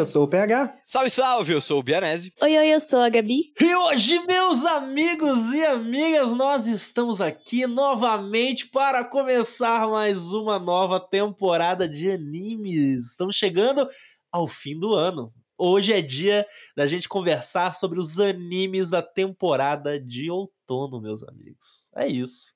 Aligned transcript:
eu 0.00 0.04
sou 0.06 0.24
o 0.24 0.28
PH. 0.28 0.80
Salve, 0.86 1.10
salve, 1.10 1.52
eu 1.52 1.60
sou 1.60 1.78
o 1.78 1.82
Bianese. 1.82 2.32
Oi, 2.40 2.56
oi, 2.56 2.68
eu 2.68 2.80
sou 2.80 3.00
a 3.00 3.08
Gabi. 3.10 3.52
E 3.60 3.74
hoje, 3.74 4.18
meus 4.26 4.64
amigos 4.64 5.52
e 5.52 5.62
amigas, 5.62 6.32
nós 6.32 6.66
estamos 6.66 7.20
aqui 7.20 7.66
novamente 7.66 8.66
para 8.68 9.04
começar 9.04 9.86
mais 9.88 10.32
uma 10.32 10.58
nova 10.58 10.98
temporada 10.98 11.86
de 11.86 12.10
animes. 12.10 13.10
Estamos 13.10 13.36
chegando 13.36 13.86
ao 14.32 14.48
fim 14.48 14.78
do 14.78 14.94
ano. 14.94 15.30
Hoje 15.58 15.92
é 15.92 16.00
dia 16.00 16.46
da 16.74 16.86
gente 16.86 17.06
conversar 17.06 17.74
sobre 17.74 18.00
os 18.00 18.18
animes 18.18 18.88
da 18.88 19.02
temporada 19.02 20.00
de 20.00 20.30
outono, 20.30 20.98
meus 20.98 21.22
amigos. 21.22 21.90
É 21.94 22.08
isso. 22.08 22.54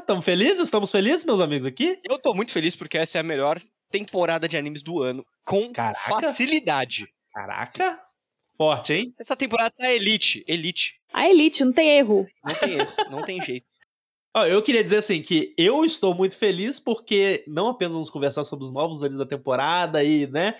Estamos 0.00 0.24
felizes? 0.24 0.60
Estamos 0.62 0.90
felizes, 0.90 1.24
meus 1.24 1.40
amigos, 1.40 1.64
aqui? 1.64 2.00
Eu 2.02 2.18
tô 2.18 2.34
muito 2.34 2.52
feliz 2.52 2.74
porque 2.74 2.98
essa 2.98 3.18
é 3.18 3.20
a 3.20 3.24
melhor 3.24 3.60
temporada 3.92 4.48
de 4.48 4.56
animes 4.56 4.82
do 4.82 5.00
ano. 5.00 5.24
Com 5.44 5.70
Caraca. 5.70 6.00
facilidade. 6.00 7.06
Caraca! 7.32 8.00
Forte, 8.56 8.92
hein? 8.94 9.14
Essa 9.18 9.36
temporada 9.36 9.70
tá 9.76 9.92
elite. 9.92 10.44
Elite. 10.46 10.94
A 11.12 11.28
Elite, 11.28 11.64
não 11.64 11.72
tem 11.72 11.98
erro. 11.98 12.26
Não 12.44 12.54
tem 12.54 12.72
erro, 12.74 12.92
não 13.10 13.22
tem 13.22 13.40
jeito. 13.40 13.66
Ó, 14.34 14.46
eu 14.46 14.62
queria 14.62 14.82
dizer 14.82 14.96
assim 14.96 15.20
que 15.20 15.54
eu 15.58 15.84
estou 15.84 16.14
muito 16.14 16.34
feliz 16.36 16.80
porque 16.80 17.44
não 17.46 17.68
apenas 17.68 17.92
vamos 17.92 18.08
conversar 18.08 18.44
sobre 18.44 18.64
os 18.64 18.72
novos 18.72 19.02
anos 19.02 19.18
da 19.18 19.26
temporada 19.26 20.02
e, 20.02 20.26
né, 20.26 20.54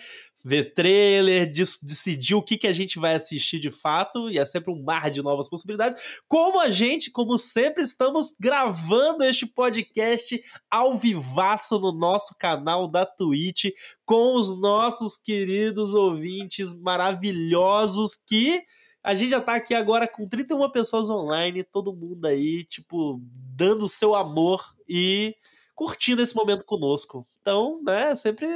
ver 0.44 0.74
trailer, 0.74 1.50
decidir 1.50 2.34
o 2.34 2.42
que, 2.42 2.56
que 2.56 2.66
a 2.66 2.72
gente 2.72 2.98
vai 2.98 3.14
assistir 3.14 3.58
de 3.58 3.70
fato, 3.70 4.30
e 4.30 4.38
é 4.38 4.44
sempre 4.44 4.72
um 4.72 4.82
mar 4.82 5.10
de 5.10 5.22
novas 5.22 5.48
possibilidades, 5.48 5.96
como 6.26 6.60
a 6.60 6.70
gente, 6.70 7.10
como 7.10 7.38
sempre, 7.38 7.82
estamos 7.82 8.36
gravando 8.40 9.24
este 9.24 9.46
podcast 9.46 10.42
ao 10.70 10.96
vivaço 10.96 11.78
no 11.78 11.92
nosso 11.92 12.34
canal 12.38 12.88
da 12.88 13.06
Twitch, 13.06 13.66
com 14.04 14.36
os 14.36 14.58
nossos 14.60 15.16
queridos 15.16 15.94
ouvintes 15.94 16.74
maravilhosos 16.74 18.14
que 18.14 18.62
a 19.02 19.14
gente 19.14 19.30
já 19.30 19.40
tá 19.40 19.54
aqui 19.54 19.74
agora 19.74 20.06
com 20.06 20.28
31 20.28 20.70
pessoas 20.70 21.10
online, 21.10 21.64
todo 21.64 21.94
mundo 21.94 22.24
aí, 22.26 22.64
tipo, 22.64 23.20
dando 23.56 23.86
o 23.86 23.88
seu 23.88 24.14
amor 24.14 24.64
e 24.88 25.34
curtindo 25.74 26.22
esse 26.22 26.34
momento 26.34 26.64
conosco. 26.64 27.26
Então, 27.40 27.80
né, 27.82 28.14
sempre. 28.14 28.46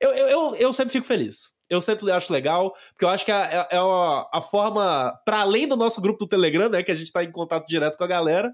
Eu, 0.00 0.10
eu, 0.12 0.28
eu, 0.28 0.54
eu 0.56 0.72
sempre 0.72 0.92
fico 0.92 1.06
feliz. 1.06 1.52
Eu 1.68 1.80
sempre 1.80 2.10
acho 2.10 2.32
legal, 2.32 2.74
porque 2.92 3.04
eu 3.04 3.08
acho 3.08 3.24
que 3.24 3.30
é, 3.30 3.34
é- 3.36 3.68
é 3.72 3.78
a, 3.78 4.28
a 4.34 4.42
forma, 4.42 5.12
para 5.24 5.40
além 5.40 5.68
do 5.68 5.76
nosso 5.76 6.00
grupo 6.00 6.18
do 6.18 6.28
Telegram, 6.28 6.68
né, 6.68 6.82
que 6.82 6.90
a 6.90 6.94
gente 6.94 7.12
tá 7.12 7.22
em 7.22 7.30
contato 7.30 7.66
direto 7.68 7.96
com 7.96 8.02
a 8.02 8.08
galera, 8.08 8.52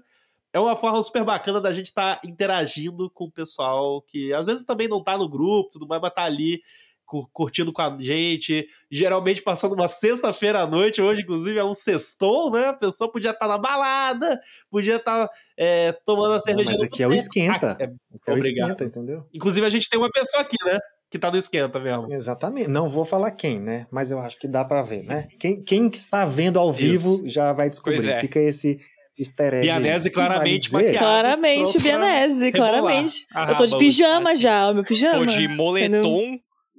é 0.53 0.59
uma 0.59 0.75
forma 0.75 1.01
super 1.01 1.23
bacana 1.23 1.59
da 1.59 1.73
gente 1.73 1.87
estar 1.87 2.19
interagindo 2.23 3.09
com 3.09 3.25
o 3.25 3.31
pessoal 3.31 4.01
que 4.03 4.31
às 4.33 4.45
vezes 4.45 4.63
também 4.65 4.87
não 4.87 5.03
tá 5.03 5.17
no 5.17 5.27
grupo, 5.27 5.69
tudo 5.71 5.87
mais, 5.87 6.01
mas 6.01 6.13
tá 6.13 6.23
ali 6.23 6.61
curtindo 7.31 7.71
com 7.71 7.81
a 7.81 7.97
gente, 7.99 8.67
geralmente 8.91 9.41
passando 9.41 9.73
uma 9.73 9.87
sexta-feira 9.87 10.59
à 10.61 10.67
noite, 10.67 11.01
hoje 11.01 11.21
inclusive 11.21 11.57
é 11.57 11.63
um 11.63 11.73
sextou, 11.73 12.51
né? 12.51 12.67
A 12.67 12.73
pessoa 12.73 13.11
podia 13.11 13.31
estar 13.31 13.47
na 13.47 13.57
balada, 13.57 14.39
podia 14.69 14.97
estar 14.97 15.27
é, 15.57 15.93
tomando 16.05 16.33
a 16.33 16.39
cerveja. 16.41 16.69
mas 16.69 16.81
aqui 16.81 17.01
é 17.01 17.07
o 17.07 17.13
esquenta. 17.13 17.77
É, 17.79 17.85
É 17.85 17.87
o 18.31 18.35
Obrigado. 18.35 18.71
esquenta, 18.71 18.83
entendeu? 18.83 19.25
inclusive 19.33 19.65
a 19.65 19.69
gente 19.69 19.89
tem 19.89 19.97
uma 19.99 20.11
pessoa 20.11 20.41
aqui, 20.43 20.57
né? 20.65 20.77
Que 21.09 21.17
tá 21.17 21.31
no 21.31 21.37
esquenta 21.37 21.79
mesmo. 21.79 22.11
Exatamente. 22.11 22.67
Não 22.67 22.89
vou 22.89 23.05
falar 23.05 23.31
quem, 23.31 23.59
né? 23.61 23.87
Mas 23.89 24.11
eu 24.11 24.19
acho 24.19 24.37
que 24.37 24.45
dá 24.47 24.65
pra 24.65 24.81
ver, 24.81 25.03
né? 25.03 25.25
Quem, 25.39 25.63
quem 25.63 25.89
que 25.89 25.95
está 25.95 26.25
vendo 26.25 26.59
ao 26.59 26.69
Isso. 26.71 26.77
vivo 27.17 27.21
já 27.25 27.53
vai 27.53 27.69
descobrir. 27.69 28.09
É. 28.09 28.17
Fica 28.19 28.39
esse 28.41 28.77
easter 29.17 29.53
egg. 29.53 29.61
Bianese 29.61 30.09
vale 30.11 30.27
claramente 30.27 30.63
dizer- 30.65 30.75
maquiada. 30.75 30.97
Claramente, 30.99 31.79
Bianese, 31.79 32.51
claramente. 32.51 33.25
Ah, 33.33 33.51
eu 33.51 33.55
tô 33.55 33.65
de 33.65 33.77
pijama 33.77 34.31
assim. 34.33 34.41
já, 34.41 34.69
o 34.69 34.73
meu 34.73 34.83
pijama. 34.83 35.19
Tô 35.19 35.25
de 35.25 35.47
moletom. 35.47 36.37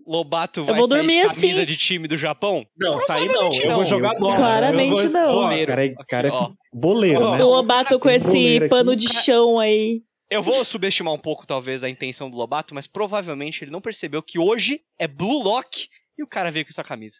Lobato 0.08 0.64
vai 0.64 0.76
vou 0.76 0.88
sair 0.88 0.98
dormir 0.98 1.22
de 1.22 1.28
camisa 1.28 1.50
assim. 1.56 1.64
de 1.66 1.76
time 1.76 2.08
do 2.08 2.16
Japão? 2.16 2.64
Não, 2.76 2.98
sair 2.98 3.28
não. 3.28 3.50
Eu 3.52 3.68
vou 3.70 3.78
não. 3.78 3.84
jogar 3.84 4.14
bola. 4.18 4.36
Claramente 4.36 4.98
Eu 5.02 5.10
vou- 5.10 5.20
não. 5.20 5.32
Boleiro. 5.32 5.66
Cara, 5.70 5.84
é- 5.86 5.94
cara 6.08 6.28
é 6.28 6.30
Aqui, 6.30 6.38
ó. 6.42 6.50
boleiro, 6.72 7.20
Ó, 7.22 7.36
né? 7.36 7.44
O 7.44 7.48
Lobato 7.48 7.98
com 7.98 8.08
esse 8.08 8.66
pano 8.68 8.96
de 8.96 9.08
chão 9.08 9.58
aí. 9.60 10.02
Eu 10.30 10.42
vou 10.42 10.64
subestimar 10.64 11.12
um 11.14 11.18
pouco, 11.18 11.46
talvez, 11.46 11.82
a 11.84 11.88
intenção 11.88 12.30
do 12.30 12.36
Lobato, 12.36 12.74
mas 12.74 12.86
provavelmente 12.86 13.64
ele 13.64 13.70
não 13.70 13.80
percebeu 13.80 14.22
que 14.22 14.38
hoje 14.38 14.80
é 14.98 15.06
Blue 15.08 15.42
Lock 15.42 15.88
e 16.18 16.22
o 16.22 16.26
cara 16.26 16.50
veio 16.50 16.64
com 16.64 16.70
essa 16.70 16.84
camisa. 16.84 17.16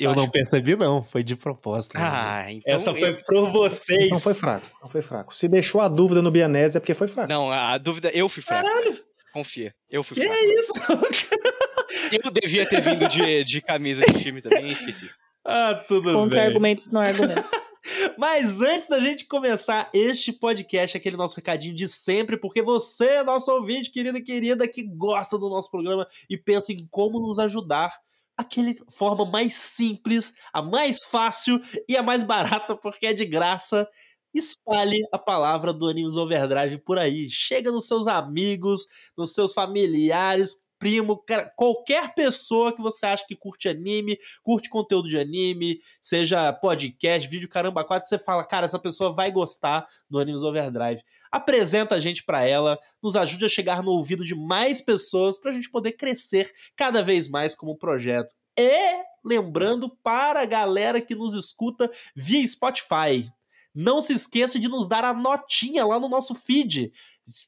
Eu 0.00 0.08
não 0.10 0.24
Fantástico. 0.24 0.32
percebi, 0.32 0.74
não. 0.76 1.02
Foi 1.02 1.22
de 1.22 1.36
propósito. 1.36 1.92
Ah, 1.96 2.46
então. 2.50 2.74
Essa 2.74 2.94
foi 2.94 3.10
eu- 3.10 3.22
por 3.24 3.50
vocês. 3.50 4.06
Então 4.06 4.18
foi 4.18 4.32
fraco, 4.32 4.66
não 4.82 4.88
foi 4.88 5.02
fraco. 5.02 5.34
Se 5.34 5.46
deixou 5.46 5.82
a 5.82 5.86
dúvida 5.88 6.22
no 6.22 6.30
Bianese 6.30 6.78
é 6.78 6.80
porque 6.80 6.94
foi 6.94 7.06
fraco. 7.06 7.28
Não, 7.28 7.50
a 7.52 7.76
dúvida. 7.76 8.10
Eu 8.14 8.26
fui 8.28 8.42
fraco. 8.42 8.66
Confia. 9.36 9.74
Eu 9.90 10.02
fui 10.02 10.16
Que 10.16 10.24
fraco. 10.26 10.40
é 10.40 10.54
isso? 10.54 10.72
Eu 12.24 12.30
devia 12.30 12.66
ter 12.68 12.80
vindo 12.80 13.06
de, 13.08 13.44
de 13.44 13.60
camisa 13.60 14.02
de 14.02 14.18
time 14.22 14.40
também, 14.40 14.70
esqueci. 14.72 15.08
ah, 15.44 15.74
tudo 15.86 16.12
Contra 16.12 16.38
bem. 16.40 16.46
argumentos, 16.48 16.90
não 16.90 17.00
argumentos. 17.00 17.52
Mas 18.18 18.60
antes 18.60 18.88
da 18.88 18.98
gente 19.00 19.26
começar 19.26 19.90
este 19.92 20.32
podcast, 20.32 20.96
aquele 20.96 21.16
nosso 21.16 21.36
recadinho 21.36 21.74
de 21.74 21.86
sempre, 21.88 22.36
porque 22.38 22.62
você 22.62 23.06
é 23.06 23.22
nosso 23.24 23.50
ouvinte, 23.52 23.90
querido 23.90 24.18
e 24.18 24.22
querida, 24.22 24.66
que 24.66 24.82
gosta 24.84 25.38
do 25.38 25.48
nosso 25.50 25.70
programa 25.70 26.06
e 26.30 26.36
pensa 26.36 26.72
em 26.72 26.86
como 26.90 27.20
nos 27.20 27.38
ajudar. 27.38 27.92
Aquele 28.38 28.74
forma 28.90 29.24
mais 29.24 29.54
simples, 29.54 30.34
a 30.52 30.60
mais 30.60 31.02
fácil 31.04 31.58
e 31.88 31.96
a 31.96 32.02
mais 32.02 32.22
barata, 32.22 32.76
porque 32.76 33.06
é 33.06 33.12
de 33.14 33.24
graça. 33.24 33.88
Espalhe 34.34 34.98
a 35.12 35.18
palavra 35.18 35.72
do 35.72 35.88
Animes 35.88 36.16
Overdrive 36.16 36.78
por 36.78 36.98
aí. 36.98 37.28
Chega 37.30 37.70
nos 37.70 37.86
seus 37.86 38.06
amigos, 38.06 38.86
nos 39.16 39.32
seus 39.32 39.54
familiares, 39.54 40.66
primo, 40.78 41.22
qualquer 41.56 42.14
pessoa 42.14 42.74
que 42.74 42.82
você 42.82 43.06
acha 43.06 43.24
que 43.26 43.34
curte 43.34 43.68
anime, 43.68 44.18
curte 44.42 44.68
conteúdo 44.68 45.08
de 45.08 45.18
anime, 45.18 45.80
seja 46.00 46.52
podcast, 46.52 47.28
vídeo, 47.28 47.48
caramba, 47.48 47.84
quatro, 47.84 48.08
você 48.08 48.18
fala, 48.18 48.44
cara, 48.44 48.66
essa 48.66 48.78
pessoa 48.78 49.12
vai 49.12 49.30
gostar 49.30 49.86
do 50.08 50.18
Animes 50.18 50.42
Overdrive. 50.42 51.02
Apresenta 51.30 51.94
a 51.94 52.00
gente 52.00 52.24
pra 52.24 52.46
ela, 52.46 52.78
nos 53.02 53.16
ajude 53.16 53.44
a 53.44 53.48
chegar 53.48 53.82
no 53.82 53.92
ouvido 53.92 54.24
de 54.24 54.34
mais 54.34 54.80
pessoas 54.80 55.38
pra 55.38 55.52
gente 55.52 55.70
poder 55.70 55.92
crescer 55.92 56.50
cada 56.74 57.02
vez 57.02 57.28
mais 57.28 57.54
como 57.54 57.76
projeto. 57.76 58.34
E 58.58 59.02
lembrando 59.24 59.88
para 60.02 60.40
a 60.40 60.46
galera 60.46 61.00
que 61.00 61.14
nos 61.14 61.34
escuta 61.34 61.90
via 62.14 62.46
Spotify, 62.46 63.30
não 63.76 64.00
se 64.00 64.14
esqueça 64.14 64.58
de 64.58 64.68
nos 64.68 64.88
dar 64.88 65.04
a 65.04 65.12
notinha 65.12 65.84
lá 65.84 66.00
no 66.00 66.08
nosso 66.08 66.34
feed. 66.34 66.90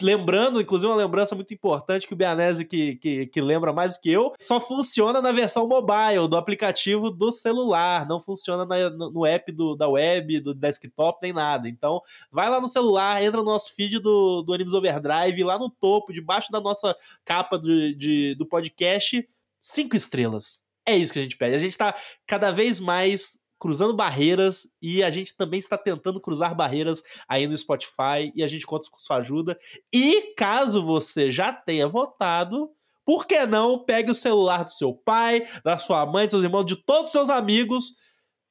Lembrando, 0.03 0.61
inclusive, 0.61 0.91
uma 0.91 0.97
lembrança 0.99 1.37
muito 1.37 1.55
importante 1.55 2.05
que 2.07 2.13
o 2.13 2.17
Bianese, 2.17 2.65
que, 2.65 2.97
que, 2.97 3.27
que 3.29 3.41
lembra 3.41 3.73
mais 3.73 3.95
do 3.95 4.01
que 4.01 4.11
eu, 4.11 4.33
só 4.39 4.61
funciona 4.61 5.23
na 5.23 5.31
versão 5.31 5.69
mobile 5.69 6.27
do 6.29 6.37
aplicativo 6.37 7.11
do 7.11 7.31
celular, 7.31 8.05
não 8.07 8.21
funciona 8.21 8.67
na- 8.67 8.91
no, 8.91 9.25
app 9.25 9.53
do, 9.53 9.77
da 9.77 9.89
web, 9.89 10.41
do 10.41 10.53
desktop, 10.53 11.21
nem 11.23 11.33
nada. 11.33 11.69
Então, 11.69 12.03
vai 12.31 12.51
lá 12.51 12.61
no 12.61 12.67
celular, 12.67 13.23
entra 13.23 13.39
no 13.39 13.47
nosso 13.47 13.73
feed 13.73 14.01
do, 14.01 14.43
do 14.43 14.53
Animes 14.53 14.75
Overdrive, 14.75 15.45
lá 15.45 15.57
no 15.59 15.71
topo, 15.71 16.13
debaixo 16.13 16.51
da 16.51 16.61
nossa 16.61 16.95
capa 17.25 17.57
do, 17.57 17.95
de, 17.95 18.35
do 18.35 18.45
podcast, 18.45 19.27
cinco 19.61 19.95
estrelas. 19.97 20.63
É 20.85 20.97
isso 20.97 21.13
que 21.13 21.21
a 21.21 21.23
gente 21.23 21.37
pede. 21.37 21.55
A 21.55 21.59
gente 21.59 21.79
tá 21.79 21.95
cada 22.27 22.51
vez 22.51 22.81
mais 22.81 23.39
cruzando 23.59 23.95
barreiras 23.95 24.69
e 24.81 25.03
a 25.03 25.11
gente 25.11 25.37
também 25.37 25.59
está 25.59 25.77
tentando 25.77 26.21
cruzar 26.21 26.55
barreiras 26.55 27.03
aí 27.29 27.47
no 27.47 27.57
Spotify 27.57 28.33
e 28.35 28.43
a 28.43 28.49
gente 28.49 28.67
conta 28.67 28.87
com 28.91 28.99
sua 28.99 29.17
ajuda. 29.17 29.59
E 29.93 30.35
caso 30.37 30.83
você 30.83 31.31
já 31.31 31.53
tenha 31.53 31.89
votado, 31.89 32.71
por 33.05 33.27
que 33.27 33.47
não 33.47 33.85
pegue 33.85 34.11
o 34.11 34.15
celular 34.15 34.65
do 34.65 34.71
seu 34.71 34.95
pai, 34.95 35.47
da 35.65 35.79
sua 35.79 36.05
mãe, 36.07 36.25
dos 36.25 36.33
seus 36.33 36.45
irmãos, 36.45 36.65
de 36.65 36.77
todos 36.77 37.07
os 37.07 37.13
seus 37.13 37.31
amigos 37.31 37.95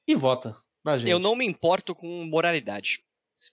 e 0.08 0.16
vota 0.16 0.56
na 0.84 0.98
gente. 0.98 1.12
Eu 1.12 1.20
não 1.20 1.36
me 1.36 1.46
importo 1.46 1.94
com 1.94 2.26
moralidade. 2.26 3.04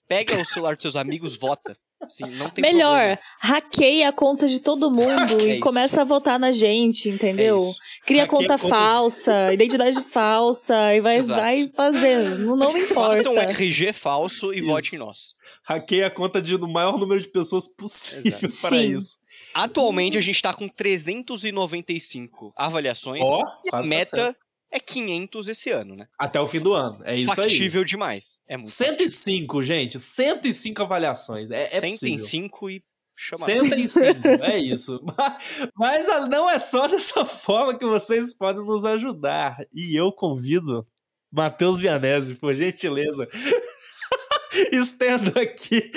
Pega 0.07 0.39
o 0.41 0.45
celular 0.45 0.75
dos 0.75 0.81
seus 0.81 0.95
amigos, 0.95 1.37
vota. 1.37 1.77
Sim, 2.09 2.25
não 2.35 2.49
tem 2.49 2.61
Melhor, 2.61 2.97
problema. 2.97 3.19
hackeia 3.39 4.09
a 4.09 4.11
conta 4.13 4.47
de 4.47 4.59
todo 4.59 4.89
mundo 4.91 5.09
É 5.41 5.43
e 5.45 5.51
isso. 5.53 5.59
começa 5.61 6.01
a 6.01 6.03
votar 6.03 6.39
na 6.39 6.51
gente, 6.51 7.09
entendeu? 7.09 7.57
É. 7.57 8.05
Cria 8.05 8.27
conta 8.27 8.57
conta- 8.57 8.67
falsa, 8.69 9.53
identidade 9.53 10.01
falsa, 10.01 10.93
e 10.95 11.01
vai, 11.01 11.17
Exato. 11.17 11.39
vai 11.41 11.71
fazendo. 11.75 12.39
Não, 12.39 12.55
não 12.55 12.71
me 12.73 12.81
importa. 12.81 13.17
Faça 13.17 13.29
um 13.29 13.39
RG 13.39 13.93
falso 13.93 14.53
e 14.53 14.57
Isso. 14.59 14.67
vote 14.67 14.95
em 14.95 14.99
nós. 14.99 15.33
Hackeia 15.63 16.07
a 16.07 16.11
conta 16.11 16.41
de, 16.41 16.57
do 16.57 16.67
maior 16.67 16.97
número 16.99 17.19
de 17.21 17.27
pessoas 17.29 17.65
possível 17.67 18.31
Exato. 18.43 18.69
para 18.69 18.79
Sim. 18.79 18.95
isso. 18.95 19.17
Atualmente 19.53 20.17
a 20.17 20.21
gente 20.21 20.41
tá 20.41 20.53
com 20.53 20.67
395 20.67 22.53
avaliações. 22.55 23.23
Ó, 23.25 23.39
e 23.63 23.69
a 23.69 23.71
quase 23.71 23.89
meta 23.89 24.11
400. 24.17 24.44
É 24.75 24.79
500 24.79 25.47
esse 25.47 25.71
ano, 25.71 25.95
né? 25.95 26.07
Até 26.19 26.39
o 26.39 26.47
fim 26.47 26.59
do 26.59 26.73
ano. 26.73 26.99
É 27.05 27.15
isso 27.15 27.33
Factível 27.33 27.85
demais. 27.85 28.39
É 28.47 28.55
aí. 28.55 28.57
muito 28.57 28.71
105, 28.71 29.63
gente. 29.63 29.99
105 29.99 30.81
avaliações. 30.81 31.49
É, 31.49 31.63
é 31.63 31.81
possível. 31.81 32.19
105 32.19 32.69
e 32.69 32.83
chama. 33.15 33.45
105, 33.45 34.27
é 34.43 34.57
isso. 34.57 35.01
Mas, 35.17 35.69
mas 35.75 36.29
não 36.29 36.49
é 36.49 36.59
só 36.59 36.87
dessa 36.87 37.23
forma 37.23 37.77
que 37.77 37.85
vocês 37.85 38.33
podem 38.33 38.65
nos 38.65 38.83
ajudar. 38.83 39.57
E 39.73 39.97
eu 39.97 40.11
convido 40.11 40.85
Matheus 41.31 41.77
Vianese, 41.77 42.35
por 42.35 42.53
gentileza, 42.53 43.27
estendo 44.73 45.39
aqui 45.39 45.91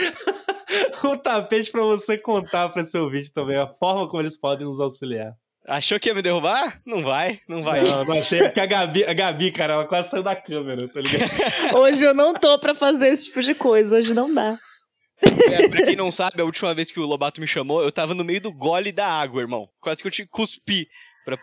o 1.03 1.17
tapete 1.17 1.71
para 1.71 1.83
você 1.83 2.17
contar 2.17 2.69
para 2.69 2.85
seu 2.85 3.05
ouvinte 3.05 3.33
também 3.33 3.57
a 3.57 3.67
forma 3.67 4.09
como 4.09 4.23
eles 4.23 4.39
podem 4.39 4.67
nos 4.67 4.81
auxiliar. 4.81 5.37
Achou 5.69 6.01
que 6.01 6.09
ia 6.09 6.15
me 6.15 6.23
derrubar? 6.23 6.81
Não 6.87 7.03
vai, 7.03 7.41
não 7.47 7.63
vai. 7.63 7.83
Não, 7.83 8.03
não 8.07 8.19
achei. 8.19 8.41
É 8.41 8.49
que 8.49 8.59
a 8.59 8.65
Gabi, 8.65 9.05
a 9.05 9.13
Gabi, 9.13 9.53
cara, 9.53 9.75
ela 9.75 9.87
quase 9.87 10.09
saiu 10.09 10.23
da 10.23 10.35
câmera, 10.35 10.89
tá 10.89 10.99
ligado? 10.99 11.31
Hoje 11.77 12.05
eu 12.07 12.15
não 12.15 12.33
tô 12.33 12.59
pra 12.59 12.75
fazer 12.75 13.09
esse 13.09 13.27
tipo 13.27 13.43
de 13.43 13.55
coisa, 13.55 13.99
hoje 13.99 14.15
não 14.15 14.33
dá. 14.33 14.59
É, 15.21 15.69
pra 15.69 15.85
quem 15.85 15.95
não 15.97 16.11
sabe, 16.11 16.41
a 16.41 16.45
última 16.45 16.75
vez 16.75 16.91
que 16.91 16.99
o 16.99 17.05
Lobato 17.05 17.39
me 17.39 17.47
chamou, 17.47 17.83
eu 17.83 17.93
tava 17.93 18.15
no 18.15 18.25
meio 18.25 18.41
do 18.41 18.51
gole 18.51 18.93
da 18.93 19.07
água, 19.07 19.43
irmão. 19.43 19.69
Quase 19.79 20.01
que 20.01 20.09
eu 20.09 20.13
te 20.13 20.27
cuspi. 20.27 20.89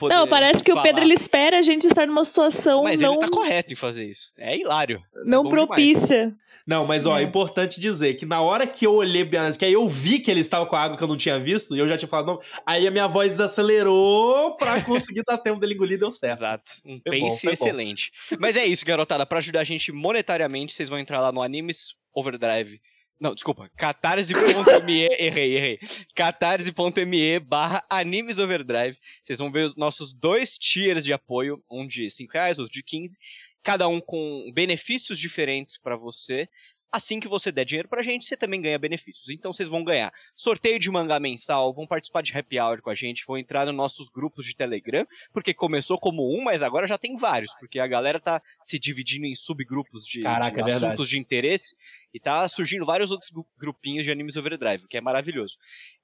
Não, 0.09 0.27
parece 0.27 0.63
que 0.63 0.71
falar. 0.71 0.81
o 0.81 0.83
Pedro 0.83 1.03
ele 1.03 1.13
espera 1.13 1.59
a 1.59 1.61
gente 1.61 1.85
estar 1.85 2.07
numa 2.07 2.25
situação 2.25 2.83
Mas 2.83 3.01
não, 3.01 3.13
ele 3.13 3.21
tá 3.21 3.29
correto 3.29 3.71
em 3.73 3.75
fazer 3.75 4.05
isso. 4.05 4.31
É 4.37 4.57
hilário. 4.57 5.01
não 5.25 5.43
bom 5.43 5.49
propícia. 5.49 6.35
Não, 6.67 6.83
mas 6.83 7.05
ó, 7.05 7.15
é 7.15 7.21
É. 7.21 7.23
importante 7.23 7.79
dizer 7.79 8.15
que 8.15 8.25
na 8.25 8.41
hora 8.41 8.65
que 8.65 8.87
eu 8.87 8.93
olhei 8.95 9.23
bem 9.23 9.37
análise, 9.39 9.59
que 9.59 9.65
aí 9.65 9.73
eu 9.73 9.87
vi 9.87 10.17
que 10.17 10.31
ele 10.31 10.39
estava 10.39 10.65
com 10.65 10.75
a 10.75 10.81
água 10.81 10.97
que 10.97 11.03
eu 11.03 11.07
não 11.07 11.15
tinha 11.15 11.37
visto, 11.39 11.75
e 11.75 11.79
eu 11.79 11.87
já 11.87 11.95
tinha 11.95 12.09
falado 12.09 12.25
não, 12.25 12.39
aí 12.65 12.87
a 12.87 12.91
minha 12.91 13.05
voz 13.07 13.29
desacelerou 13.33 14.55
pra 14.57 14.81
conseguir 14.81 15.21
dar 15.27 15.37
tempo 15.37 15.59
dele 15.59 15.75
engolir, 15.75 15.99
deu 15.99 16.09
certo. 16.09 16.33
Exato. 16.37 16.71
Um 16.83 16.99
Foi 17.07 17.19
bom, 17.19 17.27
pace 17.27 17.45
bom. 17.45 17.53
excelente. 17.53 18.11
Mas 18.39 18.55
é 18.57 18.65
isso, 18.65 18.83
garotada. 18.83 19.25
Pra 19.27 19.37
ajudar 19.37 19.59
a 19.59 19.63
gente 19.63 19.91
monetariamente, 19.91 20.73
vocês 20.73 20.89
vão 20.89 20.97
entrar 20.97 21.21
lá 21.21 21.31
no 21.31 21.43
Animes 21.43 21.93
Overdrive. 22.15 22.81
Não, 23.19 23.33
desculpa. 23.33 23.69
catarse.me. 23.77 25.07
errei, 25.19 25.55
errei. 25.55 25.79
catarse.me 26.15 27.39
barra 27.39 27.83
Animes 27.89 28.39
Overdrive. 28.39 28.97
Vocês 29.23 29.39
vão 29.39 29.51
ver 29.51 29.65
os 29.65 29.75
nossos 29.75 30.13
dois 30.13 30.57
tiers 30.57 31.05
de 31.05 31.13
apoio. 31.13 31.63
Um 31.69 31.87
de 31.87 32.09
5 32.09 32.33
reais, 32.33 32.59
outro 32.59 32.73
de 32.73 32.83
15. 32.83 33.17
Cada 33.63 33.87
um 33.87 33.99
com 33.99 34.51
benefícios 34.53 35.17
diferentes 35.17 35.79
pra 35.79 35.95
você. 35.95 36.47
Assim 36.95 37.19
que 37.19 37.27
você 37.27 37.51
der 37.51 37.65
dinheiro 37.65 37.89
pra 37.89 38.01
gente, 38.01 38.25
você 38.25 38.37
também 38.37 38.61
ganha 38.61 38.79
benefícios. 38.79 39.29
Então 39.29 39.51
vocês 39.51 39.67
vão 39.67 39.83
ganhar 39.83 40.13
sorteio 40.33 40.79
de 40.79 40.89
mangá 40.89 41.19
mensal, 41.19 41.73
vão 41.73 41.85
participar 41.85 42.21
de 42.21 42.31
happy 42.37 42.57
hour 42.57 42.81
com 42.81 42.89
a 42.89 42.95
gente, 42.95 43.25
vão 43.27 43.37
entrar 43.37 43.65
nos 43.65 43.75
nossos 43.75 44.07
grupos 44.07 44.45
de 44.45 44.55
Telegram, 44.55 45.05
porque 45.33 45.53
começou 45.53 45.97
como 45.99 46.23
um, 46.33 46.41
mas 46.41 46.63
agora 46.63 46.87
já 46.87 46.97
tem 46.97 47.17
vários, 47.17 47.53
porque 47.59 47.79
a 47.79 47.87
galera 47.87 48.17
tá 48.17 48.41
se 48.61 48.79
dividindo 48.79 49.25
em 49.25 49.35
subgrupos 49.35 50.05
de, 50.05 50.21
Caraca, 50.21 50.55
de 50.55 50.61
é 50.61 50.63
verdade. 50.63 50.85
assuntos 50.85 51.09
de 51.09 51.19
interesse 51.19 51.75
e 52.13 52.19
tá 52.19 52.47
surgindo 52.47 52.85
vários 52.85 53.11
outros 53.11 53.29
gru- 53.29 53.45
grupinhos 53.59 54.05
de 54.05 54.11
animes 54.11 54.37
overdrive, 54.37 54.85
o 54.85 54.87
que 54.87 54.95
é 54.95 55.01
maravilhoso. 55.01 55.57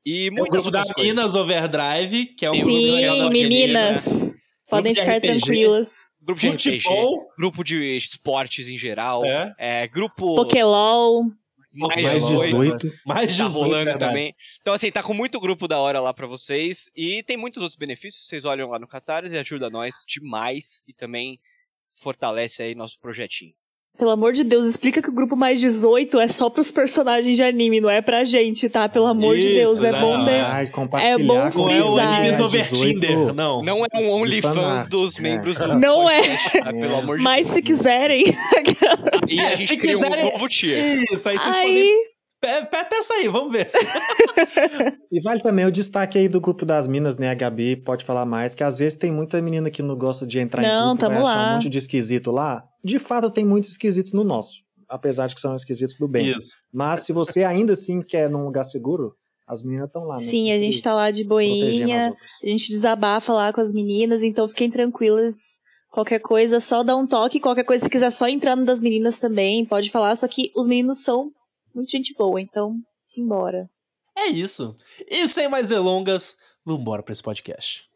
E 0.06 0.30
o 0.30 0.34
muitas 0.34 0.64
grupo 0.64 0.72
da 0.72 0.84
coisas. 0.84 1.04
Minas 1.14 1.36
Overdrive, 1.36 2.26
que 2.36 2.46
é 2.46 2.50
o 2.50 2.54
o 2.54 2.58
grupo 2.58 2.72
da 2.72 2.78
Sim, 2.82 3.00
Real 3.00 3.30
meninas. 3.30 4.36
Podem 4.72 4.94
de 4.94 5.00
ficar 5.00 5.18
RPG. 5.18 5.28
tranquilas. 5.28 6.10
Grupo 6.22 6.40
de 6.40 6.50
RPG, 6.50 6.84
grupo 7.38 7.64
de 7.64 7.98
esportes 7.98 8.70
em 8.70 8.78
geral, 8.78 9.26
é, 9.26 9.56
é, 9.58 9.88
grupo 9.88 10.36
Pokelol. 10.36 11.26
mais, 11.74 12.04
Mais 12.04 12.28
18, 12.28 12.78
18. 12.78 13.00
mais 13.06 13.20
tá 13.38 13.44
18, 13.46 13.54
rolando 13.54 13.86
verdade. 13.86 14.00
também. 14.00 14.36
Então, 14.62 14.74
assim, 14.74 14.92
tá 14.92 15.02
com 15.02 15.14
muito 15.14 15.40
grupo 15.40 15.68
da 15.68 15.80
hora 15.80 16.00
lá 16.00 16.14
pra 16.14 16.28
vocês. 16.28 16.92
E 16.96 17.24
tem 17.24 17.38
muitos 17.38 17.62
outros 17.62 17.78
benefícios. 17.78 18.28
Vocês 18.28 18.46
olham 18.46 18.70
lá 18.70 18.78
no 18.80 18.88
Catarse 18.88 19.36
e 19.36 19.40
ajuda 19.40 19.70
nós 19.70 20.04
demais. 20.08 20.84
E 20.88 20.94
também 20.94 21.40
fortalece 21.96 22.64
aí 22.64 22.76
nosso 22.76 23.00
projetinho. 23.00 23.54
Pelo 23.98 24.10
amor 24.12 24.34
de 24.34 24.44
Deus, 24.44 24.66
explica 24.66 25.00
que 25.00 25.10
o 25.10 25.14
grupo 25.14 25.36
mais 25.36 25.60
18 25.60 26.20
é 26.20 26.28
só 26.28 26.50
pros 26.50 26.72
personagens 26.72 27.36
de 27.38 27.44
anime, 27.44 27.80
não 27.80 27.90
é 27.90 28.02
pra 28.02 28.24
gente, 28.24 28.68
tá? 28.68 28.90
Pelo 28.90 29.06
amor 29.06 29.36
de 29.36 29.42
Isso, 29.44 29.54
Deus, 29.54 29.84
é 29.84 29.92
não, 29.92 30.00
bom 30.02 30.24
de... 30.24 30.32
Ah, 30.32 30.66
compartilhar 30.72 31.14
É 31.14 31.18
bom 31.20 31.52
com 31.52 31.66
Não 31.68 31.70
é 31.72 31.82
o 31.82 31.84
frisar. 31.94 32.08
Animes 32.16 32.40
Over 32.40 32.62
18. 32.68 33.00
Tinder, 33.00 33.34
não. 33.36 33.62
Não 33.62 33.86
é 33.86 34.00
um 34.00 34.10
OnlyFans 34.10 34.88
dos 34.88 35.20
é. 35.20 35.22
membros 35.22 35.60
do 35.60 35.78
Não 35.78 36.10
é. 36.10 36.20
tá? 36.64 36.74
Pelo 36.74 36.96
amor 36.98 37.18
de 37.20 37.24
Mas 37.24 37.44
Deus. 37.46 37.54
se 37.56 37.62
quiserem. 37.62 38.24
E 39.28 39.40
a 39.40 39.56
gente 39.56 39.68
Se 39.68 39.78
cria 39.78 39.94
quiserem- 39.94 40.26
um 40.26 40.32
novo 40.34 40.48
tier. 40.50 40.78
Isso, 41.12 41.30
aí 41.30 41.38
vocês 41.38 41.56
podem... 41.56 41.62
Aí, 41.78 41.84
Pe- 41.84 42.11
pe- 42.42 42.86
Pensa 42.90 43.14
aí, 43.14 43.28
vamos 43.28 43.54
ver. 43.54 43.68
E 45.12 45.22
vale 45.22 45.42
também 45.42 45.66
o 45.66 45.72
destaque 45.72 46.18
aí 46.18 46.30
do 46.30 46.40
grupo 46.40 46.66
das 46.66 46.88
minas, 46.88 47.18
né? 47.18 47.30
A 47.30 47.34
Gabi 47.34 47.76
pode 47.76 48.06
falar 48.06 48.26
mais, 48.26 48.56
que 48.56 48.64
às 48.64 48.78
vezes 48.78 48.98
tem 48.98 49.12
muita 49.12 49.42
menina 49.42 49.70
que 49.70 49.82
não 49.84 49.98
gosta 49.98 50.26
de 50.26 50.40
entrar 50.40 50.62
Não, 50.62 50.70
em 50.70 50.88
grupo, 50.96 51.00
tamo 51.02 51.16
vai 51.16 51.24
achar 51.24 51.36
lá. 51.36 51.50
um 51.50 51.54
monte 51.56 51.70
de 51.70 51.78
esquisito 51.78 52.32
lá. 52.32 52.64
De 52.84 52.98
fato, 52.98 53.30
tem 53.30 53.44
muitos 53.46 53.72
esquisitos 53.72 54.14
no 54.14 54.24
nosso. 54.24 54.64
Apesar 54.88 55.28
de 55.28 55.36
que 55.36 55.42
são 55.42 55.54
esquisitos 55.56 55.98
do 56.00 56.08
bem. 56.08 56.32
Isso. 56.32 56.56
Mas 56.74 57.02
se 57.02 57.12
você 57.14 57.44
ainda 57.44 57.74
assim 57.74 58.02
quer 58.02 58.30
num 58.30 58.46
lugar 58.46 58.64
seguro, 58.64 59.14
as 59.48 59.62
meninas 59.62 59.88
estão 59.88 60.04
lá, 60.06 60.16
né? 60.16 60.22
sim, 60.24 60.52
a 60.54 60.58
gente 60.58 60.82
tá 60.82 60.94
lá 60.94 61.12
de 61.12 61.26
boinha. 61.26 62.14
A 62.44 62.48
gente 62.48 62.70
desabafa 62.70 63.34
lá 63.34 63.52
com 63.52 63.60
as 63.60 63.74
meninas, 63.74 64.24
então 64.24 64.48
fiquem 64.48 64.70
tranquilas. 64.70 65.60
Qualquer 65.92 66.20
coisa, 66.20 66.60
só 66.62 66.84
dá 66.84 66.96
um 66.96 67.06
toque. 67.06 67.40
Qualquer 67.42 67.66
coisa, 67.66 67.84
se 67.84 67.90
quiser 67.90 68.12
só 68.12 68.28
entrar 68.30 68.56
no 68.56 68.64
das 68.66 68.80
meninas 68.82 69.20
também, 69.20 69.66
pode 69.66 69.92
falar. 69.92 70.16
Só 70.16 70.26
que 70.26 70.50
os 70.56 70.66
meninos 70.68 71.04
são 71.04 71.32
muito 71.74 71.92
gente 71.92 72.14
boa, 72.14 72.40
então 72.42 72.80
simbora. 73.00 73.70
É 74.16 74.28
isso. 74.28 74.76
E 75.08 75.28
sem 75.28 75.48
mais 75.48 75.68
delongas, 75.70 76.38
vambora 76.66 77.02
pra 77.02 77.14
esse 77.14 77.24
podcast. 77.24 77.90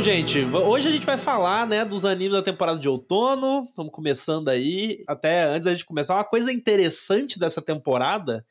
gente, 0.00 0.40
hoje 0.40 0.88
a 0.88 0.90
gente 0.90 1.04
vai 1.04 1.18
falar, 1.18 1.66
né, 1.66 1.84
dos 1.84 2.06
animes 2.06 2.32
da 2.32 2.42
temporada 2.42 2.78
de 2.78 2.88
outono. 2.88 3.64
Estamos 3.64 3.92
começando 3.92 4.48
aí. 4.48 5.02
Até 5.06 5.42
antes 5.42 5.66
da 5.66 5.72
gente 5.72 5.84
começar, 5.84 6.14
uma 6.14 6.24
coisa 6.24 6.50
interessante 6.50 7.38
dessa 7.38 7.60
temporada 7.60 8.46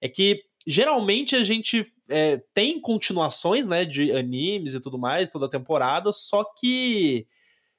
é 0.00 0.08
que 0.08 0.42
geralmente 0.66 1.36
a 1.36 1.42
gente 1.42 1.84
é, 2.08 2.38
tem 2.54 2.80
continuações, 2.80 3.66
né, 3.66 3.84
de 3.84 4.12
animes 4.12 4.74
e 4.74 4.80
tudo 4.80 4.98
mais, 4.98 5.30
toda 5.30 5.48
temporada, 5.48 6.12
só 6.12 6.44
que 6.44 7.26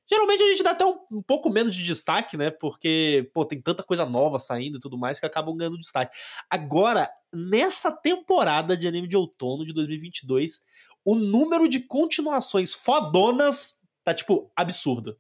geralmente 0.10 0.44
a 0.44 0.48
gente 0.48 0.64
dá 0.64 0.72
até 0.72 0.86
um, 0.86 0.98
um 1.12 1.22
pouco 1.22 1.50
menos 1.50 1.76
de 1.76 1.84
destaque, 1.84 2.36
né, 2.36 2.50
porque, 2.50 3.30
pô, 3.34 3.46
tem 3.46 3.62
tanta 3.62 3.84
coisa 3.84 4.06
nova 4.06 4.40
saindo 4.40 4.78
e 4.78 4.82
tudo 4.82 4.98
mais 4.98 5.20
que 5.20 5.26
acabam 5.26 5.56
ganhando 5.56 5.78
destaque. 5.78 6.18
Agora, 6.50 7.10
nessa 7.34 7.92
temporada 7.92 8.76
de 8.76 8.88
anime 8.88 9.08
de 9.08 9.16
outono 9.16 9.66
de 9.66 9.74
2022, 9.74 10.62
o 11.06 11.16
número 11.16 11.68
de 11.68 11.80
continuações 11.80 12.74
fodonas 12.74 13.82
tá, 14.04 14.14
tipo, 14.14 14.52
absurdo. 14.56 15.18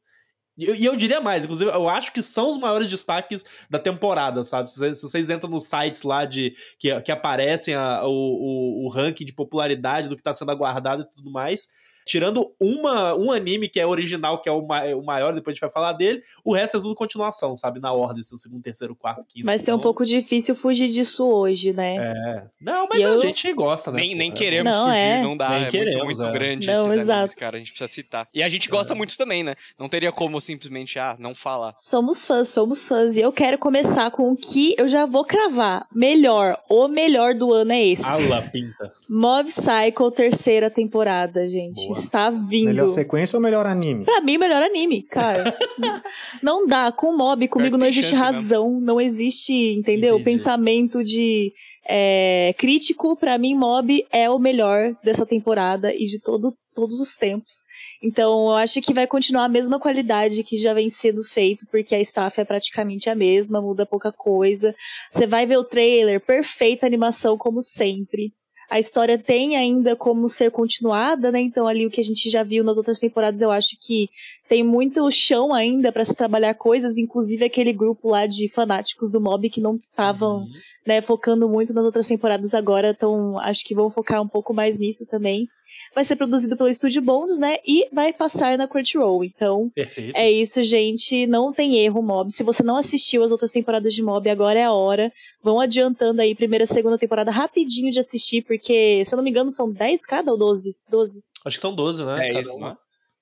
E 0.57 0.85
eu, 0.85 0.95
diria 0.95 1.21
mais, 1.21 1.45
inclusive, 1.45 1.71
eu 1.71 1.87
acho 1.89 2.11
que 2.11 2.21
são 2.21 2.49
os 2.49 2.57
maiores 2.57 2.89
destaques 2.89 3.43
da 3.69 3.79
temporada, 3.79 4.43
sabe? 4.43 4.69
Se 4.69 4.77
vocês, 4.77 4.99
se 4.99 5.07
vocês 5.09 5.29
entram 5.29 5.49
nos 5.49 5.63
sites 5.65 6.03
lá 6.03 6.25
de 6.25 6.53
que, 6.77 6.99
que 7.01 7.11
aparecem 7.11 7.73
a- 7.73 8.03
o, 8.05 8.09
o, 8.11 8.85
o 8.85 8.89
ranking 8.89 9.25
de 9.25 9.33
popularidade 9.33 10.09
do 10.09 10.15
que 10.15 10.21
tá 10.23 10.33
sendo 10.33 10.51
aguardado 10.51 11.03
e 11.03 11.15
tudo 11.15 11.31
mais, 11.31 11.69
tirando 12.05 12.51
uma, 12.59 13.15
um 13.15 13.31
anime 13.31 13.69
que 13.69 13.79
é 13.79 13.85
original, 13.85 14.41
que 14.41 14.49
é 14.49 14.51
o, 14.51 14.65
ma- 14.65 14.83
o 14.95 15.03
maior, 15.03 15.33
depois 15.33 15.53
a 15.53 15.55
gente 15.55 15.61
vai 15.61 15.69
falar 15.69 15.93
dele, 15.93 16.21
o 16.43 16.53
resto 16.53 16.77
é 16.77 16.79
tudo 16.79 16.95
continuação, 16.95 17.55
sabe? 17.57 17.79
Na 17.79 17.91
ordem, 17.93 18.21
assim, 18.21 18.35
o 18.35 18.37
segundo, 18.37 18.61
terceiro, 18.61 18.95
quarto, 18.95 19.25
quinto. 19.27 19.45
Vai 19.45 19.57
ser 19.57 19.73
um 19.73 19.79
pouco 19.79 20.05
difícil 20.05 20.55
fugir 20.55 20.89
disso 20.89 21.25
hoje, 21.27 21.73
né? 21.73 21.95
É. 21.97 22.43
Não, 22.59 22.87
mas 22.89 22.99
E 22.99 23.03
a 23.03 23.07
eu- 23.09 23.21
gente 23.21 23.51
gosta, 23.53 23.91
né? 23.91 24.01
Nem, 24.01 24.15
nem 24.15 24.31
É 24.31 24.33
queremos 24.33 24.73
Não, 24.73 24.85
fugir, 24.87 24.97
é. 24.99 25.21
não 25.23 25.37
dá. 25.37 25.49
Nem 25.49 25.63
é 25.63 25.67
queremos, 25.69 26.03
muito, 26.03 26.17
muito 26.21 26.23
é. 26.23 26.31
grande 26.39 26.67
Não, 26.67 26.73
esses 26.73 26.85
animes, 26.85 27.03
exato. 27.03 27.35
cara. 27.37 27.55
A 27.57 27.59
gente 27.59 27.69
precisa 27.71 27.87
citar. 27.87 28.27
E 28.33 28.41
a 28.43 28.49
gente 28.49 28.69
gosta 28.69 28.95
muito 28.95 29.15
também, 29.17 29.43
né? 29.43 29.55
Não 29.79 29.87
teria 29.89 30.11
como 30.11 30.39
simplesmente, 30.41 30.97
ah, 30.99 31.15
não 31.19 31.33
falar. 31.35 31.71
Somos 31.73 32.25
fãs, 32.25 32.49
somos 32.49 32.87
fãs. 32.87 33.17
E 33.17 33.21
eu 33.21 33.31
quero 33.31 33.57
começar 33.57 34.09
com 34.11 34.31
o 34.31 34.35
que 34.35 34.75
eu 34.77 34.87
já 34.87 35.05
vou 35.05 35.23
cravar. 35.25 35.87
Melhor, 35.93 36.57
o 36.69 36.87
melhor 36.87 37.33
do 37.35 37.53
ano 37.53 37.71
é 37.73 37.83
esse. 37.83 38.05
Ala 38.05 38.41
pinta. 38.43 38.93
Mob 39.09 39.49
Psycho, 39.49 40.09
terceira 40.11 40.69
temporada, 40.69 41.47
gente. 41.47 41.85
Boa. 41.85 41.90
Está 41.93 42.29
vindo. 42.29 42.67
Melhor 42.67 42.87
sequência 42.87 43.37
ou 43.37 43.41
melhor 43.41 43.65
anime? 43.65 44.05
Pra 44.05 44.21
mim, 44.21 44.37
melhor 44.37 44.61
anime, 44.61 45.03
cara. 45.03 45.55
não 46.41 46.65
dá. 46.65 46.91
Com 46.91 47.15
Mob, 47.15 47.47
comigo 47.47 47.77
não 47.77 47.85
existe 47.85 48.15
razão, 48.15 48.79
não 48.79 48.99
existe, 48.99 49.53
entendeu? 49.53 50.15
Entendi. 50.15 50.31
Pensamento 50.31 51.03
de 51.03 51.53
é, 51.87 52.53
crítico. 52.57 53.15
Pra 53.15 53.37
mim, 53.37 53.55
Mob 53.55 54.05
é 54.11 54.29
o 54.29 54.39
melhor 54.39 54.93
dessa 55.03 55.25
temporada 55.25 55.93
e 55.93 56.05
de 56.05 56.19
todo, 56.19 56.53
todos 56.73 56.99
os 56.99 57.15
tempos. 57.17 57.63
Então, 58.03 58.47
eu 58.49 58.55
acho 58.55 58.81
que 58.81 58.93
vai 58.93 59.07
continuar 59.07 59.45
a 59.45 59.49
mesma 59.49 59.79
qualidade 59.79 60.43
que 60.43 60.57
já 60.57 60.73
vem 60.73 60.89
sendo 60.89 61.23
feito, 61.23 61.65
porque 61.71 61.95
a 61.95 61.99
staff 61.99 62.39
é 62.39 62.45
praticamente 62.45 63.09
a 63.09 63.15
mesma, 63.15 63.61
muda 63.61 63.85
pouca 63.85 64.11
coisa. 64.11 64.73
Você 65.11 65.27
vai 65.27 65.45
ver 65.45 65.57
o 65.57 65.63
trailer, 65.63 66.19
perfeita 66.19 66.85
animação, 66.85 67.37
como 67.37 67.61
sempre. 67.61 68.31
A 68.71 68.79
história 68.79 69.19
tem 69.19 69.57
ainda 69.57 69.97
como 69.97 70.29
ser 70.29 70.49
continuada, 70.49 71.29
né? 71.29 71.41
Então, 71.41 71.67
ali 71.67 71.85
o 71.85 71.89
que 71.89 71.99
a 71.99 72.03
gente 72.05 72.29
já 72.29 72.41
viu 72.41 72.63
nas 72.63 72.77
outras 72.77 72.99
temporadas, 72.99 73.41
eu 73.41 73.51
acho 73.51 73.75
que 73.77 74.09
tem 74.47 74.63
muito 74.63 75.11
chão 75.11 75.53
ainda 75.53 75.91
pra 75.91 76.05
se 76.05 76.15
trabalhar 76.15 76.53
coisas, 76.53 76.97
inclusive 76.97 77.43
aquele 77.43 77.73
grupo 77.73 78.09
lá 78.09 78.25
de 78.25 78.47
fanáticos 78.47 79.11
do 79.11 79.19
mob 79.19 79.49
que 79.49 79.59
não 79.59 79.75
estavam, 79.75 80.47
né, 80.87 81.01
focando 81.01 81.49
muito 81.49 81.73
nas 81.73 81.83
outras 81.83 82.07
temporadas 82.07 82.53
agora, 82.53 82.91
então 82.91 83.37
acho 83.39 83.65
que 83.65 83.75
vão 83.75 83.89
focar 83.89 84.21
um 84.21 84.27
pouco 84.27 84.53
mais 84.53 84.77
nisso 84.77 85.05
também. 85.05 85.49
Vai 85.93 86.05
ser 86.05 86.15
produzido 86.15 86.55
pelo 86.55 86.69
Estúdio 86.69 87.01
Bones, 87.01 87.37
né? 87.37 87.57
E 87.67 87.87
vai 87.91 88.13
passar 88.13 88.57
na 88.57 88.67
Crunchyroll. 88.67 89.25
Então, 89.25 89.69
Perfeito. 89.75 90.15
é 90.15 90.31
isso, 90.31 90.63
gente. 90.63 91.27
Não 91.27 91.51
tem 91.51 91.79
erro, 91.79 92.01
Mob. 92.01 92.31
Se 92.31 92.43
você 92.43 92.63
não 92.63 92.77
assistiu 92.77 93.23
as 93.23 93.31
outras 93.31 93.51
temporadas 93.51 93.93
de 93.93 94.01
Mob, 94.01 94.29
agora 94.29 94.57
é 94.57 94.63
a 94.63 94.71
hora. 94.71 95.11
Vão 95.43 95.59
adiantando 95.59 96.21
aí, 96.21 96.33
primeira 96.33 96.63
e 96.63 96.67
segunda 96.67 96.97
temporada, 96.97 97.29
rapidinho 97.29 97.91
de 97.91 97.99
assistir, 97.99 98.41
porque, 98.43 99.03
se 99.03 99.13
eu 99.13 99.17
não 99.17 99.23
me 99.23 99.29
engano, 99.29 99.51
são 99.51 99.71
10 99.71 100.05
cada 100.05 100.31
ou 100.31 100.37
12? 100.37 100.73
12. 100.89 101.21
Acho 101.45 101.57
que 101.57 101.61
são 101.61 101.75
12, 101.75 102.05
né? 102.05 102.25
É 102.25 102.27
Cada 102.29 102.39
isso, 102.39 102.57
uma. 102.57 102.69
né? 102.69 102.75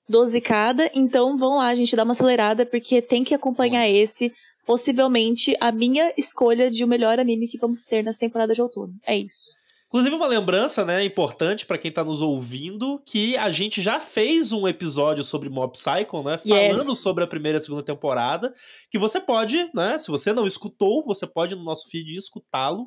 12 0.07 0.41
cada, 0.41 0.89
então 0.95 1.37
vão 1.37 1.57
lá, 1.57 1.67
a 1.67 1.75
gente 1.75 1.95
dá 1.95 2.03
uma 2.03 2.13
acelerada, 2.13 2.65
porque 2.65 2.99
tem 2.99 3.23
que 3.23 3.35
acompanhar 3.35 3.87
esse, 3.87 4.31
possivelmente 4.65 5.55
a 5.59 5.71
minha 5.71 6.11
escolha 6.17 6.69
de 6.69 6.83
o 6.83 6.87
melhor 6.87 7.19
anime 7.19 7.47
que 7.47 7.59
vamos 7.59 7.83
ter 7.83 8.03
nessa 8.03 8.19
temporada 8.19 8.53
de 8.53 8.61
outono. 8.61 8.93
É 9.05 9.15
isso. 9.17 9.58
Inclusive, 9.89 10.15
uma 10.15 10.27
lembrança, 10.27 10.85
né, 10.85 11.03
importante 11.03 11.65
para 11.65 11.75
quem 11.77 11.91
tá 11.91 12.03
nos 12.03 12.21
ouvindo, 12.21 13.01
que 13.07 13.35
a 13.37 13.49
gente 13.49 13.81
já 13.81 13.99
fez 13.99 14.51
um 14.51 14.67
episódio 14.67 15.23
sobre 15.23 15.49
Mob 15.49 15.73
Psycho, 15.73 16.21
né? 16.21 16.37
Falando 16.37 16.89
Yes. 16.89 16.99
sobre 16.99 17.23
a 17.23 17.27
primeira 17.27 17.57
e 17.57 17.61
segunda 17.61 17.81
temporada. 17.81 18.53
Que 18.91 18.99
você 18.99 19.19
pode, 19.19 19.67
né? 19.73 19.97
Se 19.97 20.11
você 20.11 20.31
não 20.31 20.45
escutou, 20.45 21.03
você 21.03 21.25
pode 21.25 21.55
no 21.55 21.63
nosso 21.63 21.89
feed 21.89 22.15
escutá-lo. 22.15 22.85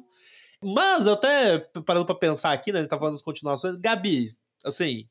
Mas 0.62 1.09
eu 1.09 1.14
até 1.14 1.59
parando 1.85 2.06
pra 2.06 2.14
pensar 2.14 2.52
aqui, 2.52 2.71
né? 2.71 2.78
Ele 2.78 2.87
tá 2.87 2.97
falando 2.97 3.14
das 3.14 3.23
continuações. 3.23 3.75
Gabi, 3.80 4.30
assim, 4.64 5.09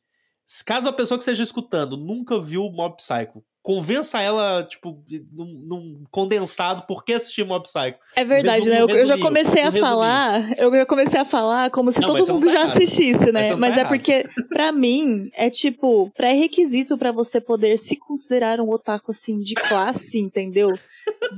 caso 0.65 0.87
a 0.87 0.93
pessoa 0.93 1.17
que 1.17 1.23
esteja 1.23 1.43
escutando 1.43 1.97
nunca 1.97 2.39
viu 2.39 2.71
Mob 2.71 2.95
Psycho, 2.95 3.43
convença 3.63 4.19
ela, 4.21 4.63
tipo, 4.63 4.97
num, 5.31 5.63
num 5.67 6.03
condensado 6.09 6.83
por 6.87 7.03
que 7.05 7.13
assistir 7.13 7.45
Mob 7.45 7.63
Psycho. 7.63 7.97
É 8.15 8.25
verdade, 8.25 8.69
Resumo- 8.69 8.87
né? 8.87 8.93
Eu, 8.93 8.97
eu 8.99 9.05
já 9.05 9.17
comecei 9.19 9.61
a 9.63 9.71
falar, 9.71 10.53
eu 10.57 10.71
já 10.73 10.85
comecei 10.85 11.19
a 11.19 11.25
falar 11.25 11.69
como 11.69 11.91
se 11.91 12.01
Não, 12.01 12.07
todo 12.07 12.27
mundo 12.33 12.45
tá 12.47 12.51
já 12.53 12.61
errado. 12.63 12.71
assistisse, 12.77 13.31
Mas 13.31 13.49
né? 13.49 13.55
Mas 13.55 13.73
tá 13.73 13.77
é 13.77 13.79
errado. 13.81 13.87
porque, 13.93 14.25
pra 14.49 14.71
mim, 14.71 15.29
é 15.35 15.49
tipo, 15.49 16.11
pré-requisito 16.17 16.97
pra 16.97 17.11
você 17.11 17.39
poder 17.39 17.77
se 17.77 17.95
considerar 17.97 18.59
um 18.59 18.69
otaku, 18.71 19.11
assim, 19.11 19.39
de 19.39 19.53
classe, 19.53 20.19
entendeu? 20.19 20.71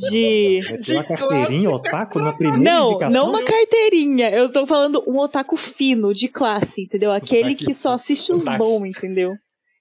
De. 0.09 0.61
Meteu 0.71 0.99
a 0.99 1.03
carteirinha, 1.03 1.69
otaku, 1.71 2.19
na 2.19 2.33
primeira 2.33 2.57
Não, 2.63 2.87
indicação. 2.91 3.21
não 3.23 3.29
uma 3.31 3.43
carteirinha. 3.43 4.29
Eu 4.29 4.51
tô 4.51 4.65
falando 4.65 5.03
um 5.07 5.17
otaku 5.19 5.57
fino, 5.57 6.13
de 6.13 6.27
classe, 6.27 6.83
entendeu? 6.83 7.11
Aquele 7.11 7.51
Otaku- 7.51 7.65
que 7.65 7.73
só 7.73 7.91
assiste 7.93 8.31
os 8.31 8.45
bons, 8.45 8.85
entendeu? 8.85 9.33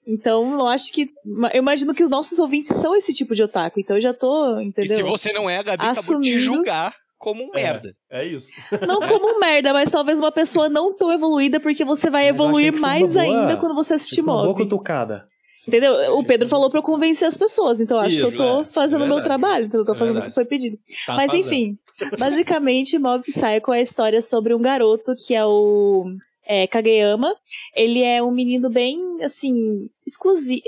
Então, 0.06 0.54
eu 0.59 0.66
acho 0.66 0.92
que. 0.92 1.09
Eu 1.52 1.59
imagino 1.62 1.94
que 1.94 2.02
os 2.02 2.11
nossos 2.11 2.38
ouvintes 2.38 2.75
são 2.76 2.94
esse 2.97 3.12
tipo 3.14 3.35
de 3.35 3.42
otaku. 3.42 3.78
Então, 3.80 3.97
eu 3.97 4.00
já 4.00 4.12
tô, 4.12 4.59
E 4.61 4.64
entendeu? 4.64 4.97
se 4.97 5.02
você 5.02 5.32
não 5.32 5.49
é, 5.49 5.59
a 5.59 5.62
Gabi 5.62 5.82
acabou 5.85 5.92
de 5.92 5.99
te 6.00 6.00
Assumindo- 6.35 6.38
julgar 6.38 6.94
como 7.18 7.44
um 7.44 7.50
É. 7.54 7.62
merda. 7.62 7.94
É 8.11 8.26
isso. 8.26 8.50
Não 8.87 9.00
como 9.06 9.37
um 9.37 9.38
merda, 9.38 9.73
mas 9.73 9.90
talvez 9.90 10.18
uma 10.18 10.32
pessoa 10.32 10.68
não 10.68 10.92
tão 10.97 11.12
evoluída, 11.12 11.61
porque 11.61 11.85
você 11.85 12.11
vai 12.11 12.23
Mas 12.25 12.30
evoluir 12.35 12.76
mais 12.80 13.12
boa- 13.12 13.23
ainda 13.23 13.56
quando 13.56 13.75
você 13.76 13.94
assistir 13.94 14.23
Foi 14.23 14.25
uma 14.25 14.42
boa 14.42 14.49
Mob. 14.49 14.61
cutucada. 14.61 15.25
Entendeu? 15.68 16.16
O 16.16 16.25
Pedro 16.25 16.49
falou 16.49 16.68
pra 16.71 16.78
eu 16.80 16.82
convencer 16.82 17.28
as 17.28 17.37
pessoas, 17.38 17.80
então 17.80 17.99
eu 17.99 18.02
acho 18.02 18.18
Isso, 18.26 18.37
que 18.38 18.42
eu 18.42 18.50
tô 18.50 18.61
é. 18.62 18.64
fazendo 18.64 19.02
É 19.02 19.04
o 19.04 19.09
meu 19.09 19.23
trabalho, 19.23 19.66
então 19.66 19.80
eu 19.80 19.85
tô 19.85 19.92
É 19.92 19.97
fazendo 19.97 20.18
o 20.18 20.23
que 20.23 20.30
foi 20.30 20.44
pedido. 20.47 20.76
Tá 21.06 21.14
Mas 21.14 21.30
fazendo. 21.30 21.47
enfim, 21.47 21.78
basicamente, 22.18 22.99
Mob 22.99 23.23
Psycho 23.23 23.73
é 23.73 23.78
a 23.78 23.80
história 23.82 24.21
sobre 24.23 24.54
um 24.54 24.61
garoto 24.62 25.12
que 25.26 25.35
é 25.35 25.44
o 25.44 26.06
é, 26.46 26.66
Kageyama. 26.66 27.34
Ele 27.75 28.02
é 28.02 28.22
um 28.22 28.30
menino 28.30 28.70
bem, 28.70 28.99
assim, 29.22 29.88
exclusivo. 30.06 30.62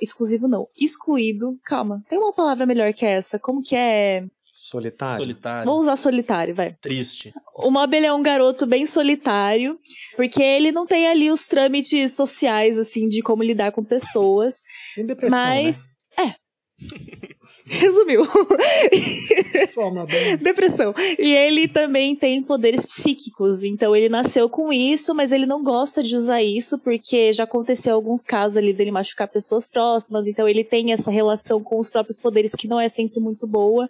exclusivo 0.00 0.48
não, 0.48 0.66
excluído. 0.76 1.58
Calma, 1.64 2.02
tem 2.08 2.18
uma 2.18 2.32
palavra 2.32 2.66
melhor 2.66 2.92
que 2.92 3.04
essa. 3.04 3.38
Como 3.38 3.62
que 3.62 3.76
é? 3.76 4.24
Solitário. 4.52 5.18
Solitário. 5.18 5.66
Vou 5.66 5.78
usar 5.78 5.96
solitário, 5.96 6.54
vai. 6.54 6.72
Triste. 6.80 7.30
O 7.54 7.70
Mob 7.70 7.94
ele 7.94 8.06
é 8.06 8.12
um 8.12 8.22
garoto 8.22 8.64
bem 8.66 8.86
solitário, 8.86 9.78
porque 10.16 10.42
ele 10.42 10.72
não 10.72 10.86
tem 10.86 11.06
ali 11.06 11.30
os 11.30 11.46
trâmites 11.46 12.16
sociais, 12.16 12.78
assim, 12.78 13.06
de 13.06 13.20
como 13.20 13.42
lidar 13.42 13.70
com 13.72 13.84
pessoas. 13.84 14.62
Tem 14.94 15.04
depressão, 15.04 15.38
mas. 15.38 15.96
É. 16.18 16.34
Resumiu. 17.66 18.22
bem. 20.06 20.36
Depressão. 20.36 20.94
E 21.18 21.34
ele 21.34 21.66
também 21.66 22.14
tem 22.14 22.42
poderes 22.42 22.86
psíquicos. 22.86 23.64
Então 23.64 23.94
ele 23.96 24.08
nasceu 24.08 24.48
com 24.48 24.72
isso, 24.72 25.14
mas 25.14 25.32
ele 25.32 25.46
não 25.46 25.62
gosta 25.62 26.02
de 26.02 26.14
usar 26.14 26.42
isso 26.42 26.78
porque 26.78 27.32
já 27.32 27.44
aconteceu 27.44 27.94
alguns 27.94 28.24
casos 28.24 28.56
ali 28.58 28.72
dele 28.72 28.90
machucar 28.90 29.28
pessoas 29.28 29.68
próximas. 29.68 30.26
Então 30.26 30.48
ele 30.48 30.62
tem 30.62 30.92
essa 30.92 31.10
relação 31.10 31.62
com 31.62 31.78
os 31.78 31.90
próprios 31.90 32.20
poderes 32.20 32.52
que 32.52 32.68
não 32.68 32.80
é 32.80 32.88
sempre 32.88 33.20
muito 33.20 33.46
boa. 33.46 33.88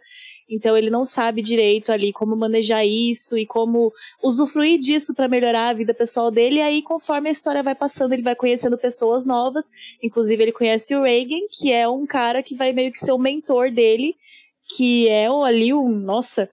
Então 0.49 0.77
ele 0.77 0.91
não 0.91 1.05
sabe 1.05 1.43
direito 1.43 1.91
ali 1.91 2.13
como 2.13 2.37
manejar 2.37 2.87
isso 2.87 3.37
e 3.37 3.45
como 3.45 3.93
usufruir 4.23 4.79
disso 4.79 5.15
para 5.15 5.27
melhorar 5.27 5.71
a 5.71 5.73
vida 5.73 5.93
pessoal 5.93 6.31
dele. 6.31 6.59
E 6.59 6.63
aí, 6.63 6.83
conforme 6.83 7.29
a 7.29 7.33
história 7.33 7.63
vai 7.63 7.75
passando, 7.75 8.13
ele 8.13 8.23
vai 8.23 8.37
conhecendo 8.37 8.79
pessoas 8.79 9.27
novas. 9.27 9.71
Inclusive, 10.03 10.43
ele 10.43 10.53
conhece 10.53 10.95
o 10.95 11.03
Reagan, 11.03 11.47
que 11.51 11.73
é 11.73 11.89
um 11.89 12.07
cara 12.07 12.43
que 12.43 12.55
vai 12.55 12.73
meio 12.73 12.93
que 12.93 12.99
ser 12.99 13.13
o 13.13 13.19
mentor 13.19 13.73
dele, 13.73 14.15
que 14.77 15.09
é 15.09 15.27
ali 15.27 15.75
um, 15.75 15.89
nossa, 15.89 16.49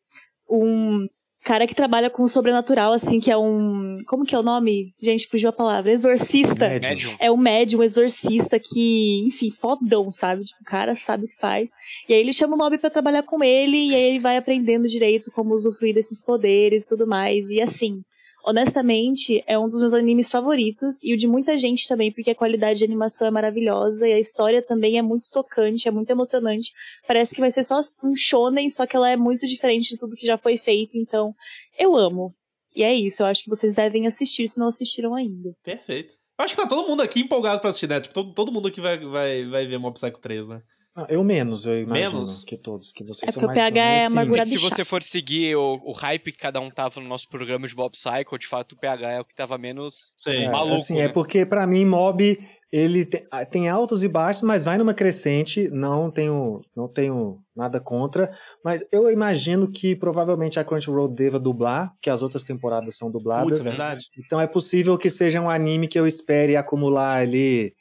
um 0.50 1.07
cara 1.43 1.67
que 1.67 1.75
trabalha 1.75 2.09
com 2.09 2.23
o 2.23 2.27
sobrenatural, 2.27 2.93
assim, 2.93 3.19
que 3.19 3.29
é 3.29 3.38
um. 3.38 3.97
Como 4.07 4.25
que 4.25 4.33
é 4.33 4.39
o 4.39 4.43
nome? 4.43 4.93
Gente, 5.01 5.27
fugiu 5.27 5.50
a 5.50 5.53
palavra. 5.53 5.91
Exorcista. 5.91 6.69
Médium. 6.69 6.89
Médium. 6.89 7.15
É 7.19 7.31
um 7.31 7.38
médium 7.38 7.83
exorcista 7.83 8.59
que, 8.59 9.27
enfim, 9.27 9.51
fodão, 9.51 10.09
sabe? 10.09 10.43
Tipo, 10.43 10.62
o 10.62 10.65
cara 10.65 10.95
sabe 10.95 11.25
o 11.25 11.27
que 11.27 11.35
faz. 11.35 11.71
E 12.07 12.13
aí 12.13 12.19
ele 12.19 12.33
chama 12.33 12.55
o 12.55 12.57
Mob 12.57 12.77
pra 12.77 12.89
trabalhar 12.89 13.23
com 13.23 13.43
ele, 13.43 13.77
e 13.77 13.95
aí 13.95 14.03
ele 14.03 14.19
vai 14.19 14.38
aprendendo 14.38 14.88
direito 14.88 15.31
como 15.31 15.53
usufruir 15.53 15.93
desses 15.93 16.23
poderes 16.23 16.83
e 16.83 16.88
tudo 16.88 17.05
mais. 17.05 17.50
E 17.50 17.62
assim, 17.62 18.01
honestamente, 18.43 19.43
é 19.47 19.57
um 19.57 19.69
dos 19.69 19.79
meus 19.79 19.93
animes 19.93 20.29
favoritos, 20.29 21.03
e 21.03 21.13
o 21.13 21.17
de 21.17 21.27
muita 21.27 21.57
gente 21.57 21.88
também, 21.88 22.12
porque 22.12 22.31
a 22.31 22.35
qualidade 22.35 22.79
de 22.79 22.85
animação 22.85 23.27
é 23.27 23.31
maravilhosa, 23.31 24.07
e 24.07 24.13
a 24.13 24.19
história 24.19 24.62
também 24.62 24.97
é 24.97 25.01
muito 25.01 25.29
tocante, 25.31 25.88
é 25.88 25.91
muito 25.91 26.09
emocionante. 26.09 26.71
Parece 27.07 27.33
que 27.33 27.39
vai 27.39 27.51
ser 27.51 27.63
só 27.63 27.79
um 28.03 28.15
shonen, 28.15 28.69
só 28.69 28.85
que 28.85 28.95
ela 28.95 29.09
é 29.09 29.15
muito 29.15 29.47
diferente 29.47 29.89
de 29.89 29.97
tudo 29.97 30.15
que 30.15 30.27
já 30.27 30.38
foi 30.38 30.57
feito, 30.57 30.97
então 30.97 31.33
eu 31.79 31.95
amo. 31.95 32.35
E 32.75 32.83
é 32.83 32.93
isso, 32.93 33.23
eu 33.23 33.27
acho 33.27 33.43
que 33.43 33.50
vocês 33.50 33.73
devem 33.73 34.07
assistir 34.07 34.47
se 34.47 34.59
não 34.59 34.67
assistiram 34.67 35.15
ainda. 35.15 35.55
Perfeito. 35.63 36.15
Acho 36.38 36.55
que 36.55 36.62
tá 36.62 36.67
todo 36.67 36.88
mundo 36.88 37.01
aqui 37.01 37.21
empolgado 37.21 37.62
pra 37.62 37.69
assistir, 37.69 37.88
né? 37.88 38.01
Tipo, 38.01 38.13
todo, 38.13 38.33
todo 38.33 38.51
mundo 38.51 38.67
aqui 38.67 38.81
vai, 38.81 38.97
vai, 39.00 39.45
vai 39.45 39.67
ver 39.67 39.77
Mob 39.77 39.93
Psycho 39.93 40.19
3, 40.19 40.47
né? 40.47 40.62
Ah, 40.95 41.07
Eu 41.09 41.23
menos, 41.23 41.65
eu 41.65 41.81
imagino 41.81 42.12
Menos? 42.12 42.43
que 42.43 42.55
todos, 42.55 42.91
que 42.91 43.03
vocês 43.03 43.27
É 43.29 43.31
são 43.31 43.41
porque 43.41 43.45
o 43.45 43.47
mais 43.47 43.57
PH 43.57 43.81
é 43.83 44.05
amargurado. 44.05 44.47
Se 44.47 44.57
você 44.59 44.85
for 44.85 45.01
seguir 45.01 45.55
o, 45.55 45.81
o 45.83 45.91
hype 45.91 46.31
que 46.31 46.38
cada 46.38 46.59
um 46.59 46.69
tava 46.69 47.01
no 47.01 47.07
nosso 47.07 47.27
programa 47.27 47.67
de 47.67 47.73
Bob 47.73 47.91
Psycho, 47.91 48.38
de 48.38 48.45
fato 48.47 48.73
o 48.73 48.77
PH 48.77 49.12
é 49.12 49.19
o 49.19 49.25
que 49.25 49.33
tava 49.35 49.57
menos 49.57 50.13
Sim. 50.17 50.29
É, 50.31 50.51
maluco. 50.51 50.75
assim, 50.75 50.97
né? 50.97 51.05
é 51.05 51.09
porque 51.09 51.45
pra 51.47 51.65
mim 51.65 51.83
Mob 51.83 52.39
ele 52.71 53.05
tem, 53.05 53.23
tem 53.50 53.69
altos 53.69 54.03
e 54.03 54.07
baixos, 54.07 54.43
mas 54.43 54.65
vai 54.65 54.77
numa 54.77 54.93
crescente. 54.93 55.67
Não 55.69 56.12
tenho, 56.12 56.62
não 56.75 56.88
tenho 56.88 57.39
nada 57.55 57.79
contra, 57.79 58.31
mas 58.63 58.83
eu 58.91 59.09
imagino 59.12 59.67
que 59.71 59.95
provavelmente 59.95 60.59
a 60.59 60.63
Crunchyroll 60.63 61.07
deva 61.07 61.39
dublar, 61.39 61.91
porque 61.93 62.09
as 62.09 62.21
outras 62.21 62.43
temporadas 62.43 62.95
são 62.97 63.12
Putz, 63.12 63.23
dubladas. 63.23 63.65
é 63.65 63.69
verdade. 63.69 64.05
Então 64.23 64.39
é 64.39 64.45
possível 64.47 64.95
que 64.97 65.09
seja 65.09 65.41
um 65.41 65.50
anime 65.50 65.88
que 65.88 66.00
eu 66.00 66.05
espere 66.05 66.55
acumular 66.55 67.19
ali 67.19 67.73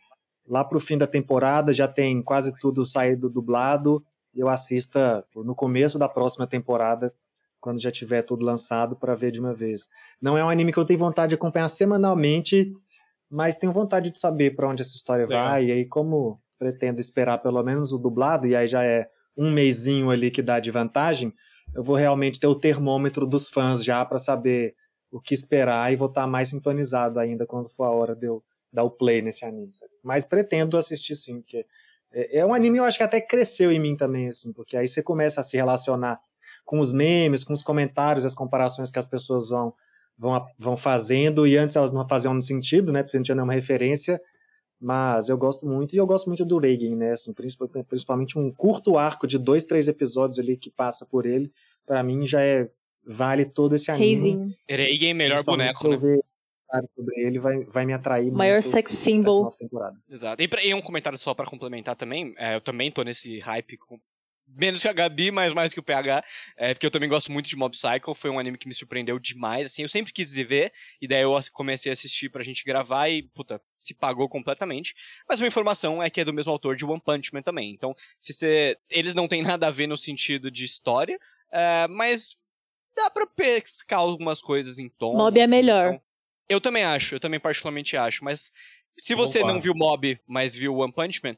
lá 0.52 0.62
pro 0.62 0.78
fim 0.78 0.98
da 0.98 1.06
temporada, 1.06 1.72
já 1.72 1.88
tem 1.88 2.22
quase 2.22 2.52
tudo 2.60 2.84
saído 2.84 3.30
dublado, 3.30 4.04
eu 4.34 4.50
assista 4.50 5.24
no 5.34 5.54
começo 5.54 5.98
da 5.98 6.10
próxima 6.10 6.46
temporada, 6.46 7.10
quando 7.58 7.80
já 7.80 7.90
tiver 7.90 8.20
tudo 8.20 8.44
lançado, 8.44 8.94
para 8.94 9.14
ver 9.14 9.30
de 9.30 9.40
uma 9.40 9.54
vez. 9.54 9.88
Não 10.20 10.36
é 10.36 10.44
um 10.44 10.50
anime 10.50 10.70
que 10.70 10.78
eu 10.78 10.84
tenho 10.84 10.98
vontade 10.98 11.30
de 11.30 11.36
acompanhar 11.36 11.68
semanalmente, 11.68 12.70
mas 13.30 13.56
tenho 13.56 13.72
vontade 13.72 14.10
de 14.10 14.18
saber 14.18 14.54
para 14.54 14.68
onde 14.68 14.82
essa 14.82 14.94
história 14.94 15.24
Legal. 15.24 15.48
vai, 15.48 15.64
e 15.64 15.72
aí 15.72 15.86
como 15.86 16.38
pretendo 16.58 17.00
esperar 17.00 17.38
pelo 17.38 17.62
menos 17.62 17.90
o 17.94 17.98
dublado, 17.98 18.46
e 18.46 18.54
aí 18.54 18.68
já 18.68 18.84
é 18.84 19.08
um 19.34 19.50
mêsinho 19.50 20.10
ali 20.10 20.30
que 20.30 20.42
dá 20.42 20.60
de 20.60 20.70
vantagem, 20.70 21.32
eu 21.74 21.82
vou 21.82 21.96
realmente 21.96 22.38
ter 22.38 22.46
o 22.46 22.54
termômetro 22.54 23.26
dos 23.26 23.48
fãs 23.48 23.82
já 23.82 24.04
para 24.04 24.18
saber 24.18 24.74
o 25.10 25.18
que 25.18 25.32
esperar 25.32 25.90
e 25.90 25.96
vou 25.96 26.08
estar 26.08 26.26
mais 26.26 26.50
sintonizado 26.50 27.18
ainda 27.18 27.46
quando 27.46 27.70
for 27.70 27.84
a 27.84 27.90
hora 27.90 28.14
de 28.14 28.26
eu 28.26 28.42
dar 28.72 28.84
o 28.84 28.90
play 28.90 29.20
nesse 29.20 29.44
anime. 29.44 29.74
sabe? 29.74 29.92
Mas 30.02 30.24
pretendo 30.24 30.78
assistir 30.78 31.14
sim, 31.14 31.40
porque 31.40 31.66
é, 32.12 32.38
é 32.38 32.46
um 32.46 32.54
anime 32.54 32.78
eu 32.78 32.84
acho 32.84 32.96
que 32.96 33.04
até 33.04 33.20
cresceu 33.20 33.70
em 33.70 33.78
mim 33.78 33.96
também, 33.96 34.28
assim, 34.28 34.52
porque 34.52 34.76
aí 34.76 34.88
você 34.88 35.02
começa 35.02 35.40
a 35.40 35.44
se 35.44 35.56
relacionar 35.56 36.18
com 36.64 36.80
os 36.80 36.92
memes, 36.92 37.44
com 37.44 37.52
os 37.52 37.62
comentários, 37.62 38.24
as 38.24 38.34
comparações 38.34 38.90
que 38.90 38.98
as 38.98 39.06
pessoas 39.06 39.48
vão, 39.48 39.74
vão, 40.16 40.46
vão 40.58 40.76
fazendo, 40.76 41.46
e 41.46 41.56
antes 41.56 41.76
elas 41.76 41.92
não 41.92 42.06
faziam 42.06 42.40
sentido, 42.40 42.92
né, 42.92 43.02
porque 43.02 43.16
gente 43.16 43.26
tinha 43.26 43.34
nenhuma 43.34 43.52
referência, 43.52 44.20
mas 44.80 45.28
eu 45.28 45.36
gosto 45.36 45.66
muito, 45.66 45.94
e 45.94 45.98
eu 45.98 46.06
gosto 46.06 46.26
muito 46.26 46.44
do 46.44 46.58
Reagan, 46.58 46.96
né, 46.96 47.12
assim, 47.12 47.32
principalmente, 47.32 47.86
principalmente 47.86 48.38
um 48.38 48.50
curto 48.50 48.96
arco 48.96 49.26
de 49.26 49.38
dois, 49.38 49.64
três 49.64 49.88
episódios 49.88 50.38
ali 50.38 50.56
que 50.56 50.70
passa 50.70 51.04
por 51.04 51.26
ele, 51.26 51.52
pra 51.84 52.02
mim 52.02 52.24
já 52.24 52.40
é, 52.40 52.70
vale 53.04 53.44
todo 53.44 53.74
esse 53.74 53.90
anime. 53.90 54.56
Reigen, 54.68 55.14
melhor 55.14 55.36
Principalmente 55.36 55.82
boneco, 55.82 56.04
né? 56.04 56.12
ver 56.14 56.31
comentário 56.72 56.88
sobre 56.96 57.20
ele, 57.20 57.38
vai, 57.38 57.64
vai 57.64 57.84
me 57.86 57.92
atrair 57.92 58.32
maior 58.32 58.54
muito 58.54 58.64
sex 58.68 58.92
symbol. 58.92 59.44
nova 59.44 59.56
temporada. 59.56 59.96
Exato. 60.08 60.42
E, 60.42 60.48
pra- 60.48 60.64
e 60.64 60.72
um 60.74 60.80
comentário 60.82 61.18
só 61.18 61.34
pra 61.34 61.46
complementar 61.46 61.94
também, 61.96 62.34
é, 62.38 62.54
eu 62.56 62.60
também 62.60 62.90
tô 62.90 63.02
nesse 63.02 63.38
hype 63.40 63.76
com- 63.76 64.00
Menos 64.54 64.82
que 64.82 64.88
a 64.88 64.92
Gabi, 64.92 65.30
mas 65.30 65.50
mais 65.54 65.72
que 65.72 65.80
o 65.80 65.82
PH. 65.82 66.22
É, 66.58 66.74
porque 66.74 66.84
eu 66.84 66.90
também 66.90 67.08
gosto 67.08 67.32
muito 67.32 67.48
de 67.48 67.56
Mob 67.56 67.72
Psycho. 67.74 68.14
Foi 68.14 68.28
um 68.28 68.38
anime 68.38 68.58
que 68.58 68.68
me 68.68 68.74
surpreendeu 68.74 69.18
demais. 69.18 69.66
Assim, 69.66 69.80
eu 69.82 69.88
sempre 69.88 70.12
quis 70.12 70.34
ver. 70.34 70.70
E 71.00 71.08
daí 71.08 71.22
eu 71.22 71.32
comecei 71.52 71.90
a 71.90 71.94
assistir 71.94 72.28
pra 72.28 72.42
gente 72.42 72.62
gravar 72.62 73.08
e, 73.08 73.22
puta, 73.22 73.62
se 73.78 73.94
pagou 73.94 74.28
completamente. 74.28 74.94
Mas 75.26 75.40
uma 75.40 75.46
informação 75.46 76.02
é 76.02 76.10
que 76.10 76.20
é 76.20 76.24
do 76.24 76.34
mesmo 76.34 76.52
autor 76.52 76.76
de 76.76 76.84
One 76.84 77.00
Punch 77.00 77.32
Man 77.32 77.40
também. 77.40 77.72
Então, 77.72 77.94
se 78.18 78.34
você. 78.34 78.76
Eles 78.90 79.14
não 79.14 79.26
têm 79.26 79.40
nada 79.58 79.68
a 79.68 79.70
ver 79.70 79.86
no 79.86 79.96
sentido 79.96 80.50
de 80.50 80.64
história. 80.64 81.18
é, 81.50 81.86
mas 81.88 82.36
dá 82.94 83.08
pra 83.08 83.26
pescar 83.26 84.00
algumas 84.00 84.42
coisas 84.42 84.78
em 84.78 84.88
tom. 84.88 85.16
Mob 85.16 85.38
é 85.38 85.44
assim, 85.44 85.50
melhor. 85.50 85.94
então- 85.94 86.02
eu 86.48 86.60
também 86.60 86.84
acho, 86.84 87.14
eu 87.14 87.20
também 87.20 87.40
particularmente 87.40 87.96
acho, 87.96 88.24
mas 88.24 88.52
Se 88.98 89.14
você 89.14 89.38
Concordo. 89.38 89.54
não 89.54 89.60
viu 89.60 89.74
Mob, 89.74 90.20
mas 90.26 90.54
viu 90.54 90.76
One 90.76 90.92
Punch 90.92 91.20
Man, 91.24 91.36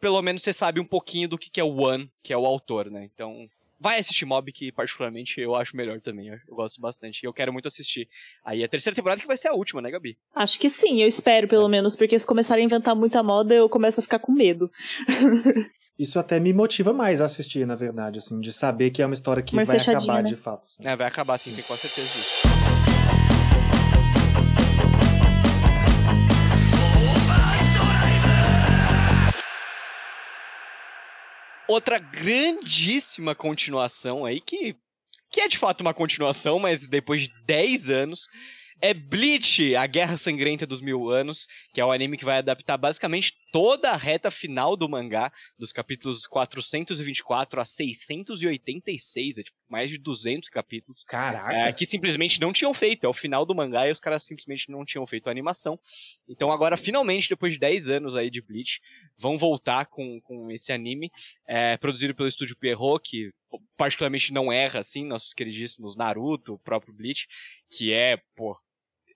pelo 0.00 0.20
menos 0.22 0.42
você 0.42 0.52
sabe 0.52 0.80
um 0.80 0.84
pouquinho 0.84 1.28
do 1.28 1.36
que 1.38 1.50
que 1.50 1.60
é 1.60 1.64
o 1.64 1.80
One, 1.80 2.10
que 2.22 2.32
é 2.32 2.36
o 2.36 2.46
autor, 2.46 2.90
né? 2.90 3.08
Então, 3.12 3.48
vai 3.80 3.98
assistir 3.98 4.24
Mob, 4.24 4.52
que 4.52 4.70
particularmente 4.70 5.40
eu 5.40 5.56
acho 5.56 5.76
melhor 5.76 6.00
também. 6.00 6.28
Eu 6.28 6.54
gosto 6.54 6.80
bastante. 6.80 7.22
E 7.22 7.26
eu 7.26 7.32
quero 7.32 7.52
muito 7.52 7.66
assistir. 7.66 8.08
Aí 8.44 8.62
a 8.62 8.68
terceira 8.68 8.94
temporada 8.94 9.20
que 9.20 9.26
vai 9.26 9.36
ser 9.36 9.48
a 9.48 9.54
última, 9.54 9.82
né, 9.82 9.90
Gabi? 9.90 10.16
Acho 10.34 10.58
que 10.58 10.68
sim, 10.68 11.02
eu 11.02 11.08
espero 11.08 11.48
pelo 11.48 11.68
menos, 11.68 11.96
porque 11.96 12.16
se 12.18 12.26
começarem 12.26 12.62
a 12.62 12.66
inventar 12.66 12.94
muita 12.94 13.22
moda, 13.22 13.52
eu 13.52 13.68
começo 13.68 13.98
a 13.98 14.02
ficar 14.02 14.20
com 14.20 14.30
medo. 14.32 14.70
Isso 15.98 16.18
até 16.18 16.40
me 16.40 16.52
motiva 16.52 16.92
mais 16.92 17.20
a 17.20 17.26
assistir, 17.26 17.66
na 17.66 17.74
verdade, 17.74 18.18
assim, 18.18 18.40
de 18.40 18.52
saber 18.52 18.90
que 18.90 19.02
é 19.02 19.06
uma 19.06 19.14
história 19.14 19.42
que 19.42 19.54
Mais 19.54 19.68
vai 19.68 19.76
acabar 19.76 20.22
né? 20.22 20.28
de 20.28 20.36
fato. 20.36 20.64
assim. 20.66 20.86
É, 20.86 20.96
vai 20.96 21.06
acabar 21.06 21.36
sim, 21.38 21.52
tenho 21.52 21.66
quase 21.66 21.82
certeza 21.82 22.08
disso. 22.08 22.61
Outra 31.72 31.98
grandíssima 31.98 33.34
continuação 33.34 34.26
aí, 34.26 34.42
que, 34.42 34.76
que 35.30 35.40
é 35.40 35.48
de 35.48 35.56
fato 35.56 35.80
uma 35.80 35.94
continuação, 35.94 36.58
mas 36.58 36.86
depois 36.86 37.22
de 37.22 37.30
10 37.46 37.88
anos, 37.88 38.28
é 38.78 38.92
Bleach, 38.92 39.74
a 39.74 39.86
Guerra 39.86 40.18
Sangrenta 40.18 40.66
dos 40.66 40.82
Mil 40.82 41.08
Anos, 41.08 41.46
que 41.72 41.80
é 41.80 41.84
o 41.84 41.90
anime 41.90 42.18
que 42.18 42.26
vai 42.26 42.36
adaptar 42.36 42.76
basicamente 42.76 43.32
toda 43.52 43.90
a 43.90 43.96
reta 43.96 44.30
final 44.30 44.76
do 44.76 44.88
mangá, 44.88 45.30
dos 45.58 45.70
capítulos 45.70 46.26
424 46.26 47.60
a 47.60 47.64
686, 47.64 49.38
é 49.38 49.42
tipo 49.42 49.56
mais 49.68 49.90
de 49.90 49.98
200 49.98 50.48
capítulos. 50.48 51.04
Caraca. 51.04 51.52
É, 51.52 51.72
que 51.72 51.86
simplesmente 51.86 52.40
não 52.40 52.52
tinham 52.52 52.74
feito. 52.74 53.04
É 53.04 53.08
o 53.08 53.14
final 53.14 53.46
do 53.46 53.54
mangá 53.54 53.88
e 53.88 53.92
os 53.92 54.00
caras 54.00 54.24
simplesmente 54.24 54.70
não 54.70 54.84
tinham 54.84 55.06
feito 55.06 55.28
a 55.28 55.30
animação. 55.30 55.78
Então 56.28 56.50
agora, 56.50 56.76
finalmente, 56.76 57.28
depois 57.28 57.54
de 57.54 57.58
10 57.58 57.88
anos 57.88 58.16
aí 58.16 58.30
de 58.30 58.42
Bleach, 58.42 58.80
vão 59.16 59.38
voltar 59.38 59.86
com, 59.86 60.20
com 60.22 60.50
esse 60.50 60.72
anime, 60.72 61.10
é, 61.46 61.76
produzido 61.76 62.14
pelo 62.14 62.28
estúdio 62.28 62.56
Pierrot, 62.56 63.00
que 63.02 63.30
particularmente 63.76 64.32
não 64.32 64.52
erra, 64.52 64.80
assim, 64.80 65.06
nossos 65.06 65.32
queridíssimos 65.32 65.96
Naruto, 65.96 66.54
o 66.54 66.58
próprio 66.58 66.94
Bleach, 66.94 67.26
que 67.70 67.92
é, 67.92 68.18
pô, 68.34 68.56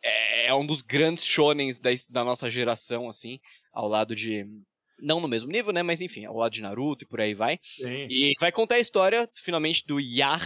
é, 0.02 0.46
é 0.46 0.54
um 0.54 0.64
dos 0.64 0.80
grandes 0.80 1.26
shonens 1.26 1.80
da, 1.80 1.90
da 2.10 2.24
nossa 2.24 2.50
geração, 2.50 3.08
assim, 3.08 3.40
ao 3.76 3.88
lado 3.88 4.16
de... 4.16 4.46
Não 4.98 5.20
no 5.20 5.28
mesmo 5.28 5.52
nível, 5.52 5.74
né? 5.74 5.82
Mas 5.82 6.00
enfim, 6.00 6.24
ao 6.24 6.38
lado 6.38 6.52
de 6.52 6.62
Naruto 6.62 7.04
e 7.04 7.06
por 7.06 7.20
aí 7.20 7.34
vai. 7.34 7.60
Sim. 7.62 8.06
E 8.08 8.32
vai 8.40 8.50
contar 8.50 8.76
a 8.76 8.80
história, 8.80 9.28
finalmente, 9.34 9.86
do 9.86 10.00
Yar, 10.00 10.40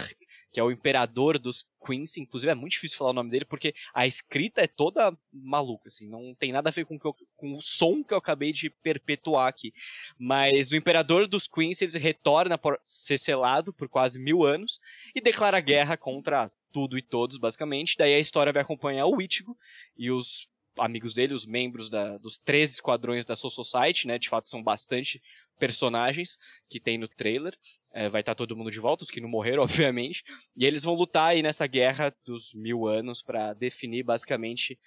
que 0.53 0.59
é 0.59 0.65
o 0.65 0.73
imperador 0.73 1.39
dos 1.39 1.67
Queens. 1.87 2.17
Inclusive, 2.17 2.51
é 2.51 2.55
muito 2.57 2.73
difícil 2.73 2.99
falar 2.99 3.11
o 3.11 3.15
nome 3.15 3.31
dele, 3.31 3.45
porque 3.45 3.73
a 3.95 4.09
escrita 4.09 4.61
é 4.61 4.67
toda 4.67 5.17
maluca, 5.33 5.85
assim. 5.87 6.09
Não 6.09 6.35
tem 6.35 6.51
nada 6.51 6.69
a 6.69 6.73
ver 6.73 6.85
com, 6.85 6.97
o 6.97 7.01
eu- 7.05 7.15
com 7.37 7.53
o 7.53 7.63
som 7.63 8.03
que 8.03 8.13
eu 8.13 8.19
acabei 8.19 8.53
de 8.53 8.69
perpetuar 8.69 9.47
aqui. 9.47 9.73
Mas 10.19 10.73
o 10.73 10.77
imperador 10.77 11.29
dos 11.29 11.47
Queens, 11.47 11.81
ele 11.81 11.97
retorna 12.01 12.59
por 12.59 12.77
ser 12.85 13.19
selado 13.19 13.73
por 13.73 13.88
quase 13.88 14.21
mil 14.21 14.45
anos 14.45 14.81
e 15.14 15.21
declara 15.21 15.61
guerra 15.61 15.97
contra 15.97 16.51
tudo 16.73 16.99
e 16.99 17.03
todos, 17.03 17.38
basicamente. 17.38 17.97
Daí 17.97 18.14
a 18.14 18.19
história 18.19 18.53
vai 18.53 18.62
acompanhar 18.62 19.07
o 19.07 19.23
Ichigo 19.23 19.57
e 19.97 20.11
os 20.11 20.49
amigos 20.81 21.12
dele, 21.14 21.35
os 21.35 21.47
membros 21.47 21.88
da- 21.90 22.19
dos 22.19 22.38
13 22.38 22.75
esquadrões 22.75 23.25
da 23.27 23.37
Soul 23.37 23.51
Society, 23.51 24.07
né? 24.07 24.19
De 24.19 24.29
fato, 24.29 24.49
são 24.49 24.62
bastante 24.62 25.23
personagens 25.59 26.38
que 26.69 26.81
tem 26.81 26.97
no 26.99 27.07
trailer. 27.07 27.57
É, 27.93 28.09
vai 28.09 28.23
estar 28.23 28.35
todo 28.35 28.57
mundo 28.57 28.71
de 28.71 28.81
volta, 28.81 29.05
os 29.05 29.11
que 29.11 29.21
não 29.21 29.29
morreram, 29.29 29.62
obviamente. 29.93 30.25
E 30.57 30.64
eles 30.64 30.83
vão 30.83 30.95
lutar 30.95 31.31
aí 31.31 31.43
nessa 31.43 31.66
guerra 31.66 32.14
dos 32.25 32.55
mil 32.55 32.87
anos 32.87 33.23
para 33.23 33.53
definir 33.55 34.03
basicamente 34.03 34.79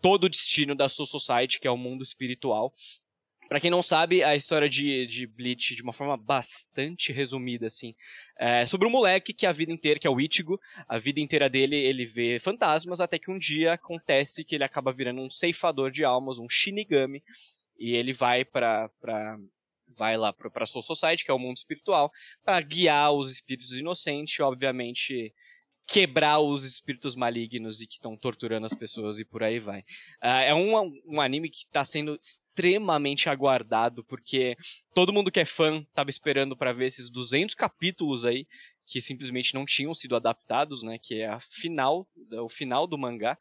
todo 0.00 0.24
o 0.24 0.28
destino 0.28 0.74
da 0.74 0.88
Soul 0.88 1.06
Society, 1.06 1.60
que 1.60 1.66
é 1.66 1.70
o 1.70 1.76
mundo 1.76 2.02
espiritual. 2.02 2.72
Pra 3.52 3.60
quem 3.60 3.70
não 3.70 3.82
sabe, 3.82 4.24
a 4.24 4.34
história 4.34 4.66
de, 4.66 5.06
de 5.06 5.26
Bleach, 5.26 5.74
de 5.74 5.82
uma 5.82 5.92
forma 5.92 6.16
bastante 6.16 7.12
resumida, 7.12 7.66
assim, 7.66 7.94
é 8.38 8.64
sobre 8.64 8.88
um 8.88 8.90
moleque 8.90 9.34
que 9.34 9.44
a 9.44 9.52
vida 9.52 9.70
inteira, 9.70 10.00
que 10.00 10.06
é 10.06 10.10
o 10.10 10.18
Ichigo, 10.18 10.58
a 10.88 10.96
vida 10.96 11.20
inteira 11.20 11.50
dele 11.50 11.76
ele 11.76 12.06
vê 12.06 12.38
fantasmas, 12.38 12.98
até 12.98 13.18
que 13.18 13.30
um 13.30 13.38
dia 13.38 13.74
acontece 13.74 14.42
que 14.42 14.54
ele 14.54 14.64
acaba 14.64 14.90
virando 14.90 15.20
um 15.20 15.28
ceifador 15.28 15.90
de 15.90 16.02
almas, 16.02 16.38
um 16.38 16.48
Shinigami, 16.48 17.22
e 17.78 17.94
ele 17.94 18.14
vai 18.14 18.42
pra 18.42 18.88
vai 19.94 20.16
lá 20.16 20.32
pra 20.32 20.64
Soul 20.64 20.82
Society, 20.82 21.22
que 21.22 21.30
é 21.30 21.34
o 21.34 21.38
mundo 21.38 21.58
espiritual, 21.58 22.10
para 22.42 22.58
guiar 22.62 23.12
os 23.12 23.30
espíritos 23.30 23.76
inocentes, 23.76 24.40
obviamente 24.40 25.30
quebrar 25.92 26.40
os 26.40 26.64
espíritos 26.64 27.14
malignos 27.14 27.82
e 27.82 27.86
que 27.86 27.94
estão 27.94 28.16
torturando 28.16 28.64
as 28.64 28.72
pessoas 28.72 29.20
e 29.20 29.26
por 29.26 29.42
aí 29.42 29.58
vai. 29.58 29.84
Ah, 30.22 30.40
é 30.40 30.54
um, 30.54 30.72
um 31.04 31.20
anime 31.20 31.50
que 31.50 31.58
está 31.66 31.84
sendo 31.84 32.16
extremamente 32.16 33.28
aguardado, 33.28 34.02
porque 34.04 34.56
todo 34.94 35.12
mundo 35.12 35.30
que 35.30 35.40
é 35.40 35.44
fã 35.44 35.84
tava 35.92 36.08
esperando 36.08 36.56
para 36.56 36.72
ver 36.72 36.86
esses 36.86 37.10
200 37.10 37.54
capítulos 37.54 38.24
aí, 38.24 38.46
que 38.86 39.02
simplesmente 39.02 39.52
não 39.52 39.66
tinham 39.66 39.92
sido 39.92 40.16
adaptados, 40.16 40.82
né, 40.82 40.98
que 41.00 41.20
é 41.20 41.28
a 41.28 41.38
final, 41.38 42.08
o 42.42 42.48
final 42.48 42.86
do 42.86 42.96
mangá. 42.96 43.36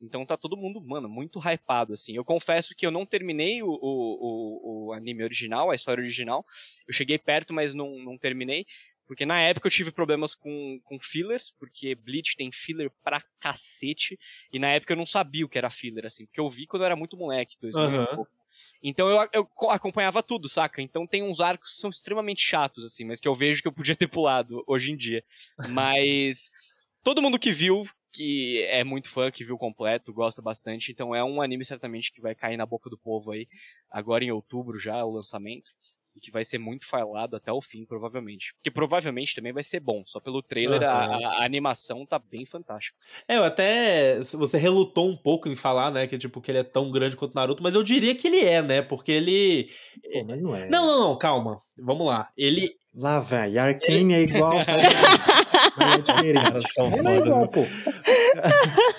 Então 0.00 0.26
tá 0.26 0.36
todo 0.36 0.58
mundo, 0.58 0.82
mano, 0.82 1.08
muito 1.08 1.38
hypado, 1.38 1.94
assim. 1.94 2.14
Eu 2.14 2.24
confesso 2.24 2.74
que 2.76 2.84
eu 2.84 2.90
não 2.90 3.06
terminei 3.06 3.62
o, 3.62 3.68
o, 3.68 4.88
o 4.88 4.92
anime 4.92 5.24
original, 5.24 5.70
a 5.70 5.74
história 5.74 6.02
original. 6.02 6.44
Eu 6.86 6.92
cheguei 6.92 7.18
perto, 7.18 7.54
mas 7.54 7.72
não, 7.72 7.98
não 7.98 8.18
terminei. 8.18 8.66
Porque 9.06 9.26
na 9.26 9.40
época 9.40 9.66
eu 9.66 9.70
tive 9.70 9.90
problemas 9.92 10.34
com, 10.34 10.80
com 10.84 10.98
fillers, 10.98 11.50
porque 11.58 11.94
Bleach 11.94 12.36
tem 12.36 12.50
filler 12.50 12.90
pra 13.02 13.22
cacete. 13.38 14.18
E 14.52 14.58
na 14.58 14.68
época 14.68 14.92
eu 14.92 14.96
não 14.96 15.06
sabia 15.06 15.44
o 15.44 15.48
que 15.48 15.58
era 15.58 15.70
filler, 15.70 16.06
assim. 16.06 16.24
Porque 16.26 16.40
eu 16.40 16.48
vi 16.48 16.66
quando 16.66 16.82
eu 16.82 16.86
era 16.86 16.96
muito 16.96 17.16
moleque, 17.16 17.56
2000 17.60 18.02
e 18.02 18.06
Aham. 18.06 18.16
pouco. 18.16 18.32
Então 18.82 19.08
eu, 19.08 19.28
eu 19.32 19.44
co- 19.46 19.70
acompanhava 19.70 20.22
tudo, 20.22 20.48
saca? 20.48 20.80
Então 20.80 21.06
tem 21.06 21.22
uns 21.22 21.40
arcos 21.40 21.72
que 21.72 21.76
são 21.78 21.90
extremamente 21.90 22.40
chatos, 22.42 22.84
assim, 22.84 23.04
mas 23.04 23.20
que 23.20 23.28
eu 23.28 23.34
vejo 23.34 23.60
que 23.62 23.68
eu 23.68 23.72
podia 23.72 23.96
ter 23.96 24.08
pulado 24.08 24.62
hoje 24.66 24.92
em 24.92 24.96
dia. 24.96 25.24
Mas 25.66 26.50
todo 27.02 27.22
mundo 27.22 27.38
que 27.38 27.50
viu, 27.50 27.82
que 28.12 28.62
é 28.70 28.84
muito 28.84 29.10
fã, 29.10 29.30
que 29.30 29.44
viu 29.44 29.56
completo, 29.56 30.12
gosta 30.12 30.40
bastante. 30.40 30.92
Então 30.92 31.14
é 31.14 31.24
um 31.24 31.42
anime 31.42 31.64
certamente 31.64 32.12
que 32.12 32.20
vai 32.20 32.34
cair 32.34 32.56
na 32.56 32.66
boca 32.66 32.88
do 32.90 32.98
povo 32.98 33.32
aí, 33.32 33.46
agora 33.90 34.24
em 34.24 34.30
outubro 34.30 34.78
já, 34.78 35.04
o 35.04 35.10
lançamento. 35.10 35.70
E 36.16 36.20
que 36.20 36.30
vai 36.30 36.44
ser 36.44 36.58
muito 36.58 36.86
falado 36.86 37.34
até 37.34 37.52
o 37.52 37.60
fim, 37.60 37.84
provavelmente. 37.84 38.54
Porque 38.54 38.70
provavelmente 38.70 39.34
também 39.34 39.52
vai 39.52 39.64
ser 39.64 39.80
bom. 39.80 40.02
Só 40.06 40.20
pelo 40.20 40.40
trailer, 40.42 40.82
a, 40.82 41.04
Aham. 41.06 41.24
a- 41.26 41.28
a 41.40 41.44
animação 41.44 42.06
tá 42.06 42.18
bem 42.20 42.46
fantástica. 42.46 42.96
É, 43.26 43.36
eu 43.36 43.42
até. 43.44 44.20
Você 44.20 44.56
relutou 44.56 45.08
um 45.10 45.16
pouco 45.16 45.48
em 45.48 45.56
falar, 45.56 45.90
né? 45.90 46.06
Que 46.06 46.16
tipo, 46.16 46.40
que 46.40 46.50
ele 46.52 46.58
é 46.58 46.62
tão 46.64 46.88
grande 46.90 47.16
quanto 47.16 47.34
Naruto, 47.34 47.62
mas 47.64 47.74
eu 47.74 47.82
diria 47.82 48.14
que 48.14 48.28
ele 48.28 48.40
é, 48.40 48.62
né? 48.62 48.80
Porque 48.80 49.10
ele. 49.10 49.68
Pô, 50.12 50.24
mas 50.24 50.40
não 50.40 50.54
é. 50.54 50.68
Não, 50.68 50.86
não, 50.86 51.00
não, 51.08 51.18
calma. 51.18 51.58
Vamos 51.76 52.06
lá. 52.06 52.28
Ele. 52.36 52.70
Lá, 52.94 53.18
velho. 53.18 53.60
Arcane 53.60 54.14
é 54.14 54.20
igual, 54.20 54.62
sabe? 54.62 54.82
Não 55.76 55.92
é 55.92 55.98
diferente. 55.98 56.72
são 56.72 56.88
Não 56.88 57.10
é 57.10 57.16
igual, 57.16 57.48
pô. 57.48 57.62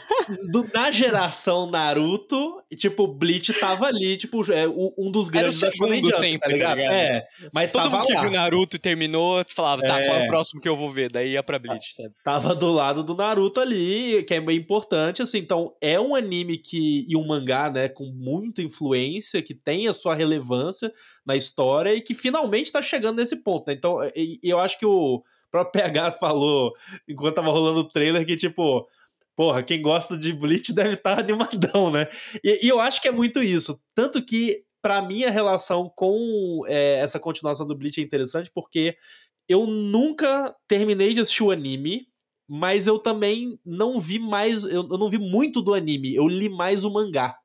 do- 0.51 0.67
na 0.73 0.91
geração 0.91 1.69
Naruto, 1.69 2.61
tipo, 2.77 3.07
Bleach 3.07 3.53
tava 3.59 3.85
ali, 3.87 4.17
tipo, 4.17 4.41
é, 4.51 4.67
um 4.67 5.11
dos 5.11 5.27
Era 5.29 5.37
o 5.37 5.41
grandes 5.41 5.59
da 5.59 5.71
segundo 5.71 5.87
Shonen 5.89 6.03
Jump, 6.03 6.19
sempre, 6.19 6.39
tá 6.39 6.47
tá 6.47 6.75
ligado? 6.75 6.79
É, 6.93 7.27
mas 7.53 7.71
Todo 7.71 7.89
mundo 7.91 8.05
que 8.05 8.13
lá. 8.13 8.21
viu 8.21 8.31
Naruto 8.31 8.75
e 8.75 8.79
terminou, 8.79 9.43
falava, 9.49 9.81
tá, 9.81 9.99
É. 9.99 10.05
qual 10.07 10.17
é 10.19 10.23
o 10.23 10.27
próximo 10.27 10.59
que 10.61 10.67
eu 10.69 10.75
vou 10.77 10.89
ver? 10.91 11.11
Daí 11.11 11.31
ia 11.31 11.43
pra 11.43 11.59
Bleach, 11.59 11.93
sabe? 11.93 12.13
Tava 12.23 12.55
do 12.55 12.71
lado 12.71 13.03
do 13.03 13.15
Naruto 13.15 13.59
ali, 13.59 14.23
que 14.27 14.33
é 14.33 14.41
bem 14.41 14.57
importante, 14.57 15.21
assim. 15.21 15.37
Então, 15.39 15.73
é 15.81 15.99
um 15.99 16.15
anime 16.15 16.57
que 16.57 17.05
e 17.07 17.15
um 17.15 17.25
mangá, 17.25 17.69
né, 17.69 17.87
com 17.89 18.05
muita 18.05 18.61
influência, 18.61 19.41
que 19.41 19.53
tem 19.53 19.87
a 19.87 19.93
sua 19.93 20.15
relevância 20.15 20.91
na 21.25 21.35
história 21.35 21.93
e 21.93 22.01
que 22.01 22.13
finalmente 22.13 22.71
tá 22.71 22.81
chegando 22.81 23.17
nesse 23.17 23.37
ponto, 23.43 23.67
né? 23.67 23.73
Então, 23.73 23.97
eu 24.43 24.59
acho 24.59 24.77
que 24.79 24.85
o 24.85 25.23
próprio 25.51 25.81
PH 25.83 26.11
falou, 26.13 26.71
enquanto 27.07 27.35
tava 27.35 27.49
rolando 27.51 27.79
o 27.79 27.87
trailer, 27.89 28.25
que 28.25 28.35
tipo. 28.35 28.87
Porra, 29.35 29.61
quem 29.61 29.81
gosta 29.81 30.17
de 30.17 30.31
Bleach 30.33 30.71
deve 30.73 30.93
estar 30.93 31.19
animadão, 31.19 31.91
né? 31.91 32.07
E, 32.43 32.65
e 32.65 32.69
eu 32.69 32.79
acho 32.79 33.01
que 33.01 33.07
é 33.07 33.11
muito 33.11 33.41
isso. 33.41 33.79
Tanto 33.93 34.23
que, 34.23 34.63
pra 34.81 35.01
mim, 35.01 35.23
a 35.23 35.31
relação 35.31 35.91
com 35.95 36.61
é, 36.67 36.99
essa 36.99 37.19
continuação 37.19 37.67
do 37.67 37.77
Bleach 37.77 37.99
é 37.99 38.03
interessante, 38.03 38.49
porque 38.53 38.95
eu 39.47 39.67
nunca 39.67 40.55
terminei 40.67 41.13
de 41.13 41.21
assistir 41.21 41.43
o 41.43 41.51
anime, 41.51 42.07
mas 42.47 42.87
eu 42.87 42.99
também 42.99 43.59
não 43.65 43.99
vi 43.99 44.19
mais. 44.19 44.63
Eu, 44.63 44.87
eu 44.89 44.97
não 44.97 45.09
vi 45.09 45.17
muito 45.17 45.61
do 45.61 45.73
anime, 45.73 46.15
eu 46.15 46.27
li 46.27 46.49
mais 46.49 46.83
o 46.83 46.91
mangá. 46.91 47.35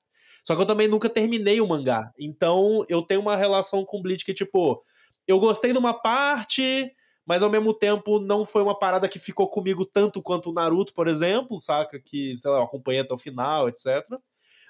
Só 0.46 0.54
que 0.54 0.62
eu 0.62 0.66
também 0.66 0.88
nunca 0.88 1.08
terminei 1.08 1.60
o 1.60 1.68
mangá. 1.68 2.10
Então 2.18 2.84
eu 2.88 3.02
tenho 3.02 3.20
uma 3.20 3.36
relação 3.36 3.84
com 3.84 4.00
Bleach 4.00 4.24
que, 4.24 4.34
tipo, 4.34 4.82
eu 5.26 5.38
gostei 5.38 5.72
de 5.72 5.78
uma 5.78 5.94
parte, 5.94 6.90
mas 7.26 7.42
ao 7.42 7.50
mesmo 7.50 7.72
tempo 7.72 8.18
não 8.18 8.44
foi 8.44 8.62
uma 8.62 8.78
parada 8.78 9.08
que 9.08 9.18
ficou 9.18 9.48
comigo 9.48 9.84
tanto 9.84 10.22
quanto 10.22 10.50
o 10.50 10.52
Naruto, 10.52 10.92
por 10.94 11.06
exemplo, 11.08 11.58
saca? 11.58 12.00
Que, 12.00 12.36
sei 12.36 12.50
lá, 12.50 12.58
eu 12.58 12.64
acompanhei 12.64 13.00
até 13.00 13.14
o 13.14 13.18
final, 13.18 13.68
etc. 13.68 13.86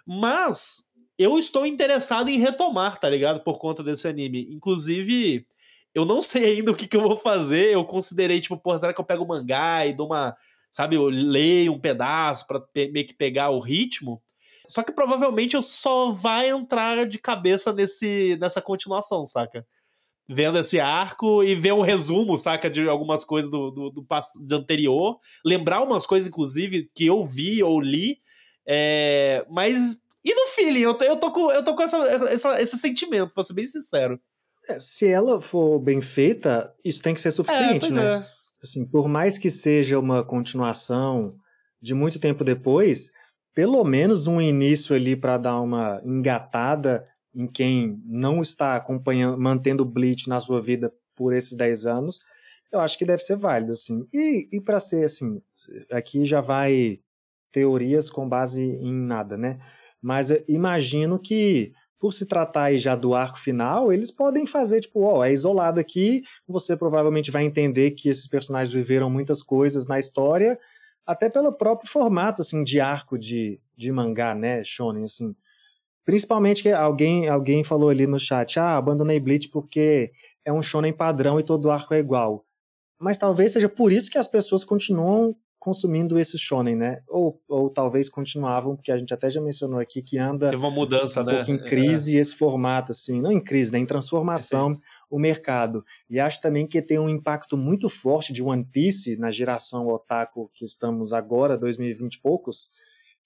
Mas 0.07 0.91
eu 1.19 1.39
estou 1.39 1.67
interessado 1.67 2.29
em 2.29 2.39
retomar, 2.39 2.99
tá 2.99 3.09
ligado? 3.09 3.43
Por 3.43 3.59
conta 3.59 3.83
desse 3.83 4.09
anime. 4.09 4.49
Inclusive, 4.51 5.47
eu 5.95 6.05
não 6.05 6.23
sei 6.23 6.57
ainda 6.57 6.71
o 6.71 6.75
que, 6.75 6.89
que 6.89 6.97
eu 6.97 7.03
vou 7.03 7.17
fazer. 7.17 7.75
Eu 7.75 7.85
considerei, 7.85 8.41
tipo, 8.41 8.57
porra, 8.57 8.79
será 8.79 8.93
que 8.93 9.01
eu 9.01 9.05
pego 9.05 9.25
o 9.25 9.29
mangá 9.29 9.87
e 9.87 9.93
dou 9.93 10.07
uma. 10.07 10.37
Sabe, 10.71 10.97
eu 10.97 11.05
leio 11.07 11.73
um 11.73 11.81
pedaço 11.81 12.47
pra 12.47 12.63
meio 12.75 13.07
que 13.07 13.15
pegar 13.15 13.51
o 13.51 13.59
ritmo. 13.59 14.23
Só 14.69 14.85
que 14.85 14.93
provavelmente 14.93 15.57
eu 15.57 15.63
só 15.63 16.11
vai 16.11 16.49
entrar 16.49 17.05
de 17.07 17.19
cabeça 17.19 17.73
nesse, 17.73 18.37
nessa 18.41 18.63
continuação, 18.63 19.27
saca? 19.27 19.67
Vendo 20.33 20.59
esse 20.59 20.79
arco 20.79 21.43
e 21.43 21.57
ver 21.57 21.73
um 21.73 21.81
resumo, 21.81 22.39
saca, 22.39 22.71
de 22.71 22.89
algumas 22.89 23.25
coisas 23.25 23.51
do, 23.51 23.71
do, 23.71 23.91
do, 23.91 24.07
do 24.47 24.57
anterior. 24.57 25.19
Lembrar 25.45 25.83
umas 25.83 26.07
coisas, 26.07 26.29
inclusive, 26.29 26.89
que 26.95 27.07
eu 27.07 27.25
vi 27.25 27.63
ou 27.63 27.81
li. 27.81 28.19
É, 28.67 29.45
mas. 29.51 30.01
E 30.25 30.33
no 30.33 30.47
feeling? 30.49 30.83
Eu, 30.83 30.97
eu 31.01 31.17
tô 31.17 31.33
com, 31.33 31.51
eu 31.51 31.65
tô 31.65 31.75
com 31.75 31.83
essa, 31.83 31.97
essa, 32.29 32.63
esse 32.63 32.77
sentimento, 32.77 33.35
pra 33.35 33.43
ser 33.43 33.55
bem 33.55 33.67
sincero. 33.67 34.21
É, 34.69 34.79
se 34.79 35.09
ela 35.09 35.41
for 35.41 35.81
bem 35.81 36.01
feita, 36.01 36.73
isso 36.85 37.03
tem 37.03 37.15
que 37.15 37.21
ser 37.21 37.33
suficiente, 37.33 37.87
é, 37.87 37.91
né? 37.91 38.17
É. 38.19 38.41
Assim, 38.63 38.87
por 38.87 39.09
mais 39.09 39.39
que 39.39 39.51
seja 39.51 39.99
uma 39.99 40.25
continuação 40.25 41.35
de 41.83 41.95
muito 41.95 42.21
tempo 42.21 42.45
depois, 42.45 43.11
pelo 43.55 43.83
menos 43.85 44.27
um 44.27 44.41
início 44.41 44.95
ali 44.95 45.17
para 45.17 45.39
dar 45.39 45.61
uma 45.61 46.01
engatada 46.05 47.05
em 47.35 47.47
quem 47.47 48.01
não 48.05 48.41
está 48.43 48.77
acompanhando, 48.77 49.39
mantendo 49.39 49.83
o 49.83 49.87
Bleach 49.87 50.29
na 50.29 50.41
sua 50.41 50.61
vida 50.61 50.93
por 51.15 51.33
esses 51.33 51.57
10 51.57 51.87
anos, 51.87 52.21
eu 52.73 52.81
acho 52.81 52.97
que 52.97 53.05
deve 53.05 53.23
ser 53.23 53.37
válido, 53.37 53.73
assim. 53.73 54.07
E, 54.13 54.49
e 54.53 54.61
para 54.61 54.79
ser 54.79 55.05
assim, 55.05 55.41
aqui 55.91 56.25
já 56.25 56.41
vai 56.41 57.01
teorias 57.51 58.09
com 58.09 58.29
base 58.29 58.63
em 58.63 58.95
nada, 58.95 59.37
né? 59.37 59.59
Mas 60.01 60.31
imagino 60.49 61.19
que, 61.19 61.73
por 61.99 62.13
se 62.13 62.27
tratar 62.27 62.65
aí 62.65 62.79
já 62.79 62.95
do 62.95 63.15
arco 63.15 63.39
final, 63.39 63.93
eles 63.93 64.11
podem 64.11 64.47
fazer, 64.47 64.81
tipo, 64.81 65.03
ó, 65.03 65.19
oh, 65.19 65.25
é 65.25 65.33
isolado 65.33 65.81
aqui, 65.81 66.23
você 66.47 66.77
provavelmente 66.77 67.31
vai 67.31 67.45
entender 67.45 67.91
que 67.91 68.09
esses 68.09 68.27
personagens 68.27 68.75
viveram 68.75 69.11
muitas 69.11 69.43
coisas 69.43 69.87
na 69.87 69.99
história, 69.99 70.59
até 71.07 71.29
pelo 71.29 71.53
próprio 71.53 71.91
formato 71.91 72.41
assim 72.41 72.63
de 72.63 72.81
arco 72.81 73.19
de, 73.19 73.61
de 73.77 73.91
mangá, 73.91 74.35
né, 74.35 74.63
shonen 74.63 75.05
assim. 75.05 75.35
Principalmente 76.05 76.63
que 76.63 76.71
alguém 76.71 77.29
alguém 77.29 77.63
falou 77.63 77.89
ali 77.89 78.07
no 78.07 78.19
chat, 78.19 78.59
ah, 78.59 78.77
abandonei 78.77 79.21
Bleach 79.21 79.49
porque 79.49 80.13
é 80.45 80.53
um 80.53 80.63
shonen 80.63 80.93
padrão 80.93 81.39
e 81.39 81.43
todo 81.43 81.71
arco 81.71 81.95
é 81.95 81.99
igual. 81.99 82.45
Mas 82.99 83.19
talvez 83.19 83.53
seja 83.53 83.69
por 83.69 83.93
isso 83.93 84.11
que 84.11 84.19
as 84.19 84.29
pessoas 84.29 84.65
continuam 84.65 85.35
consumindo 85.61 86.19
esse 86.19 86.39
shonen, 86.39 86.75
né? 86.75 87.03
Ou, 87.07 87.39
ou 87.47 87.69
talvez 87.69 88.09
continuavam, 88.09 88.75
porque 88.75 88.91
a 88.91 88.97
gente 88.97 89.13
até 89.13 89.29
já 89.29 89.43
mencionou 89.43 89.79
aqui 89.79 90.01
que 90.01 90.17
anda 90.17 90.49
Teve 90.49 90.63
uma 90.63 90.71
mudança, 90.71 91.21
um 91.21 91.25
né? 91.27 91.37
pouco 91.37 91.51
em 91.51 91.63
crise 91.63 92.17
é. 92.17 92.21
esse 92.21 92.35
formato, 92.35 92.93
assim, 92.93 93.21
não 93.21 93.31
em 93.31 93.41
crise, 93.41 93.71
né? 93.71 93.79
Em 93.79 93.85
transformação 93.85 94.73
o 95.11 95.19
mercado. 95.19 95.85
E 96.09 96.19
acho 96.19 96.41
também 96.41 96.67
que 96.67 96.81
tem 96.81 96.99
um 96.99 97.11
impacto 97.11 97.59
muito 97.59 97.91
forte 97.91 98.33
de 98.33 98.43
One 98.43 98.65
Piece 98.65 99.19
na 99.19 99.31
geração 99.31 99.87
otaku 99.89 100.51
que 100.55 100.65
estamos 100.65 101.13
agora, 101.13 101.59
2020 101.59 102.15
e 102.15 102.21
poucos, 102.23 102.71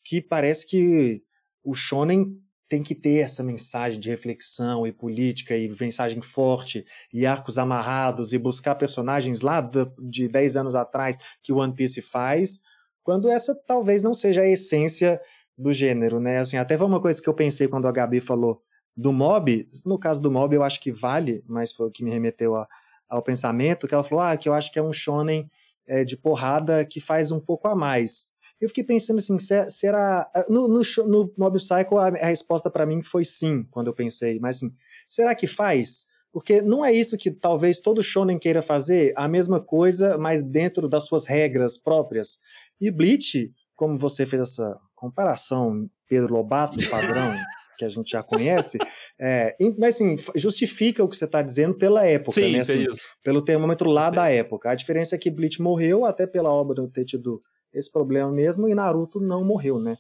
que 0.03 0.21
parece 0.21 0.67
que 0.67 1.23
o 1.63 1.73
shonen 1.73 2.37
tem 2.75 2.83
que 2.83 2.95
ter 2.95 3.19
essa 3.19 3.45
mensagem 3.45 4.01
de 4.01 4.11
reflexão 4.11 4.85
e 4.85 4.91
política 4.91 5.57
e 5.57 5.71
mensagem 5.81 6.21
forte 6.21 6.85
e 7.13 7.25
arcos 7.25 7.57
amarrados 7.57 8.33
e 8.33 8.39
buscar 8.39 8.75
personagens 8.75 9.43
lá 9.43 9.61
de 9.97 10.27
10 10.27 10.57
anos 10.57 10.75
atrás 10.75 11.17
que 11.41 11.53
One 11.53 11.73
Piece 11.73 12.03
faz, 12.03 12.63
quando 13.05 13.31
essa 13.31 13.55
talvez 13.65 14.03
não 14.03 14.13
seja 14.13 14.41
a 14.41 14.49
essência 14.49 15.21
do 15.57 15.73
gênero, 15.73 16.19
né? 16.19 16.39
Assim, 16.39 16.57
até 16.57 16.77
foi 16.77 16.89
uma 16.89 17.01
coisa 17.01 17.23
que 17.23 17.29
eu 17.29 17.35
pensei 17.35 17.69
quando 17.69 17.87
a 17.87 17.93
Gabi 17.93 18.21
falou 18.21 18.61
do 18.97 19.13
Mob, 19.13 19.69
no 19.87 19.97
caso 19.97 20.21
do 20.21 20.33
Mob 20.33 20.53
eu 20.53 20.65
acho 20.65 20.81
que 20.81 20.91
vale, 20.91 21.45
mas 21.47 21.71
foi 21.71 21.87
o 21.87 21.93
que 21.93 22.03
me 22.03 22.11
remeteu 22.11 22.57
a, 22.57 22.67
ao 23.09 23.23
pensamento, 23.23 23.87
que 23.87 23.95
ela 23.95 24.03
falou, 24.03 24.25
ah, 24.25 24.37
que 24.37 24.49
eu 24.49 24.53
acho 24.53 24.73
que 24.73 24.81
é 24.81 24.83
um 24.83 24.93
shonen 24.93 25.47
é, 25.87 26.03
de 26.03 26.17
porrada 26.17 26.85
que 26.85 27.01
faz 27.01 27.31
um 27.31 27.39
pouco 27.39 27.69
a 27.69 27.77
mais. 27.77 28.34
Eu 28.61 28.69
fiquei 28.69 28.85
pensando 28.85 29.19
assim, 29.19 29.37
será. 29.69 30.31
No, 30.49 30.69
no, 30.69 30.81
no 31.07 31.35
Mob 31.37 31.59
Psycho, 31.59 31.99
a, 31.99 32.09
a 32.09 32.27
resposta 32.27 32.71
para 32.71 32.87
mim 32.87 33.03
foi 33.03 33.25
sim, 33.25 33.65
quando 33.71 33.89
eu 33.89 33.95
pensei. 33.95 34.39
Mas 34.39 34.57
assim, 34.57 34.73
será 35.07 35.35
que 35.35 35.47
faz? 35.47 36.07
Porque 36.33 36.61
não 36.61 36.85
é 36.85 36.93
isso 36.93 37.17
que 37.17 37.31
talvez 37.31 37.79
todo 37.79 38.03
shonen 38.03 38.39
queira 38.39 38.61
fazer, 38.61 39.13
a 39.17 39.29
mesma 39.29 39.61
coisa, 39.61 40.19
mas 40.19 40.43
dentro 40.43 40.89
das 40.89 41.05
suas 41.05 41.27
regras 41.27 41.79
próprias. 41.79 42.41
E 42.81 42.91
Bleach, 42.91 43.53
como 43.77 43.97
você 43.97 44.27
fez 44.27 44.43
essa 44.43 44.77
comparação, 44.97 45.89
Pedro 46.09 46.35
Lobato, 46.35 46.77
padrão, 46.91 47.33
que 47.79 47.85
a 47.85 47.89
gente 47.89 48.11
já 48.11 48.23
conhece, 48.23 48.79
é, 49.17 49.55
mas 49.79 49.95
assim, 49.95 50.17
justifica 50.35 51.05
o 51.05 51.09
que 51.09 51.17
você 51.17 51.25
está 51.25 51.41
dizendo 51.41 51.75
pela 51.75 52.05
época, 52.05 52.41
Sim, 52.41 52.53
né? 52.53 52.61
Assim, 52.61 52.85
pelo 53.23 53.43
termômetro 53.43 53.89
lá 53.91 54.11
da 54.11 54.29
época. 54.29 54.71
A 54.71 54.75
diferença 54.75 55.15
é 55.15 55.19
que 55.19 55.31
Bleach 55.31 55.63
morreu, 55.63 56.05
até 56.05 56.27
pela 56.27 56.51
obra 56.51 56.89
ter 56.93 57.05
tido 57.05 57.41
esse 57.75 57.91
problema 57.91 58.31
mesmo, 58.31 58.69
e 58.69 58.75
Naruto 58.75 59.21
não 59.21 59.45
morreu, 59.45 59.79
né? 59.79 59.97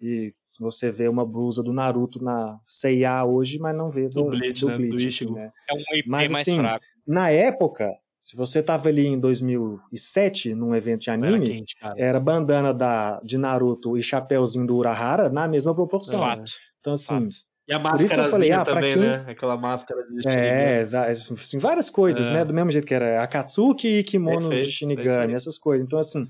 E 0.00 0.32
você 0.58 0.90
vê 0.90 1.08
uma 1.08 1.24
blusa 1.24 1.62
do 1.62 1.72
Naruto 1.72 2.22
na 2.22 2.58
C&A 2.66 3.24
hoje, 3.24 3.58
mas 3.58 3.76
não 3.76 3.90
vê 3.90 4.06
do, 4.06 4.24
do 4.24 4.30
Bleach, 4.30 4.60
do, 4.60 4.68
né? 4.68 4.76
Bleach, 4.76 4.96
do 4.96 5.08
assim, 5.08 5.32
né? 5.32 5.52
É 5.68 5.74
um 5.74 5.96
IP 5.96 6.08
mas, 6.08 6.30
mais 6.30 6.48
assim, 6.48 6.58
fraco. 6.58 6.84
Na 7.06 7.30
época, 7.30 7.90
se 8.24 8.36
você 8.36 8.62
tava 8.62 8.88
ali 8.88 9.06
em 9.06 9.18
2007, 9.18 10.54
num 10.54 10.74
evento 10.74 11.02
de 11.02 11.10
anime, 11.10 11.36
era, 11.36 11.40
quente, 11.40 11.76
era 11.96 12.20
bandana 12.20 12.74
da, 12.74 13.20
de 13.24 13.38
Naruto 13.38 13.96
e 13.96 14.02
chapéuzinho 14.02 14.66
do 14.66 14.76
Urahara 14.76 15.28
na 15.28 15.48
mesma 15.48 15.74
proporção. 15.74 16.18
Fato. 16.18 16.40
Né? 16.40 16.44
Então, 16.80 16.92
assim... 16.92 17.30
Fato. 17.30 17.48
E 17.68 17.72
a 17.74 17.78
máscara 17.78 18.24
falei, 18.30 18.50
ah, 18.50 18.64
também, 18.64 18.94
quem... 18.94 19.02
né? 19.02 19.24
Aquela 19.28 19.54
máscara 19.54 20.02
de 20.04 20.22
Shinigami. 20.22 20.96
É, 20.96 21.10
assim, 21.10 21.58
várias 21.58 21.90
coisas, 21.90 22.26
é. 22.28 22.32
né? 22.32 22.44
Do 22.44 22.54
mesmo 22.54 22.70
jeito 22.70 22.86
que 22.86 22.94
era 22.94 23.22
Akatsuki 23.22 23.98
e 23.98 24.04
kimonos 24.04 24.44
Perfeito, 24.44 24.70
de 24.70 24.72
Shinigami, 24.72 25.34
essas 25.34 25.58
coisas. 25.58 25.84
Então, 25.84 25.98
assim, 25.98 26.26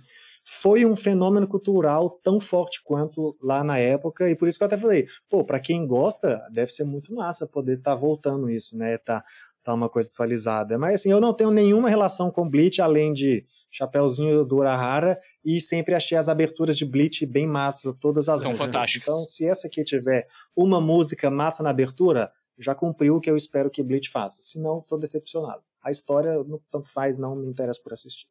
foi 0.50 0.87
um 0.87 0.96
fenômeno 0.96 1.46
cultural 1.46 2.08
tão 2.08 2.40
forte 2.40 2.82
quanto 2.82 3.37
lá 3.42 3.62
na 3.62 3.76
época, 3.76 4.30
e 4.30 4.34
por 4.34 4.48
isso 4.48 4.56
que 4.56 4.64
eu 4.64 4.66
até 4.66 4.78
falei, 4.78 5.06
pô, 5.28 5.44
para 5.44 5.61
quem 5.61 5.87
gosta, 5.87 6.42
deve 6.50 6.72
ser 6.72 6.84
muito 6.84 7.14
massa 7.14 7.46
poder 7.46 7.76
estar 7.76 7.90
tá 7.90 7.94
voltando 7.94 8.48
isso, 8.48 8.74
né? 8.74 8.96
Tá, 8.96 9.22
tá 9.62 9.74
uma 9.74 9.90
coisa 9.90 10.08
atualizada. 10.08 10.78
Mas 10.78 10.94
assim, 10.94 11.11
eu 11.11 11.20
não 11.20 11.34
tenho 11.34 11.50
nenhuma 11.50 11.90
relação 11.90 12.30
com 12.30 12.48
Bleach, 12.48 12.80
além 12.80 13.12
de 13.12 13.44
Chapeuzinho 13.70 14.42
do 14.42 14.56
Urahara, 14.56 15.20
e 15.44 15.61
sempre 15.61 15.94
achei 15.94 16.16
as 16.16 16.30
aberturas 16.30 16.78
de 16.78 16.87
Bleach 16.87 17.26
bem 17.26 17.46
massa, 17.46 17.94
todas 18.00 18.26
as 18.30 18.40
São 18.40 18.52
músicas. 18.52 18.66
fantásticas. 18.68 19.14
Então, 19.14 19.26
se 19.26 19.46
essa 19.46 19.66
aqui 19.66 19.84
tiver 19.84 20.26
uma 20.56 20.80
música 20.80 21.30
massa 21.30 21.62
na 21.62 21.68
abertura, 21.68 22.32
já 22.58 22.74
cumpriu 22.74 23.16
o 23.16 23.20
que 23.20 23.30
eu 23.30 23.37
espero 23.37 23.68
que 23.68 23.82
Bleach 23.82 24.08
faça. 24.08 24.40
Se 24.40 24.58
não, 24.58 24.78
estou 24.78 24.98
decepcionado. 24.98 25.61
A 25.84 25.90
história, 25.90 26.32
tanto 26.70 26.90
faz, 26.90 27.18
não 27.18 27.37
me 27.37 27.46
interessa 27.46 27.80
por 27.82 27.92
assistir. 27.92 28.26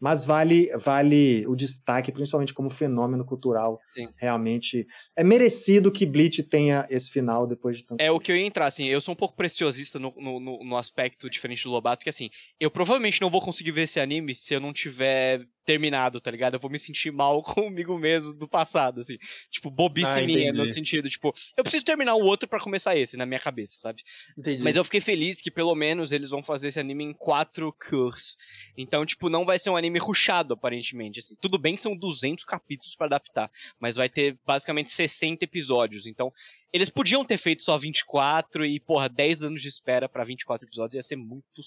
Mas 0.00 0.24
vale, 0.24 0.68
vale 0.78 1.46
o 1.46 1.54
destaque, 1.54 2.12
principalmente 2.12 2.52
como 2.54 2.70
fenômeno 2.70 3.24
cultural. 3.24 3.74
Sim. 3.92 4.08
Realmente 4.18 4.86
é 5.16 5.24
merecido 5.24 5.90
que 5.92 6.04
Bleach 6.06 6.42
tenha 6.44 6.86
esse 6.90 7.10
final 7.10 7.46
depois 7.46 7.76
de 7.78 7.84
tanto 7.84 8.00
É 8.00 8.04
tempo. 8.06 8.16
o 8.16 8.20
que 8.20 8.30
eu 8.32 8.36
ia 8.36 8.46
entrar, 8.46 8.66
assim, 8.66 8.86
eu 8.86 9.00
sou 9.00 9.12
um 9.12 9.16
pouco 9.16 9.36
preciosista 9.36 9.98
no, 9.98 10.12
no, 10.16 10.64
no 10.64 10.76
aspecto 10.76 11.28
diferente 11.30 11.64
do 11.64 11.70
Lobato, 11.70 12.02
que 12.04 12.10
assim, 12.10 12.30
eu 12.60 12.70
provavelmente 12.70 13.20
não 13.20 13.30
vou 13.30 13.40
conseguir 13.40 13.70
ver 13.72 13.82
esse 13.82 14.00
anime 14.00 14.34
se 14.34 14.54
eu 14.54 14.60
não 14.60 14.72
tiver 14.72 15.46
terminado, 15.66 16.20
tá 16.20 16.30
ligado? 16.30 16.54
Eu 16.54 16.60
vou 16.60 16.70
me 16.70 16.78
sentir 16.78 17.10
mal 17.10 17.42
comigo 17.44 17.98
mesmo 17.98 18.32
do 18.32 18.48
passado, 18.48 19.00
assim. 19.00 19.18
Tipo, 19.50 19.70
bobice 19.70 20.20
ah, 20.20 20.24
minha, 20.24 20.52
no 20.52 20.64
sentido, 20.64 21.10
tipo, 21.10 21.34
eu 21.56 21.64
preciso 21.64 21.84
terminar 21.84 22.14
o 22.14 22.24
outro 22.24 22.48
para 22.48 22.60
começar 22.60 22.96
esse, 22.96 23.16
na 23.16 23.26
minha 23.26 23.40
cabeça, 23.40 23.76
sabe? 23.76 24.02
Entendi. 24.38 24.62
Mas 24.62 24.76
eu 24.76 24.84
fiquei 24.84 25.00
feliz 25.00 25.42
que 25.42 25.50
pelo 25.50 25.74
menos 25.74 26.12
eles 26.12 26.30
vão 26.30 26.42
fazer 26.42 26.68
esse 26.68 26.78
anime 26.78 27.04
em 27.04 27.12
quatro 27.12 27.74
cursos. 27.90 28.36
Então, 28.78 29.04
tipo, 29.04 29.28
não 29.28 29.44
vai 29.44 29.58
ser 29.58 29.70
um 29.70 29.76
anime 29.76 29.98
ruchado, 29.98 30.54
aparentemente, 30.54 31.18
assim. 31.18 31.34
Tudo 31.40 31.58
bem 31.58 31.74
que 31.74 31.80
são 31.80 31.96
200 31.96 32.44
capítulos 32.44 32.94
para 32.94 33.06
adaptar, 33.06 33.50
mas 33.80 33.96
vai 33.96 34.08
ter 34.08 34.38
basicamente 34.46 34.88
60 34.88 35.44
episódios. 35.44 36.06
Então, 36.06 36.32
eles 36.72 36.90
podiam 36.90 37.24
ter 37.24 37.38
feito 37.38 37.62
só 37.62 37.76
24 37.76 38.64
e, 38.64 38.78
porra, 38.78 39.08
10 39.08 39.42
anos 39.42 39.62
de 39.62 39.68
espera 39.68 40.08
para 40.08 40.24
24 40.24 40.66
episódios 40.66 40.94
ia 40.94 41.02
ser 41.02 41.16
muito 41.16 41.62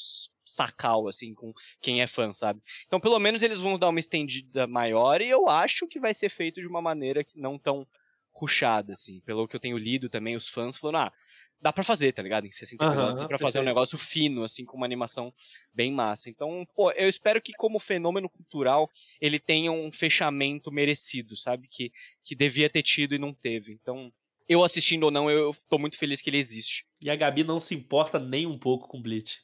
sacal, 0.50 1.08
assim, 1.08 1.34
com 1.34 1.54
quem 1.82 2.02
é 2.02 2.08
fã, 2.08 2.32
sabe? 2.34 2.62
Então, 2.86 3.00
pelo 3.00 3.20
menos 3.20 3.44
eles 3.44 3.60
vão 3.60 3.78
dar 3.78 3.90
uma 3.90 4.00
estendida 4.00 4.68
maior 4.68 5.22
e 5.22 5.30
eu 5.30 5.48
acho 5.48 5.88
que 5.88 6.00
vai 6.00 6.14
ser 6.14 6.30
feito 6.30 6.60
de 6.60 6.68
uma 6.68 6.82
maneira 6.82 7.24
que 7.24 7.40
não 7.40 7.58
tão 7.58 7.88
ruchada, 8.32 8.94
assim. 8.94 9.20
Pelo 9.22 9.48
que 9.48 9.56
eu 9.56 9.60
tenho 9.60 9.78
lido 9.78 10.10
também, 10.10 10.36
os 10.36 10.50
fãs 10.50 10.78
falando, 10.78 10.98
ah, 10.98 11.14
dá 11.62 11.74
pra 11.74 11.84
fazer, 11.84 12.14
tá 12.14 12.22
ligado? 12.22 12.46
Em 12.46 12.52
60 12.52 12.84
uhum, 12.84 12.90
episódios, 12.90 13.20
dá 13.20 13.28
pra 13.28 13.38
fazer 13.38 13.60
um 13.60 13.64
negócio 13.64 13.98
fino, 13.98 14.44
assim, 14.44 14.66
com 14.66 14.78
uma 14.78 14.86
animação 14.86 15.34
bem 15.74 15.92
massa. 15.92 16.30
Então, 16.30 16.66
pô, 16.74 16.92
eu 16.92 17.08
espero 17.08 17.42
que 17.42 17.54
como 17.54 17.80
fenômeno 17.80 18.30
cultural, 18.30 18.90
ele 19.20 19.40
tenha 19.40 19.72
um 19.72 19.92
fechamento 19.92 20.72
merecido, 20.72 21.36
sabe? 21.36 21.68
Que, 21.70 21.92
que 22.24 22.36
devia 22.36 22.70
ter 22.70 22.84
tido 22.84 23.14
e 23.14 23.20
não 23.20 23.34
teve. 23.34 23.74
Então, 23.74 24.12
eu 24.50 24.64
assistindo 24.64 25.04
ou 25.04 25.12
não, 25.12 25.30
eu 25.30 25.52
tô 25.70 25.78
muito 25.78 25.96
feliz 25.96 26.22
que 26.22 26.30
ele 26.32 26.40
existe. 26.40 26.84
E 27.02 27.10
a 27.10 27.16
Gabi 27.16 27.44
não 27.44 27.60
se 27.60 27.76
importa 27.76 28.20
nem 28.20 28.48
um 28.48 28.58
pouco 28.58 28.88
com 28.88 29.00
Bleach. 29.00 29.38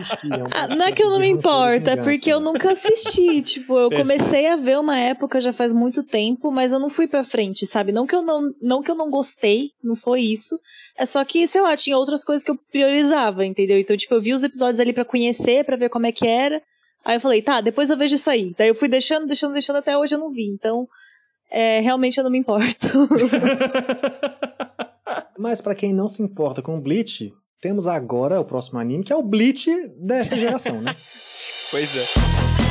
Ixi, 0.00 0.16
é 0.30 0.42
um 0.42 0.46
ah, 0.52 0.66
não 0.74 0.86
é 0.86 0.92
que 0.92 1.02
eu 1.02 1.08
não 1.08 1.20
me 1.20 1.28
importo, 1.28 1.88
é 1.88 1.96
porque 1.96 2.30
eu 2.30 2.40
nunca 2.40 2.72
assisti. 2.72 3.40
tipo, 3.40 3.78
eu 3.78 3.88
comecei 3.88 4.48
a 4.48 4.56
ver 4.56 4.78
uma 4.80 4.98
época 4.98 5.40
já 5.40 5.52
faz 5.52 5.72
muito 5.72 6.02
tempo, 6.02 6.50
mas 6.50 6.72
eu 6.72 6.80
não 6.80 6.90
fui 6.90 7.06
pra 7.06 7.22
frente, 7.22 7.64
sabe? 7.64 7.92
Não 7.92 8.04
que 8.04 8.16
eu 8.16 8.20
não, 8.20 8.52
não 8.60 8.82
que 8.82 8.90
eu 8.90 8.96
não 8.96 9.08
gostei, 9.08 9.70
não 9.82 9.94
foi 9.94 10.22
isso. 10.22 10.58
É 10.98 11.06
só 11.06 11.24
que, 11.24 11.46
sei 11.46 11.60
lá, 11.60 11.76
tinha 11.76 11.96
outras 11.96 12.24
coisas 12.24 12.44
que 12.44 12.50
eu 12.50 12.58
priorizava, 12.70 13.46
entendeu? 13.46 13.78
Então, 13.78 13.96
tipo, 13.96 14.12
eu 14.12 14.20
vi 14.20 14.34
os 14.34 14.42
episódios 14.42 14.80
ali 14.80 14.92
para 14.92 15.04
conhecer, 15.04 15.64
para 15.64 15.76
ver 15.76 15.88
como 15.88 16.06
é 16.06 16.12
que 16.12 16.26
era. 16.26 16.60
Aí 17.04 17.16
eu 17.16 17.20
falei, 17.20 17.40
tá, 17.40 17.60
depois 17.60 17.90
eu 17.90 17.96
vejo 17.96 18.16
isso 18.16 18.28
aí. 18.28 18.52
Daí 18.58 18.68
eu 18.68 18.74
fui 18.74 18.88
deixando, 18.88 19.26
deixando, 19.26 19.52
deixando 19.52 19.76
até 19.76 19.96
hoje 19.96 20.14
eu 20.14 20.18
não 20.18 20.30
vi. 20.30 20.46
Então, 20.46 20.88
é, 21.52 21.80
realmente 21.80 22.16
eu 22.16 22.24
não 22.24 22.30
me 22.30 22.38
importo. 22.38 22.88
Mas 25.38 25.60
para 25.60 25.74
quem 25.74 25.92
não 25.92 26.08
se 26.08 26.22
importa 26.22 26.62
com 26.62 26.78
o 26.78 26.80
Bleach, 26.80 27.30
temos 27.60 27.86
agora 27.86 28.40
o 28.40 28.44
próximo 28.44 28.78
anime, 28.78 29.04
que 29.04 29.12
é 29.12 29.16
o 29.16 29.22
Bleach 29.22 29.70
dessa 29.98 30.34
geração, 30.34 30.80
né? 30.80 30.94
pois 31.70 31.96
é. 31.96 32.61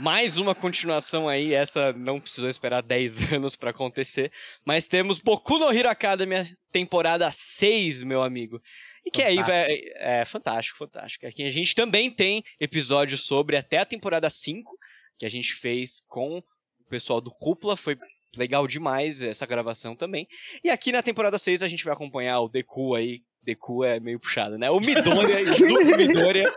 Mais 0.00 0.38
uma 0.38 0.54
continuação 0.54 1.28
aí, 1.28 1.52
essa 1.52 1.92
não 1.92 2.18
precisou 2.18 2.48
esperar 2.48 2.82
10 2.82 3.32
anos 3.34 3.54
para 3.54 3.68
acontecer, 3.68 4.32
mas 4.64 4.88
temos 4.88 5.20
Boku 5.20 5.58
no 5.58 5.70
Hero 5.70 5.90
Academia 5.90 6.42
temporada 6.72 7.30
6, 7.30 8.02
meu 8.04 8.22
amigo. 8.22 8.62
E 9.04 9.10
que 9.10 9.20
fantástico. 9.20 9.42
aí 9.42 9.46
vai, 9.46 10.20
é 10.20 10.24
fantástico, 10.24 10.78
fantástico. 10.78 11.26
Aqui 11.26 11.42
a 11.42 11.50
gente 11.50 11.74
também 11.74 12.10
tem 12.10 12.42
episódios 12.58 13.26
sobre 13.26 13.58
até 13.58 13.76
a 13.76 13.84
temporada 13.84 14.30
5, 14.30 14.74
que 15.18 15.26
a 15.26 15.28
gente 15.28 15.52
fez 15.52 16.00
com 16.08 16.38
o 16.38 16.88
pessoal 16.88 17.20
do 17.20 17.30
Cúpula, 17.30 17.76
foi 17.76 17.98
legal 18.38 18.66
demais 18.66 19.20
essa 19.20 19.44
gravação 19.44 19.94
também. 19.94 20.26
E 20.64 20.70
aqui 20.70 20.92
na 20.92 21.02
temporada 21.02 21.38
6 21.38 21.62
a 21.62 21.68
gente 21.68 21.84
vai 21.84 21.92
acompanhar 21.92 22.40
o 22.40 22.48
Deku 22.48 22.94
aí 22.94 23.20
Deku 23.42 23.82
é 23.84 23.98
meio 23.98 24.20
puxado, 24.20 24.58
né? 24.58 24.70
O 24.70 24.78
Midoriya, 24.80 25.40
Izuku 25.40 25.84
Midoriya. 25.96 26.52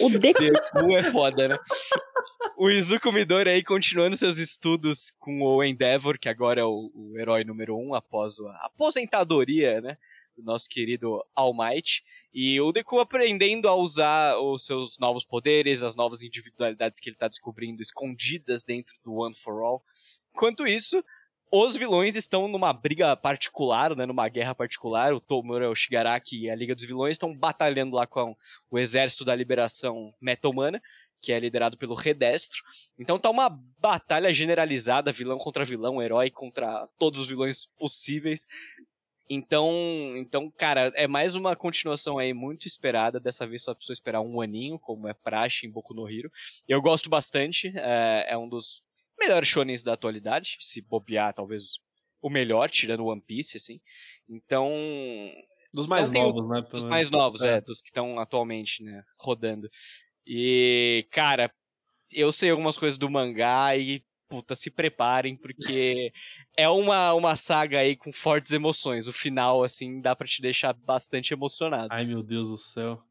o 0.00 0.10
Deku. 0.10 0.40
Deku 0.40 0.96
é 0.96 1.02
foda, 1.02 1.48
né? 1.48 1.58
O 2.56 2.70
Izuku 2.70 3.12
Midoriya 3.12 3.54
aí 3.54 3.62
continuando 3.62 4.16
seus 4.16 4.38
estudos 4.38 5.12
com 5.18 5.42
o 5.42 5.62
Endeavor, 5.62 6.18
que 6.18 6.28
agora 6.28 6.60
é 6.60 6.64
o, 6.64 6.90
o 6.94 7.18
herói 7.18 7.44
número 7.44 7.76
um 7.76 7.94
após 7.94 8.38
a 8.40 8.66
aposentadoria, 8.66 9.80
né? 9.80 9.96
Do 10.36 10.42
nosso 10.44 10.68
querido 10.68 11.22
All 11.34 11.52
Might. 11.52 12.02
E 12.32 12.60
o 12.60 12.72
Deku 12.72 12.98
aprendendo 13.00 13.68
a 13.68 13.74
usar 13.74 14.38
os 14.38 14.64
seus 14.64 14.98
novos 14.98 15.24
poderes, 15.24 15.82
as 15.82 15.96
novas 15.96 16.22
individualidades 16.22 17.00
que 17.00 17.10
ele 17.10 17.16
tá 17.16 17.28
descobrindo 17.28 17.82
escondidas 17.82 18.62
dentro 18.62 18.94
do 19.04 19.14
One 19.14 19.34
for 19.36 19.62
All. 19.62 19.82
Enquanto 20.34 20.66
isso, 20.66 21.04
os 21.50 21.76
vilões 21.76 22.16
estão 22.16 22.48
numa 22.48 22.72
briga 22.72 23.16
particular, 23.16 23.94
né, 23.96 24.04
numa 24.06 24.28
guerra 24.28 24.54
particular. 24.54 25.12
O 25.14 25.20
Tomura, 25.20 25.70
o 25.70 25.74
Shigaraki 25.74 26.44
e 26.44 26.50
a 26.50 26.54
Liga 26.54 26.74
dos 26.74 26.84
Vilões 26.84 27.12
estão 27.12 27.34
batalhando 27.34 27.96
lá 27.96 28.06
com 28.06 28.36
o 28.70 28.78
Exército 28.78 29.24
da 29.24 29.34
Liberação 29.34 30.12
Meta-Humana, 30.20 30.80
que 31.20 31.32
é 31.32 31.38
liderado 31.38 31.76
pelo 31.76 31.94
Redestro. 31.94 32.62
Então 32.98 33.18
tá 33.18 33.30
uma 33.30 33.48
batalha 33.80 34.32
generalizada, 34.32 35.12
vilão 35.12 35.38
contra 35.38 35.64
vilão, 35.64 36.02
herói 36.02 36.30
contra 36.30 36.86
todos 36.98 37.20
os 37.20 37.28
vilões 37.28 37.66
possíveis. 37.78 38.46
Então, 39.30 39.70
então, 40.16 40.50
cara, 40.50 40.90
é 40.94 41.06
mais 41.06 41.34
uma 41.34 41.54
continuação 41.54 42.18
aí 42.18 42.32
muito 42.32 42.66
esperada. 42.66 43.20
Dessa 43.20 43.46
vez 43.46 43.62
só 43.62 43.74
precisou 43.74 43.92
esperar 43.92 44.22
um 44.22 44.40
aninho, 44.40 44.78
como 44.78 45.06
é 45.06 45.12
praxe 45.12 45.66
em 45.66 45.70
Boku 45.70 45.92
no 45.92 46.08
Hero. 46.08 46.30
Eu 46.66 46.80
gosto 46.80 47.10
bastante, 47.10 47.70
é, 47.76 48.26
é 48.30 48.38
um 48.38 48.48
dos 48.48 48.82
melhores 49.18 49.48
shonens 49.48 49.82
da 49.82 49.92
atualidade, 49.92 50.56
se 50.60 50.80
bobear, 50.80 51.34
talvez 51.34 51.78
o 52.20 52.30
melhor, 52.30 52.70
tirando 52.70 53.06
One 53.06 53.20
Piece, 53.20 53.56
assim. 53.56 53.80
Então. 54.28 54.70
Dos 55.72 55.86
mais 55.86 56.10
novos, 56.10 56.48
né? 56.48 56.66
Dos 56.70 56.84
mais 56.84 57.10
novos, 57.10 57.42
é, 57.42 57.56
é 57.56 57.60
dos 57.60 57.80
que 57.80 57.88
estão 57.88 58.18
atualmente, 58.18 58.82
né, 58.82 59.04
rodando. 59.18 59.68
E, 60.26 61.06
cara, 61.10 61.50
eu 62.10 62.32
sei 62.32 62.50
algumas 62.50 62.78
coisas 62.78 62.98
do 62.98 63.10
mangá 63.10 63.76
e, 63.76 64.02
puta, 64.28 64.56
se 64.56 64.70
preparem, 64.70 65.36
porque 65.36 66.10
é 66.56 66.68
uma, 66.68 67.12
uma 67.12 67.36
saga 67.36 67.80
aí 67.80 67.96
com 67.96 68.12
fortes 68.12 68.52
emoções. 68.52 69.06
O 69.06 69.12
final, 69.12 69.62
assim, 69.62 70.00
dá 70.00 70.16
para 70.16 70.26
te 70.26 70.40
deixar 70.40 70.72
bastante 70.72 71.32
emocionado. 71.32 71.88
Ai, 71.90 72.04
meu 72.04 72.22
Deus 72.22 72.48
do 72.48 72.56
céu. 72.56 73.02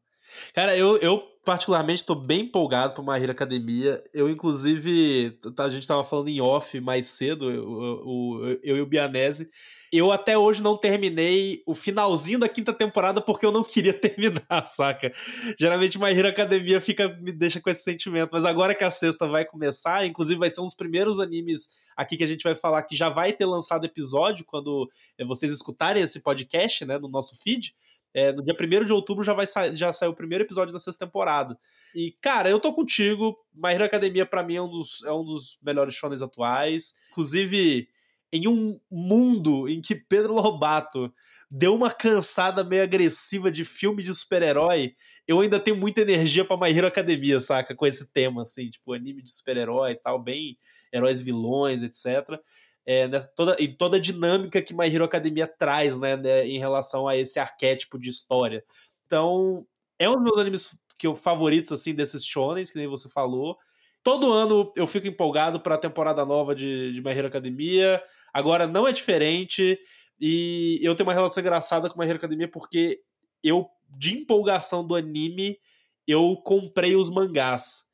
Cara, 0.52 0.76
eu, 0.76 0.96
eu 0.98 1.18
particularmente 1.44 2.04
tô 2.04 2.14
bem 2.14 2.40
empolgado 2.40 2.92
pra 2.92 3.02
My 3.02 3.22
Hero 3.22 3.32
Academia. 3.32 4.02
Eu, 4.12 4.28
inclusive, 4.28 5.38
a 5.58 5.68
gente 5.68 5.88
tava 5.88 6.04
falando 6.04 6.28
em 6.28 6.40
off 6.40 6.78
mais 6.80 7.06
cedo, 7.06 7.50
eu, 7.50 7.62
eu, 7.62 8.60
eu 8.62 8.76
e 8.76 8.80
o 8.82 8.86
Bianese. 8.86 9.48
Eu 9.90 10.12
até 10.12 10.36
hoje 10.36 10.62
não 10.62 10.76
terminei 10.76 11.62
o 11.66 11.74
finalzinho 11.74 12.38
da 12.38 12.48
quinta 12.48 12.74
temporada 12.74 13.22
porque 13.22 13.46
eu 13.46 13.52
não 13.52 13.64
queria 13.64 13.94
terminar, 13.98 14.66
saca? 14.66 15.10
Geralmente 15.58 15.98
My 15.98 16.10
Hero 16.10 16.28
Academia 16.28 16.80
fica, 16.80 17.08
me 17.20 17.32
deixa 17.32 17.60
com 17.60 17.70
esse 17.70 17.82
sentimento, 17.82 18.30
mas 18.32 18.44
agora 18.44 18.74
que 18.74 18.84
a 18.84 18.90
sexta 18.90 19.26
vai 19.26 19.46
começar, 19.46 20.04
inclusive 20.04 20.38
vai 20.38 20.50
ser 20.50 20.60
um 20.60 20.66
dos 20.66 20.74
primeiros 20.74 21.18
animes 21.18 21.70
aqui 21.96 22.16
que 22.16 22.24
a 22.24 22.28
gente 22.28 22.42
vai 22.42 22.54
falar 22.54 22.82
que 22.82 22.94
já 22.94 23.08
vai 23.08 23.32
ter 23.32 23.46
lançado 23.46 23.86
episódio 23.86 24.44
quando 24.44 24.88
eh, 25.16 25.24
vocês 25.24 25.50
escutarem 25.50 26.02
esse 26.02 26.20
podcast, 26.20 26.84
né, 26.84 26.98
no 26.98 27.08
nosso 27.08 27.34
feed. 27.42 27.74
É, 28.14 28.32
no 28.32 28.42
dia 28.42 28.54
1 28.54 28.84
de 28.84 28.92
outubro 28.92 29.22
já 29.22 29.34
vai 29.34 29.46
já 29.72 29.92
saiu 29.92 30.12
o 30.12 30.16
primeiro 30.16 30.44
episódio 30.44 30.72
da 30.72 30.78
sexta 30.78 31.06
temporada. 31.06 31.58
E, 31.94 32.16
cara, 32.20 32.50
eu 32.50 32.58
tô 32.58 32.72
contigo. 32.72 33.36
My 33.54 33.72
Hero 33.74 33.84
Academia, 33.84 34.26
pra 34.26 34.42
mim, 34.42 34.56
é 34.56 34.62
um 34.62 34.68
dos, 34.68 35.04
é 35.04 35.12
um 35.12 35.24
dos 35.24 35.58
melhores 35.62 35.94
shows 35.94 36.22
atuais. 36.22 36.94
Inclusive, 37.10 37.88
em 38.32 38.48
um 38.48 38.78
mundo 38.90 39.68
em 39.68 39.80
que 39.80 39.94
Pedro 39.94 40.34
Lobato 40.34 41.12
deu 41.50 41.74
uma 41.74 41.90
cansada 41.90 42.62
meio 42.62 42.82
agressiva 42.82 43.50
de 43.50 43.64
filme 43.64 44.02
de 44.02 44.14
super-herói, 44.14 44.94
eu 45.26 45.40
ainda 45.40 45.58
tenho 45.58 45.76
muita 45.76 46.02
energia 46.02 46.44
pra 46.44 46.58
My 46.58 46.76
Hero 46.76 46.86
Academia, 46.86 47.40
saca? 47.40 47.74
Com 47.74 47.86
esse 47.86 48.12
tema, 48.12 48.42
assim, 48.42 48.68
tipo, 48.70 48.92
anime 48.92 49.22
de 49.22 49.30
super-herói 49.30 49.92
e 49.92 49.96
tal, 49.96 50.22
bem 50.22 50.58
heróis 50.92 51.20
vilões, 51.20 51.82
etc 51.82 52.40
é, 52.88 53.06
nessa, 53.06 53.28
toda, 53.36 53.54
e 53.60 53.68
toda 53.68 53.98
a 53.98 54.00
dinâmica 54.00 54.62
que 54.62 54.74
My 54.74 54.86
Hero 54.86 55.04
Academia 55.04 55.46
traz, 55.46 56.00
né, 56.00 56.16
né, 56.16 56.48
em 56.48 56.58
relação 56.58 57.06
a 57.06 57.14
esse 57.14 57.38
arquétipo 57.38 57.98
de 57.98 58.08
história. 58.08 58.64
Então, 59.04 59.66
é 59.98 60.08
um 60.08 60.14
dos 60.14 60.22
meus 60.22 60.38
animes 60.38 60.78
que 60.98 61.06
eu 61.06 61.14
favoritos, 61.14 61.70
assim, 61.70 61.94
desses 61.94 62.24
shonens, 62.24 62.70
que 62.70 62.78
nem 62.78 62.88
você 62.88 63.06
falou. 63.10 63.58
Todo 64.02 64.32
ano 64.32 64.72
eu 64.74 64.86
fico 64.86 65.06
empolgado 65.06 65.60
para 65.60 65.74
a 65.74 65.78
temporada 65.78 66.24
nova 66.24 66.54
de, 66.54 66.92
de 66.94 67.02
My 67.02 67.10
Hero 67.10 67.28
Academia. 67.28 68.02
Agora 68.32 68.66
não 68.66 68.88
é 68.88 68.92
diferente. 68.92 69.78
E 70.18 70.80
eu 70.82 70.96
tenho 70.96 71.06
uma 71.06 71.14
relação 71.14 71.42
engraçada 71.42 71.90
com 71.90 72.00
My 72.00 72.06
Hero 72.06 72.16
Academia 72.16 72.50
porque 72.50 73.00
eu, 73.44 73.68
de 73.86 74.14
empolgação 74.14 74.82
do 74.82 74.96
anime, 74.96 75.58
eu 76.06 76.36
comprei 76.42 76.96
os 76.96 77.10
mangás. 77.10 77.87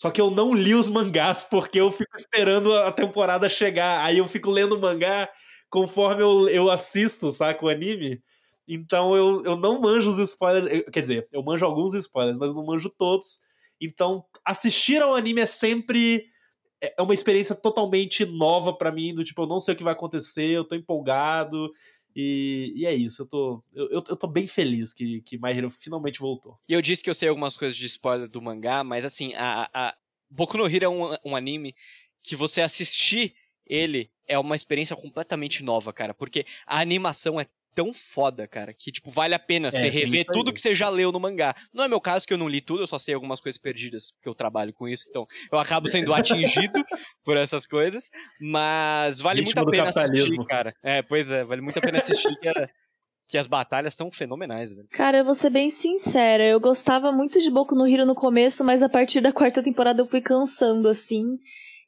Só 0.00 0.10
que 0.10 0.18
eu 0.18 0.30
não 0.30 0.54
li 0.54 0.74
os 0.74 0.88
mangás 0.88 1.44
porque 1.44 1.78
eu 1.78 1.92
fico 1.92 2.16
esperando 2.16 2.74
a 2.74 2.90
temporada 2.90 3.50
chegar. 3.50 4.02
Aí 4.02 4.16
eu 4.16 4.26
fico 4.26 4.50
lendo 4.50 4.76
o 4.76 4.80
mangá 4.80 5.28
conforme 5.68 6.22
eu, 6.22 6.48
eu 6.48 6.70
assisto, 6.70 7.30
saca, 7.30 7.62
o 7.62 7.68
anime. 7.68 8.22
Então 8.66 9.14
eu, 9.14 9.44
eu 9.44 9.56
não 9.58 9.78
manjo 9.78 10.08
os 10.08 10.18
spoilers. 10.18 10.84
Quer 10.90 11.02
dizer, 11.02 11.28
eu 11.30 11.42
manjo 11.42 11.66
alguns 11.66 11.92
spoilers, 11.92 12.38
mas 12.38 12.54
não 12.54 12.64
manjo 12.64 12.88
todos. 12.88 13.40
Então, 13.78 14.24
assistir 14.42 15.02
ao 15.02 15.14
anime 15.14 15.42
é 15.42 15.46
sempre. 15.46 16.24
É, 16.82 16.94
é 16.96 17.02
uma 17.02 17.12
experiência 17.12 17.54
totalmente 17.54 18.24
nova 18.24 18.72
para 18.72 18.90
mim, 18.90 19.12
do 19.12 19.22
tipo, 19.22 19.42
eu 19.42 19.46
não 19.46 19.60
sei 19.60 19.74
o 19.74 19.76
que 19.76 19.84
vai 19.84 19.92
acontecer, 19.92 20.48
eu 20.48 20.64
tô 20.64 20.74
empolgado. 20.74 21.70
E, 22.14 22.72
e, 22.76 22.86
é 22.86 22.94
isso, 22.94 23.22
eu 23.22 23.26
tô, 23.26 23.64
eu, 23.72 23.88
eu 23.90 24.16
tô 24.16 24.26
bem 24.26 24.46
feliz 24.46 24.92
que, 24.92 25.20
que 25.22 25.38
My 25.38 25.50
Hero 25.50 25.70
finalmente 25.70 26.18
voltou. 26.18 26.58
E 26.68 26.72
eu 26.72 26.82
disse 26.82 27.02
que 27.02 27.10
eu 27.10 27.14
sei 27.14 27.28
algumas 27.28 27.56
coisas 27.56 27.76
de 27.76 27.86
spoiler 27.86 28.28
do 28.28 28.42
mangá, 28.42 28.82
mas 28.82 29.04
assim, 29.04 29.32
a, 29.34 29.70
a 29.72 29.96
Boku 30.28 30.56
no 30.56 30.66
Hero 30.66 30.84
é 30.84 30.88
um, 30.88 31.16
um 31.24 31.36
anime 31.36 31.74
que 32.22 32.34
você 32.34 32.60
assistir 32.60 33.34
ele 33.66 34.10
é 34.26 34.36
uma 34.38 34.56
experiência 34.56 34.96
completamente 34.96 35.62
nova, 35.62 35.92
cara, 35.92 36.12
porque 36.12 36.44
a 36.66 36.80
animação 36.80 37.40
é 37.40 37.46
tão 37.74 37.92
foda, 37.92 38.46
cara, 38.46 38.72
que, 38.72 38.90
tipo, 38.90 39.10
vale 39.10 39.34
a 39.34 39.38
pena 39.38 39.68
é, 39.68 39.70
você 39.70 39.88
rever 39.88 40.26
tudo 40.26 40.52
que 40.52 40.60
você 40.60 40.74
já 40.74 40.88
leu 40.88 41.12
no 41.12 41.20
mangá. 41.20 41.54
Não 41.72 41.84
é 41.84 41.88
meu 41.88 42.00
caso, 42.00 42.26
que 42.26 42.32
eu 42.32 42.38
não 42.38 42.48
li 42.48 42.60
tudo, 42.60 42.82
eu 42.82 42.86
só 42.86 42.98
sei 42.98 43.14
algumas 43.14 43.40
coisas 43.40 43.60
perdidas, 43.60 44.12
porque 44.12 44.28
eu 44.28 44.34
trabalho 44.34 44.72
com 44.72 44.88
isso, 44.88 45.06
então 45.08 45.26
eu 45.50 45.58
acabo 45.58 45.88
sendo 45.88 46.12
atingido 46.12 46.82
por 47.24 47.36
essas 47.36 47.66
coisas, 47.66 48.10
mas 48.40 49.20
vale 49.20 49.42
muito 49.42 49.58
a 49.58 49.70
pena 49.70 49.88
assistir, 49.88 50.44
cara. 50.46 50.74
É, 50.82 51.02
pois 51.02 51.30
é, 51.30 51.44
vale 51.44 51.60
muito 51.60 51.78
a 51.78 51.82
pena 51.82 51.98
assistir, 51.98 52.34
que, 52.38 52.48
é, 52.48 52.68
que 53.26 53.38
as 53.38 53.46
batalhas 53.46 53.94
são 53.94 54.10
fenomenais, 54.10 54.72
velho. 54.72 54.88
Cara, 54.90 55.18
eu 55.18 55.24
vou 55.24 55.34
ser 55.34 55.50
bem 55.50 55.70
sincera, 55.70 56.44
eu 56.44 56.60
gostava 56.60 57.12
muito 57.12 57.40
de 57.40 57.50
Boku 57.50 57.74
no 57.74 57.86
Hero 57.86 58.04
no 58.04 58.14
começo, 58.14 58.64
mas 58.64 58.82
a 58.82 58.88
partir 58.88 59.20
da 59.20 59.32
quarta 59.32 59.62
temporada 59.62 60.02
eu 60.02 60.06
fui 60.06 60.20
cansando, 60.20 60.88
assim, 60.88 61.38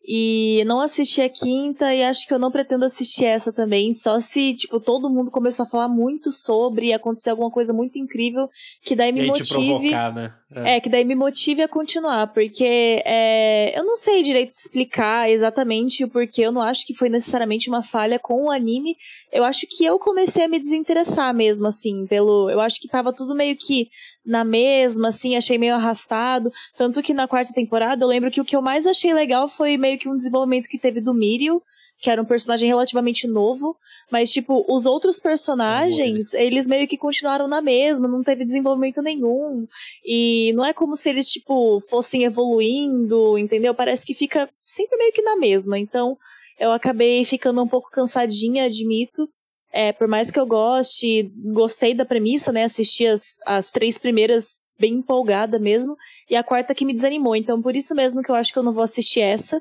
e 0.04 0.64
não 0.66 0.80
assisti 0.80 1.20
a 1.20 1.28
quinta 1.28 1.94
e 1.94 2.02
acho 2.02 2.26
que 2.26 2.34
eu 2.34 2.38
não 2.38 2.50
pretendo 2.50 2.84
assistir 2.84 3.24
essa 3.24 3.52
também, 3.52 3.92
só 3.92 4.18
se, 4.18 4.54
tipo, 4.54 4.80
todo 4.80 5.10
mundo 5.10 5.30
começou 5.30 5.64
a 5.64 5.68
falar 5.68 5.88
muito 5.88 6.32
sobre 6.32 6.86
e 6.86 6.92
acontecer 6.92 7.30
alguma 7.30 7.50
coisa 7.50 7.72
muito 7.72 7.98
incrível 7.98 8.48
que 8.82 8.96
daí 8.96 9.12
me 9.12 9.26
motive. 9.26 9.90
Provocar, 9.90 10.14
né? 10.14 10.32
é. 10.54 10.76
é. 10.76 10.80
que 10.80 10.88
daí 10.88 11.04
me 11.04 11.14
motive 11.14 11.62
a 11.62 11.68
continuar, 11.68 12.26
porque 12.32 13.02
é, 13.04 13.78
eu 13.78 13.84
não 13.84 13.96
sei 13.96 14.22
direito 14.22 14.50
explicar 14.50 15.30
exatamente 15.30 16.04
o 16.04 16.08
porquê, 16.08 16.42
eu 16.42 16.52
não 16.52 16.60
acho 16.60 16.86
que 16.86 16.94
foi 16.94 17.08
necessariamente 17.08 17.68
uma 17.68 17.82
falha 17.82 18.18
com 18.18 18.44
o 18.44 18.50
anime. 18.50 18.96
Eu 19.32 19.44
acho 19.44 19.66
que 19.70 19.84
eu 19.84 19.98
comecei 19.98 20.44
a 20.44 20.48
me 20.48 20.58
desinteressar 20.58 21.34
mesmo, 21.34 21.66
assim, 21.66 22.06
pelo. 22.06 22.50
Eu 22.50 22.60
acho 22.60 22.80
que 22.80 22.88
tava 22.88 23.12
tudo 23.12 23.34
meio 23.34 23.56
que 23.56 23.88
na 24.24 24.44
mesma, 24.44 25.08
assim, 25.08 25.36
achei 25.36 25.58
meio 25.58 25.74
arrastado. 25.74 26.52
Tanto 26.76 27.02
que 27.02 27.12
na 27.12 27.28
quarta 27.28 27.52
temporada 27.52 28.04
eu 28.04 28.08
lembro 28.08 28.30
que 28.30 28.40
o 28.40 28.44
que 28.44 28.56
eu 28.56 28.62
mais 28.62 28.86
achei 28.86 29.12
legal 29.12 29.48
foi 29.48 29.76
meio 29.76 29.98
que 29.98 30.08
um 30.08 30.14
desenvolvimento 30.14 30.68
que 30.68 30.78
teve 30.78 31.00
do 31.00 31.14
Mirio, 31.14 31.62
que 32.02 32.10
era 32.10 32.20
um 32.20 32.24
personagem 32.24 32.68
relativamente 32.68 33.28
novo, 33.28 33.76
mas, 34.10 34.32
tipo, 34.32 34.64
os 34.68 34.86
outros 34.86 35.20
personagens, 35.20 36.34
eles 36.34 36.66
meio 36.66 36.88
que 36.88 36.98
continuaram 36.98 37.46
na 37.46 37.62
mesma, 37.62 38.08
não 38.08 38.24
teve 38.24 38.44
desenvolvimento 38.44 39.00
nenhum. 39.00 39.68
E 40.04 40.52
não 40.54 40.64
é 40.64 40.72
como 40.72 40.96
se 40.96 41.08
eles, 41.08 41.28
tipo, 41.28 41.80
fossem 41.88 42.24
evoluindo, 42.24 43.38
entendeu? 43.38 43.72
Parece 43.72 44.04
que 44.04 44.14
fica 44.14 44.50
sempre 44.66 44.98
meio 44.98 45.12
que 45.12 45.22
na 45.22 45.36
mesma. 45.36 45.78
Então, 45.78 46.18
eu 46.58 46.72
acabei 46.72 47.24
ficando 47.24 47.62
um 47.62 47.68
pouco 47.68 47.90
cansadinha, 47.90 48.64
admito. 48.64 49.28
É, 49.72 49.92
por 49.92 50.06
mais 50.06 50.30
que 50.30 50.38
eu 50.38 50.46
goste, 50.46 51.32
gostei 51.52 51.94
da 51.94 52.04
premissa, 52.04 52.52
né? 52.52 52.64
Assisti 52.64 53.06
as, 53.06 53.38
as 53.46 53.70
três 53.70 53.96
primeiras 53.96 54.56
bem 54.78 54.94
empolgada 54.94 55.58
mesmo, 55.58 55.96
e 56.28 56.34
a 56.34 56.42
quarta 56.42 56.74
que 56.74 56.84
me 56.84 56.92
desanimou. 56.92 57.36
Então, 57.36 57.62
por 57.62 57.76
isso 57.76 57.94
mesmo 57.94 58.22
que 58.22 58.30
eu 58.30 58.34
acho 58.34 58.52
que 58.52 58.58
eu 58.58 58.62
não 58.62 58.72
vou 58.72 58.82
assistir 58.82 59.20
essa. 59.20 59.58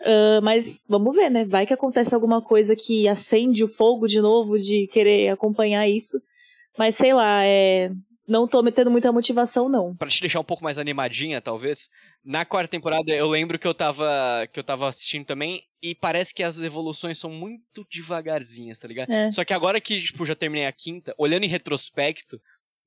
Uh, 0.00 0.42
mas 0.42 0.82
vamos 0.88 1.14
ver, 1.14 1.30
né? 1.30 1.44
Vai 1.44 1.66
que 1.66 1.74
acontece 1.74 2.14
alguma 2.14 2.42
coisa 2.42 2.74
que 2.74 3.06
acende 3.06 3.62
o 3.62 3.68
fogo 3.68 4.06
de 4.06 4.20
novo 4.20 4.58
de 4.58 4.88
querer 4.90 5.28
acompanhar 5.28 5.88
isso. 5.88 6.20
Mas 6.78 6.94
sei 6.94 7.14
lá, 7.14 7.44
é... 7.44 7.90
não 8.26 8.48
tô 8.48 8.62
metendo 8.62 8.90
muita 8.90 9.12
motivação, 9.12 9.68
não. 9.68 9.94
Pra 9.94 10.08
te 10.08 10.20
deixar 10.20 10.40
um 10.40 10.44
pouco 10.44 10.64
mais 10.64 10.78
animadinha, 10.78 11.40
talvez. 11.40 11.88
Na 12.24 12.44
quarta 12.44 12.70
temporada, 12.70 13.12
eu 13.12 13.28
lembro 13.28 13.58
que 13.58 13.66
eu 13.66 13.74
tava, 13.74 14.08
que 14.52 14.58
eu 14.58 14.64
tava 14.64 14.88
assistindo 14.88 15.26
também, 15.26 15.62
e 15.84 15.94
parece 15.94 16.32
que 16.32 16.42
as 16.42 16.58
evoluções 16.60 17.18
são 17.18 17.30
muito 17.30 17.86
devagarzinhas, 17.90 18.78
tá 18.78 18.88
ligado? 18.88 19.12
É. 19.12 19.30
Só 19.30 19.44
que 19.44 19.52
agora 19.52 19.78
que, 19.78 20.00
tipo, 20.00 20.24
já 20.24 20.34
terminei 20.34 20.64
a 20.64 20.72
quinta, 20.72 21.14
olhando 21.18 21.44
em 21.44 21.48
retrospecto, 21.48 22.40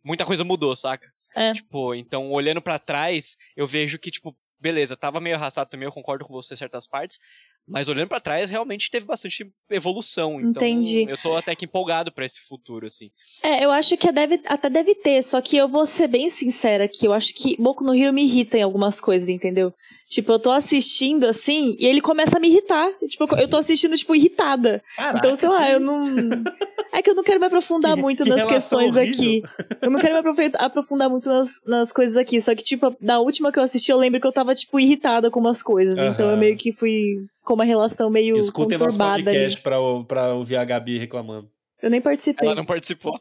muita 0.04 0.26
coisa 0.26 0.44
mudou, 0.44 0.76
saca? 0.76 1.08
É. 1.36 1.54
Tipo, 1.54 1.94
então, 1.94 2.32
olhando 2.32 2.60
para 2.60 2.80
trás, 2.80 3.38
eu 3.56 3.68
vejo 3.68 4.00
que, 4.00 4.10
tipo, 4.10 4.36
beleza, 4.60 4.98
tava 4.98 5.22
meio 5.22 5.36
arrastado 5.36 5.70
também, 5.70 5.86
eu 5.86 5.92
concordo 5.92 6.26
com 6.26 6.34
você 6.34 6.56
em 6.56 6.58
certas 6.58 6.88
partes, 6.88 7.20
mas 7.68 7.90
olhando 7.90 8.08
para 8.08 8.22
trás, 8.22 8.50
realmente 8.50 8.90
teve 8.90 9.06
bastante 9.06 9.46
evolução. 9.70 10.40
Então, 10.40 10.66
Entendi. 10.66 11.06
eu 11.10 11.18
tô 11.18 11.36
até 11.36 11.54
que 11.54 11.66
empolgado 11.66 12.12
para 12.12 12.26
esse 12.26 12.40
futuro, 12.48 12.86
assim. 12.86 13.10
É, 13.44 13.66
eu 13.66 13.72
acho 13.72 13.98
que 13.98 14.10
deve, 14.12 14.40
até 14.48 14.70
deve 14.70 14.96
ter, 14.96 15.22
só 15.22 15.42
que 15.42 15.58
eu 15.58 15.68
vou 15.68 15.86
ser 15.86 16.08
bem 16.08 16.30
sincera 16.30 16.88
que 16.88 17.06
eu 17.06 17.12
acho 17.12 17.34
que 17.34 17.58
Boku 17.62 17.84
no 17.84 17.94
Hero 17.94 18.14
me 18.14 18.24
irrita 18.24 18.58
em 18.58 18.64
algumas 18.64 19.02
coisas, 19.02 19.28
entendeu? 19.28 19.74
Tipo, 20.10 20.32
eu 20.32 20.40
tô 20.40 20.52
assistindo 20.52 21.26
assim 21.26 21.76
e 21.78 21.86
ele 21.86 22.00
começa 22.00 22.38
a 22.38 22.40
me 22.40 22.48
irritar. 22.48 22.90
Tipo, 23.10 23.36
eu 23.36 23.48
tô 23.48 23.58
assistindo, 23.58 23.98
tipo, 23.98 24.16
irritada. 24.16 24.82
Caraca, 24.96 25.18
então, 25.18 25.36
sei 25.36 25.50
lá, 25.50 25.70
eu 25.70 25.80
não. 25.82 26.02
É 26.94 27.02
que 27.02 27.10
eu 27.10 27.16
não 27.16 27.24
quero 27.24 27.40
me 27.40 27.46
aprofundar 27.46 27.96
que, 27.96 28.02
muito 28.02 28.24
que 28.24 28.30
nas 28.30 28.48
questões 28.48 28.96
horrível. 28.96 29.14
aqui. 29.14 29.42
Eu 29.82 29.92
não 29.92 30.00
quero 30.00 30.14
me 30.14 30.50
aprofundar 30.58 31.10
muito 31.10 31.28
nas, 31.28 31.62
nas 31.66 31.92
coisas 31.92 32.16
aqui. 32.16 32.40
Só 32.40 32.56
que, 32.56 32.64
tipo, 32.64 32.96
da 33.02 33.20
última 33.20 33.52
que 33.52 33.60
eu 33.60 33.64
assisti, 33.64 33.92
eu 33.92 33.98
lembro 33.98 34.22
que 34.22 34.26
eu 34.26 34.32
tava, 34.32 34.56
tipo, 34.56 34.80
irritada 34.80 35.30
com 35.30 35.40
umas 35.40 35.62
coisas. 35.62 35.98
Uhum. 36.00 36.08
Então 36.08 36.32
eu 36.32 36.38
meio 36.38 36.56
que 36.56 36.72
fui 36.72 37.18
com 37.48 37.54
uma 37.54 37.64
relação 37.64 38.10
meio 38.10 38.36
Escutem 38.36 38.78
conturbada. 38.78 39.20
Escutem 39.20 39.42
nosso 39.42 39.62
podcast 39.62 39.62
pra, 39.62 39.78
pra 40.06 40.34
ouvir 40.34 40.58
a 40.58 40.66
Gabi 40.66 41.00
reclamando. 41.00 41.50
Eu 41.82 41.90
nem 41.90 42.02
participei. 42.02 42.48
Ela 42.48 42.56
não 42.56 42.66
participou. 42.66 43.18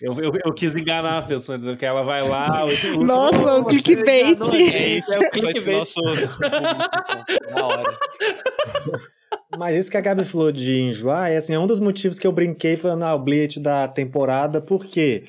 eu, 0.00 0.12
eu, 0.20 0.32
eu, 0.44 0.54
quis 0.54 0.76
enganar 0.76 1.18
a 1.18 1.22
pessoa? 1.22 1.58
Que 1.76 1.84
ela 1.84 2.02
vai 2.02 2.22
lá. 2.22 2.66
Nossa, 3.02 3.56
o, 3.56 3.64
clickbait. 3.64 4.38
É 4.54 4.88
isso, 4.88 5.12
é 5.12 5.18
o 5.18 5.30
clickbait. 5.30 5.78
Nosso, 5.78 6.00
na 7.50 7.66
hora. 7.66 7.98
Mas 9.58 9.76
isso 9.76 9.90
que 9.90 9.96
a 9.96 10.02
Gabi 10.02 10.22
falou 10.22 10.52
de 10.52 10.80
enjoar 10.82 11.32
é, 11.32 11.36
assim, 11.36 11.54
é 11.54 11.58
um 11.58 11.66
dos 11.66 11.80
motivos 11.80 12.18
que 12.18 12.26
eu 12.26 12.32
brinquei 12.32 12.76
falando 12.76 13.04
ah, 13.04 13.14
o 13.14 13.18
Bleach 13.18 13.58
da 13.58 13.88
temporada, 13.88 14.60
por 14.60 14.86
quê? 14.86 15.24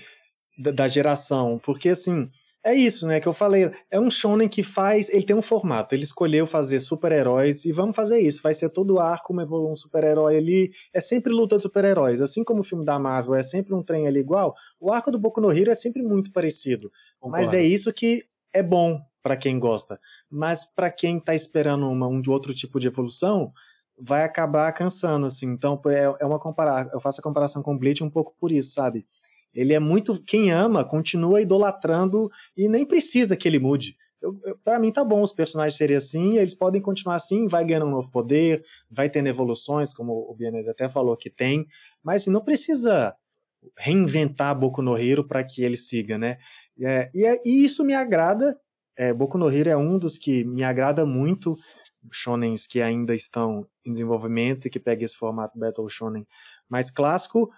Da, 0.59 0.71
da 0.71 0.87
geração. 0.87 1.59
Porque, 1.63 1.89
assim, 1.89 2.29
é 2.63 2.75
isso, 2.75 3.07
né, 3.07 3.19
que 3.19 3.27
eu 3.27 3.33
falei. 3.33 3.71
É 3.89 3.99
um 3.99 4.09
shonen 4.09 4.47
que 4.47 4.61
faz. 4.61 5.09
Ele 5.09 5.23
tem 5.23 5.35
um 5.35 5.41
formato. 5.41 5.95
Ele 5.95 6.03
escolheu 6.03 6.45
fazer 6.45 6.79
super-heróis 6.79 7.65
e 7.65 7.71
vamos 7.71 7.95
fazer 7.95 8.19
isso. 8.19 8.41
Vai 8.43 8.53
ser 8.53 8.69
todo 8.69 8.99
arco 8.99 9.33
uma 9.33 9.43
um 9.43 9.75
super-herói 9.75 10.37
ali. 10.37 10.71
É 10.93 10.99
sempre 10.99 11.33
luta 11.33 11.57
de 11.57 11.63
super-heróis. 11.63 12.21
Assim 12.21 12.43
como 12.43 12.61
o 12.61 12.63
filme 12.63 12.85
da 12.85 12.99
Marvel 12.99 13.33
é 13.33 13.41
sempre 13.41 13.73
um 13.73 13.81
trem 13.81 14.07
ali 14.07 14.19
igual, 14.19 14.53
o 14.79 14.91
arco 14.91 15.11
do 15.11 15.19
Boku 15.19 15.41
no 15.41 15.51
Hero 15.51 15.71
é 15.71 15.75
sempre 15.75 16.03
muito 16.03 16.31
parecido. 16.31 16.91
Concordo. 17.19 17.43
Mas 17.43 17.53
é 17.53 17.63
isso 17.63 17.91
que 17.91 18.23
é 18.53 18.61
bom 18.61 19.01
para 19.23 19.35
quem 19.35 19.59
gosta. 19.59 19.99
Mas 20.29 20.63
para 20.63 20.91
quem 20.91 21.19
tá 21.19 21.33
esperando 21.33 21.89
uma, 21.89 22.07
um 22.07 22.21
de 22.21 22.29
outro 22.29 22.53
tipo 22.53 22.79
de 22.79 22.87
evolução, 22.87 23.51
vai 23.99 24.23
acabar 24.23 24.71
cansando, 24.71 25.25
assim. 25.25 25.47
Então, 25.47 25.79
é, 25.87 26.23
é 26.23 26.25
uma 26.25 26.39
comparar. 26.39 26.89
Eu 26.93 26.99
faço 26.99 27.21
a 27.21 27.23
comparação 27.23 27.63
com 27.63 27.73
o 27.73 27.77
Bleach 27.77 28.03
um 28.03 28.09
pouco 28.09 28.35
por 28.39 28.51
isso, 28.51 28.73
sabe? 28.73 29.07
Ele 29.53 29.73
é 29.73 29.79
muito. 29.79 30.21
Quem 30.23 30.51
ama 30.51 30.83
continua 30.83 31.41
idolatrando 31.41 32.29
e 32.55 32.67
nem 32.67 32.85
precisa 32.85 33.35
que 33.35 33.47
ele 33.47 33.59
mude. 33.59 33.95
Para 34.63 34.79
mim 34.79 34.91
tá 34.91 35.03
bom 35.03 35.21
os 35.21 35.33
personagens 35.33 35.77
serem 35.77 35.97
assim, 35.97 36.37
eles 36.37 36.53
podem 36.53 36.79
continuar 36.79 37.15
assim, 37.15 37.47
vai 37.47 37.65
ganhando 37.65 37.87
um 37.87 37.91
novo 37.91 38.11
poder, 38.11 38.63
vai 38.89 39.09
tendo 39.09 39.27
evoluções, 39.27 39.93
como 39.93 40.13
o 40.13 40.35
Bianese 40.35 40.69
até 40.69 40.87
falou 40.87 41.17
que 41.17 41.29
tem, 41.29 41.65
mas 42.03 42.21
assim, 42.21 42.31
não 42.31 42.43
precisa 42.43 43.15
reinventar 43.77 44.57
Boku 44.57 44.81
no 44.81 44.95
Hero 44.95 45.27
para 45.27 45.43
que 45.43 45.63
ele 45.63 45.77
siga, 45.77 46.17
né? 46.17 46.37
É, 46.79 47.09
e, 47.13 47.25
é, 47.25 47.41
e, 47.43 47.63
isso 47.63 47.83
me 47.83 47.93
agrada. 47.93 48.59
É, 48.97 49.13
Boku 49.13 49.37
no 49.37 49.49
Hero 49.49 49.69
é 49.69 49.77
um 49.77 49.97
dos 49.97 50.17
que 50.17 50.43
me 50.43 50.63
agrada 50.63 51.05
muito, 51.05 51.57
shonens 52.11 52.67
que 52.67 52.81
ainda 52.81 53.13
estão 53.13 53.67
em 53.85 53.91
desenvolvimento 53.91 54.65
e 54.65 54.69
que 54.69 54.79
pega 54.79 55.03
esse 55.03 55.15
formato 55.15 55.57
Battle 55.57 55.87
Shonen 55.89 56.25
mais 56.69 56.89
clássico, 56.89 57.49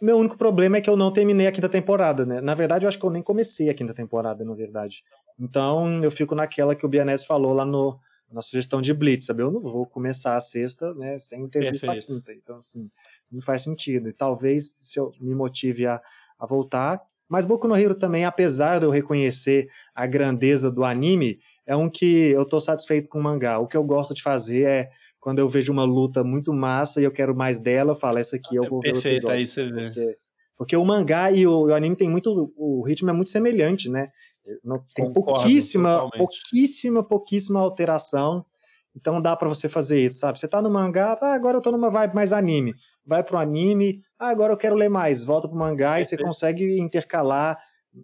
meu 0.00 0.16
único 0.16 0.38
problema 0.38 0.78
é 0.78 0.80
que 0.80 0.88
eu 0.88 0.96
não 0.96 1.12
terminei 1.12 1.46
a 1.46 1.52
quinta 1.52 1.68
temporada, 1.68 2.24
né? 2.24 2.40
Na 2.40 2.54
verdade, 2.54 2.84
eu 2.84 2.88
acho 2.88 2.98
que 2.98 3.04
eu 3.04 3.10
nem 3.10 3.22
comecei 3.22 3.68
a 3.68 3.74
quinta 3.74 3.92
temporada, 3.92 4.44
na 4.44 4.54
verdade. 4.54 5.04
Então, 5.38 6.02
eu 6.02 6.10
fico 6.10 6.34
naquela 6.34 6.74
que 6.74 6.86
o 6.86 6.88
Bianese 6.88 7.26
falou 7.26 7.52
lá 7.52 7.66
no, 7.66 7.98
na 8.32 8.40
sugestão 8.40 8.80
de 8.80 8.94
Blitz, 8.94 9.26
sabe? 9.26 9.42
Eu 9.42 9.50
não 9.50 9.60
vou 9.60 9.84
começar 9.84 10.36
a 10.36 10.40
sexta, 10.40 10.94
né, 10.94 11.18
sem 11.18 11.46
ter 11.48 11.70
visto 11.70 11.90
a 11.90 11.96
quinta. 11.96 12.32
Então, 12.32 12.56
assim, 12.56 12.90
não 13.30 13.42
faz 13.42 13.62
sentido. 13.62 14.08
E 14.08 14.12
talvez 14.12 14.74
se 14.80 14.98
eu 14.98 15.12
me 15.20 15.34
motive 15.34 15.86
a, 15.86 16.00
a 16.38 16.46
voltar. 16.46 17.02
Mas 17.28 17.44
Boku 17.44 17.68
no 17.68 17.76
Hero 17.76 17.94
também, 17.94 18.24
apesar 18.24 18.78
de 18.78 18.86
eu 18.86 18.90
reconhecer 18.90 19.68
a 19.94 20.06
grandeza 20.06 20.70
do 20.70 20.84
anime, 20.84 21.38
é 21.66 21.76
um 21.76 21.88
que 21.88 22.30
eu 22.30 22.44
tô 22.44 22.58
satisfeito 22.58 23.08
com 23.08 23.20
o 23.20 23.22
mangá. 23.22 23.58
O 23.58 23.66
que 23.68 23.76
eu 23.76 23.84
gosto 23.84 24.14
de 24.14 24.22
fazer 24.22 24.62
é 24.66 24.90
quando 25.20 25.38
eu 25.38 25.48
vejo 25.48 25.70
uma 25.70 25.84
luta 25.84 26.24
muito 26.24 26.52
massa 26.52 27.00
e 27.00 27.04
eu 27.04 27.12
quero 27.12 27.36
mais 27.36 27.58
dela, 27.58 27.92
eu 27.92 27.96
falo, 27.96 28.18
essa 28.18 28.36
aqui 28.36 28.56
eu 28.56 28.64
vou 28.64 28.80
é 28.82 28.88
ver 28.88 28.92
perfeito, 28.94 29.28
o 29.28 29.30
episódio. 29.32 29.36
aí 29.36 29.46
você 29.46 29.70
vê. 29.70 29.84
Porque, 29.84 30.18
porque 30.56 30.76
o 30.76 30.84
mangá 30.84 31.30
e 31.30 31.46
o, 31.46 31.66
o, 31.66 31.74
anime 31.74 31.94
tem 31.94 32.08
muito, 32.08 32.52
o 32.56 32.82
ritmo 32.82 33.10
é 33.10 33.12
muito 33.12 33.30
semelhante, 33.30 33.90
né? 33.90 34.08
Tem 34.94 35.06
Concordo, 35.06 35.12
pouquíssima, 35.12 35.90
totalmente. 35.90 36.18
pouquíssima, 36.18 37.02
pouquíssima 37.06 37.60
alteração. 37.60 38.44
Então 38.96 39.20
dá 39.20 39.36
para 39.36 39.48
você 39.48 39.68
fazer 39.68 40.00
isso, 40.00 40.18
sabe? 40.18 40.38
Você 40.38 40.48
tá 40.48 40.60
no 40.60 40.70
mangá, 40.70 41.16
ah, 41.20 41.34
agora 41.34 41.58
eu 41.58 41.60
tô 41.60 41.70
numa 41.70 41.90
vibe 41.90 42.14
mais 42.14 42.32
anime. 42.32 42.74
Vai 43.04 43.22
pro 43.22 43.38
anime, 43.38 44.02
ah, 44.18 44.28
agora 44.28 44.52
eu 44.52 44.56
quero 44.56 44.74
ler 44.74 44.88
mais. 44.88 45.22
Volta 45.22 45.46
pro 45.48 45.56
mangá 45.56 45.94
Perfeito. 45.94 46.06
e 46.06 46.08
você 46.08 46.24
consegue 46.24 46.80
intercalar, 46.80 47.58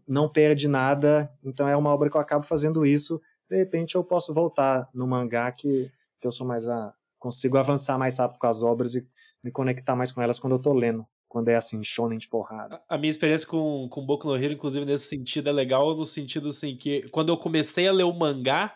não 0.07 0.29
perde 0.29 0.69
nada. 0.69 1.31
Então 1.43 1.67
é 1.67 1.77
uma 1.77 1.91
obra 1.91 2.09
que 2.09 2.17
eu 2.17 2.21
acabo 2.21 2.45
fazendo 2.45 2.87
isso. 2.87 3.21
De 3.51 3.57
repente 3.57 3.95
eu 3.95 4.05
posso 4.05 4.33
voltar 4.33 4.89
no 4.95 5.07
mangá 5.07 5.51
que, 5.51 5.91
que 6.21 6.27
eu 6.27 6.31
sou 6.31 6.47
mais 6.47 6.69
a, 6.69 6.95
consigo 7.19 7.59
avançar 7.59 7.99
mais 7.99 8.19
rápido 8.19 8.39
com 8.39 8.47
as 8.47 8.63
obras 8.63 8.95
e 8.95 9.07
me 9.43 9.51
conectar 9.51 9.95
mais 9.95 10.13
com 10.13 10.21
elas 10.21 10.39
quando 10.39 10.55
eu 10.55 10.61
tô 10.61 10.73
lendo. 10.73 11.07
Quando 11.29 11.49
é 11.49 11.57
assim, 11.57 11.83
shonen 11.83 12.19
de 12.19 12.29
porrada. 12.29 12.81
A, 12.89 12.97
minha 12.97 13.11
experiência 13.11 13.47
com, 13.47 13.89
com 13.91 14.07
Boku 14.07 14.27
no 14.27 14.37
Hero, 14.37 14.55
inclusive, 14.55 14.87
nesse 14.87 15.09
sentido, 15.09 15.49
é 15.49 15.53
legal 15.53 15.95
no 15.95 16.07
sentido 16.07 16.49
assim 16.49 16.77
que 16.77 17.09
quando 17.11 17.31
eu 17.31 17.37
comecei 17.37 17.87
a 17.87 17.93
ler 17.93 18.05
o 18.05 18.13
mangá, 18.13 18.75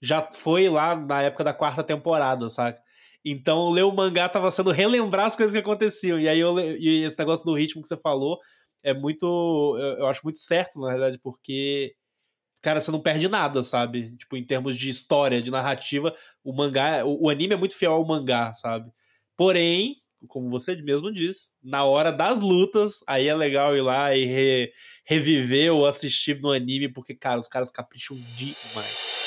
já 0.00 0.26
foi 0.32 0.68
lá 0.68 0.96
na 0.96 1.22
época 1.22 1.44
da 1.44 1.52
quarta 1.52 1.82
temporada, 1.82 2.48
saca? 2.48 2.80
Então, 3.24 3.70
ler 3.70 3.82
o 3.82 3.92
mangá 3.92 4.28
tava 4.28 4.50
sendo 4.50 4.70
relembrar 4.70 5.26
as 5.26 5.36
coisas 5.36 5.52
que 5.52 5.60
aconteciam. 5.60 6.18
E 6.18 6.28
aí, 6.28 6.38
eu, 6.38 6.58
e 6.58 7.04
esse 7.04 7.18
negócio 7.18 7.44
do 7.44 7.54
ritmo 7.54 7.82
que 7.82 7.88
você 7.88 7.96
falou 7.96 8.38
é 8.82 8.94
muito. 8.94 9.76
Eu, 9.78 9.98
eu 9.98 10.06
acho 10.06 10.20
muito 10.24 10.38
certo, 10.38 10.80
na 10.80 10.88
verdade, 10.90 11.18
porque 11.22 11.94
cara, 12.60 12.80
você 12.80 12.90
não 12.90 13.00
perde 13.00 13.28
nada, 13.28 13.62
sabe? 13.62 14.16
Tipo, 14.16 14.36
em 14.36 14.44
termos 14.44 14.76
de 14.76 14.88
história, 14.88 15.42
de 15.42 15.50
narrativa, 15.50 16.14
o 16.44 16.52
mangá, 16.52 17.04
o, 17.04 17.26
o 17.26 17.30
anime 17.30 17.54
é 17.54 17.56
muito 17.56 17.74
fiel 17.74 17.92
ao 17.92 18.06
mangá, 18.06 18.52
sabe? 18.52 18.90
Porém, 19.36 19.96
como 20.26 20.48
você 20.48 20.74
mesmo 20.82 21.12
diz, 21.12 21.52
na 21.62 21.84
hora 21.84 22.10
das 22.10 22.40
lutas, 22.40 23.00
aí 23.06 23.28
é 23.28 23.34
legal 23.34 23.76
ir 23.76 23.82
lá 23.82 24.14
e 24.14 24.24
re, 24.24 24.72
reviver 25.04 25.72
ou 25.72 25.86
assistir 25.86 26.40
no 26.40 26.50
anime, 26.50 26.88
porque, 26.88 27.14
cara, 27.14 27.38
os 27.38 27.48
caras 27.48 27.70
capricham 27.70 28.16
demais. 28.36 29.17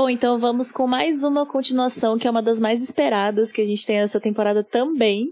Bom, 0.00 0.08
então 0.08 0.38
vamos 0.38 0.70
com 0.70 0.86
mais 0.86 1.24
uma 1.24 1.44
continuação, 1.44 2.16
que 2.16 2.28
é 2.28 2.30
uma 2.30 2.40
das 2.40 2.60
mais 2.60 2.80
esperadas 2.80 3.50
que 3.50 3.60
a 3.60 3.64
gente 3.64 3.84
tem 3.84 3.96
nessa 3.96 4.20
temporada 4.20 4.62
também. 4.62 5.26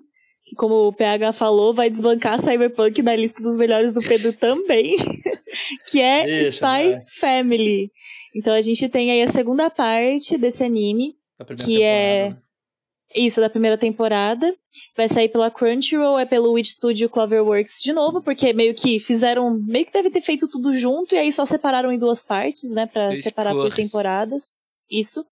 Que, 0.45 0.57
como 0.57 0.89
o 0.89 0.93
PH 0.93 1.33
falou, 1.35 1.73
vai 1.73 1.89
desbancar 1.89 2.41
Cyberpunk 2.41 3.01
na 3.01 3.14
lista 3.14 3.41
dos 3.41 3.61
melhores 3.61 3.95
do 3.95 4.03
Pedro 4.03 4.33
também. 4.33 4.97
que 5.89 6.01
é 6.01 6.43
Spy 6.49 6.61
vai. 6.61 7.03
Family. 7.07 7.93
Então 8.35 8.53
a 8.53 8.61
gente 8.61 8.89
tem 8.89 9.12
aí 9.12 9.23
a 9.23 9.29
segunda 9.29 9.71
parte 9.71 10.37
desse 10.37 10.64
anime, 10.64 11.14
que 11.64 11.81
é 11.81 12.25
temporada. 12.25 12.43
é 12.43 12.45
Isso, 13.15 13.41
da 13.41 13.49
primeira 13.49 13.79
temporada. 13.79 14.55
Vai 14.97 15.09
sair 15.09 15.29
pela 15.29 15.51
Crunchyroll, 15.51 16.19
é 16.19 16.27
pelo 16.27 16.53
Witch 16.53 16.71
Studio 16.73 17.09
Cloverworks 17.09 17.83
de 17.83 17.93
novo, 17.93 18.23
porque 18.23 18.53
meio 18.53 18.75
que 18.75 18.99
fizeram. 18.99 19.59
Meio 19.67 19.87
que 19.87 19.93
deve 19.93 20.11
ter 20.11 20.21
feito 20.21 20.49
tudo 20.49 20.73
junto, 20.73 21.15
e 21.15 21.19
aí 21.19 21.33
só 21.33 21.47
separaram 21.47 21.91
em 21.93 21.99
duas 21.99 22.25
partes, 22.25 22.73
né? 22.73 22.87
Pra 22.87 23.07
Dois 23.07 23.23
separar 23.23 23.53
por 23.53 23.71
cores. 23.71 23.77
temporadas. 23.77 24.53
Isso. 24.91 25.25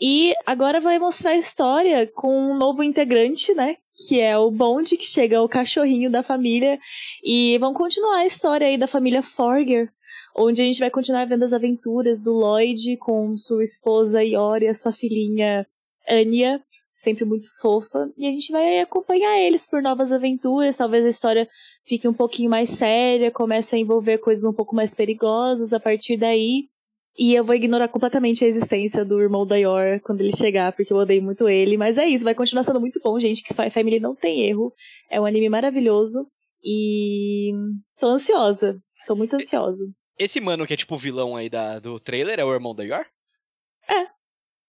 E 0.00 0.32
agora 0.46 0.80
vai 0.80 0.98
mostrar 0.98 1.32
a 1.32 1.36
história 1.36 2.10
com 2.14 2.52
um 2.52 2.56
novo 2.56 2.82
integrante, 2.82 3.52
né? 3.52 3.76
Que 4.06 4.20
é 4.20 4.38
o 4.38 4.50
Bond, 4.50 4.96
que 4.96 5.04
chega 5.04 5.42
o 5.42 5.48
cachorrinho 5.48 6.10
da 6.10 6.22
família. 6.22 6.78
E 7.22 7.58
vão 7.58 7.74
continuar 7.74 8.18
a 8.18 8.26
história 8.26 8.66
aí 8.66 8.78
da 8.78 8.86
família 8.86 9.22
Forger, 9.22 9.90
onde 10.36 10.62
a 10.62 10.64
gente 10.64 10.78
vai 10.78 10.88
continuar 10.88 11.26
vendo 11.26 11.42
as 11.42 11.52
aventuras 11.52 12.22
do 12.22 12.32
Lloyd 12.32 12.96
com 12.98 13.36
sua 13.36 13.62
esposa 13.64 14.22
Ioria, 14.22 14.72
sua 14.72 14.92
filhinha 14.92 15.66
Anya, 16.08 16.62
sempre 16.98 17.24
muito 17.24 17.48
fofa. 17.60 18.10
E 18.18 18.26
a 18.26 18.32
gente 18.32 18.50
vai 18.50 18.80
acompanhar 18.80 19.38
eles 19.38 19.68
por 19.68 19.80
novas 19.80 20.10
aventuras. 20.10 20.76
Talvez 20.76 21.06
a 21.06 21.08
história 21.08 21.48
fique 21.86 22.08
um 22.08 22.12
pouquinho 22.12 22.50
mais 22.50 22.70
séria, 22.70 23.30
comece 23.30 23.76
a 23.76 23.78
envolver 23.78 24.18
coisas 24.18 24.44
um 24.44 24.52
pouco 24.52 24.74
mais 24.74 24.94
perigosas 24.94 25.72
a 25.72 25.78
partir 25.78 26.16
daí. 26.16 26.68
E 27.16 27.34
eu 27.34 27.44
vou 27.44 27.54
ignorar 27.54 27.88
completamente 27.88 28.44
a 28.44 28.48
existência 28.48 29.04
do 29.04 29.20
irmão 29.20 29.46
da 29.46 29.56
Yor 29.56 30.00
quando 30.02 30.20
ele 30.20 30.36
chegar, 30.36 30.72
porque 30.72 30.92
eu 30.92 30.96
odeio 30.96 31.22
muito 31.22 31.48
ele. 31.48 31.76
Mas 31.76 31.98
é 31.98 32.04
isso, 32.04 32.24
vai 32.24 32.34
continuar 32.34 32.64
sendo 32.64 32.80
muito 32.80 33.00
bom, 33.02 33.18
gente. 33.18 33.42
Que 33.42 33.52
Spy 33.52 33.70
Family 33.70 34.00
não 34.00 34.14
tem 34.14 34.42
erro. 34.48 34.72
É 35.10 35.20
um 35.20 35.26
anime 35.26 35.48
maravilhoso. 35.48 36.26
E 36.62 37.52
tô 37.98 38.08
ansiosa. 38.08 38.78
Tô 39.06 39.14
muito 39.14 39.34
ansiosa. 39.34 39.84
Esse 40.18 40.40
mano 40.40 40.66
que 40.66 40.74
é 40.74 40.76
tipo 40.76 40.96
o 40.96 40.98
vilão 40.98 41.36
aí 41.36 41.48
da, 41.48 41.78
do 41.78 41.98
trailer 41.98 42.38
é 42.38 42.44
o 42.44 42.52
irmão 42.52 42.74
da 42.74 42.82
Yor? 42.82 43.06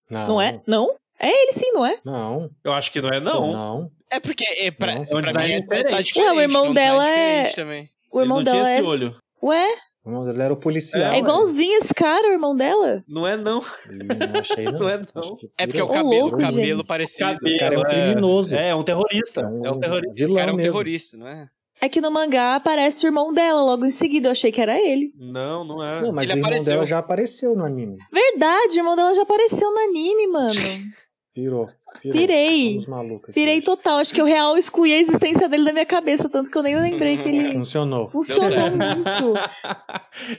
Não, 0.08 0.40
é? 0.40 0.60
Não? 0.66 0.88
É 1.20 1.28
ele 1.42 1.52
sim, 1.52 1.70
não 1.72 1.84
é? 1.84 1.94
Não. 2.04 2.50
Eu 2.64 2.72
acho 2.72 2.90
que 2.90 3.00
não 3.02 3.10
é, 3.10 3.20
não. 3.20 3.50
Não. 3.50 3.90
É 4.10 4.18
porque 4.18 4.44
é 4.44 4.70
pra, 4.70 4.94
Não, 4.94 5.04
pra 5.04 5.16
é 5.16 5.20
um 5.20 5.22
design 5.22 5.48
mim 5.48 5.54
é, 5.54 5.60
diferente. 5.62 5.90
tá 5.90 6.00
diferente. 6.02 6.30
Ué, 6.30 6.36
o 6.36 6.40
irmão 6.40 6.66
é 6.66 6.72
dela 6.72 7.08
é- 7.08 7.44
Também. 7.52 7.90
O 8.10 8.18
Ele 8.18 8.24
irmão 8.24 8.38
não 8.38 8.44
tinha 8.44 8.56
dela 8.56 8.70
esse 8.72 8.80
é. 8.80 8.82
olho. 8.82 9.14
Ué? 9.42 9.66
O 10.02 10.08
irmão 10.08 10.24
dele 10.24 10.42
era 10.42 10.52
o 10.52 10.56
policial. 10.56 11.12
É, 11.12 11.16
É 11.16 11.18
igualzinho 11.18 11.76
esse 11.78 11.94
cara, 11.94 12.28
o 12.28 12.32
irmão 12.32 12.56
dela? 12.56 13.04
Não 13.06 13.26
é, 13.26 13.36
não. 13.36 13.60
Não 13.62 14.40
achei, 14.40 14.64
não. 14.72 14.78
Não 14.80 14.88
é, 14.88 14.98
não. 15.14 15.38
É 15.58 15.66
porque 15.66 15.82
o 15.82 15.84
Ô, 15.84 15.88
pirou. 15.88 16.04
cabelo, 16.04 16.22
louco, 16.22 16.36
o 16.36 16.40
cabelo 16.40 16.78
gente. 16.78 16.86
parecido. 16.88 17.36
Esse 17.44 17.58
cara 17.58 17.74
é 17.74 17.78
um 17.78 17.82
Cabelo, 17.82 18.02
criminoso. 18.06 18.56
É, 18.56 18.68
é 18.70 18.74
um 18.74 18.82
terrorista. 18.82 19.40
É 19.42 19.46
um, 19.46 19.66
É 19.66 19.70
um 19.70 19.78
terrorista. 19.78 20.20
Esse 20.22 20.34
cara 20.34 20.50
é 20.50 20.52
um 20.54 20.56
mesmo. 20.56 20.72
terrorista, 20.72 21.16
não 21.18 21.28
é? 21.28 21.48
É 21.82 21.88
que 21.88 22.00
no 22.00 22.10
mangá 22.10 22.56
aparece 22.56 23.06
o 23.06 23.08
irmão 23.08 23.32
dela 23.32 23.62
logo 23.62 23.86
em 23.86 23.90
seguida. 23.90 24.28
Eu 24.28 24.32
achei 24.32 24.50
que 24.50 24.60
era 24.60 24.78
ele. 24.78 25.12
Não, 25.16 25.64
não 25.64 25.82
é. 25.84 26.02
Não, 26.02 26.12
mas 26.12 26.24
Ele 26.28 26.32
o 26.32 26.36
irmão 26.38 26.48
apareceu. 26.50 26.72
dela 26.74 26.84
já 26.86 26.98
apareceu 26.98 27.54
no 27.56 27.64
anime. 27.64 27.96
Verdade, 28.12 28.74
o 28.76 28.80
irmão 28.80 28.96
dela 28.96 29.14
já 29.14 29.22
apareceu 29.22 29.70
no 29.72 29.78
anime, 29.78 30.26
mano. 30.26 30.48
Pirou. 31.40 31.68
pirou. 32.02 32.18
Pirei. 32.18 32.78
Malucos 32.86 33.34
Pirei 33.34 33.56
hoje. 33.58 33.64
total. 33.66 33.98
Acho 33.98 34.14
que 34.14 34.20
eu 34.20 34.24
real 34.26 34.56
excluí 34.56 34.92
a 34.92 34.98
existência 34.98 35.48
dele 35.48 35.64
da 35.64 35.72
minha 35.72 35.86
cabeça, 35.86 36.28
tanto 36.28 36.50
que 36.50 36.56
eu 36.58 36.62
nem 36.62 36.76
lembrei 36.78 37.16
que 37.18 37.28
ele 37.28 37.52
Funcionou. 37.52 38.08
funcionou 38.08 38.70
muito. 38.70 39.34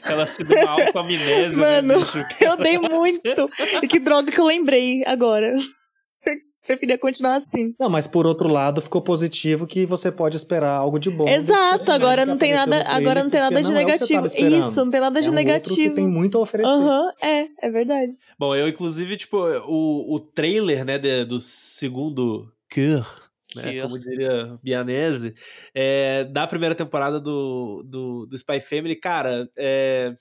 Ela 0.07 0.25
se 0.25 0.43
deu 0.43 0.61
uma 0.61 0.71
auto-amnésia, 0.71 1.59
né, 1.59 1.81
Mano, 1.81 1.99
bicho? 1.99 2.17
eu 2.41 2.57
dei 2.57 2.77
muito. 2.77 3.49
E 3.81 3.87
que 3.87 3.99
droga 3.99 4.31
que 4.31 4.39
eu 4.39 4.45
lembrei 4.45 5.03
agora. 5.05 5.55
Preferia 6.65 6.97
continuar 6.97 7.35
assim. 7.35 7.73
Não, 7.79 7.89
mas 7.89 8.07
por 8.07 8.25
outro 8.27 8.47
lado, 8.47 8.81
ficou 8.81 9.01
positivo 9.01 9.65
que 9.67 9.85
você 9.85 10.11
pode 10.11 10.37
esperar 10.37 10.71
algo 10.71 10.99
de 10.99 11.09
bom. 11.09 11.27
Exato, 11.27 11.91
agora 11.91 12.25
não 12.25 12.37
tem 12.37 12.53
nada, 12.53 12.83
agora 12.87 13.23
não 13.23 13.29
tem 13.29 13.41
nada 13.41 13.61
de 13.61 13.71
não 13.71 13.77
é 13.77 13.83
negativo. 13.83 14.25
esperando. 14.25 14.57
Isso, 14.59 14.83
não 14.85 14.91
tem 14.91 15.01
nada 15.01 15.19
de 15.19 15.27
é 15.27 15.29
um 15.29 15.33
outro 15.33 15.45
negativo. 15.45 15.89
que 15.89 15.95
tem 15.95 16.07
muito 16.07 16.37
a 16.37 16.41
oferecer. 16.41 16.71
Aham, 16.71 17.11
é, 17.21 17.45
é 17.61 17.69
verdade. 17.69 18.11
Bom, 18.37 18.55
eu, 18.55 18.67
inclusive, 18.67 19.17
tipo, 19.17 19.37
o, 19.37 20.15
o 20.15 20.19
trailer, 20.19 20.85
né, 20.85 20.97
de- 20.97 21.25
do 21.25 21.39
segundo 21.41 22.51
Cure, 22.71 23.03
né, 23.55 23.81
como 23.81 23.99
diria 23.99 24.57
Bianese, 24.63 25.33
é, 25.75 26.23
da 26.25 26.47
primeira 26.47 26.75
temporada 26.75 27.19
do, 27.19 27.83
do, 27.85 28.25
do 28.27 28.35
Spy 28.35 28.61
Family, 28.61 28.95
cara, 28.95 29.49
é, 29.57 30.13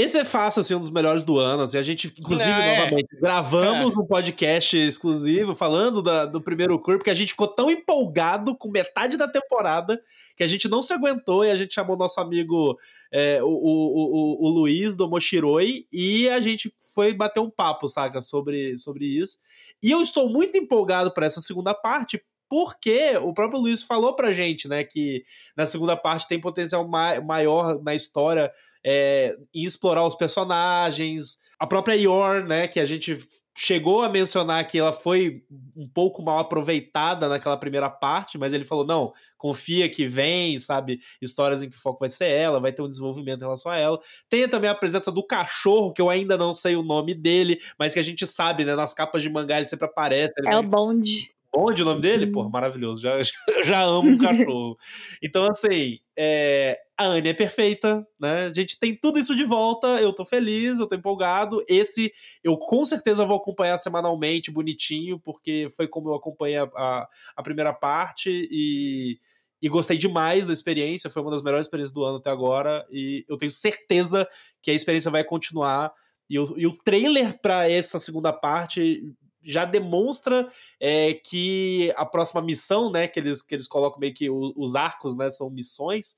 esse 0.00 0.16
é 0.18 0.24
fácil, 0.24 0.60
assim, 0.60 0.74
um 0.74 0.80
dos 0.80 0.90
melhores 0.90 1.24
do 1.24 1.38
ano, 1.38 1.62
assim, 1.64 1.76
a 1.76 1.82
gente, 1.82 2.12
inclusive, 2.18 2.48
Não, 2.48 2.56
é. 2.56 2.78
novamente, 2.78 3.08
gravamos 3.20 3.96
um 3.96 4.06
podcast 4.06 4.76
exclusivo 4.76 5.54
falando 5.54 6.00
da- 6.00 6.24
do 6.24 6.40
primeiro 6.40 6.78
Cure, 6.78 6.98
porque 6.98 7.10
a 7.10 7.14
gente 7.14 7.32
ficou 7.32 7.48
tão 7.48 7.70
empolgado 7.70 8.56
com 8.56 8.70
metade 8.70 9.16
da 9.16 9.26
temporada 9.26 10.00
que 10.36 10.44
a 10.44 10.46
gente 10.46 10.68
não 10.68 10.82
se 10.82 10.92
aguentou 10.92 11.44
e 11.44 11.50
a 11.50 11.56
gente 11.56 11.74
chamou 11.74 11.96
nosso 11.96 12.20
amigo 12.20 12.78
é, 13.12 13.42
o, 13.42 13.48
o, 13.48 14.44
o, 14.44 14.46
o 14.46 14.48
Luiz 14.50 14.94
do 14.94 15.08
Moshiroi 15.08 15.86
e 15.92 16.28
a 16.28 16.40
gente 16.40 16.72
foi 16.94 17.12
bater 17.12 17.40
um 17.40 17.50
papo, 17.50 17.88
saca, 17.88 18.20
sobre, 18.20 18.78
sobre 18.78 19.04
isso. 19.04 19.38
E 19.82 19.90
eu 19.90 20.00
estou 20.00 20.28
muito 20.30 20.56
empolgado 20.56 21.12
para 21.12 21.26
essa 21.26 21.40
segunda 21.40 21.74
parte, 21.74 22.22
porque 22.48 23.16
o 23.22 23.34
próprio 23.34 23.60
Luiz 23.60 23.82
falou 23.82 24.14
pra 24.14 24.32
gente, 24.32 24.68
né, 24.68 24.82
que 24.84 25.22
na 25.56 25.66
segunda 25.66 25.96
parte 25.96 26.26
tem 26.28 26.40
potencial 26.40 26.86
ma 26.88 27.20
maior 27.20 27.82
na 27.82 27.94
história 27.94 28.50
é, 28.84 29.36
em 29.54 29.62
explorar 29.64 30.06
os 30.06 30.14
personagens. 30.14 31.38
A 31.60 31.66
própria 31.66 31.96
Yor, 31.96 32.44
né, 32.44 32.68
que 32.68 32.78
a 32.78 32.86
gente 32.86 33.16
chegou 33.56 34.02
a 34.02 34.08
mencionar 34.08 34.64
que 34.68 34.78
ela 34.78 34.92
foi 34.92 35.42
um 35.76 35.88
pouco 35.88 36.22
mal 36.22 36.38
aproveitada 36.38 37.28
naquela 37.28 37.56
primeira 37.56 37.90
parte, 37.90 38.38
mas 38.38 38.52
ele 38.52 38.64
falou: 38.64 38.86
não, 38.86 39.12
confia 39.36 39.88
que 39.88 40.06
vem, 40.06 40.56
sabe? 40.60 41.00
Histórias 41.20 41.60
em 41.60 41.68
que 41.68 41.76
o 41.76 41.80
foco 41.80 41.98
vai 41.98 42.08
ser 42.08 42.30
ela, 42.30 42.60
vai 42.60 42.72
ter 42.72 42.80
um 42.82 42.86
desenvolvimento 42.88 43.40
em 43.40 43.44
relação 43.44 43.72
a 43.72 43.76
ela. 43.76 43.98
Tem 44.30 44.48
também 44.48 44.70
a 44.70 44.74
presença 44.74 45.10
do 45.10 45.26
cachorro, 45.26 45.92
que 45.92 46.00
eu 46.00 46.08
ainda 46.08 46.36
não 46.38 46.54
sei 46.54 46.76
o 46.76 46.82
nome 46.84 47.12
dele, 47.12 47.58
mas 47.76 47.92
que 47.92 47.98
a 47.98 48.02
gente 48.04 48.24
sabe, 48.24 48.64
né? 48.64 48.76
Nas 48.76 48.94
capas 48.94 49.20
de 49.22 49.28
mangá 49.28 49.56
ele 49.56 49.66
sempre 49.66 49.86
aparece. 49.86 50.34
Ele 50.38 50.46
É 50.46 50.52
vai- 50.52 50.60
o 50.60 50.62
Bond. 50.62 51.34
Onde 51.54 51.82
o 51.82 51.86
nome 51.86 52.00
dele? 52.00 52.26
Pô, 52.26 52.48
maravilhoso. 52.48 53.00
Já, 53.00 53.18
já 53.64 53.82
amo 53.82 54.10
um 54.10 54.18
cachorro. 54.18 54.76
Então, 55.22 55.44
assim, 55.44 55.98
é, 56.16 56.78
a 56.96 57.06
Anne 57.06 57.30
é 57.30 57.34
perfeita, 57.34 58.06
né? 58.20 58.46
A 58.46 58.52
gente 58.52 58.78
tem 58.78 58.94
tudo 58.94 59.18
isso 59.18 59.34
de 59.34 59.44
volta. 59.44 60.00
Eu 60.00 60.12
tô 60.12 60.24
feliz, 60.24 60.78
eu 60.78 60.86
tô 60.86 60.94
empolgado. 60.94 61.64
Esse 61.66 62.12
eu 62.44 62.56
com 62.58 62.84
certeza 62.84 63.24
vou 63.24 63.36
acompanhar 63.36 63.78
semanalmente, 63.78 64.50
bonitinho, 64.50 65.18
porque 65.18 65.68
foi 65.74 65.88
como 65.88 66.10
eu 66.10 66.14
acompanhei 66.14 66.58
a, 66.58 66.64
a, 66.76 67.08
a 67.36 67.42
primeira 67.42 67.72
parte 67.72 68.46
e, 68.50 69.18
e 69.62 69.68
gostei 69.68 69.96
demais 69.96 70.46
da 70.46 70.52
experiência. 70.52 71.08
Foi 71.08 71.22
uma 71.22 71.30
das 71.30 71.42
melhores 71.42 71.66
experiências 71.66 71.94
do 71.94 72.04
ano 72.04 72.18
até 72.18 72.30
agora. 72.30 72.86
E 72.90 73.24
eu 73.26 73.38
tenho 73.38 73.50
certeza 73.50 74.28
que 74.62 74.70
a 74.70 74.74
experiência 74.74 75.10
vai 75.10 75.24
continuar. 75.24 75.92
E 76.28 76.38
o, 76.38 76.58
e 76.58 76.66
o 76.66 76.76
trailer 76.84 77.40
para 77.40 77.70
essa 77.70 77.98
segunda 77.98 78.34
parte 78.34 79.02
já 79.42 79.64
demonstra 79.64 80.48
é, 80.80 81.14
que 81.14 81.92
a 81.96 82.04
próxima 82.04 82.40
missão, 82.40 82.90
né, 82.90 83.08
que 83.08 83.18
eles, 83.18 83.42
que 83.42 83.54
eles 83.54 83.66
colocam 83.66 84.00
meio 84.00 84.14
que 84.14 84.28
os 84.30 84.74
arcos, 84.74 85.16
né, 85.16 85.30
são 85.30 85.50
missões. 85.50 86.16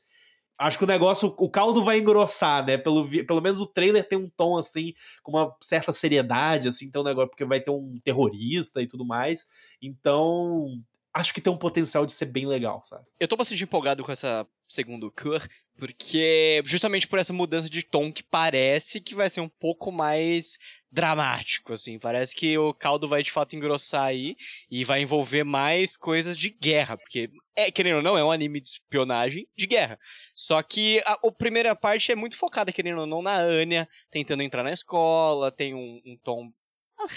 Acho 0.59 0.77
que 0.77 0.85
o 0.85 0.87
negócio, 0.87 1.35
o 1.39 1.51
caldo 1.51 1.83
vai 1.83 1.99
engrossar, 1.99 2.67
né? 2.67 2.77
Pelo, 2.77 3.09
pelo 3.25 3.41
menos 3.41 3.63
o 3.63 3.67
trailer 3.67 4.07
tem 4.07 4.19
um 4.19 4.29
tom 4.29 4.59
assim, 4.59 4.93
com 5.23 5.33
uma 5.33 5.57
certa 5.59 5.91
seriedade, 5.91 6.69
assim, 6.69 6.85
então 6.85 7.01
o 7.01 7.05
negócio, 7.05 7.31
porque 7.31 7.47
vai 7.47 7.61
ter 7.61 7.71
um 7.71 7.99
terrorista 8.05 8.83
e 8.83 8.87
tudo 8.87 9.03
mais. 9.03 9.47
Então, 9.81 10.79
acho 11.13 11.35
que 11.35 11.41
tem 11.41 11.53
um 11.53 11.57
potencial 11.57 12.07
de 12.07 12.13
ser 12.13 12.27
bem 12.27 12.47
legal, 12.47 12.81
sabe? 12.85 13.05
Eu 13.19 13.29
tô 13.29 13.37
bastante 13.37 13.63
empolgado 13.63 14.05
com 14.05 14.13
essa 14.13 14.47
segundo 14.69 15.11
Cure, 15.11 15.45
porque 15.77 16.63
justamente 16.65 17.09
por 17.09 17.19
essa 17.19 17.33
mudança 17.33 17.69
de 17.69 17.83
tom 17.83 18.13
que 18.13 18.23
parece 18.23 19.01
que 19.01 19.15
vai 19.15 19.29
ser 19.29 19.41
um 19.41 19.49
pouco 19.49 19.91
mais 19.91 20.59
dramático, 20.91 21.73
assim. 21.73 21.99
Parece 21.99 22.35
que 22.35 22.57
o 22.57 22.75
caldo 22.75 23.09
vai 23.09 23.23
de 23.23 23.31
fato 23.31 23.55
engrossar 23.55 24.05
aí 24.05 24.37
e 24.71 24.85
vai 24.85 25.03
envolver 25.03 25.45
mais 25.45 25.97
coisas 25.97 26.37
de 26.37 26.51
guerra, 26.51 26.97
porque, 26.97 27.31
é, 27.57 27.71
querendo 27.71 27.97
ou 27.97 28.03
não, 28.03 28.19
é 28.19 28.25
um 28.25 28.31
anime 28.31 28.61
de 28.61 28.69
espionagem 28.69 29.47
de 29.57 29.67
guerra. 29.67 29.99
Só 30.35 30.63
que 30.63 31.01
a, 31.05 31.13
a 31.13 31.33
primeira 31.33 31.75
parte 31.75 32.11
é 32.13 32.17
muito 32.17 32.37
focada, 32.37 32.73
querendo 32.73 33.01
ou 33.01 33.07
não, 33.07 33.23
na 33.23 33.37
Anya 33.37 33.89
tentando 34.11 34.43
entrar 34.43 34.63
na 34.63 34.73
escola, 34.73 35.53
tem 35.53 35.75
um, 35.75 36.01
um 36.05 36.17
tom 36.23 36.53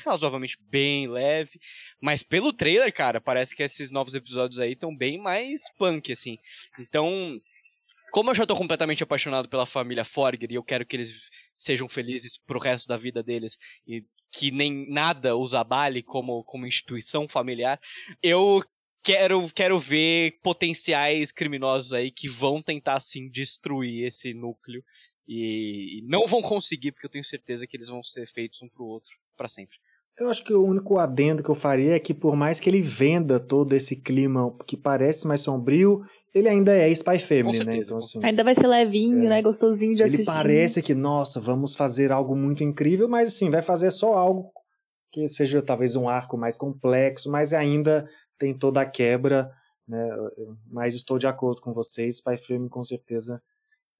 razoavelmente 0.06 0.58
bem 0.70 1.08
leve, 1.08 1.60
mas 2.02 2.24
pelo 2.24 2.54
trailer, 2.54 2.94
cara, 2.94 3.22
parece 3.22 3.56
que 3.56 3.64
esses 3.64 3.92
novos 3.92 4.16
episódios 4.16 4.60
aí 4.60 4.74
estão 4.74 4.96
bem 4.96 5.18
mais 5.18 5.62
punk, 5.78 6.12
assim. 6.12 6.38
Então, 6.80 7.40
como 8.12 8.30
eu 8.30 8.36
já 8.36 8.46
tô 8.46 8.56
completamente 8.56 9.04
apaixonado 9.04 9.50
pela 9.50 9.66
família 9.66 10.04
Forger 10.04 10.52
e 10.52 10.56
eu 10.56 10.64
quero 10.64 10.86
que 10.86 10.96
eles 10.96 11.30
sejam 11.56 11.90
felizes 11.90 12.38
pro 12.38 12.60
resto 12.60 12.88
da 12.88 12.98
vida 12.98 13.24
deles 13.24 13.58
e 13.88 14.06
que 14.32 14.52
nem 14.52 14.88
nada 14.90 15.36
os 15.36 15.54
abale 15.54 16.02
como, 16.02 16.44
como 16.44 16.66
instituição 16.66 17.28
familiar, 17.28 17.80
eu 18.22 18.64
quero, 19.04 19.48
quero 19.54 19.80
ver 19.80 20.40
potenciais 20.42 21.32
criminosos 21.32 21.94
aí 21.94 22.10
que 22.10 22.28
vão 22.28 22.62
tentar, 22.62 22.94
assim, 22.94 23.30
destruir 23.30 24.08
esse 24.08 24.34
núcleo 24.34 24.84
e, 25.28 26.00
e 26.00 26.02
não 26.08 26.26
vão 26.26 26.42
conseguir, 26.42 26.92
porque 26.92 27.06
eu 27.06 27.12
tenho 27.12 27.24
certeza 27.24 27.68
que 27.68 27.78
eles 27.78 27.90
vão 27.90 28.02
ser 28.02 28.28
feitos 28.28 28.62
um 28.62 28.70
pro 28.70 28.86
outro 28.86 29.23
para 29.44 29.50
sempre. 29.50 29.76
Eu 30.18 30.30
acho 30.30 30.44
que 30.44 30.54
o 30.54 30.64
único 30.64 30.98
adendo 31.00 31.44
que 31.44 31.50
eu 31.50 31.56
faria 31.56 31.96
é 31.96 32.00
que 32.00 32.14
por 32.14 32.36
mais 32.36 32.60
que 32.60 32.70
ele 32.70 32.82
venda 32.82 33.40
todo 33.40 33.74
esse 33.74 33.96
clima 33.96 34.56
que 34.66 34.78
parece 34.78 35.28
mais 35.28 35.42
sombrio, 35.42 36.02
ele 36.34 36.48
ainda 36.48 36.72
é 36.72 36.88
Spy 36.90 37.20
Family, 37.20 37.48
né? 37.60 37.66
certeza, 37.66 37.82
Então, 37.90 37.98
com 38.00 38.06
assim, 38.06 38.20
Ainda 38.24 38.44
vai 38.44 38.56
ser 38.56 38.68
levinho, 38.68 39.26
É. 39.26 39.30
né? 39.30 39.42
Gostosinho 39.42 39.96
de 39.96 40.04
ele 40.04 40.14
assistir. 40.14 40.32
parece 40.32 40.82
que, 40.82 40.94
nossa, 40.94 41.42
vamos 41.42 41.76
fazer 41.76 42.12
algo 42.12 42.36
muito 42.36 42.64
incrível, 42.64 43.10
mas 43.10 43.30
assim, 43.30 43.50
vai 43.50 43.62
fazer 43.62 43.92
só 43.92 44.14
algo 44.14 44.52
que 45.12 45.28
seja 45.28 45.62
talvez 45.62 45.96
um 45.96 46.08
arco 46.08 46.38
mais 46.38 46.56
complexo, 46.56 47.30
mas 47.30 47.52
ainda 47.52 48.08
tem 48.38 48.56
toda 48.58 48.82
a 48.82 48.86
quebra, 48.86 49.50
né? 49.88 50.10
Mas 50.72 50.94
estou 50.96 51.18
de 51.18 51.28
acordo 51.28 51.60
com 51.62 51.74
vocês, 51.74 52.18
Spy 52.18 52.38
Family 52.38 52.70
com 52.70 52.84
certeza 52.84 53.42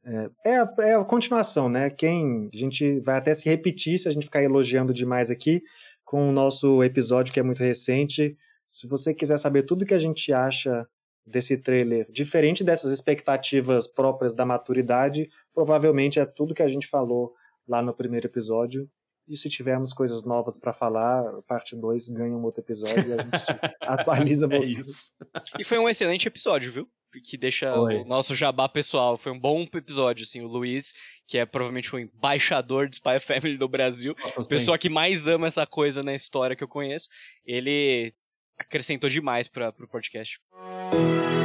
é, 0.06 0.30
é, 0.46 0.58
a, 0.58 0.74
é 0.80 0.96
a 0.96 1.06
continuação, 1.06 1.70
né? 1.70 1.90
Quem 1.90 2.50
a 2.54 2.58
gente 2.58 3.00
vai 3.00 3.18
até 3.18 3.34
se 3.34 3.50
repetir 3.50 3.98
se 3.98 4.08
a 4.08 4.12
gente 4.12 4.26
ficar 4.26 4.44
elogiando 4.44 4.94
demais 4.94 5.32
aqui 5.32 5.64
com 6.04 6.30
o 6.30 6.32
nosso 6.32 6.84
episódio 6.84 7.34
que 7.34 7.40
é 7.40 7.44
muito 7.44 7.64
recente. 7.64 8.38
Se 8.68 8.88
você 8.88 9.14
quiser 9.14 9.38
saber 9.38 9.64
tudo 9.64 9.86
que 9.86 9.94
a 9.94 10.00
gente 10.00 10.34
acha 10.34 10.88
desse 11.26 11.56
trailer, 11.58 12.06
diferente 12.12 12.64
dessas 12.64 12.92
expectativas 12.92 13.88
próprias 13.88 14.34
da 14.34 14.46
maturidade, 14.46 15.30
provavelmente 15.54 16.20
é 16.20 16.26
tudo 16.26 16.54
que 16.54 16.64
a 16.64 16.68
gente 16.68 16.88
falou 16.88 17.34
lá 17.68 17.82
no 17.82 17.94
primeiro 17.94 18.28
episódio. 18.28 18.90
E 19.26 19.38
se 19.38 19.48
tivermos 19.48 19.94
coisas 19.94 20.26
novas 20.26 20.58
para 20.58 20.74
falar, 20.74 21.24
parte 21.48 21.78
2 21.78 22.10
ganha 22.10 22.36
um 22.36 22.44
outro 22.44 22.62
episódio 22.62 23.08
e 23.08 23.14
a 23.14 23.22
gente 23.22 23.34
atualiza 23.80 24.48
é 24.48 24.50
vocês. 24.50 25.12
É 25.34 25.62
e 25.62 25.64
foi 25.64 25.80
um 25.80 25.88
excelente 25.88 26.28
episódio, 26.28 26.70
viu? 26.70 26.90
Que 27.22 27.38
deixa 27.38 27.74
Oi. 27.76 27.98
o 27.98 28.06
nosso 28.06 28.36
jabá 28.36 28.68
pessoal. 28.68 29.18
Foi 29.18 29.32
um 29.32 29.40
bom 29.40 29.68
episódio, 29.74 30.24
assim. 30.24 30.42
O 30.42 30.48
Luiz, 30.48 30.94
que 31.28 31.38
é 31.38 31.46
provavelmente 31.46 31.94
o 31.94 32.00
embaixador 32.00 32.88
de 32.88 32.96
Spy 32.96 33.20
Family 33.26 33.58
no 33.58 33.68
Brasil, 33.68 34.16
Nossa, 34.20 34.48
pessoa 34.48 34.78
que 34.78 34.90
mais 34.90 35.28
ama 35.28 35.48
essa 35.48 35.66
coisa 35.66 36.02
na 36.02 36.14
história 36.14 36.56
que 36.56 36.64
eu 36.64 36.68
conheço, 36.68 37.10
ele 37.46 38.14
acrescentou 38.58 39.10
demais 39.10 39.48
para 39.48 39.72
pro 39.72 39.88
podcast. 39.88 40.40
Bom, 40.52 41.43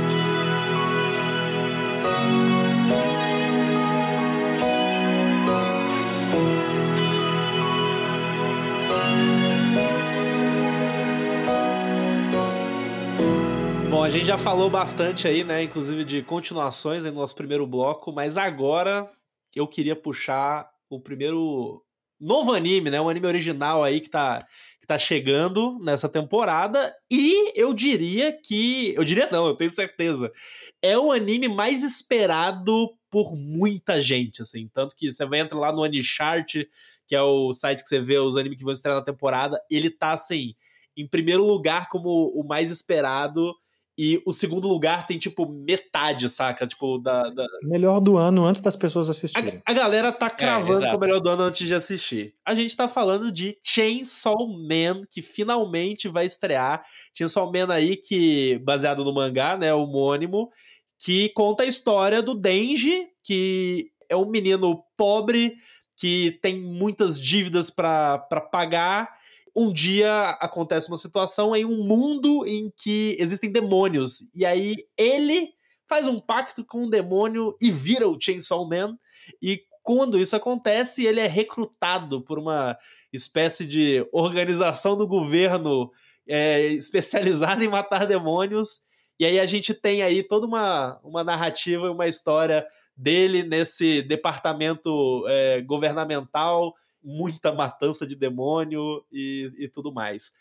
a 14.09 14.11
gente 14.11 14.25
já 14.25 14.39
falou 14.39 14.71
bastante 14.71 15.29
aí, 15.29 15.45
né? 15.45 15.63
Inclusive 15.63 16.03
de 16.03 16.23
continuações 16.23 17.05
no 17.05 17.13
nosso 17.13 17.35
primeiro 17.35 17.67
bloco, 17.67 18.11
mas 18.11 18.39
agora 18.39 19.07
eu 19.55 19.69
queria 19.69 19.95
puxar 19.95 20.67
o 20.89 20.99
primeiro 20.99 21.85
novo 22.19 22.55
anime, 22.55 22.89
né? 22.89 22.99
Um 22.99 23.11
anime 23.11 23.27
original 23.27 23.85
aí 23.85 24.01
que 24.01 24.09
tá, 24.09 24.39
que 24.81 24.87
tá 24.87 24.97
chegando 24.97 25.79
nessa 25.81 26.09
temporada. 26.09 26.91
E 27.11 27.53
eu 27.55 27.75
diria 27.75 28.33
que. 28.33 28.95
Eu 28.97 29.05
diria 29.05 29.29
não, 29.31 29.47
eu 29.47 29.55
tenho 29.55 29.71
certeza. 29.71 30.33
É 30.81 30.97
o 30.97 31.13
anime 31.13 31.47
mais 31.47 31.83
esperado 31.83 32.89
por 33.11 33.37
muita 33.37 34.01
gente, 34.01 34.41
assim. 34.41 34.71
Tanto 34.73 34.97
que 34.97 35.11
você 35.11 35.27
vai 35.27 35.41
entrar 35.41 35.59
lá 35.59 35.71
no 35.71 35.85
Anichart, 35.85 36.55
que 37.07 37.15
é 37.15 37.21
o 37.21 37.53
site 37.53 37.83
que 37.83 37.89
você 37.91 38.01
vê 38.01 38.17
os 38.17 38.39
animes 38.39 38.57
que 38.57 38.65
vão 38.65 38.73
estrear 38.73 38.97
na 38.97 39.05
temporada. 39.05 39.61
Ele 39.71 39.91
tá, 39.91 40.15
assim, 40.15 40.55
em 40.97 41.07
primeiro 41.07 41.45
lugar 41.45 41.91
como 41.91 42.33
o 42.35 42.43
mais 42.43 42.71
esperado 42.71 43.55
e 43.99 44.23
o 44.25 44.33
segundo 44.33 44.69
lugar 44.69 45.09
tem, 45.09 45.19
tipo, 45.19 45.45
metade, 45.51 46.31
saca? 46.31 46.65
Tipo, 46.69 46.99
da. 46.99 47.29
da... 47.31 47.45
Melhor 47.65 47.99
do 47.99 48.17
ano 48.17 48.45
antes 48.45 48.63
das 48.63 48.77
pessoas 48.77 49.11
assistirem. 49.11 49.61
A, 49.67 49.73
a 49.73 49.75
galera 49.75 50.13
tá 50.13 50.27
é, 50.27 50.31
cravando 50.31 50.85
é, 50.85 50.95
o 50.95 51.01
melhor 51.01 51.19
do 51.19 51.29
ano 51.29 51.43
antes 51.43 51.67
de 51.67 51.75
assistir. 51.75 52.33
A 52.47 52.55
gente 52.55 52.77
tá 52.77 52.87
falando 52.87 53.33
de 53.33 53.59
Chainsaw 53.61 54.37
Man, 54.47 55.03
que 55.11 55.21
finalmente 55.21 56.07
vai 56.07 56.27
estrear. 56.27 56.81
Chainsaw 57.13 57.51
Man 57.53 57.75
aí, 57.75 57.97
que, 57.97 58.61
baseado 58.61 59.05
no 59.05 59.13
mangá, 59.13 59.57
né? 59.57 59.75
Homônimo, 59.75 60.49
que 61.01 61.31
conta 61.31 61.65
a 61.65 61.67
história 61.67 62.23
do 62.23 62.37
Denji, 62.37 63.09
que 63.25 63.91
é 64.09 64.15
um 64.15 64.31
menino 64.31 64.81
pobre 64.97 65.57
que 65.97 66.39
tem 66.41 66.57
muitas 66.57 67.21
dívidas 67.21 67.69
para 67.69 68.19
pagar 68.53 69.18
um 69.59 69.73
dia 69.73 70.31
acontece 70.41 70.89
uma 70.89 70.97
situação 70.97 71.55
em 71.55 71.65
um 71.65 71.83
mundo 71.83 72.47
em 72.47 72.73
que 72.77 73.17
existem 73.19 73.51
demônios. 73.51 74.31
E 74.33 74.47
aí 74.47 74.77
ele 74.97 75.51
faz 75.89 76.07
um 76.07 76.21
pacto 76.21 76.65
com 76.65 76.85
um 76.85 76.91
demônio 76.91 77.57
e 77.61 77.69
vira 77.69 78.09
o 78.09 78.21
Chainsaw 78.21 78.69
Man. 78.69 78.97
E 79.43 79.65
quando 79.83 80.21
isso 80.21 80.37
acontece, 80.37 81.05
ele 81.05 81.19
é 81.19 81.27
recrutado 81.27 82.21
por 82.21 82.39
uma 82.39 82.79
espécie 83.13 83.67
de 83.67 84.07
organização 84.13 84.97
do 84.97 85.09
governo 85.09 85.91
é, 86.29 86.67
especializada 86.67 87.63
em 87.65 87.69
matar 87.69 88.07
demônios. 88.07 88.83
E 89.19 89.27
aí 89.27 89.41
a 89.41 89.47
gente 89.47 89.75
tem 89.75 90.03
aí 90.03 90.23
toda 90.23 90.47
uma, 90.47 91.01
uma 91.03 91.25
narrativa, 91.25 91.91
uma 91.91 92.07
história 92.07 92.65
dele 92.97 93.43
nesse 93.43 94.03
departamento 94.03 95.25
é, 95.27 95.63
governamental 95.63 96.75
muita 97.09 97.53
matança 97.53 98.07
de 98.07 98.15
demônio 98.15 99.03
e, 99.11 99.51
e 99.59 99.69
tudo 99.69 99.91
mais. 99.91 100.33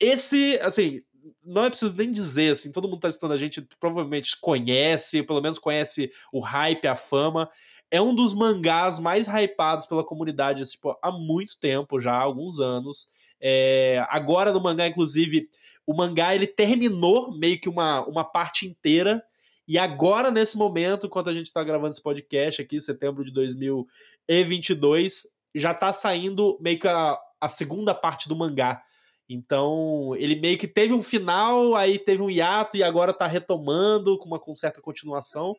Esse, 0.00 0.58
assim, 0.62 1.00
não 1.44 1.64
é 1.64 1.68
preciso 1.68 1.94
nem 1.94 2.10
dizer, 2.10 2.52
assim, 2.52 2.72
todo 2.72 2.88
mundo 2.88 3.00
tá 3.00 3.08
assistindo 3.08 3.32
a 3.32 3.36
gente 3.36 3.66
provavelmente 3.78 4.38
conhece, 4.40 5.22
pelo 5.22 5.42
menos 5.42 5.58
conhece 5.58 6.10
o 6.32 6.40
hype, 6.40 6.86
a 6.86 6.96
fama. 6.96 7.50
É 7.90 8.00
um 8.00 8.14
dos 8.14 8.34
mangás 8.34 8.98
mais 8.98 9.28
hypados 9.28 9.86
pela 9.86 10.02
comunidade 10.02 10.64
tipo, 10.64 10.98
há 11.02 11.12
muito 11.12 11.58
tempo 11.58 12.00
já, 12.00 12.12
há 12.12 12.22
alguns 12.22 12.58
anos. 12.58 13.08
É, 13.40 14.04
agora 14.08 14.52
no 14.52 14.62
mangá, 14.62 14.86
inclusive, 14.86 15.48
o 15.86 15.94
mangá 15.94 16.34
ele 16.34 16.46
terminou 16.46 17.36
meio 17.36 17.60
que 17.60 17.68
uma, 17.68 18.04
uma 18.06 18.24
parte 18.24 18.66
inteira. 18.66 19.22
E 19.66 19.78
agora, 19.78 20.30
nesse 20.30 20.58
momento, 20.58 21.06
enquanto 21.06 21.30
a 21.30 21.34
gente 21.34 21.46
está 21.46 21.62
gravando 21.62 21.90
esse 21.90 22.02
podcast 22.02 22.60
aqui, 22.60 22.80
setembro 22.80 23.24
de 23.24 23.32
2022, 23.32 25.33
já 25.54 25.72
tá 25.72 25.92
saindo 25.92 26.58
meio 26.60 26.78
que 26.78 26.88
a, 26.88 27.16
a 27.40 27.48
segunda 27.48 27.94
parte 27.94 28.28
do 28.28 28.36
mangá. 28.36 28.82
Então, 29.28 30.14
ele 30.16 30.36
meio 30.36 30.58
que 30.58 30.68
teve 30.68 30.92
um 30.92 31.02
final, 31.02 31.74
aí 31.74 31.98
teve 31.98 32.22
um 32.22 32.30
hiato 32.30 32.76
e 32.76 32.82
agora 32.82 33.12
tá 33.12 33.26
retomando 33.26 34.18
com 34.18 34.26
uma 34.26 34.38
com 34.38 34.54
certa 34.54 34.80
continuação. 34.80 35.56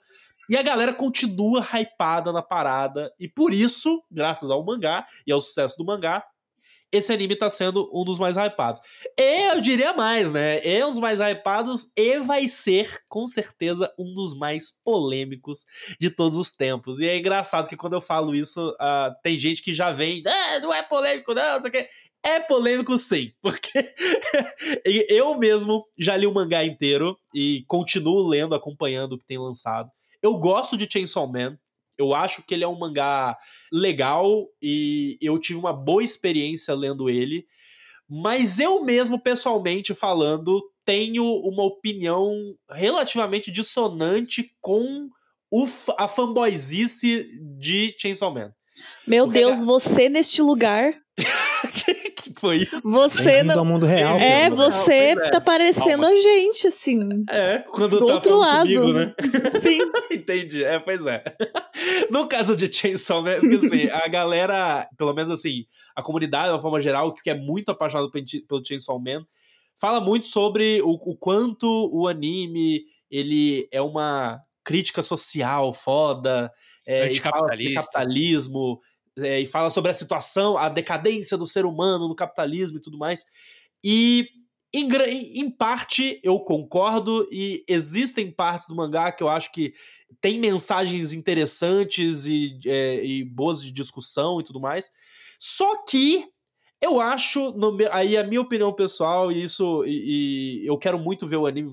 E 0.48 0.56
a 0.56 0.62
galera 0.62 0.94
continua 0.94 1.66
hypada 1.74 2.32
na 2.32 2.42
parada. 2.42 3.12
E 3.20 3.28
por 3.28 3.52
isso, 3.52 4.04
graças 4.12 4.52
ao 4.52 4.64
mangá 4.64 5.06
e 5.26 5.32
ao 5.32 5.40
sucesso 5.40 5.78
do 5.78 5.86
mangá, 5.86 6.24
esse 6.96 7.12
anime 7.12 7.36
tá 7.36 7.50
sendo 7.50 7.90
um 7.94 8.04
dos 8.04 8.18
mais 8.18 8.38
hypados. 8.38 8.82
Eu 9.18 9.62
diria 9.62 9.94
mais, 9.94 10.32
né? 10.32 10.66
É 10.66 10.86
um 10.86 10.90
dos 10.90 11.00
mais 11.00 11.20
hypados 11.20 11.92
e 11.96 12.20
vai 12.20 12.48
ser, 12.48 13.02
com 13.10 13.28
certeza, 13.28 13.94
um 13.98 14.14
dos 14.14 14.38
mais 14.38 14.72
polêmicos 14.84 15.66
de 16.00 16.10
todos 16.10 16.36
os 16.36 16.52
tempos. 16.52 17.00
E 17.00 17.08
é 17.08 17.18
engraçado 17.18 17.68
que 17.68 17.78
quando 17.78 17.94
eu 17.94 18.02
falo 18.02 18.34
isso, 18.34 18.70
uh, 18.72 19.14
tem 19.24 19.40
gente 19.40 19.62
que 19.62 19.74
já 19.74 19.92
vem, 19.92 20.24
ah, 20.26 20.60
não 20.60 20.74
é 20.74 20.84
polêmico, 20.84 21.34
não, 21.34 21.54
não 21.54 21.62
sei 21.62 21.70
o 21.70 21.72
quê. 21.72 21.88
É 22.24 22.40
polêmico 22.40 22.98
sim, 22.98 23.32
porque 23.40 23.94
eu 25.10 25.38
mesmo 25.38 25.86
já 25.98 26.18
li 26.18 26.26
o 26.26 26.34
mangá 26.34 26.66
inteiro 26.66 27.16
e 27.34 27.64
continuo 27.68 28.28
lendo, 28.28 28.56
acompanhando 28.56 29.14
o 29.14 29.20
que 29.20 29.28
tem 29.28 29.38
lançado. 29.38 29.92
Eu 30.24 30.38
gosto 30.40 30.76
de 30.76 30.92
Chainsaw 30.92 31.32
Man, 31.32 31.56
eu 31.98 32.14
acho 32.14 32.44
que 32.44 32.54
ele 32.54 32.64
é 32.64 32.68
um 32.68 32.78
mangá 32.78 33.38
legal 33.72 34.48
e 34.62 35.18
eu 35.22 35.40
tive 35.40 35.60
uma 35.60 35.74
boa 35.74 36.04
experiência 36.04 36.74
lendo 36.74 37.10
ele. 37.10 37.46
Mas 38.10 38.60
eu 38.60 38.84
mesmo, 38.84 39.20
pessoalmente 39.20 39.94
falando, 39.94 40.62
tenho 40.84 41.24
uma 41.24 41.64
opinião 41.64 42.32
relativamente 42.70 43.52
dissonante 43.52 44.52
com 44.62 45.10
o, 45.52 45.66
a 45.98 46.08
fanboyzice 46.08 47.28
de 47.60 47.96
Chainsaw 47.98 48.32
Man. 48.32 48.54
Meu 49.08 49.26
Porque 49.26 49.40
Deus, 49.40 49.66
você 49.66 50.10
neste 50.10 50.42
lugar. 50.42 50.94
que 52.36 52.42
foi 52.42 52.58
isso? 52.58 52.82
Você 52.84 53.42
não... 53.42 53.60
ao 53.60 53.66
mundo 53.66 53.86
real. 53.86 54.18
É, 54.18 54.50
você 54.50 55.16
é. 55.18 55.30
tá 55.30 55.42
parecendo 55.42 56.06
a 56.06 56.14
gente, 56.14 56.68
assim. 56.68 57.00
É, 57.30 57.60
quando 57.60 58.00
do 58.00 58.06
tá 58.06 58.14
outro 58.16 58.38
lado. 58.38 58.68
Comigo, 58.68 58.94
né? 58.94 59.16
Sim. 59.60 59.80
Entendi. 60.12 60.64
É, 60.64 60.80
pois 60.80 61.06
é. 61.06 61.24
No 62.12 62.28
caso 62.28 62.56
de 62.56 62.72
Chainsaw 62.72 63.22
Man, 63.22 63.40
porque 63.40 63.56
assim, 63.56 63.90
a 63.90 64.08
galera, 64.08 64.88
pelo 64.98 65.14
menos 65.14 65.32
assim, 65.32 65.66
a 65.96 66.04
comunidade, 66.04 66.46
de 66.46 66.52
uma 66.52 66.60
forma 66.60 66.82
geral, 66.82 67.14
que 67.14 67.30
é 67.30 67.36
muito 67.36 67.70
apaixonada 67.70 68.10
pelo 68.12 68.66
Chainsaw 68.66 69.00
Man, 69.00 69.26
fala 69.76 70.00
muito 70.00 70.26
sobre 70.26 70.82
o, 70.82 70.92
o 70.92 71.16
quanto 71.16 71.68
o 71.92 72.08
anime 72.08 72.84
ele 73.10 73.68
é 73.72 73.82
uma 73.82 74.40
crítica 74.64 75.04
social 75.04 75.74
foda, 75.74 76.52
é, 76.88 77.12
e 77.12 77.16
fala 77.16 77.56
de 77.56 77.72
capitalismo, 77.72 78.80
é, 79.18 79.40
e 79.40 79.46
fala 79.46 79.70
sobre 79.70 79.92
a 79.92 79.94
situação, 79.94 80.58
a 80.58 80.70
decadência 80.70 81.38
do 81.38 81.48
ser 81.48 81.66
humano 81.66 82.08
no 82.08 82.16
capitalismo 82.16 82.78
e 82.78 82.82
tudo 82.82 82.98
mais. 82.98 83.26
E 83.84 84.28
em, 84.74 84.90
em, 85.40 85.50
parte 85.50 86.20
eu 86.22 86.38
concordo, 86.40 87.26
e 87.32 87.64
existem 87.68 88.30
partes 88.30 88.68
do 88.68 88.76
mangá 88.76 89.12
que 89.12 89.24
eu 89.24 89.30
acho 89.30 89.52
que 89.52 89.74
tem 90.20 90.40
mensagens 90.40 91.14
interessantes 91.14 92.26
e, 92.26 92.60
é, 92.66 93.06
e 93.06 93.24
boas 93.24 93.62
de 93.62 93.72
discussão 93.72 94.42
e 94.42 94.44
tudo 94.44 94.60
mais. 94.60 94.92
Só 95.40 95.84
que 95.86 96.28
eu 96.82 97.00
acho, 97.00 97.52
no, 97.52 97.78
aí 97.92 98.18
a 98.18 98.24
minha 98.24 98.42
opinião 98.42 98.74
pessoal, 98.74 99.32
e 99.32 99.42
isso, 99.42 99.84
e, 99.86 100.62
e, 100.64 100.68
eu 100.68 100.78
quero 100.78 101.00
muito 101.00 101.26
ver 101.26 101.38
o 101.38 101.48
anime 101.48 101.72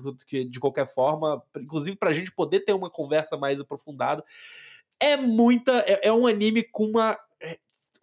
de 0.49 0.59
qualquer 0.59 0.87
forma, 0.87 1.43
inclusive 1.57 1.97
pra 1.97 2.13
gente 2.13 2.31
poder 2.31 2.61
ter 2.61 2.73
uma 2.73 2.89
conversa 2.89 3.35
mais 3.37 3.59
aprofundada. 3.59 4.23
É 4.99 5.17
muita. 5.17 5.71
É, 5.85 6.07
é 6.07 6.13
um 6.13 6.25
anime 6.25 6.63
com 6.63 6.85
uma 6.85 7.17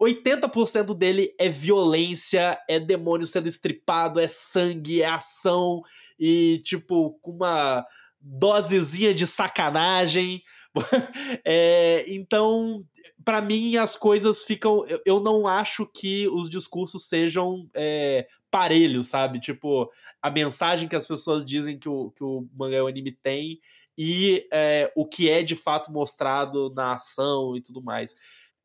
80% 0.01 0.96
dele 0.96 1.34
é 1.38 1.48
violência, 1.48 2.59
é 2.68 2.80
demônio 2.80 3.26
sendo 3.26 3.46
estripado, 3.46 4.18
é 4.18 4.26
sangue, 4.26 5.03
é 5.03 5.07
ação 5.07 5.82
e, 6.18 6.61
tipo, 6.64 7.18
com 7.20 7.32
uma 7.32 7.84
dosezinha 8.20 9.12
de 9.12 9.26
sacanagem. 9.26 10.42
é, 11.44 12.05
então, 12.09 12.84
para 13.24 13.40
mim, 13.40 13.76
as 13.76 13.96
coisas 13.96 14.42
ficam. 14.42 14.84
Eu, 14.86 15.03
eu, 15.05 15.20
não 15.20 15.46
acho 15.46 15.86
que 15.86 16.28
os 16.28 16.48
discursos 16.48 17.05
sejam 17.05 17.68
é, 17.74 18.26
parelhos, 18.51 19.09
sabe? 19.09 19.38
Tipo, 19.38 19.90
a 20.22 20.30
mensagem 20.30 20.88
que 20.88 20.96
as 20.96 21.07
pessoas 21.07 21.44
dizem 21.44 21.78
que 21.78 21.88
o, 21.88 22.11
que 22.12 22.24
o 22.24 22.46
mangá 22.57 22.78
e 22.78 22.80
o 22.80 22.86
anime 22.86 23.12
tem 23.12 23.61
e 23.98 24.46
é, 24.51 24.90
o 24.96 25.05
que 25.05 25.28
é 25.28 25.42
de 25.42 25.55
fato 25.55 25.92
mostrado 25.92 26.72
na 26.74 26.94
ação 26.94 27.55
e 27.55 27.61
tudo 27.61 27.82
mais. 27.82 28.14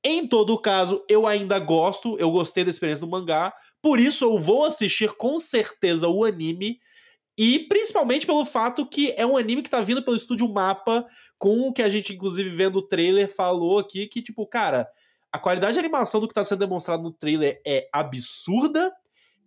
Em 0.07 0.27
todo 0.27 0.55
caso, 0.59 1.03
eu 1.09 1.25
ainda 1.25 1.57
gosto, 1.57 2.15
eu 2.19 2.29
gostei 2.29 2.63
da 2.63 2.69
experiência 2.69 3.03
do 3.03 3.09
mangá, 3.09 3.51
por 3.81 3.99
isso 3.99 4.23
eu 4.23 4.37
vou 4.37 4.63
assistir 4.63 5.11
com 5.13 5.39
certeza 5.39 6.07
o 6.07 6.23
anime. 6.23 6.79
E 7.35 7.67
principalmente 7.67 8.27
pelo 8.27 8.45
fato 8.45 8.85
que 8.85 9.15
é 9.17 9.25
um 9.25 9.35
anime 9.35 9.63
que 9.63 9.69
tá 9.69 9.81
vindo 9.81 10.03
pelo 10.03 10.15
estúdio 10.15 10.47
Mapa, 10.47 11.07
com 11.39 11.61
o 11.61 11.73
que 11.73 11.81
a 11.81 11.89
gente, 11.89 12.13
inclusive, 12.13 12.51
vendo 12.51 12.77
o 12.77 12.87
trailer, 12.87 13.27
falou 13.27 13.79
aqui, 13.79 14.05
que, 14.05 14.21
tipo, 14.21 14.45
cara, 14.45 14.87
a 15.31 15.39
qualidade 15.39 15.73
de 15.73 15.79
animação 15.79 16.21
do 16.21 16.27
que 16.27 16.35
tá 16.35 16.43
sendo 16.43 16.59
demonstrado 16.59 17.01
no 17.01 17.11
trailer 17.11 17.59
é 17.65 17.89
absurda. 17.91 18.93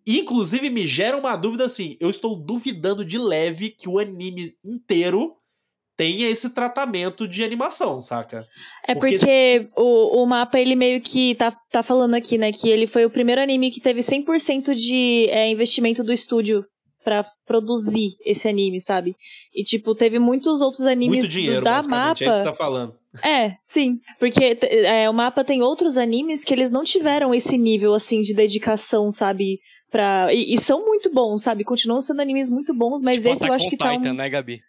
Inclusive, 0.05 0.71
me 0.71 0.89
gera 0.89 1.17
uma 1.17 1.37
dúvida 1.37 1.65
assim: 1.65 1.97
eu 2.01 2.11
estou 2.11 2.35
duvidando 2.35 3.05
de 3.05 3.17
leve 3.17 3.71
que 3.71 3.89
o 3.89 3.99
anime 3.99 4.57
inteiro 4.65 5.37
tenha 5.99 6.31
esse 6.31 6.51
tratamento 6.51 7.27
de 7.27 7.43
animação, 7.43 8.01
saca? 8.01 8.47
É 8.87 8.95
porque, 8.95 9.19
porque 9.19 9.69
o, 9.77 10.23
o 10.23 10.27
mapa, 10.27 10.59
ele 10.61 10.77
meio 10.77 11.01
que 11.01 11.35
tá, 11.35 11.53
tá 11.73 11.83
falando 11.83 12.15
aqui, 12.15 12.39
né, 12.39 12.53
que 12.53 12.71
ele 12.71 12.87
foi 12.87 13.05
o 13.05 13.11
primeiro 13.11 13.43
anime 13.43 13.73
que 13.73 13.81
teve 13.81 14.01
100% 14.01 14.77
de 14.77 15.27
é, 15.29 15.51
investimento 15.51 16.05
do 16.05 16.13
estúdio 16.13 16.65
para 17.03 17.23
produzir 17.45 18.11
esse 18.25 18.47
anime, 18.47 18.81
sabe? 18.81 19.17
E, 19.53 19.65
tipo, 19.65 19.93
teve 19.95 20.21
muitos 20.21 20.61
outros 20.61 20.87
animes 20.87 21.25
Muito 21.25 21.33
dinheiro, 21.33 21.61
do, 21.61 21.65
da 21.65 21.83
mapa. 21.83 22.23
É 22.23 22.29
isso 22.29 22.39
que 22.39 22.45
tá 22.45 22.55
falando. 22.55 22.95
É, 23.25 23.55
sim. 23.61 23.99
Porque 24.21 24.57
é, 24.63 25.11
o 25.11 25.13
mapa 25.13 25.43
tem 25.43 25.63
outros 25.63 25.97
animes 25.97 26.45
que 26.45 26.55
eles 26.55 26.71
não 26.71 26.85
tiveram 26.85 27.35
esse 27.35 27.59
nível, 27.59 27.93
assim, 27.93 28.21
de 28.21 28.35
dedicação, 28.35 29.11
sabe? 29.11 29.59
Pra... 29.91 30.33
E, 30.33 30.55
e 30.55 30.59
são 30.59 30.85
muito 30.85 31.13
bons, 31.13 31.43
sabe? 31.43 31.65
Continuam 31.65 32.01
sendo 32.01 32.21
animes 32.21 32.51
muito 32.51 32.73
bons, 32.75 33.03
mas 33.03 33.17
tipo, 33.17 33.29
esse 33.31 33.49
eu 33.49 33.55
acho 33.55 33.69
que 33.69 33.77
tá. 33.77 33.97
Titan, 33.97 34.13
um... 34.13 34.15
né, 34.15 34.29
Gabi? 34.29 34.61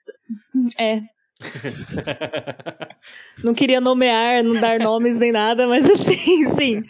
É, 0.79 1.01
não 3.43 3.53
queria 3.53 3.79
nomear, 3.79 4.43
não 4.43 4.59
dar 4.59 4.79
nomes 4.79 5.17
nem 5.17 5.31
nada, 5.31 5.67
mas 5.67 5.89
assim, 5.89 6.45
sim. 6.55 6.83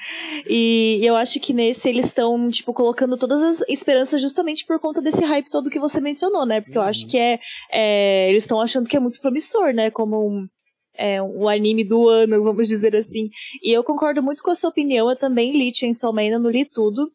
E 0.48 1.00
eu 1.04 1.16
acho 1.16 1.40
que 1.40 1.54
nesse 1.54 1.88
eles 1.88 2.08
estão, 2.08 2.50
tipo, 2.50 2.74
colocando 2.74 3.18
todas 3.18 3.44
as 3.44 3.62
esperanças 3.70 4.22
justamente 4.22 4.66
por 4.66 4.80
conta 4.80 5.02
desse 5.02 5.24
hype 5.24 5.50
todo 5.50 5.70
que 5.70 5.80
você 5.80 6.02
mencionou, 6.02 6.46
né? 6.46 6.62
Porque 6.62 6.78
uhum. 6.78 6.84
eu 6.84 6.90
acho 6.90 7.04
uhum. 7.04 7.10
que 7.10 7.18
é. 7.18 7.40
é 7.72 8.30
eles 8.30 8.44
estão 8.44 8.60
achando 8.60 8.88
que 8.88 8.98
é 8.98 9.00
muito 9.00 9.22
promissor, 9.22 9.74
né? 9.74 9.92
Como 9.92 10.28
um, 10.28 10.48
é, 10.96 11.22
um 11.22 11.48
anime 11.48 11.84
do 11.84 12.10
ano, 12.10 12.44
vamos 12.44 12.68
dizer 12.68 12.96
assim. 12.96 13.30
E 13.64 13.72
eu 13.72 13.84
concordo 13.84 14.24
muito 14.24 14.42
com 14.42 14.52
a 14.52 14.56
sua 14.56 14.70
opinião. 14.70 15.10
Eu 15.10 15.16
também 15.16 15.52
li 15.52 15.74
Chainsaw 15.74 16.12
Man, 16.12 16.40
não 16.40 16.50
li 16.50 16.66
tudo. 16.66 17.12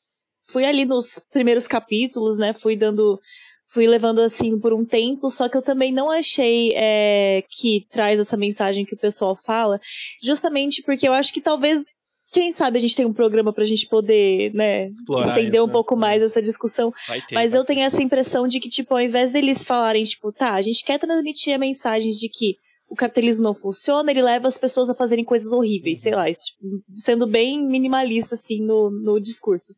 Fui 0.49 0.65
ali 0.65 0.85
nos 0.85 1.21
primeiros 1.33 1.67
capítulos, 1.67 2.39
né? 2.39 2.53
Fui 2.53 2.77
dando 2.77 3.19
fui 3.67 3.87
levando 3.87 4.21
assim 4.21 4.59
por 4.59 4.73
um 4.73 4.85
tempo, 4.85 5.31
só 5.31 5.49
que 5.49 5.57
eu 5.57 5.63
também 5.63 5.93
não 5.93 6.11
achei 6.11 6.73
é, 6.75 7.43
que 7.49 7.87
traz 7.91 8.21
essa 8.21 8.37
mensagem 8.37 8.85
que 8.85 8.95
o 8.95 8.99
pessoal 8.99 9.35
fala, 9.35 9.81
justamente 10.23 10.83
porque 10.83 11.09
eu 11.09 11.13
acho 11.13 11.33
que 11.33 11.41
talvez 11.41 11.99
quem 12.35 12.53
sabe 12.53 12.79
a 12.79 12.81
gente 12.81 12.97
tem 12.97 13.07
um 13.07 13.13
programa 13.13 13.53
pra 13.53 13.65
gente 13.65 13.87
poder, 13.87 14.53
né, 14.53 14.89
Explorar 14.89 15.29
estender 15.29 15.55
isso, 15.55 15.63
um 15.63 15.67
né? 15.69 15.73
pouco 15.73 15.97
mais 15.97 16.21
essa 16.21 16.43
discussão. 16.43 16.93
Ter, 17.29 17.35
Mas 17.35 17.55
eu 17.55 17.65
tenho 17.65 17.83
essa 17.83 18.03
impressão 18.03 18.49
de 18.49 18.59
que, 18.59 18.69
tipo, 18.69 18.93
ao 18.93 19.01
invés 19.01 19.31
deles 19.31 19.65
falarem, 19.65 20.03
tipo, 20.03 20.33
tá, 20.33 20.55
a 20.55 20.61
gente 20.61 20.85
quer 20.85 20.99
transmitir 20.99 21.55
a 21.55 21.59
mensagem 21.59 22.11
de 22.11 22.29
que 22.29 22.57
o 22.89 22.97
capitalismo 22.97 23.45
não 23.45 23.55
funciona, 23.55 24.11
ele 24.11 24.21
leva 24.21 24.49
as 24.49 24.59
pessoas 24.59 24.91
a 24.91 24.95
fazerem 24.95 25.25
coisas 25.25 25.53
horríveis, 25.53 26.01
sei 26.01 26.15
lá, 26.15 26.27
tipo, 26.27 26.83
sendo 26.97 27.27
bem 27.27 27.67
minimalista, 27.67 28.35
assim, 28.35 28.61
no, 28.61 28.91
no 28.91 29.21
discurso. 29.21 29.73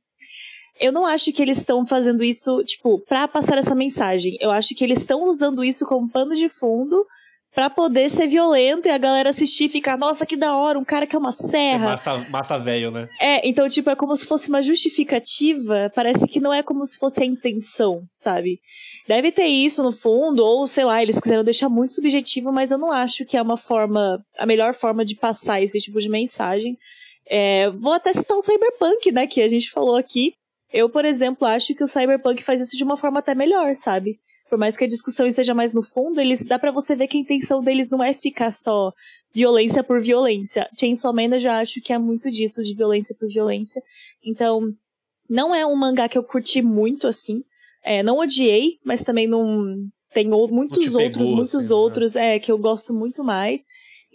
Eu 0.80 0.92
não 0.92 1.06
acho 1.06 1.32
que 1.32 1.42
eles 1.42 1.58
estão 1.58 1.84
fazendo 1.86 2.22
isso, 2.22 2.62
tipo, 2.64 2.98
pra 3.00 3.26
passar 3.26 3.58
essa 3.58 3.74
mensagem. 3.74 4.36
Eu 4.40 4.50
acho 4.50 4.74
que 4.74 4.84
eles 4.84 4.98
estão 4.98 5.24
usando 5.24 5.64
isso 5.64 5.86
como 5.86 6.08
pano 6.08 6.34
de 6.34 6.48
fundo 6.48 7.06
para 7.56 7.70
poder 7.70 8.10
ser 8.10 8.26
violento 8.26 8.86
e 8.86 8.90
a 8.90 8.98
galera 8.98 9.30
assistir 9.30 9.64
e 9.64 9.68
ficar, 9.70 9.96
nossa, 9.96 10.26
que 10.26 10.36
da 10.36 10.54
hora, 10.54 10.78
um 10.78 10.84
cara 10.84 11.06
que 11.06 11.16
é 11.16 11.18
uma 11.18 11.32
serra. 11.32 11.86
Massa, 11.86 12.18
massa 12.28 12.58
velho, 12.58 12.90
né? 12.90 13.08
É, 13.18 13.48
então, 13.48 13.66
tipo, 13.66 13.88
é 13.88 13.96
como 13.96 14.14
se 14.14 14.26
fosse 14.26 14.50
uma 14.50 14.60
justificativa, 14.60 15.90
parece 15.94 16.28
que 16.28 16.38
não 16.38 16.52
é 16.52 16.62
como 16.62 16.84
se 16.84 16.98
fosse 16.98 17.22
a 17.22 17.26
intenção, 17.26 18.02
sabe? 18.12 18.60
Deve 19.08 19.32
ter 19.32 19.46
isso 19.46 19.82
no 19.82 19.90
fundo, 19.90 20.44
ou 20.44 20.66
sei 20.66 20.84
lá, 20.84 21.02
eles 21.02 21.18
quiseram 21.18 21.42
deixar 21.42 21.70
muito 21.70 21.94
subjetivo, 21.94 22.52
mas 22.52 22.72
eu 22.72 22.76
não 22.76 22.92
acho 22.92 23.24
que 23.24 23.38
é 23.38 23.40
uma 23.40 23.56
forma, 23.56 24.22
a 24.36 24.44
melhor 24.44 24.74
forma 24.74 25.02
de 25.02 25.16
passar 25.16 25.62
esse 25.62 25.78
tipo 25.78 25.98
de 25.98 26.10
mensagem. 26.10 26.76
É, 27.26 27.70
vou 27.70 27.94
até 27.94 28.12
citar 28.12 28.36
um 28.36 28.42
cyberpunk, 28.42 29.10
né, 29.12 29.26
que 29.26 29.40
a 29.40 29.48
gente 29.48 29.70
falou 29.70 29.96
aqui. 29.96 30.34
Eu, 30.72 30.88
por 30.88 31.04
exemplo, 31.04 31.46
acho 31.46 31.74
que 31.74 31.84
o 31.84 31.86
Cyberpunk 31.86 32.42
faz 32.42 32.60
isso 32.60 32.76
de 32.76 32.84
uma 32.84 32.96
forma 32.96 33.20
até 33.20 33.34
melhor, 33.34 33.74
sabe? 33.74 34.18
Por 34.48 34.58
mais 34.58 34.76
que 34.76 34.84
a 34.84 34.88
discussão 34.88 35.26
esteja 35.26 35.54
mais 35.54 35.74
no 35.74 35.82
fundo, 35.82 36.20
eles 36.20 36.44
dá 36.44 36.58
para 36.58 36.70
você 36.70 36.94
ver 36.94 37.08
que 37.08 37.16
a 37.16 37.20
intenção 37.20 37.62
deles 37.62 37.90
não 37.90 38.02
é 38.02 38.14
ficar 38.14 38.52
só 38.52 38.92
violência 39.34 39.82
por 39.82 40.00
violência. 40.00 40.68
Chainsaw 40.78 41.12
Man 41.12 41.34
eu 41.34 41.40
já 41.40 41.58
acho 41.58 41.80
que 41.80 41.92
é 41.92 41.98
muito 41.98 42.30
disso, 42.30 42.62
de 42.62 42.74
violência 42.74 43.14
por 43.18 43.28
violência. 43.28 43.82
Então, 44.24 44.72
não 45.28 45.54
é 45.54 45.66
um 45.66 45.74
mangá 45.74 46.08
que 46.08 46.16
eu 46.16 46.22
curti 46.22 46.62
muito, 46.62 47.06
assim. 47.08 47.42
É, 47.84 48.02
não 48.02 48.18
odiei, 48.18 48.78
mas 48.84 49.02
também 49.02 49.26
não... 49.26 49.76
Tem 50.14 50.28
muitos 50.28 50.94
outros, 50.94 51.30
muitos 51.30 51.54
assim, 51.56 51.68
né? 51.68 51.74
outros, 51.74 52.14
né? 52.14 52.36
é, 52.36 52.38
que 52.38 52.50
eu 52.50 52.56
gosto 52.56 52.94
muito 52.94 53.22
mais. 53.22 53.66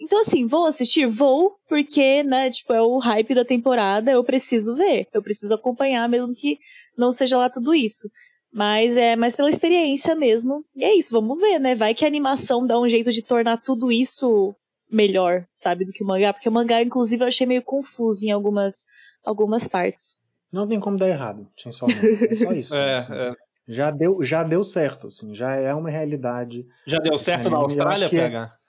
Então, 0.02 0.20
assim, 0.20 0.48
vou 0.48 0.66
assistir? 0.66 1.06
Vou, 1.06 1.52
porque, 1.68 2.24
né, 2.24 2.50
tipo, 2.50 2.72
é 2.72 2.82
o 2.82 2.98
hype 2.98 3.36
da 3.36 3.44
temporada, 3.44 4.10
eu 4.10 4.24
preciso 4.24 4.74
ver, 4.74 5.06
eu 5.14 5.22
preciso 5.22 5.54
acompanhar, 5.54 6.08
mesmo 6.08 6.34
que 6.34 6.58
não 6.98 7.12
seja 7.12 7.38
lá 7.38 7.48
tudo 7.48 7.72
isso. 7.72 8.10
Mas 8.52 8.96
é 8.96 9.14
mais 9.14 9.36
pela 9.36 9.48
experiência 9.48 10.16
mesmo. 10.16 10.64
E 10.74 10.82
é 10.82 10.92
isso, 10.92 11.12
vamos 11.12 11.38
ver, 11.38 11.60
né? 11.60 11.76
Vai 11.76 11.94
que 11.94 12.04
a 12.04 12.08
animação 12.08 12.66
dá 12.66 12.78
um 12.80 12.88
jeito 12.88 13.12
de 13.12 13.22
tornar 13.22 13.58
tudo 13.58 13.92
isso 13.92 14.54
melhor, 14.90 15.46
sabe, 15.52 15.84
do 15.84 15.92
que 15.92 16.02
o 16.02 16.06
mangá. 16.06 16.32
Porque 16.32 16.48
o 16.48 16.52
mangá, 16.52 16.82
inclusive, 16.82 17.22
eu 17.22 17.28
achei 17.28 17.46
meio 17.46 17.62
confuso 17.62 18.26
em 18.26 18.32
algumas, 18.32 18.84
algumas 19.24 19.68
partes. 19.68 20.18
Não 20.52 20.66
tem 20.66 20.80
como 20.80 20.98
dar 20.98 21.08
errado, 21.08 21.48
Chainsaw 21.56 21.88
Man. 21.94 21.94
É 22.28 22.34
só 22.34 22.52
isso. 22.52 22.74
é, 22.74 22.96
assim. 22.96 23.14
é. 23.14 23.32
Já 23.68 23.92
deu, 23.92 24.22
já 24.22 24.42
deu 24.42 24.64
certo, 24.64 25.06
assim, 25.06 25.32
já 25.32 25.54
é 25.54 25.72
uma 25.72 25.88
realidade. 25.88 26.66
Já 26.84 26.98
deu 26.98 27.16
certo 27.16 27.48
na 27.48 27.58
Austrália, 27.58 28.10
PH? 28.10 28.61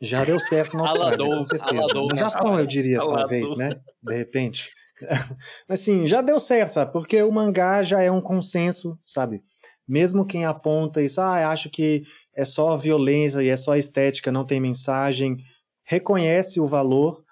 Já 0.00 0.24
deu 0.24 0.40
certo 0.40 0.76
no 0.76 0.82
Austrália, 0.82 1.08
Aladou, 1.08 1.38
com 1.38 1.44
certeza. 1.44 1.82
Aladou, 1.82 2.08
já 2.16 2.26
estão, 2.26 2.58
eu 2.58 2.66
diria, 2.66 3.00
Aladou. 3.00 3.18
talvez, 3.18 3.56
né? 3.56 3.70
De 4.02 4.16
repente. 4.16 4.70
Mas 5.68 5.80
assim, 5.80 6.06
já 6.06 6.22
deu 6.22 6.40
certo, 6.40 6.70
sabe? 6.70 6.92
Porque 6.92 7.22
o 7.22 7.30
mangá 7.30 7.82
já 7.82 8.02
é 8.02 8.10
um 8.10 8.20
consenso, 8.20 8.98
sabe? 9.04 9.42
Mesmo 9.86 10.24
quem 10.24 10.44
aponta 10.44 11.02
isso, 11.02 11.20
ah, 11.20 11.50
acho 11.50 11.68
que 11.68 12.02
é 12.34 12.44
só 12.44 12.76
violência 12.76 13.42
e 13.42 13.48
é 13.48 13.56
só 13.56 13.76
estética, 13.76 14.32
não 14.32 14.46
tem 14.46 14.60
mensagem, 14.60 15.36
reconhece 15.84 16.60
o 16.60 16.66
valor. 16.66 17.22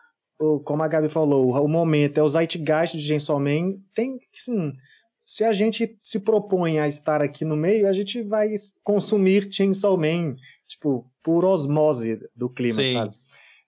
Como 0.64 0.82
a 0.82 0.88
Gabi 0.88 1.08
falou, 1.08 1.50
o 1.50 1.68
momento 1.68 2.18
é 2.18 2.22
o 2.22 2.28
Zeitgeist 2.28 2.96
de 2.96 3.02
Chainsaw 3.02 3.40
Man. 3.40 3.74
Tem, 3.94 4.18
sim, 4.32 4.72
se 5.24 5.44
a 5.44 5.52
gente 5.52 5.96
se 6.00 6.20
propõe 6.20 6.78
a 6.78 6.88
estar 6.88 7.20
aqui 7.20 7.44
no 7.44 7.54
meio, 7.54 7.86
a 7.86 7.92
gente 7.92 8.22
vai 8.22 8.48
consumir 8.82 9.46
Chainsaw 9.52 9.96
Man, 9.96 10.34
tipo, 10.66 11.04
por 11.28 11.44
osmose 11.44 12.18
do 12.34 12.48
clima, 12.48 12.82
Sim. 12.82 12.92
sabe? 12.94 13.14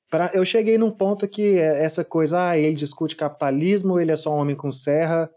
Pra, 0.08 0.30
eu 0.32 0.42
cheguei 0.46 0.78
num 0.78 0.90
ponto 0.90 1.28
que 1.28 1.58
é 1.58 1.84
essa 1.84 2.02
coisa, 2.02 2.48
ah, 2.48 2.56
ele 2.56 2.74
discute 2.74 3.14
capitalismo, 3.14 4.00
ele 4.00 4.10
é 4.10 4.16
só 4.16 4.34
um 4.34 4.38
homem 4.38 4.56
com 4.56 4.72
serra. 4.72 5.30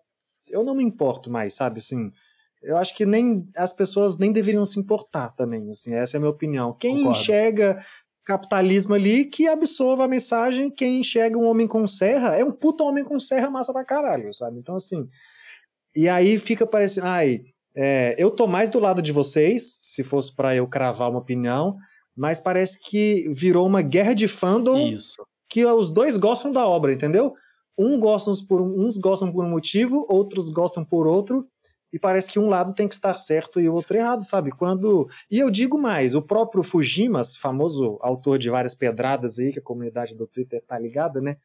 Eu 0.47 0.63
não 0.63 0.73
me 0.73 0.85
importo 0.85 1.29
mais, 1.29 1.53
sabe? 1.53 1.79
Assim, 1.79 2.13
eu 2.61 2.77
acho 2.77 2.95
que 2.95 3.05
nem 3.05 3.45
as 3.57 3.73
pessoas 3.73 4.17
nem 4.17 4.31
deveriam 4.31 4.65
se 4.65 4.79
importar 4.79 5.31
também, 5.31 5.69
assim, 5.69 5.93
essa 5.95 6.15
é 6.15 6.17
a 6.17 6.21
minha 6.21 6.31
opinião. 6.31 6.73
Quem 6.79 6.95
Concordo. 6.95 7.19
enxerga 7.19 7.85
capitalismo 8.25 8.93
ali, 8.95 9.25
que 9.25 9.45
absorva 9.49 10.05
a 10.05 10.07
mensagem, 10.07 10.71
quem 10.71 11.01
enxerga 11.01 11.37
um 11.37 11.43
homem 11.43 11.67
com 11.67 11.85
serra, 11.85 12.37
é 12.37 12.43
um 12.45 12.53
puta 12.53 12.85
homem 12.85 13.03
com 13.03 13.19
serra 13.19 13.49
massa 13.49 13.73
pra 13.73 13.83
caralho, 13.83 14.31
sabe? 14.31 14.59
Então, 14.59 14.77
assim, 14.77 15.09
e 15.93 16.07
aí 16.07 16.39
fica 16.39 16.65
parecendo, 16.65 17.07
ai, 17.07 17.41
é, 17.75 18.15
eu 18.17 18.31
tô 18.31 18.47
mais 18.47 18.69
do 18.69 18.79
lado 18.79 19.01
de 19.01 19.11
vocês, 19.11 19.77
se 19.81 20.05
fosse 20.05 20.33
para 20.33 20.55
eu 20.55 20.65
cravar 20.65 21.09
uma 21.09 21.19
opinião, 21.19 21.75
mas 22.15 22.39
parece 22.41 22.79
que 22.79 23.31
virou 23.33 23.65
uma 23.65 23.81
guerra 23.81 24.13
de 24.13 24.27
fandom 24.27 24.87
Isso. 24.87 25.23
que 25.49 25.65
os 25.65 25.89
dois 25.89 26.17
gostam 26.17 26.51
da 26.51 26.67
obra, 26.67 26.93
entendeu? 26.93 27.33
Um 27.77 27.99
gostam 27.99 28.33
por, 28.47 28.61
uns 28.61 28.97
gostam 28.97 29.31
por 29.31 29.43
um 29.43 29.49
motivo, 29.49 30.05
outros 30.09 30.49
gostam 30.49 30.85
por 30.85 31.07
outro, 31.07 31.47
e 31.91 31.99
parece 31.99 32.31
que 32.31 32.39
um 32.39 32.49
lado 32.49 32.73
tem 32.73 32.87
que 32.87 32.95
estar 32.95 33.15
certo 33.15 33.61
e 33.61 33.69
o 33.69 33.73
outro 33.73 33.95
errado, 33.95 34.23
sabe? 34.23 34.51
Quando 34.51 35.07
e 35.29 35.37
eu 35.37 35.51
digo 35.51 35.77
mais, 35.77 36.15
o 36.15 36.21
próprio 36.21 36.63
Fujimas, 36.63 37.35
famoso 37.35 37.99
autor 38.01 38.39
de 38.39 38.49
várias 38.49 38.73
pedradas 38.73 39.37
aí 39.37 39.51
que 39.53 39.59
a 39.59 39.63
comunidade 39.63 40.15
do 40.15 40.25
Twitter 40.25 40.63
tá 40.65 40.77
ligada, 40.79 41.21
né? 41.21 41.37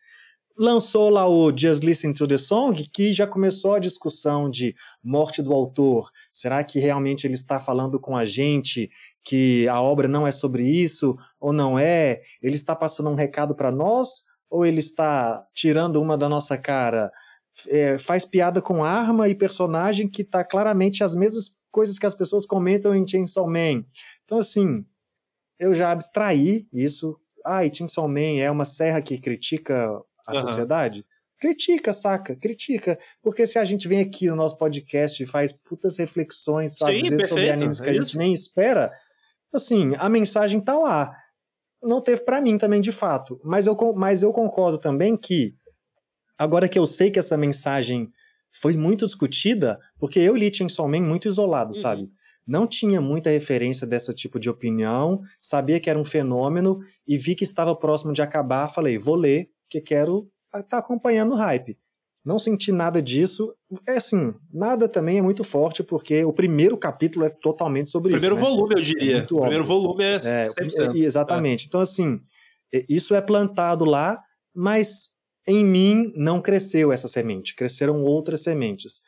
Lançou 0.58 1.08
lá 1.08 1.26
o 1.28 1.56
Just 1.56 1.84
Listen 1.84 2.12
to 2.12 2.26
the 2.26 2.36
Song, 2.36 2.74
que 2.92 3.12
já 3.12 3.28
começou 3.28 3.74
a 3.74 3.78
discussão 3.78 4.50
de 4.50 4.74
morte 5.02 5.40
do 5.40 5.52
autor. 5.52 6.10
Será 6.32 6.64
que 6.64 6.80
realmente 6.80 7.26
ele 7.26 7.34
está 7.34 7.60
falando 7.60 8.00
com 8.00 8.16
a 8.16 8.24
gente 8.24 8.90
que 9.22 9.68
a 9.68 9.80
obra 9.80 10.08
não 10.08 10.26
é 10.26 10.32
sobre 10.32 10.64
isso 10.64 11.16
ou 11.38 11.52
não 11.52 11.78
é? 11.78 12.20
Ele 12.42 12.56
está 12.56 12.74
passando 12.74 13.08
um 13.08 13.14
recado 13.14 13.54
para 13.54 13.70
nós 13.70 14.24
ou 14.50 14.66
ele 14.66 14.80
está 14.80 15.46
tirando 15.54 16.02
uma 16.02 16.18
da 16.18 16.28
nossa 16.28 16.58
cara? 16.58 17.12
É, 17.68 17.96
faz 17.96 18.24
piada 18.24 18.60
com 18.60 18.84
arma 18.84 19.28
e 19.28 19.34
personagem 19.36 20.08
que 20.08 20.22
está 20.22 20.44
claramente 20.44 21.04
as 21.04 21.14
mesmas 21.14 21.52
coisas 21.70 21.98
que 21.98 22.06
as 22.06 22.14
pessoas 22.14 22.44
comentam 22.44 22.94
em 22.94 23.06
Chainsaw 23.06 23.46
Man. 23.46 23.84
Então, 24.24 24.38
assim, 24.38 24.84
eu 25.58 25.72
já 25.72 25.92
abstraí 25.92 26.66
isso. 26.72 27.16
Ah, 27.44 27.64
e 27.64 27.72
Chainsaw 27.72 28.08
Man 28.08 28.40
é 28.40 28.50
uma 28.50 28.64
serra 28.64 29.00
que 29.00 29.18
critica 29.18 29.88
a 30.28 30.40
uhum. 30.40 30.46
sociedade? 30.46 31.04
Critica, 31.40 31.92
saca? 31.92 32.34
Critica. 32.36 32.98
Porque 33.22 33.46
se 33.46 33.58
a 33.58 33.64
gente 33.64 33.86
vem 33.86 34.00
aqui 34.00 34.28
no 34.28 34.36
nosso 34.36 34.58
podcast 34.58 35.22
e 35.22 35.26
faz 35.26 35.52
putas 35.52 35.96
reflexões, 35.98 36.76
sabe? 36.76 37.08
Sim, 37.08 37.18
sobre 37.20 37.50
animes 37.50 37.80
que 37.80 37.88
é 37.88 37.92
a 37.92 37.94
gente 37.94 38.18
nem 38.18 38.32
espera, 38.32 38.92
assim, 39.54 39.94
a 39.98 40.08
mensagem 40.08 40.60
tá 40.60 40.76
lá. 40.76 41.14
Não 41.82 42.00
teve 42.00 42.22
para 42.22 42.40
mim 42.40 42.58
também, 42.58 42.80
de 42.80 42.90
fato. 42.90 43.40
Mas 43.44 43.66
eu, 43.66 43.76
mas 43.94 44.22
eu 44.22 44.32
concordo 44.32 44.78
também 44.78 45.16
que, 45.16 45.54
agora 46.36 46.68
que 46.68 46.78
eu 46.78 46.86
sei 46.86 47.10
que 47.10 47.20
essa 47.20 47.36
mensagem 47.36 48.10
foi 48.50 48.76
muito 48.76 49.06
discutida, 49.06 49.78
porque 49.98 50.18
eu 50.18 50.34
li 50.34 50.52
Chainsaw 50.52 50.88
Man 50.88 51.02
muito 51.02 51.28
isolado, 51.28 51.74
uhum. 51.74 51.80
sabe? 51.80 52.10
Não 52.44 52.66
tinha 52.66 53.00
muita 53.00 53.30
referência 53.30 53.86
desse 53.86 54.12
tipo 54.14 54.40
de 54.40 54.48
opinião, 54.48 55.20
sabia 55.38 55.78
que 55.78 55.90
era 55.90 55.98
um 55.98 56.04
fenômeno 56.04 56.80
e 57.06 57.16
vi 57.16 57.34
que 57.34 57.44
estava 57.44 57.76
próximo 57.76 58.12
de 58.12 58.22
acabar, 58.22 58.68
falei, 58.68 58.96
vou 58.98 59.14
ler, 59.14 59.50
porque 59.68 59.82
quero 59.82 60.26
estar 60.46 60.62
tá 60.64 60.78
acompanhando 60.78 61.32
o 61.34 61.36
hype. 61.36 61.78
Não 62.24 62.38
senti 62.38 62.72
nada 62.72 63.00
disso. 63.00 63.54
É 63.86 63.96
assim, 63.96 64.34
nada 64.52 64.88
também 64.88 65.18
é 65.18 65.22
muito 65.22 65.44
forte, 65.44 65.82
porque 65.82 66.24
o 66.24 66.32
primeiro 66.32 66.76
capítulo 66.76 67.24
é 67.24 67.28
totalmente 67.28 67.90
sobre 67.90 68.10
primeiro 68.10 68.34
isso. 68.34 68.44
Primeiro 68.44 68.56
volume, 68.56 68.74
né? 68.74 68.80
eu 68.80 68.84
diria. 68.84 69.18
É 69.18 69.22
o 69.22 69.40
primeiro 69.40 69.64
volume 69.64 70.04
é, 70.04 70.14
é 70.24 70.48
100%. 70.48 70.96
Exatamente. 70.96 71.64
É. 71.64 71.66
Então, 71.68 71.80
assim, 71.80 72.18
isso 72.88 73.14
é 73.14 73.20
plantado 73.20 73.84
lá, 73.84 74.20
mas 74.54 75.10
em 75.46 75.64
mim 75.64 76.12
não 76.16 76.40
cresceu 76.40 76.92
essa 76.92 77.08
semente, 77.08 77.54
cresceram 77.54 78.02
outras 78.02 78.42
sementes. 78.42 79.00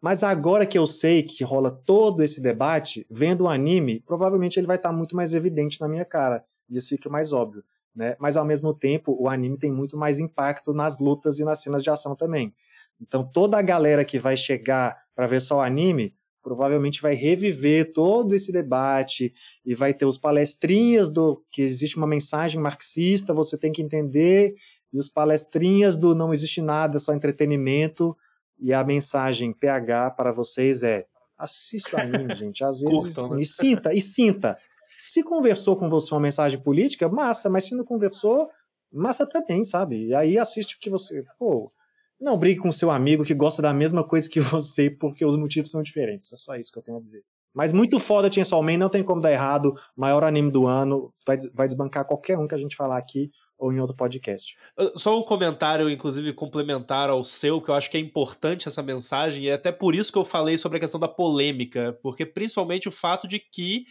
Mas 0.00 0.22
agora 0.22 0.64
que 0.64 0.78
eu 0.78 0.86
sei 0.86 1.24
que 1.24 1.42
rola 1.42 1.72
todo 1.72 2.22
esse 2.22 2.40
debate, 2.40 3.04
vendo 3.10 3.42
o 3.42 3.48
anime, 3.48 4.00
provavelmente 4.06 4.58
ele 4.58 4.66
vai 4.66 4.76
estar 4.76 4.92
muito 4.92 5.16
mais 5.16 5.34
evidente 5.34 5.80
na 5.80 5.88
minha 5.88 6.04
cara. 6.04 6.44
E 6.70 6.76
isso 6.76 6.90
fica 6.90 7.08
mais 7.08 7.32
óbvio 7.32 7.64
né? 7.98 8.14
Mas 8.20 8.36
ao 8.36 8.44
mesmo 8.44 8.72
tempo, 8.72 9.16
o 9.20 9.28
anime 9.28 9.58
tem 9.58 9.72
muito 9.72 9.96
mais 9.96 10.20
impacto 10.20 10.72
nas 10.72 11.00
lutas 11.00 11.40
e 11.40 11.44
nas 11.44 11.60
cenas 11.60 11.82
de 11.82 11.90
ação 11.90 12.14
também. 12.14 12.54
Então, 13.00 13.28
toda 13.28 13.58
a 13.58 13.62
galera 13.62 14.04
que 14.04 14.20
vai 14.20 14.36
chegar 14.36 14.96
para 15.16 15.26
ver 15.26 15.40
só 15.40 15.56
o 15.56 15.60
anime, 15.60 16.14
provavelmente 16.40 17.02
vai 17.02 17.14
reviver 17.14 17.92
todo 17.92 18.36
esse 18.36 18.52
debate 18.52 19.34
e 19.66 19.74
vai 19.74 19.92
ter 19.92 20.04
os 20.04 20.16
palestrinhas 20.16 21.10
do 21.10 21.44
que 21.50 21.60
existe 21.60 21.96
uma 21.96 22.06
mensagem 22.06 22.60
marxista, 22.60 23.34
você 23.34 23.58
tem 23.58 23.72
que 23.72 23.82
entender, 23.82 24.54
e 24.92 24.98
os 24.98 25.08
palestrinhas 25.08 25.96
do 25.96 26.14
não 26.14 26.32
existe 26.32 26.62
nada, 26.62 27.00
só 27.00 27.12
entretenimento, 27.12 28.16
e 28.60 28.72
a 28.72 28.84
mensagem 28.84 29.52
PH 29.52 30.12
para 30.12 30.30
vocês 30.30 30.84
é 30.84 31.04
assiste 31.36 31.96
o 31.96 31.98
anime, 31.98 32.32
gente. 32.36 32.62
Às 32.62 32.80
vezes, 32.80 33.16
Curtam, 33.16 33.34
né? 33.34 33.42
e 33.42 33.44
sinta, 33.44 33.92
e 33.92 34.00
sinta. 34.00 34.56
Se 35.00 35.22
conversou 35.22 35.76
com 35.76 35.88
você 35.88 36.12
uma 36.12 36.20
mensagem 36.20 36.60
política, 36.60 37.08
massa, 37.08 37.48
mas 37.48 37.68
se 37.68 37.76
não 37.76 37.84
conversou, 37.84 38.48
massa 38.92 39.24
também, 39.24 39.62
sabe? 39.62 40.08
E 40.08 40.14
aí 40.14 40.36
assiste 40.36 40.74
o 40.74 40.80
que 40.80 40.90
você. 40.90 41.22
Pô, 41.38 41.72
não 42.20 42.36
brigue 42.36 42.58
com 42.58 42.72
seu 42.72 42.90
amigo 42.90 43.24
que 43.24 43.32
gosta 43.32 43.62
da 43.62 43.72
mesma 43.72 44.02
coisa 44.02 44.28
que 44.28 44.40
você, 44.40 44.90
porque 44.90 45.24
os 45.24 45.36
motivos 45.36 45.70
são 45.70 45.84
diferentes. 45.84 46.32
É 46.32 46.36
só 46.36 46.56
isso 46.56 46.72
que 46.72 46.80
eu 46.80 46.82
tenho 46.82 46.98
a 46.98 47.00
dizer. 47.00 47.22
Mas 47.54 47.72
muito 47.72 48.00
foda 48.00 48.30
Chainsaw 48.30 48.60
Man, 48.60 48.76
não 48.76 48.88
tem 48.88 49.04
como 49.04 49.20
dar 49.20 49.30
errado. 49.30 49.72
Maior 49.96 50.24
anime 50.24 50.50
do 50.50 50.66
ano, 50.66 51.14
vai, 51.24 51.38
vai 51.54 51.68
desbancar 51.68 52.04
qualquer 52.04 52.36
um 52.36 52.48
que 52.48 52.56
a 52.56 52.58
gente 52.58 52.74
falar 52.74 52.98
aqui 52.98 53.30
ou 53.56 53.72
em 53.72 53.80
outro 53.80 53.96
podcast. 53.96 54.56
Só 54.96 55.18
um 55.18 55.24
comentário, 55.24 55.88
inclusive, 55.88 56.32
complementar 56.32 57.08
ao 57.08 57.24
seu, 57.24 57.60
que 57.60 57.70
eu 57.70 57.74
acho 57.74 57.90
que 57.90 57.96
é 57.96 58.00
importante 58.00 58.68
essa 58.68 58.82
mensagem, 58.82 59.44
e 59.44 59.48
é 59.48 59.54
até 59.54 59.72
por 59.72 59.94
isso 59.94 60.12
que 60.12 60.18
eu 60.18 60.24
falei 60.24 60.56
sobre 60.56 60.78
a 60.78 60.80
questão 60.80 61.00
da 61.00 61.08
polêmica, 61.08 61.98
porque 62.02 62.24
principalmente 62.24 62.88
o 62.88 62.92
fato 62.92 63.26
de 63.26 63.40
que 63.40 63.84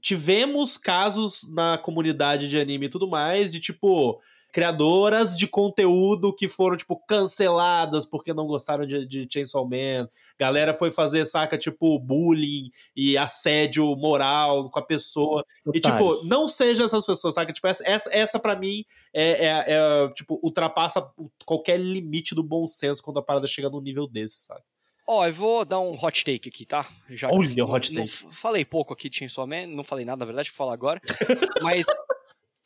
tivemos 0.00 0.76
casos 0.76 1.52
na 1.52 1.78
comunidade 1.78 2.48
de 2.48 2.58
anime 2.58 2.86
e 2.86 2.88
tudo 2.88 3.08
mais, 3.08 3.52
de 3.52 3.60
tipo, 3.60 4.20
criadoras 4.52 5.36
de 5.36 5.46
conteúdo 5.46 6.34
que 6.34 6.48
foram, 6.48 6.76
tipo, 6.76 6.96
canceladas 7.06 8.06
porque 8.06 8.32
não 8.32 8.46
gostaram 8.46 8.86
de, 8.86 9.06
de 9.06 9.28
Chainsaw 9.30 9.68
Man. 9.68 10.08
Galera 10.38 10.72
foi 10.72 10.90
fazer, 10.90 11.24
saca, 11.26 11.58
tipo, 11.58 11.98
bullying 11.98 12.70
e 12.96 13.18
assédio 13.18 13.84
moral 13.96 14.70
com 14.70 14.78
a 14.78 14.82
pessoa. 14.82 15.44
E, 15.74 15.80
tipo, 15.80 16.10
não 16.24 16.48
seja 16.48 16.84
essas 16.84 17.04
pessoas, 17.04 17.34
saca? 17.34 17.52
Tipo, 17.52 17.66
essa, 17.66 17.84
essa, 18.10 18.38
pra 18.38 18.56
mim 18.56 18.84
é, 19.12 19.46
é, 19.46 19.64
é, 19.68 20.08
tipo, 20.14 20.40
ultrapassa 20.42 21.08
qualquer 21.44 21.78
limite 21.78 22.34
do 22.34 22.42
bom 22.42 22.66
senso 22.66 23.02
quando 23.02 23.18
a 23.18 23.22
parada 23.22 23.46
chega 23.46 23.68
num 23.68 23.80
nível 23.80 24.08
desse, 24.08 24.46
sabe? 24.46 24.62
Ó, 25.10 25.20
oh, 25.20 25.26
eu 25.26 25.32
vou 25.32 25.64
dar 25.64 25.80
um 25.80 25.96
hot 25.98 26.22
take 26.22 26.50
aqui, 26.50 26.66
tá? 26.66 26.86
Já 27.08 27.30
Olha 27.32 27.64
o 27.64 27.72
hot 27.72 27.94
take. 27.94 28.10
falei 28.30 28.62
pouco 28.62 28.92
aqui 28.92 29.08
de 29.08 29.16
Chainsaw 29.16 29.46
Man, 29.46 29.66
não 29.66 29.82
falei 29.82 30.04
nada, 30.04 30.18
na 30.18 30.26
verdade, 30.26 30.50
vou 30.50 30.56
falar 30.56 30.74
agora. 30.74 31.00
Mas 31.62 31.86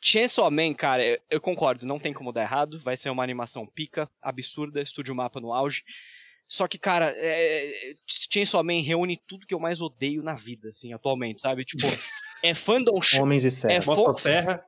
Chainsaw 0.00 0.50
Man, 0.50 0.74
cara, 0.74 1.04
eu, 1.04 1.20
eu, 1.30 1.40
concordo, 1.40 1.86
não 1.86 2.00
tem 2.00 2.12
como 2.12 2.32
dar 2.32 2.42
errado. 2.42 2.80
Vai 2.80 2.96
ser 2.96 3.10
uma 3.10 3.22
animação 3.22 3.64
pica, 3.64 4.10
absurda, 4.20 4.82
estúdio 4.82 5.14
mapa 5.14 5.40
no 5.40 5.52
auge. 5.52 5.84
Só 6.48 6.66
que, 6.66 6.78
cara, 6.78 7.14
é, 7.14 7.94
Chainsaw 8.08 8.64
Man 8.64 8.82
reúne 8.82 9.22
tudo 9.28 9.46
que 9.46 9.54
eu 9.54 9.60
mais 9.60 9.80
odeio 9.80 10.20
na 10.20 10.34
vida, 10.34 10.70
assim, 10.70 10.92
atualmente, 10.92 11.40
sabe? 11.40 11.64
Tipo, 11.64 11.86
é 12.42 12.54
fandom... 12.54 12.98
Homens 13.22 13.44
e 13.44 13.52
serra. 13.52 13.74
É 13.74 13.80
fo... 13.80 14.12
serra. 14.14 14.64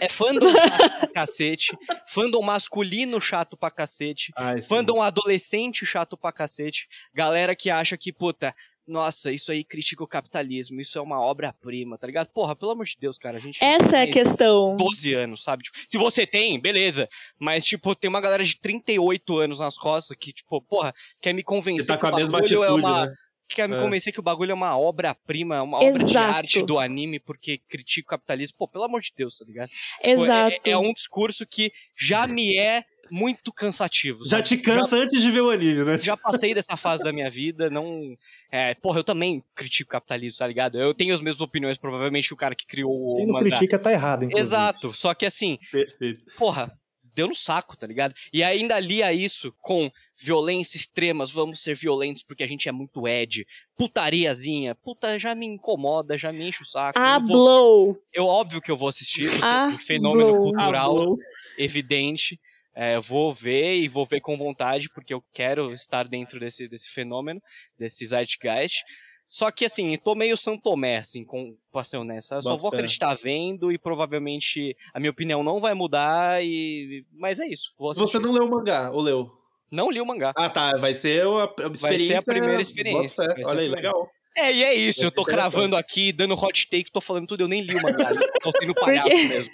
É 0.00 0.08
fandom 0.08 0.48
chato 0.52 0.98
pra 0.98 1.08
cacete, 1.08 1.76
fandom 2.06 2.42
masculino 2.42 3.20
chato 3.20 3.56
pra 3.56 3.70
cacete, 3.70 4.32
Ai, 4.36 4.62
fandom 4.62 5.02
adolescente 5.02 5.84
chato 5.84 6.16
pra 6.16 6.32
cacete, 6.32 6.88
galera 7.12 7.54
que 7.54 7.70
acha 7.70 7.96
que, 7.96 8.12
puta, 8.12 8.54
nossa, 8.86 9.32
isso 9.32 9.50
aí 9.50 9.64
critica 9.64 10.04
o 10.04 10.06
capitalismo, 10.06 10.80
isso 10.80 10.96
é 10.96 11.00
uma 11.00 11.20
obra-prima, 11.20 11.98
tá 11.98 12.06
ligado? 12.06 12.28
Porra, 12.28 12.54
pelo 12.54 12.70
amor 12.70 12.86
de 12.86 12.96
Deus, 13.00 13.18
cara, 13.18 13.38
a 13.38 13.40
gente. 13.40 13.62
Essa 13.62 13.98
é 13.98 14.02
a 14.02 14.10
questão. 14.10 14.76
12 14.76 15.12
anos, 15.12 15.42
sabe? 15.42 15.64
Tipo, 15.64 15.78
se 15.84 15.98
você 15.98 16.24
tem, 16.24 16.60
beleza. 16.60 17.08
Mas, 17.36 17.64
tipo, 17.64 17.96
tem 17.96 18.08
uma 18.08 18.20
galera 18.20 18.44
de 18.44 18.60
38 18.60 19.38
anos 19.38 19.58
nas 19.58 19.76
costas 19.76 20.16
que, 20.16 20.32
tipo, 20.32 20.62
porra, 20.62 20.94
quer 21.20 21.32
me 21.32 21.42
convencer 21.42 21.98
tá 21.98 21.98
que 21.98 22.22
o 22.22 22.30
bagulho 22.30 22.62
é 22.62 22.70
uma. 22.70 23.06
Né? 23.06 23.14
Quer 23.48 23.68
me 23.68 23.76
é. 23.76 23.80
convencer 23.80 24.12
que 24.12 24.20
o 24.20 24.22
bagulho 24.22 24.50
é 24.50 24.54
uma 24.54 24.78
obra-prima, 24.78 25.62
uma 25.62 25.82
Exato. 25.82 26.04
obra 26.04 26.10
de 26.10 26.16
arte 26.16 26.62
do 26.62 26.78
anime 26.78 27.18
porque 27.18 27.58
critica 27.68 28.06
o 28.06 28.10
capitalismo. 28.10 28.56
Pô, 28.58 28.68
pelo 28.68 28.84
amor 28.84 29.00
de 29.00 29.12
Deus, 29.16 29.38
tá 29.38 29.44
ligado? 29.44 29.70
Exato. 30.02 30.54
Tipo, 30.54 30.68
é, 30.68 30.72
é, 30.72 30.78
um 30.78 30.92
discurso 30.92 31.46
que 31.46 31.72
já 31.96 32.26
me 32.26 32.56
é 32.56 32.84
muito 33.10 33.52
cansativo. 33.52 34.24
Já 34.24 34.42
te 34.42 34.56
cansa 34.56 34.96
já, 34.96 35.04
antes 35.04 35.22
de 35.22 35.30
ver 35.30 35.40
o 35.40 35.50
anime, 35.50 35.84
né? 35.84 35.96
Já 35.98 36.16
passei 36.16 36.52
dessa 36.54 36.76
fase 36.76 37.04
da 37.04 37.12
minha 37.12 37.30
vida, 37.30 37.70
não... 37.70 38.16
É, 38.50 38.74
porra, 38.74 39.00
eu 39.00 39.04
também 39.04 39.42
critico 39.54 39.88
o 39.88 39.92
capitalismo, 39.92 40.38
tá 40.38 40.46
ligado? 40.46 40.78
Eu 40.78 40.92
tenho 40.92 41.14
as 41.14 41.20
mesmas 41.20 41.40
opiniões, 41.40 41.78
provavelmente 41.78 42.32
o 42.32 42.36
cara 42.36 42.54
que 42.54 42.66
criou 42.66 42.90
o 42.92 43.16
Quem 43.16 43.26
não 43.26 43.34
mangá. 43.34 43.50
critica 43.50 43.78
tá 43.78 43.92
errado, 43.92 44.24
inclusive. 44.24 44.48
Exato, 44.48 44.92
só 44.92 45.14
que 45.14 45.24
assim... 45.24 45.58
Perfeito. 45.70 46.20
Porra, 46.36 46.72
deu 47.14 47.28
no 47.28 47.34
saco, 47.34 47.76
tá 47.76 47.86
ligado? 47.86 48.14
E 48.32 48.42
ainda 48.42 48.78
lia 48.78 49.12
isso 49.12 49.52
com 49.62 49.90
violência 50.18 50.76
extremas, 50.76 51.30
vamos 51.30 51.60
ser 51.60 51.74
violentos 51.74 52.22
porque 52.22 52.42
a 52.42 52.46
gente 52.46 52.68
é 52.68 52.72
muito 52.72 53.06
ed, 53.06 53.46
putariazinha, 53.76 54.74
puta, 54.74 55.18
já 55.18 55.34
me 55.34 55.46
incomoda, 55.46 56.16
já 56.16 56.32
me 56.32 56.48
enche 56.48 56.62
o 56.62 56.66
saco. 56.66 56.98
Ah, 56.98 57.18
eu, 57.20 57.26
vou... 57.26 58.02
eu 58.12 58.26
óbvio 58.26 58.60
que 58.60 58.70
eu 58.70 58.76
vou 58.76 58.88
assistir, 58.88 59.28
porque 59.28 59.44
ah, 59.44 59.66
assim, 59.66 59.78
fenômeno 59.78 60.32
blow. 60.32 60.42
cultural 60.44 61.12
ah, 61.12 61.16
evidente. 61.58 62.40
É, 62.78 63.00
vou 63.00 63.32
ver 63.32 63.76
e 63.76 63.88
vou 63.88 64.04
ver 64.04 64.20
com 64.20 64.36
vontade, 64.36 64.90
porque 64.90 65.14
eu 65.14 65.24
quero 65.32 65.72
estar 65.72 66.06
dentro 66.06 66.38
desse, 66.38 66.68
desse 66.68 66.90
fenômeno, 66.90 67.40
desse 67.78 68.04
zeitgeist. 68.04 68.84
Só 69.26 69.50
que, 69.50 69.64
assim, 69.64 69.96
tô 69.96 70.14
meio 70.14 70.36
São 70.36 70.58
Tomé, 70.58 70.98
assim, 70.98 71.24
com, 71.24 71.54
pra 71.72 71.82
ser 71.82 71.96
honesto. 71.96 72.34
Eu 72.34 72.42
só 72.42 72.56
vou 72.56 72.68
acreditar 72.68 73.14
vendo 73.14 73.72
e 73.72 73.78
provavelmente 73.78 74.76
a 74.92 75.00
minha 75.00 75.10
opinião 75.10 75.42
não 75.42 75.58
vai 75.58 75.72
mudar 75.72 76.44
e... 76.44 77.04
Mas 77.12 77.40
é 77.40 77.48
isso. 77.48 77.74
Você 77.78 78.18
não 78.18 78.32
leu 78.32 78.44
o 78.44 78.50
mangá, 78.50 78.90
ou 78.90 79.00
leu? 79.00 79.32
Não 79.76 79.90
li 79.90 80.00
o 80.00 80.06
mangá. 80.06 80.32
Ah, 80.34 80.48
tá. 80.48 80.72
Vai 80.78 80.94
ser 80.94 81.22
a, 81.26 81.44
experiência... 81.72 81.80
Vai 81.80 81.98
ser 81.98 82.14
a 82.16 82.22
primeira 82.22 82.62
experiência. 82.62 83.26
Olha 83.46 83.60
aí, 83.60 83.68
legal. 83.68 84.08
É, 84.36 84.52
e 84.52 84.64
é 84.64 84.74
isso. 84.74 85.04
eu 85.04 85.10
tô 85.10 85.22
cravando 85.22 85.76
aqui, 85.76 86.12
dando 86.12 86.34
hot 86.34 86.68
take, 86.68 86.92
tô 86.92 87.00
falando 87.00 87.26
tudo, 87.26 87.42
eu 87.42 87.48
nem 87.48 87.62
li 87.62 87.74
o 87.74 87.82
mangá. 87.82 88.10
tô 88.42 88.52
sendo 88.58 88.74
palhaço 88.74 89.08
Porque... 89.08 89.28
mesmo. 89.28 89.52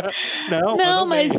não, 0.50 0.76
não 0.76 1.06
mas... 1.06 1.32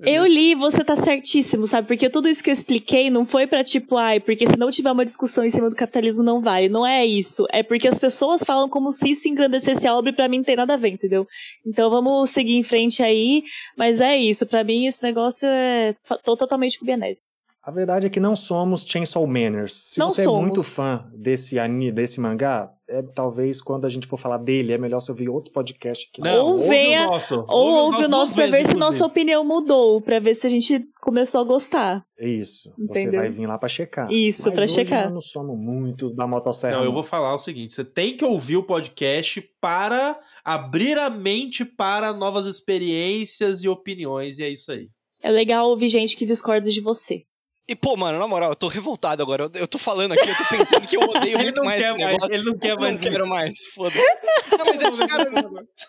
Eu 0.00 0.24
li, 0.24 0.54
você 0.54 0.82
tá 0.82 0.96
certíssimo, 0.96 1.66
sabe? 1.66 1.86
Porque 1.86 2.08
tudo 2.08 2.26
isso 2.26 2.42
que 2.42 2.48
eu 2.48 2.54
expliquei 2.54 3.10
não 3.10 3.26
foi 3.26 3.46
pra 3.46 3.62
tipo, 3.62 3.98
ai, 3.98 4.20
porque 4.20 4.46
se 4.46 4.56
não 4.56 4.70
tiver 4.70 4.90
uma 4.90 5.04
discussão 5.04 5.44
em 5.44 5.50
cima 5.50 5.68
do 5.68 5.76
capitalismo 5.76 6.22
não 6.22 6.40
vale. 6.40 6.70
Não 6.70 6.86
é 6.86 7.04
isso. 7.04 7.46
É 7.52 7.62
porque 7.62 7.86
as 7.86 7.98
pessoas 7.98 8.42
falam 8.42 8.70
como 8.70 8.90
se 8.90 9.10
isso 9.10 9.28
engrandecesse 9.28 9.86
a 9.86 9.94
obra 9.94 10.10
e 10.10 10.14
pra 10.14 10.28
mim 10.28 10.38
não 10.38 10.44
tem 10.44 10.56
nada 10.56 10.74
a 10.74 10.78
ver, 10.78 10.88
entendeu? 10.88 11.26
Então 11.66 11.90
vamos 11.90 12.30
seguir 12.30 12.56
em 12.56 12.62
frente 12.62 13.02
aí. 13.02 13.42
Mas 13.76 14.00
é 14.00 14.16
isso. 14.16 14.46
Pra 14.46 14.64
mim 14.64 14.86
esse 14.86 15.02
negócio 15.02 15.46
é. 15.46 15.94
Tô 16.24 16.36
totalmente 16.38 16.78
com 16.78 16.86
Bianese. 16.86 17.26
A 17.64 17.70
verdade 17.70 18.06
é 18.06 18.10
que 18.10 18.18
não 18.18 18.34
somos 18.34 18.82
Chainsaw 18.84 19.24
Manners. 19.24 19.72
Se 19.72 20.00
Não 20.00 20.10
você 20.10 20.24
somos. 20.24 20.40
é 20.40 20.42
muito 20.42 20.62
fã 20.64 21.08
desse 21.14 21.60
anime, 21.60 21.92
desse 21.92 22.20
mangá, 22.20 22.72
é, 22.88 23.00
talvez 23.02 23.62
quando 23.62 23.84
a 23.84 23.88
gente 23.88 24.04
for 24.08 24.16
falar 24.16 24.38
dele, 24.38 24.72
é 24.72 24.78
melhor 24.78 24.98
você 25.00 25.12
ouvir 25.12 25.28
outro 25.28 25.52
podcast 25.52 26.08
aqui. 26.12 26.20
Não, 26.20 26.44
Ou 26.44 26.50
ouve 26.54 26.68
venha- 26.68 27.06
o 27.06 27.12
nosso. 27.12 27.44
Ou 27.48 27.70
ouve 27.84 28.04
o 28.04 28.08
nosso 28.08 28.34
pra 28.34 28.42
duas 28.46 28.50
ver 28.50 28.58
vezes, 28.58 28.72
se 28.72 28.76
nossa 28.76 29.06
opinião 29.06 29.44
mudou, 29.44 30.00
pra 30.00 30.18
ver 30.18 30.34
se 30.34 30.44
a 30.44 30.50
gente 30.50 30.84
começou 31.00 31.40
a 31.40 31.44
gostar. 31.44 32.04
É 32.18 32.28
isso. 32.28 32.74
Você 32.88 33.02
Entendeu? 33.02 33.20
vai 33.20 33.30
vir 33.30 33.46
lá 33.46 33.56
pra 33.56 33.68
checar. 33.68 34.10
Isso, 34.10 34.46
Mas 34.46 34.54
pra 34.54 34.64
hoje 34.64 34.74
checar. 34.74 35.04
Nós 35.04 35.12
não 35.14 35.20
somos 35.20 35.56
muitos 35.56 36.12
da 36.16 36.26
motosserra. 36.26 36.78
Não, 36.78 36.84
eu 36.84 36.92
vou 36.92 37.04
falar 37.04 37.32
o 37.32 37.38
seguinte: 37.38 37.74
você 37.74 37.84
tem 37.84 38.16
que 38.16 38.24
ouvir 38.24 38.56
o 38.56 38.64
podcast 38.64 39.40
para 39.60 40.18
abrir 40.44 40.98
a 40.98 41.08
mente 41.08 41.64
para 41.64 42.12
novas 42.12 42.46
experiências 42.46 43.62
e 43.62 43.68
opiniões, 43.68 44.40
e 44.40 44.42
é 44.42 44.48
isso 44.48 44.72
aí. 44.72 44.88
É 45.22 45.30
legal 45.30 45.68
ouvir 45.68 45.88
gente 45.88 46.16
que 46.16 46.24
discorda 46.26 46.68
de 46.68 46.80
você. 46.80 47.22
E, 47.68 47.76
pô, 47.76 47.96
mano, 47.96 48.18
na 48.18 48.26
moral, 48.26 48.50
eu 48.50 48.56
tô 48.56 48.66
revoltado 48.66 49.22
agora. 49.22 49.44
Eu, 49.44 49.60
eu 49.60 49.68
tô 49.68 49.78
falando 49.78 50.12
aqui, 50.12 50.28
eu 50.28 50.36
tô 50.36 50.44
pensando 50.50 50.86
que 50.86 50.96
eu 50.96 51.00
odeio 51.00 51.38
muito 51.40 51.62
mais 51.64 51.80
esse 51.80 51.90
mais, 51.96 52.12
negócio. 52.12 52.34
ele 52.34 52.42
não 52.44 52.58
quer 52.58 52.70
Eu 52.72 52.76
mais 52.80 52.94
não 52.94 53.00
quero 53.00 53.26
mais, 53.28 53.56
foda-se. 53.74 54.02
Não, 54.58 54.66
mas 54.66 54.82
é 54.82 54.90
que, 54.90 55.08
cara, 55.08 55.30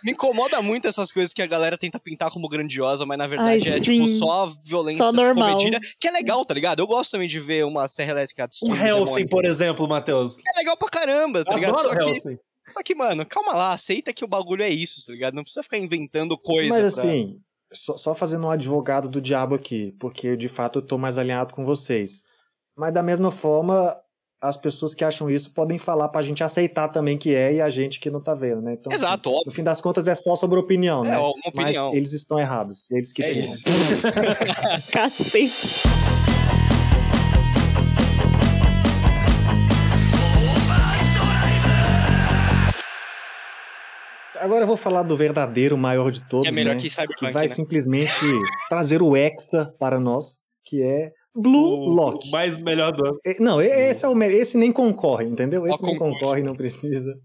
me 0.04 0.12
incomoda 0.14 0.62
muito 0.62 0.88
essas 0.88 1.12
coisas 1.12 1.34
que 1.34 1.42
a 1.42 1.46
galera 1.48 1.78
tenta 1.78 2.00
pintar 2.00 2.32
como 2.32 2.48
grandiosa, 2.48 3.06
mas 3.06 3.18
na 3.18 3.28
verdade 3.28 3.68
Ai, 3.70 3.76
é, 3.76 3.78
sim. 3.80 3.96
tipo, 4.06 4.08
só 4.08 4.52
violência 4.64 5.04
Só 5.04 5.12
normal. 5.12 5.58
descomedida. 5.58 5.80
Que 6.00 6.08
é 6.08 6.12
legal, 6.12 6.46
tá 6.46 6.54
ligado? 6.54 6.80
Eu 6.80 6.88
gosto 6.88 7.12
também 7.12 7.28
de 7.28 7.40
ver 7.40 7.66
uma 7.66 7.88
serra 7.90 8.12
elétrica 8.12 8.48
Um 8.64 8.70
demônio. 8.74 9.28
por 9.30 9.44
exemplo, 9.44 9.88
Matheus. 9.88 10.38
É 10.56 10.60
legal 10.60 10.78
pra 10.78 10.88
caramba, 10.90 11.44
tá 11.44 11.54
ligado? 11.56 11.78
Adoro 11.78 11.90
Só 11.90 12.00
que, 12.00 12.10
Helsing. 12.10 12.38
só 12.68 12.82
que, 12.84 12.96
mano, 12.96 13.26
calma 13.26 13.54
lá, 13.54 13.72
aceita 13.74 14.14
que 14.14 14.24
o 14.24 14.28
bagulho 14.30 14.64
é 14.64 14.70
isso, 14.70 15.06
tá 15.06 15.12
ligado? 15.12 15.34
Não 15.34 15.44
precisa 15.44 15.62
ficar 15.64 15.78
inventando 15.78 16.38
coisa 16.38 16.70
Mas 16.70 16.94
pra- 16.96 17.04
assim, 17.04 17.38
só, 17.74 17.98
só 17.98 18.14
fazendo 18.16 18.48
um 18.48 18.52
advogado 18.52 19.10
do 19.10 19.22
diabo 19.22 19.56
aqui, 19.56 19.94
porque 20.00 20.36
de 20.38 20.48
fato 20.48 20.80
eu 20.80 20.84
tô 20.84 20.98
mais 20.98 21.18
alinhado 21.18 21.54
com 21.54 21.66
vocês. 21.66 22.24
Mas 22.78 22.94
da 22.94 23.04
mesma 23.04 23.30
forma, 23.32 23.96
as 24.42 24.58
pessoas 24.58 24.94
que 24.94 25.04
acham 25.06 25.30
isso 25.30 25.54
podem 25.54 25.78
falar 25.78 26.10
pra 26.10 26.22
gente 26.22 26.44
aceitar 26.44 26.88
também 26.90 27.18
que 27.18 27.34
é 27.34 27.54
e 27.54 27.62
a 27.62 27.70
gente 27.70 28.00
que 28.00 28.10
não 28.10 28.22
tá 28.22 28.34
vendo, 28.34 28.62
né? 28.62 28.74
Então, 28.74 28.92
assim, 28.92 29.02
Exato, 29.04 29.30
no 29.30 29.36
óbvio. 29.38 29.52
fim 29.54 29.64
das 29.64 29.80
contas 29.80 30.08
é 30.08 30.16
só 30.16 30.36
sobre 30.36 30.60
opinião, 30.60 31.06
É, 31.06 31.10
né? 31.12 31.18
uma 31.18 31.34
Mas 31.56 31.76
opinião. 31.78 31.94
eles 31.96 32.12
estão 32.14 32.40
errados. 32.40 32.90
Eles 32.92 33.14
que 33.14 33.24
É 33.24 33.34
têm 33.34 33.44
isso. 33.44 33.64
Cacete. 34.92 35.84
Agora 44.44 44.64
eu 44.64 44.68
vou 44.68 44.76
falar 44.76 45.04
do 45.04 45.16
verdadeiro 45.16 45.78
maior 45.78 46.12
de 46.12 46.20
todos, 46.28 46.46
Que 46.46 46.52
é 46.54 46.56
melhor 46.56 46.76
né? 46.76 46.82
que 46.82 46.90
Cyberpunk, 46.90 47.20
que 47.28 47.32
vai 47.32 47.44
né? 47.44 47.48
simplesmente 47.48 48.12
trazer 48.68 49.02
o 49.02 49.16
Hexa 49.16 49.74
para 49.80 49.98
nós, 49.98 50.44
que 50.66 50.82
é 50.84 51.14
Blue 51.34 51.80
O 51.80 51.90
Lock. 51.90 52.30
mais 52.30 52.58
melhor 52.58 52.92
do 52.92 53.08
ano. 53.08 53.20
É, 53.26 53.40
Não, 53.40 53.62
esse 53.62 54.04
é 54.04 54.08
o 54.10 54.22
esse 54.24 54.58
nem 54.58 54.70
concorre, 54.70 55.26
entendeu? 55.26 55.66
Esse 55.66 55.82
Ó, 55.82 55.88
nem 55.88 55.98
concorre. 55.98 56.20
concorre, 56.20 56.44
não 56.44 56.56
precisa. 56.56 57.18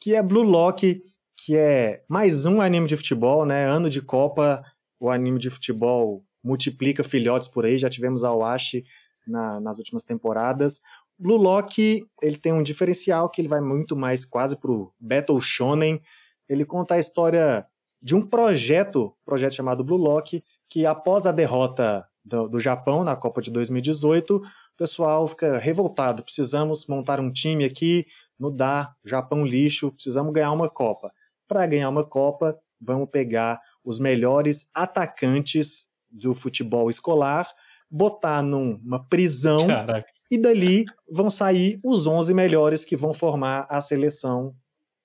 Que 0.00 0.14
é 0.14 0.22
Blue 0.22 0.42
Lock, 0.42 1.02
que 1.44 1.54
é 1.54 2.02
mais 2.08 2.46
um 2.46 2.62
anime 2.62 2.86
de 2.88 2.96
futebol, 2.96 3.44
né? 3.44 3.66
Ano 3.66 3.90
de 3.90 4.00
Copa, 4.00 4.62
o 4.98 5.10
anime 5.10 5.38
de 5.38 5.50
futebol 5.50 6.24
multiplica 6.42 7.04
filhotes 7.04 7.46
por 7.46 7.66
aí, 7.66 7.76
já 7.76 7.90
tivemos 7.90 8.24
a 8.24 8.32
Oashi 8.34 8.82
na, 9.26 9.60
nas 9.60 9.76
últimas 9.76 10.02
temporadas. 10.04 10.80
Blue 11.18 11.36
Lock, 11.36 12.02
ele 12.22 12.36
tem 12.38 12.54
um 12.54 12.62
diferencial 12.62 13.28
que 13.28 13.40
ele 13.40 13.48
vai 13.48 13.60
muito 13.60 13.94
mais 13.94 14.24
quase 14.24 14.58
pro 14.58 14.90
Battle 14.98 15.38
Shonen. 15.42 16.00
Ele 16.48 16.64
conta 16.64 16.94
a 16.94 16.98
história 16.98 17.66
de 18.02 18.14
um 18.14 18.20
projeto, 18.20 19.14
projeto 19.24 19.54
chamado 19.54 19.82
Blue 19.82 19.96
Lock, 19.96 20.42
que 20.68 20.84
após 20.84 21.26
a 21.26 21.32
derrota 21.32 22.06
do, 22.24 22.48
do 22.48 22.60
Japão 22.60 23.02
na 23.02 23.16
Copa 23.16 23.40
de 23.40 23.50
2018, 23.50 24.36
o 24.36 24.42
pessoal 24.76 25.26
fica 25.26 25.58
revoltado. 25.58 26.22
Precisamos 26.22 26.86
montar 26.86 27.20
um 27.20 27.32
time 27.32 27.64
aqui, 27.64 28.06
mudar 28.38 28.94
Japão 29.04 29.46
lixo, 29.46 29.92
precisamos 29.92 30.32
ganhar 30.32 30.52
uma 30.52 30.68
Copa. 30.68 31.12
Para 31.46 31.66
ganhar 31.66 31.88
uma 31.88 32.04
Copa, 32.04 32.58
vamos 32.80 33.08
pegar 33.08 33.60
os 33.84 33.98
melhores 33.98 34.70
atacantes 34.74 35.90
do 36.10 36.34
futebol 36.34 36.90
escolar, 36.90 37.48
botar 37.90 38.42
numa 38.42 39.04
prisão 39.08 39.66
Caraca. 39.66 40.08
e 40.30 40.38
dali 40.38 40.84
vão 41.10 41.30
sair 41.30 41.78
os 41.84 42.06
11 42.06 42.34
melhores 42.34 42.84
que 42.84 42.96
vão 42.96 43.14
formar 43.14 43.66
a 43.68 43.80
seleção 43.80 44.54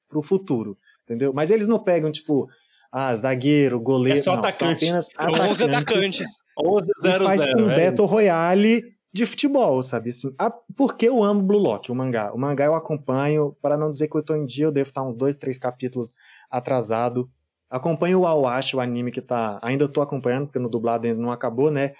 para 0.07 0.19
o 0.19 0.23
futuro, 0.23 0.77
entendeu? 1.09 1.33
Mas 1.33 1.49
eles 1.49 1.67
não 1.67 1.79
pegam, 1.79 2.11
tipo, 2.11 2.47
ah, 2.91 3.15
zagueiro, 3.15 3.79
goleiro, 3.79 4.19
É 4.19 4.21
só 4.21 4.33
não, 4.33 4.39
atacante. 4.39 4.85
são 4.85 4.95
apenas 4.97 5.05
São 5.07 5.51
11 5.51 5.63
atacantes. 5.63 5.77
atacantes. 5.77 6.29
11 6.57 6.91
E 7.05 7.13
faz 7.23 7.41
0 7.41 7.53
com 7.57 7.65
0 7.65 7.75
Battle 7.75 8.07
Royale 8.07 8.83
de 9.11 9.25
futebol, 9.25 9.81
sabe? 9.81 10.09
Assim, 10.09 10.33
ah, 10.37 10.51
por 10.75 10.95
que 10.95 11.07
eu 11.07 11.23
amo 11.23 11.41
Blue 11.41 11.57
Lock, 11.59 11.91
o 11.91 11.95
mangá? 11.95 12.31
O 12.33 12.37
mangá 12.37 12.65
eu 12.65 12.75
acompanho, 12.75 13.55
para 13.61 13.75
não 13.77 13.91
dizer 13.91 14.07
que 14.07 14.15
eu 14.17 14.23
tô 14.23 14.35
em 14.35 14.45
dia, 14.45 14.65
eu 14.65 14.71
devo 14.71 14.87
estar 14.89 15.03
uns 15.03 15.15
dois, 15.15 15.35
três 15.35 15.57
capítulos 15.57 16.13
atrasado. 16.49 17.29
Acompanho 17.69 18.19
o 18.21 18.27
Awashi, 18.27 18.75
o 18.75 18.79
anime 18.79 19.11
que 19.11 19.21
tá. 19.21 19.59
Ainda 19.61 19.87
tô 19.87 20.01
acompanhando, 20.01 20.45
porque 20.47 20.59
no 20.59 20.69
dublado 20.69 21.05
ainda 21.07 21.19
não 21.21 21.31
acabou, 21.31 21.69
né? 21.71 21.93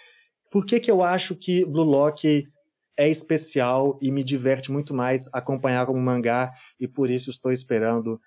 Por 0.51 0.65
que, 0.65 0.79
que 0.79 0.89
eu 0.89 1.03
acho 1.03 1.35
que 1.35 1.63
Blue 1.65 1.83
Lock 1.83 2.47
é 2.97 3.07
especial 3.07 3.97
e 4.01 4.11
me 4.11 4.23
diverte 4.23 4.71
muito 4.71 4.93
mais 4.95 5.29
acompanhar 5.33 5.85
como 5.85 5.99
mangá 5.99 6.51
e 6.79 6.87
por 6.87 7.09
isso 7.09 7.29
estou 7.29 7.51
esperando 7.51 8.19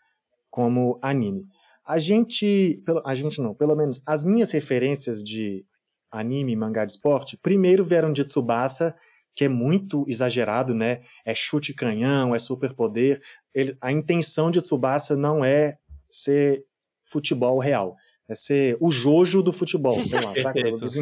como 0.52 0.98
anime? 1.00 1.46
A 1.84 1.98
gente, 1.98 2.80
pelo- 2.84 3.02
a 3.06 3.14
gente 3.14 3.40
não, 3.40 3.54
pelo 3.54 3.74
menos 3.74 4.02
as 4.06 4.22
minhas 4.22 4.52
referências 4.52 5.22
de 5.24 5.64
anime, 6.10 6.54
mangá 6.54 6.84
de 6.84 6.92
esporte, 6.92 7.38
primeiro 7.42 7.82
vieram 7.82 8.12
de 8.12 8.22
Tsubasa, 8.22 8.94
que 9.34 9.46
é 9.46 9.48
muito 9.48 10.04
exagerado, 10.06 10.74
né? 10.74 11.00
É 11.24 11.34
chute 11.34 11.72
canhão, 11.72 12.34
é 12.34 12.38
superpoder. 12.38 13.22
Ele, 13.54 13.74
a 13.80 13.90
intenção 13.90 14.50
de 14.50 14.60
Tsubasa 14.60 15.16
não 15.16 15.42
é 15.42 15.78
ser 16.10 16.62
futebol 17.02 17.58
real. 17.58 17.96
É 18.28 18.34
ser 18.34 18.76
o 18.78 18.90
jojo 18.92 19.42
do 19.42 19.52
futebol, 19.54 19.94
sei 20.02 20.20
lá, 20.20 20.34
saca? 20.42 20.60
Os, 20.84 20.96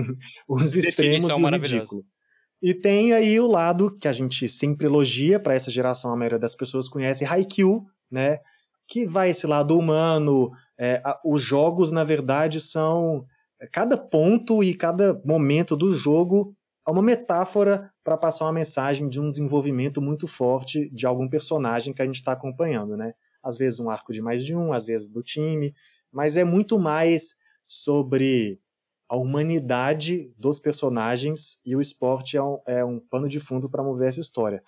os 0.48 0.76
extremos 0.76 1.24
e 1.38 1.42
o 1.42 1.44
ridículo. 1.80 2.04
E 2.62 2.72
tem 2.74 3.12
aí 3.12 3.40
o 3.40 3.46
lado 3.48 3.96
que 3.98 4.06
a 4.06 4.12
gente 4.12 4.48
sempre 4.48 4.86
elogia, 4.86 5.40
para 5.40 5.54
essa 5.54 5.70
geração 5.72 6.12
a 6.12 6.16
maioria 6.16 6.38
das 6.38 6.54
pessoas 6.54 6.88
conhece, 6.88 7.24
Haikyuu, 7.24 7.84
né? 8.10 8.38
Que 8.90 9.06
vai 9.06 9.30
esse 9.30 9.46
lado 9.46 9.78
humano. 9.78 10.50
é, 10.82 11.00
a- 11.04 11.20
os 11.24 11.42
jogos, 11.42 11.90
na 11.92 12.02
verdade, 12.04 12.58
são. 12.60 13.24
é, 13.60 13.66
Cada 13.66 13.96
ponto 13.98 14.64
e 14.64 14.74
cada 14.74 15.20
momento 15.24 15.76
do 15.76 15.92
jogo 15.92 16.54
é 16.88 16.90
uma 16.90 17.02
metáfora 17.02 17.90
para 18.02 18.16
passar 18.16 18.46
uma 18.46 18.52
mensagem 18.54 19.06
de 19.08 19.20
um 19.20 19.30
desenvolvimento 19.30 20.00
muito 20.00 20.26
forte 20.26 20.88
de 20.90 21.06
algum 21.06 21.28
personagem 21.28 21.92
que 21.92 22.00
a 22.00 22.06
gente 22.06 22.14
está 22.16 22.32
acompanhando, 22.32 22.96
né? 22.96 23.12
Às 23.42 23.58
vezes 23.58 23.78
um 23.78 23.90
arco 23.90 24.10
de 24.12 24.22
mais 24.22 24.42
de 24.42 24.56
um, 24.56 24.72
às 24.72 24.86
vezes 24.86 25.06
do 25.06 25.22
time, 25.22 25.74
mas 26.10 26.36
é 26.38 26.44
muito 26.44 26.78
mais 26.78 27.34
sobre 27.66 28.58
a 29.08 29.16
humanidade 29.16 30.32
dos 30.38 30.58
personagens 30.58 31.60
e 31.64 31.76
o 31.76 31.80
esporte 31.80 32.36
é 32.38 32.42
um, 32.42 32.58
é 32.66 32.82
um 32.84 32.98
pano 32.98 33.28
de 33.28 33.38
fundo 33.38 33.68
para 33.68 33.82
mover 33.82 34.08
essa 34.08 34.20
história. 34.20 34.62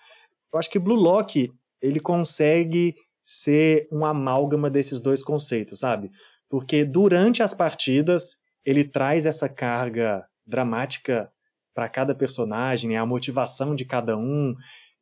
Eu 0.53 0.59
acho 0.59 0.69
que 0.69 0.77
Blue 0.79 0.95
Lock 0.95 1.51
ele 1.81 1.99
consegue 1.99 2.93
ser 3.23 3.87
um 3.91 4.05
amálgama 4.05 4.69
desses 4.69 4.99
dois 4.99 5.23
conceitos, 5.23 5.79
sabe? 5.79 6.11
Porque 6.49 6.83
durante 6.83 7.41
as 7.41 7.53
partidas 7.53 8.43
ele 8.65 8.83
traz 8.83 9.25
essa 9.25 9.49
carga 9.49 10.25
dramática 10.45 11.31
para 11.73 11.89
cada 11.89 12.13
personagem, 12.13 12.91
né? 12.91 12.97
a 12.97 13.05
motivação 13.05 13.73
de 13.73 13.85
cada 13.85 14.17
um, 14.17 14.55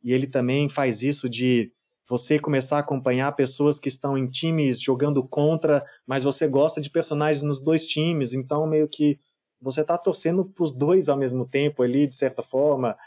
e 0.04 0.14
ele 0.14 0.28
também 0.28 0.70
faz 0.70 1.04
isso 1.04 1.30
de 1.30 1.72
você 2.08 2.40
começar 2.40 2.78
a 2.78 2.80
acompanhar 2.80 3.32
pessoas 3.36 3.80
que 3.80 3.88
estão 3.88 4.18
em 4.18 4.28
times 4.28 4.82
jogando 4.82 5.26
contra, 5.28 5.84
mas 6.06 6.24
você 6.24 6.48
gosta 6.48 6.82
de 6.82 6.90
personagens 6.90 7.44
nos 7.44 7.62
dois 7.62 7.86
times, 7.86 8.34
então 8.34 8.68
meio 8.68 8.88
que 8.88 9.20
você 9.62 9.84
tá 9.84 9.98
torcendo 9.98 10.44
pros 10.44 10.74
dois 10.74 11.08
ao 11.08 11.18
mesmo 11.18 11.48
tempo 11.48 11.84
ali, 11.84 12.08
de 12.08 12.16
certa 12.16 12.42
forma. 12.42 12.98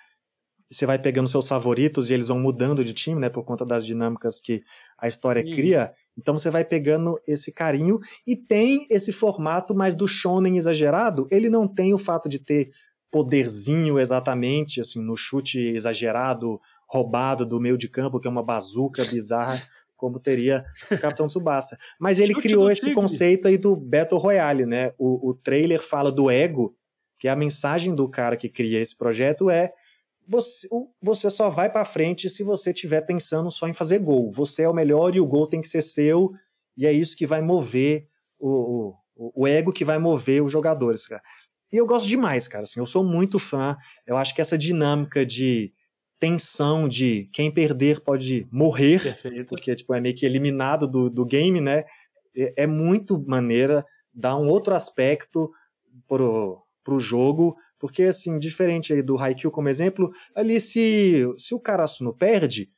Você 0.71 0.87
vai 0.87 0.99
pegando 0.99 1.29
seus 1.29 1.47
favoritos 1.47 2.11
e 2.11 2.15
eles 2.15 2.29
vão 2.29 2.39
mudando 2.41 2.85
de 2.85 2.93
time, 2.93 3.21
né, 3.21 3.29
por 3.29 3.45
conta 3.45 3.65
das 3.65 3.85
dinâmicas 3.85 4.41
que 4.41 4.63
a 4.99 5.07
história 5.07 5.45
Uhum. 5.45 5.51
cria. 5.53 5.93
Então 6.19 6.37
você 6.37 6.51
vai 6.51 6.65
pegando 6.65 7.21
esse 7.27 7.53
carinho 7.53 8.01
e 8.27 8.35
tem 8.37 8.87
esse 8.91 9.13
formato 9.13 9.75
mais 9.75 9.95
do 9.95 10.09
shonen 10.09 10.57
exagerado. 10.57 11.29
Ele 11.31 11.49
não 11.51 11.69
tem 11.69 11.93
o 11.95 11.99
fato 11.99 12.29
de 12.29 12.39
ter 12.39 12.71
poderzinho 13.11 13.99
exatamente, 14.01 14.81
assim, 14.81 15.01
no 15.03 15.17
chute 15.17 15.59
exagerado, 15.61 16.61
roubado 16.89 17.47
do 17.47 17.61
meio 17.61 17.79
de 17.79 17.89
campo, 17.89 18.19
que 18.19 18.27
é 18.27 18.31
uma 18.31 18.43
bazuca 18.43 19.05
bizarra, 19.05 19.63
como 19.97 20.19
teria 20.19 20.65
o 20.91 20.99
Capitão 20.99 21.29
Tsubasa. 21.29 21.79
Mas 22.01 22.19
ele 22.19 22.33
Chute 22.35 22.43
criou 22.49 22.71
esse 22.71 22.81
tigre. 22.81 22.95
conceito 22.97 23.47
aí 23.47 23.57
do 23.57 23.77
Battle 23.77 24.21
Royale, 24.21 24.67
né? 24.67 24.93
O, 24.99 25.31
o 25.31 25.35
trailer 25.35 25.81
fala 25.83 26.11
do 26.11 26.29
ego, 26.31 26.75
Porque 27.17 27.29
a 27.29 27.37
mensagem 27.37 27.95
do 27.95 28.09
cara 28.09 28.37
que 28.37 28.49
cria 28.49 28.81
esse 28.81 28.97
projeto 28.97 29.49
é 29.49 29.73
você, 30.27 30.69
você 31.01 31.31
só 31.31 31.51
vai 31.51 31.71
para 31.71 31.85
frente 31.85 32.31
se 32.31 32.43
você 32.43 32.71
estiver 32.71 33.03
pensando 33.03 33.51
só 33.51 33.69
em 33.69 33.73
fazer 33.73 33.99
gol. 33.99 34.31
Você 34.31 34.63
é 34.63 34.69
o 34.69 34.75
melhor 34.75 35.15
e 35.15 35.21
o 35.21 35.27
gol 35.27 35.47
tem 35.47 35.61
que 35.61 35.69
ser 35.69 35.83
seu, 35.83 36.33
e 36.77 36.87
é 36.87 36.93
isso 36.93 37.17
que 37.17 37.27
vai 37.27 37.41
mover 37.41 38.09
o, 38.39 38.95
o, 39.17 39.43
o 39.43 39.47
ego 39.47 39.73
que 39.73 39.85
vai 39.85 39.99
mover 39.99 40.43
os 40.43 40.53
jogadores, 40.53 41.07
cara. 41.07 41.23
E 41.73 41.77
eu 41.77 41.87
gosto 41.87 42.09
demais, 42.09 42.47
cara. 42.47 42.63
Assim, 42.63 42.81
eu 42.81 42.87
sou 42.87 43.03
muito 43.03 43.39
fã. 43.39 43.77
Eu 44.07 44.17
acho 44.17 44.35
que 44.35 44.41
essa 44.41 44.57
dinâmica 44.57 45.27
de 45.27 45.73
tensão 46.19 46.89
de 46.89 47.29
quem 47.33 47.53
perder 47.53 48.01
pode 48.01 48.47
morrer, 48.51 49.03
Perfeito. 49.03 49.49
porque 49.49 49.75
tipo, 49.75 49.95
é 49.95 50.01
meio 50.01 50.15
que 50.15 50.25
eliminado 50.25 50.89
do, 50.89 51.11
do 51.11 51.25
game, 51.25 51.61
né? 51.61 51.85
É, 52.37 52.63
é 52.63 52.67
muito 52.67 53.23
maneira, 53.27 53.85
dá 54.13 54.37
um 54.37 54.49
outro 54.49 54.75
aspecto 54.75 55.51
pro, 56.09 56.63
pro 56.83 57.01
jogo, 57.01 57.57
porque 57.85 58.05
assim, 58.05 58.39
diferente 58.39 59.03
do 59.03 59.19
Haikyuu 59.19 59.53
como 59.53 59.69
exemplo, 59.69 60.11
ali 60.35 60.59
se, 60.59 61.31
se 61.37 61.55
o 61.55 61.61
Karasuno 61.61 62.17
perde, 62.17 62.71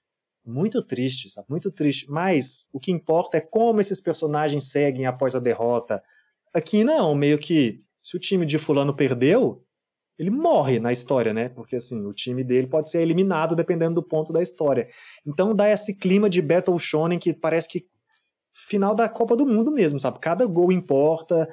muito 0.44 0.84
triste, 0.84 1.30
sabe? 1.30 1.46
Muito 1.48 1.70
triste. 1.70 2.10
Mas 2.10 2.68
o 2.72 2.80
que 2.80 2.90
importa 2.90 3.36
é 3.36 3.40
como 3.40 3.80
esses 3.80 4.00
personagens 4.00 4.68
seguem 4.72 5.06
após 5.06 5.36
a 5.36 5.38
derrota. 5.38 6.02
Aqui 6.52 6.82
não, 6.82 7.14
meio 7.14 7.38
que 7.38 7.84
se 8.02 8.16
o 8.16 8.20
time 8.20 8.44
de 8.44 8.58
fulano 8.58 8.96
perdeu, 8.96 9.62
ele 10.18 10.28
morre 10.30 10.80
na 10.80 10.90
história, 10.90 11.32
né? 11.32 11.50
Porque 11.50 11.76
assim, 11.76 12.04
o 12.04 12.12
time 12.12 12.42
dele 12.42 12.66
pode 12.66 12.90
ser 12.90 13.00
eliminado 13.00 13.54
dependendo 13.54 13.94
do 13.94 14.08
ponto 14.08 14.32
da 14.32 14.42
história. 14.42 14.88
Então 15.24 15.54
dá 15.54 15.70
esse 15.70 15.96
clima 15.96 16.28
de 16.28 16.42
Battle 16.42 16.76
Shonen 16.80 17.20
que 17.20 17.32
parece 17.32 17.68
que 17.68 17.86
final 18.52 18.92
da 18.92 19.08
Copa 19.08 19.36
do 19.36 19.46
Mundo 19.46 19.70
mesmo, 19.70 20.00
sabe? 20.00 20.18
Cada 20.18 20.44
gol 20.46 20.72
importa. 20.72 21.48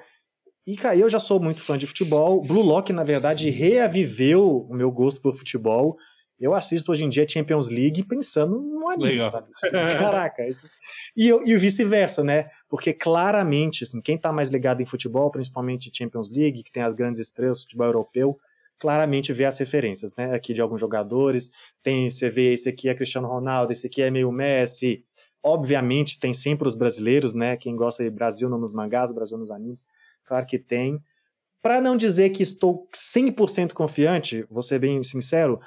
E 0.66 0.76
cara, 0.78 0.96
eu 0.96 1.10
já 1.10 1.20
sou 1.20 1.40
muito 1.40 1.62
fã 1.62 1.78
de 1.78 1.86
futebol. 1.86 2.42
Blue 2.42 2.62
Lock, 2.62 2.94
na 2.94 3.04
verdade, 3.04 3.50
reaviveu 3.50 4.66
o 4.70 4.74
meu 4.74 4.90
gosto 4.92 5.22
por 5.22 5.36
futebol. 5.36 5.98
Eu 6.40 6.54
assisto 6.54 6.92
hoje 6.92 7.06
em 7.06 7.10
dia 7.10 7.26
Champions 7.28 7.70
League 7.70 8.04
pensando 8.04 8.62
no 8.62 8.88
anime, 8.90 9.12
sabe? 9.30 9.48
Assim, 9.56 9.72
caraca, 10.00 10.48
isso... 10.48 10.68
E, 11.16 11.28
eu- 11.28 11.46
e 11.46 11.56
vice-versa, 11.58 12.24
né? 12.24 12.50
Porque 12.70 12.94
claramente, 12.94 13.84
assim, 13.84 14.02
quem 14.02 14.18
tá 14.18 14.32
mais 14.32 14.50
ligado 14.50 14.82
em 14.82 14.86
futebol, 14.86 15.30
principalmente 15.32 15.92
Champions 15.94 16.30
League, 16.30 16.64
que 16.64 16.72
tem 16.72 16.84
as 16.84 16.94
grandes 16.94 17.20
estrelas, 17.20 17.62
futebol 17.62 17.88
europeu, 17.88 18.38
claramente 18.80 19.32
vê 19.32 19.46
as 19.46 19.58
referências, 19.58 20.14
né? 20.18 20.34
Aqui 20.34 20.54
de 20.54 20.62
alguns 20.62 20.82
jogadores. 20.82 21.50
Tem, 21.82 22.10
você 22.10 22.30
vê, 22.30 22.52
esse 22.54 22.68
aqui 22.68 22.90
é 22.90 22.96
Cristiano 22.96 23.28
Ronaldo, 23.28 23.72
esse 23.72 23.88
aqui 23.88 24.02
é 24.02 24.10
meio 24.12 24.32
Messi. 24.32 25.04
Obviamente, 25.42 26.20
tem 26.20 26.34
sempre 26.34 26.68
os 26.68 26.76
brasileiros, 26.76 27.34
né? 27.34 27.56
Quem 27.58 27.76
gosta 27.76 28.04
de 28.04 28.10
Brasil 28.10 28.50
nos 28.50 28.74
mangás, 28.74 29.14
Brasil 29.14 29.38
nos 29.38 29.52
animes. 29.52 29.82
Claro 30.26 30.46
que 30.46 30.60
tem. 30.60 31.00
Para 31.62 31.80
não 31.80 31.96
dizer 31.96 32.30
que 32.32 32.44
estou 32.44 32.88
100% 32.94 33.74
confiante, 33.74 34.46
vou 34.50 34.62
ser 34.62 34.80
bem 34.80 35.02
sincero, 35.04 35.60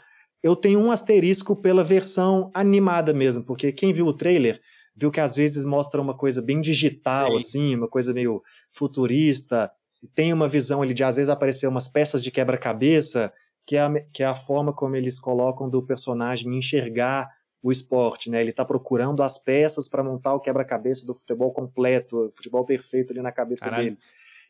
eu 0.43 0.55
tenho 0.55 0.79
um 0.79 0.91
asterisco 0.91 1.57
pela 1.57 1.83
versão 1.83 2.51
animada 2.55 3.13
mesmo, 3.13 3.45
porque 3.45 3.73
quem 3.73 3.93
viu 3.93 4.07
o 4.07 4.13
trailer 4.13 4.61
viu 4.95 5.11
que 5.11 5.21
às 5.21 5.37
vezes 5.37 5.65
mostra 5.65 6.01
uma 6.01 6.17
coisa 6.17 6.41
bem 6.41 6.61
digital, 6.61 7.31
Sim. 7.31 7.37
assim, 7.37 7.77
uma 7.77 7.89
coisa 7.89 8.15
meio 8.15 8.43
futurista. 8.71 9.71
Tem 10.15 10.33
uma 10.33 10.49
visão 10.49 10.83
ali 10.83 10.95
de 10.95 11.05
às 11.05 11.17
vezes 11.17 11.29
aparecer 11.29 11.67
umas 11.67 11.89
peças 11.89 12.23
de 12.23 12.31
quebra-cabeça, 12.31 13.33
que 13.67 13.77
é, 13.77 13.81
a, 13.81 13.93
que 14.13 14.23
é 14.23 14.27
a 14.27 14.35
forma 14.35 14.73
como 14.73 14.97
eles 14.97 15.19
colocam 15.21 15.69
do 15.69 15.83
personagem 15.83 16.57
enxergar 16.57 17.29
o 17.63 17.73
esporte, 17.73 18.31
né? 18.31 18.41
Ele 18.41 18.51
está 18.51 18.65
procurando 18.65 19.23
as 19.23 19.37
peças 19.37 19.89
para 19.89 20.05
montar 20.05 20.35
o 20.35 20.41
quebra-cabeça 20.41 21.05
do 21.05 21.15
futebol 21.15 21.53
completo, 21.53 22.27
o 22.27 22.33
futebol 22.33 22.65
perfeito 22.65 23.13
ali 23.13 23.21
na 23.21 23.33
cabeça 23.33 23.65
Caralho. 23.65 23.85
dele. 23.85 23.99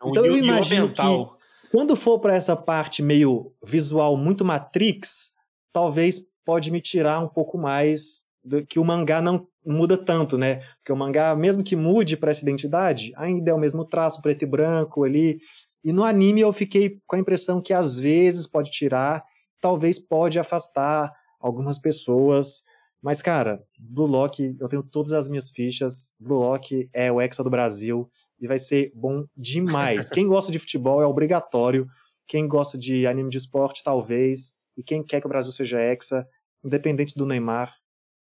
É 0.01 0.05
um 0.05 0.11
Então 0.11 0.27
eu 0.27 0.37
imagino 0.37 0.87
mental. 0.87 1.37
Quando 1.71 1.97
for 1.97 2.19
para 2.21 2.35
essa 2.35 2.57
parte 2.57 3.03
meio 3.03 3.53
visual, 3.63 4.17
muito 4.17 4.45
Matrix, 4.45 5.33
talvez 5.73 6.21
pode 6.45 6.71
me 6.71 6.81
tirar 6.81 7.21
um 7.21 7.29
pouco 7.29 7.59
mais 7.59 8.25
do 8.43 8.65
que 8.65 8.79
o 8.79 8.85
mangá 8.85 9.21
não 9.21 9.47
muda 9.65 9.99
tanto, 9.99 10.39
né? 10.39 10.61
Porque 10.79 10.93
o 10.93 10.97
mangá, 10.97 11.35
mesmo 11.35 11.65
que 11.65 11.75
mude 11.75 12.17
para 12.17 12.31
essa 12.31 12.43
identidade, 12.43 13.13
ainda 13.17 13.51
é 13.51 13.55
o 13.55 13.59
mesmo 13.59 13.85
traço 13.85 14.23
preto 14.23 14.43
e 14.43 14.47
branco 14.47 15.03
ali. 15.03 15.41
E 15.83 15.93
no 15.93 16.05
anime 16.05 16.41
eu 16.41 16.53
fiquei 16.53 17.01
com 17.05 17.17
a 17.17 17.19
impressão 17.19 17.61
que 17.61 17.75
às 17.75 17.99
vezes 17.99 18.47
pode 18.47 18.71
tirar, 18.71 19.25
talvez 19.61 19.99
pode 19.99 20.39
afastar 20.39 21.13
algumas 21.41 21.79
pessoas. 21.79 22.63
Mas, 23.07 23.23
cara, 23.23 23.63
Blue 23.79 24.05
Lock, 24.05 24.57
eu 24.59 24.67
tenho 24.67 24.83
todas 24.83 25.13
as 25.13 25.29
minhas 25.29 25.49
fichas. 25.49 26.13
Blue 26.19 26.41
Lock 26.41 26.91
é 26.93 27.13
o 27.13 27.21
Hexa 27.21 27.45
do 27.45 27.49
Brasil 27.49 28.11
e 28.41 28.49
vai 28.49 28.59
ser 28.59 28.91
bom 28.97 29.25
demais. 29.37 30.11
Quem 30.11 30.27
gosta 30.27 30.51
de 30.51 30.59
futebol 30.59 31.01
é 31.01 31.07
obrigatório. 31.07 31.87
Quem 32.27 32.49
gosta 32.49 32.77
de 32.77 33.07
anime 33.07 33.31
de 33.31 33.39
esporte, 33.39 33.85
talvez. 33.85 34.55
E 34.77 34.83
quem 34.83 35.05
quer 35.05 35.21
que 35.21 35.27
o 35.27 35.29
Brasil 35.29 35.53
seja 35.53 35.81
Hexa, 35.81 36.27
independente 36.65 37.15
do 37.15 37.25
Neymar, 37.25 37.73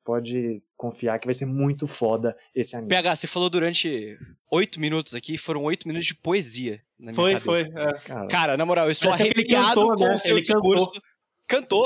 pode 0.04 0.62
confiar 0.76 1.18
que 1.18 1.26
vai 1.26 1.34
ser 1.34 1.46
muito 1.46 1.88
foda 1.88 2.36
esse 2.54 2.76
anime. 2.76 2.88
PH, 2.88 3.16
você 3.16 3.26
falou 3.26 3.50
durante 3.50 4.16
oito 4.52 4.78
minutos 4.78 5.16
aqui, 5.16 5.36
foram 5.36 5.64
oito 5.64 5.88
minutos 5.88 6.06
de 6.06 6.14
poesia. 6.14 6.80
Na 6.96 7.10
minha 7.10 7.40
Foi, 7.40 7.40
foi. 7.40 7.62
é. 7.62 7.92
Cara, 8.04 8.26
Cara, 8.28 8.56
na 8.56 8.64
moral, 8.64 8.84
eu 8.86 8.92
estou 8.92 9.10
Parece 9.10 9.24
arrepiado 9.30 9.66
cantou, 9.80 9.96
com 9.96 10.04
né? 10.06 10.14
o 10.14 10.18
seu 10.18 10.36
Ele 10.36 10.42
discurso. 10.42 10.86
Cantou, 10.86 11.02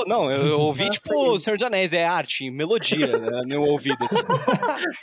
não, 0.07 0.31
eu, 0.31 0.59
ouvi 0.59 0.83
Ah, 0.87 0.89
tipo 0.89 1.13
o 1.13 1.39
Senhor 1.39 1.55
dos 1.55 1.65
Anéis, 1.65 1.93
é 1.93 2.03
arte, 2.05 2.49
melodia 2.49 3.07
né, 3.19 3.41
no 3.41 3.47
meu 3.47 3.63
ouvido. 3.63 4.03
Assim. 4.03 4.17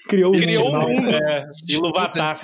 criou, 0.09 0.33
Criou 0.35 0.73
um 0.73 0.79
um 0.79 0.81
mundo 0.81 1.15
É, 1.15 1.47
de 1.65 1.75
Iluvatar. 1.75 2.41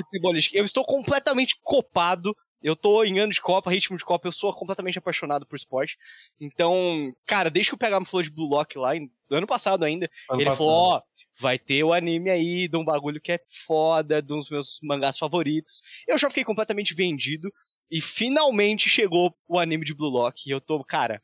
Eu 0.52 0.64
estou 0.64 0.84
completamente 0.84 1.56
copado. 1.62 2.34
Eu 2.62 2.74
tô 2.74 3.04
em 3.04 3.18
ano 3.18 3.30
de 3.30 3.42
Copa, 3.42 3.70
ritmo 3.70 3.98
de 3.98 4.04
Copa, 4.06 4.26
eu 4.26 4.32
sou 4.32 4.50
completamente 4.54 4.96
apaixonado 4.98 5.44
por 5.44 5.54
esporte. 5.54 5.98
Então, 6.40 7.14
cara, 7.26 7.50
desde 7.50 7.70
que 7.70 7.74
o 7.74 7.78
PH 7.78 8.00
me 8.00 8.06
falou 8.06 8.22
de 8.22 8.30
Blue 8.30 8.48
Lock 8.48 8.78
lá, 8.78 8.92
ano 9.30 9.46
passado 9.46 9.84
ainda, 9.84 10.08
Ano 10.30 10.40
ele 10.40 10.46
passado. 10.46 10.64
falou, 10.64 10.94
ó, 10.94 11.02
vai 11.38 11.58
ter 11.58 11.84
o 11.84 11.92
anime 11.92 12.30
aí 12.30 12.66
de 12.66 12.74
um 12.78 12.82
bagulho 12.84 13.20
que 13.20 13.32
é 13.32 13.40
foda, 13.66 14.22
de 14.22 14.32
um 14.32 14.38
dos 14.38 14.48
meus 14.48 14.78
mangás 14.82 15.18
favoritos. 15.18 15.82
Eu 16.08 16.16
já 16.16 16.30
fiquei 16.30 16.42
completamente 16.42 16.94
vendido 16.94 17.52
e 17.90 18.00
finalmente 18.00 18.88
chegou 18.88 19.34
o 19.46 19.58
anime 19.58 19.84
de 19.84 19.92
Blue 19.92 20.08
Lock 20.08 20.48
e 20.48 20.50
eu 20.50 20.58
tô, 20.60 20.82
cara, 20.82 21.20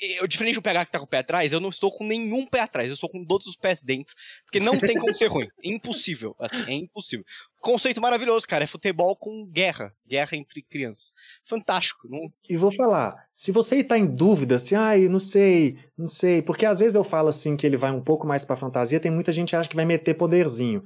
eu, 0.00 0.26
diferente 0.26 0.54
do 0.54 0.62
PH 0.62 0.86
que 0.86 0.92
tá 0.92 0.98
com 0.98 1.04
o 1.04 1.08
pé 1.08 1.18
atrás, 1.18 1.52
eu 1.52 1.60
não 1.60 1.68
estou 1.68 1.90
com 1.90 2.04
nenhum 2.04 2.46
pé 2.46 2.60
atrás, 2.60 2.88
eu 2.88 2.94
estou 2.94 3.10
com 3.10 3.24
todos 3.24 3.46
os 3.46 3.56
pés 3.56 3.82
dentro, 3.82 4.14
porque 4.44 4.60
não 4.60 4.78
tem 4.78 4.98
como 4.98 5.12
ser 5.12 5.26
ruim. 5.26 5.46
É 5.62 5.68
impossível, 5.68 6.34
assim, 6.38 6.62
é 6.66 6.72
impossível. 6.72 7.24
Conceito 7.60 8.00
maravilhoso, 8.00 8.46
cara, 8.46 8.64
é 8.64 8.66
futebol 8.66 9.16
com 9.16 9.48
guerra, 9.50 9.94
guerra 10.06 10.36
entre 10.36 10.62
crianças. 10.62 11.14
Fantástico, 11.44 12.06
não, 12.08 12.30
E 12.48 12.56
vou 12.56 12.70
falar, 12.70 13.16
se 13.34 13.50
você 13.50 13.76
está 13.76 13.96
em 13.96 14.06
dúvida, 14.06 14.56
assim, 14.56 14.74
ai, 14.74 15.08
não 15.08 15.18
sei, 15.18 15.78
não 15.96 16.08
sei, 16.08 16.42
porque 16.42 16.66
às 16.66 16.80
vezes 16.80 16.94
eu 16.94 17.02
falo 17.02 17.28
assim 17.28 17.56
que 17.56 17.66
ele 17.66 17.76
vai 17.76 17.90
um 17.90 18.02
pouco 18.02 18.26
mais 18.26 18.44
pra 18.44 18.56
fantasia, 18.56 19.00
tem 19.00 19.10
muita 19.10 19.32
gente 19.32 19.50
que 19.50 19.56
acha 19.56 19.68
que 19.68 19.76
vai 19.76 19.84
meter 19.84 20.14
poderzinho. 20.14 20.82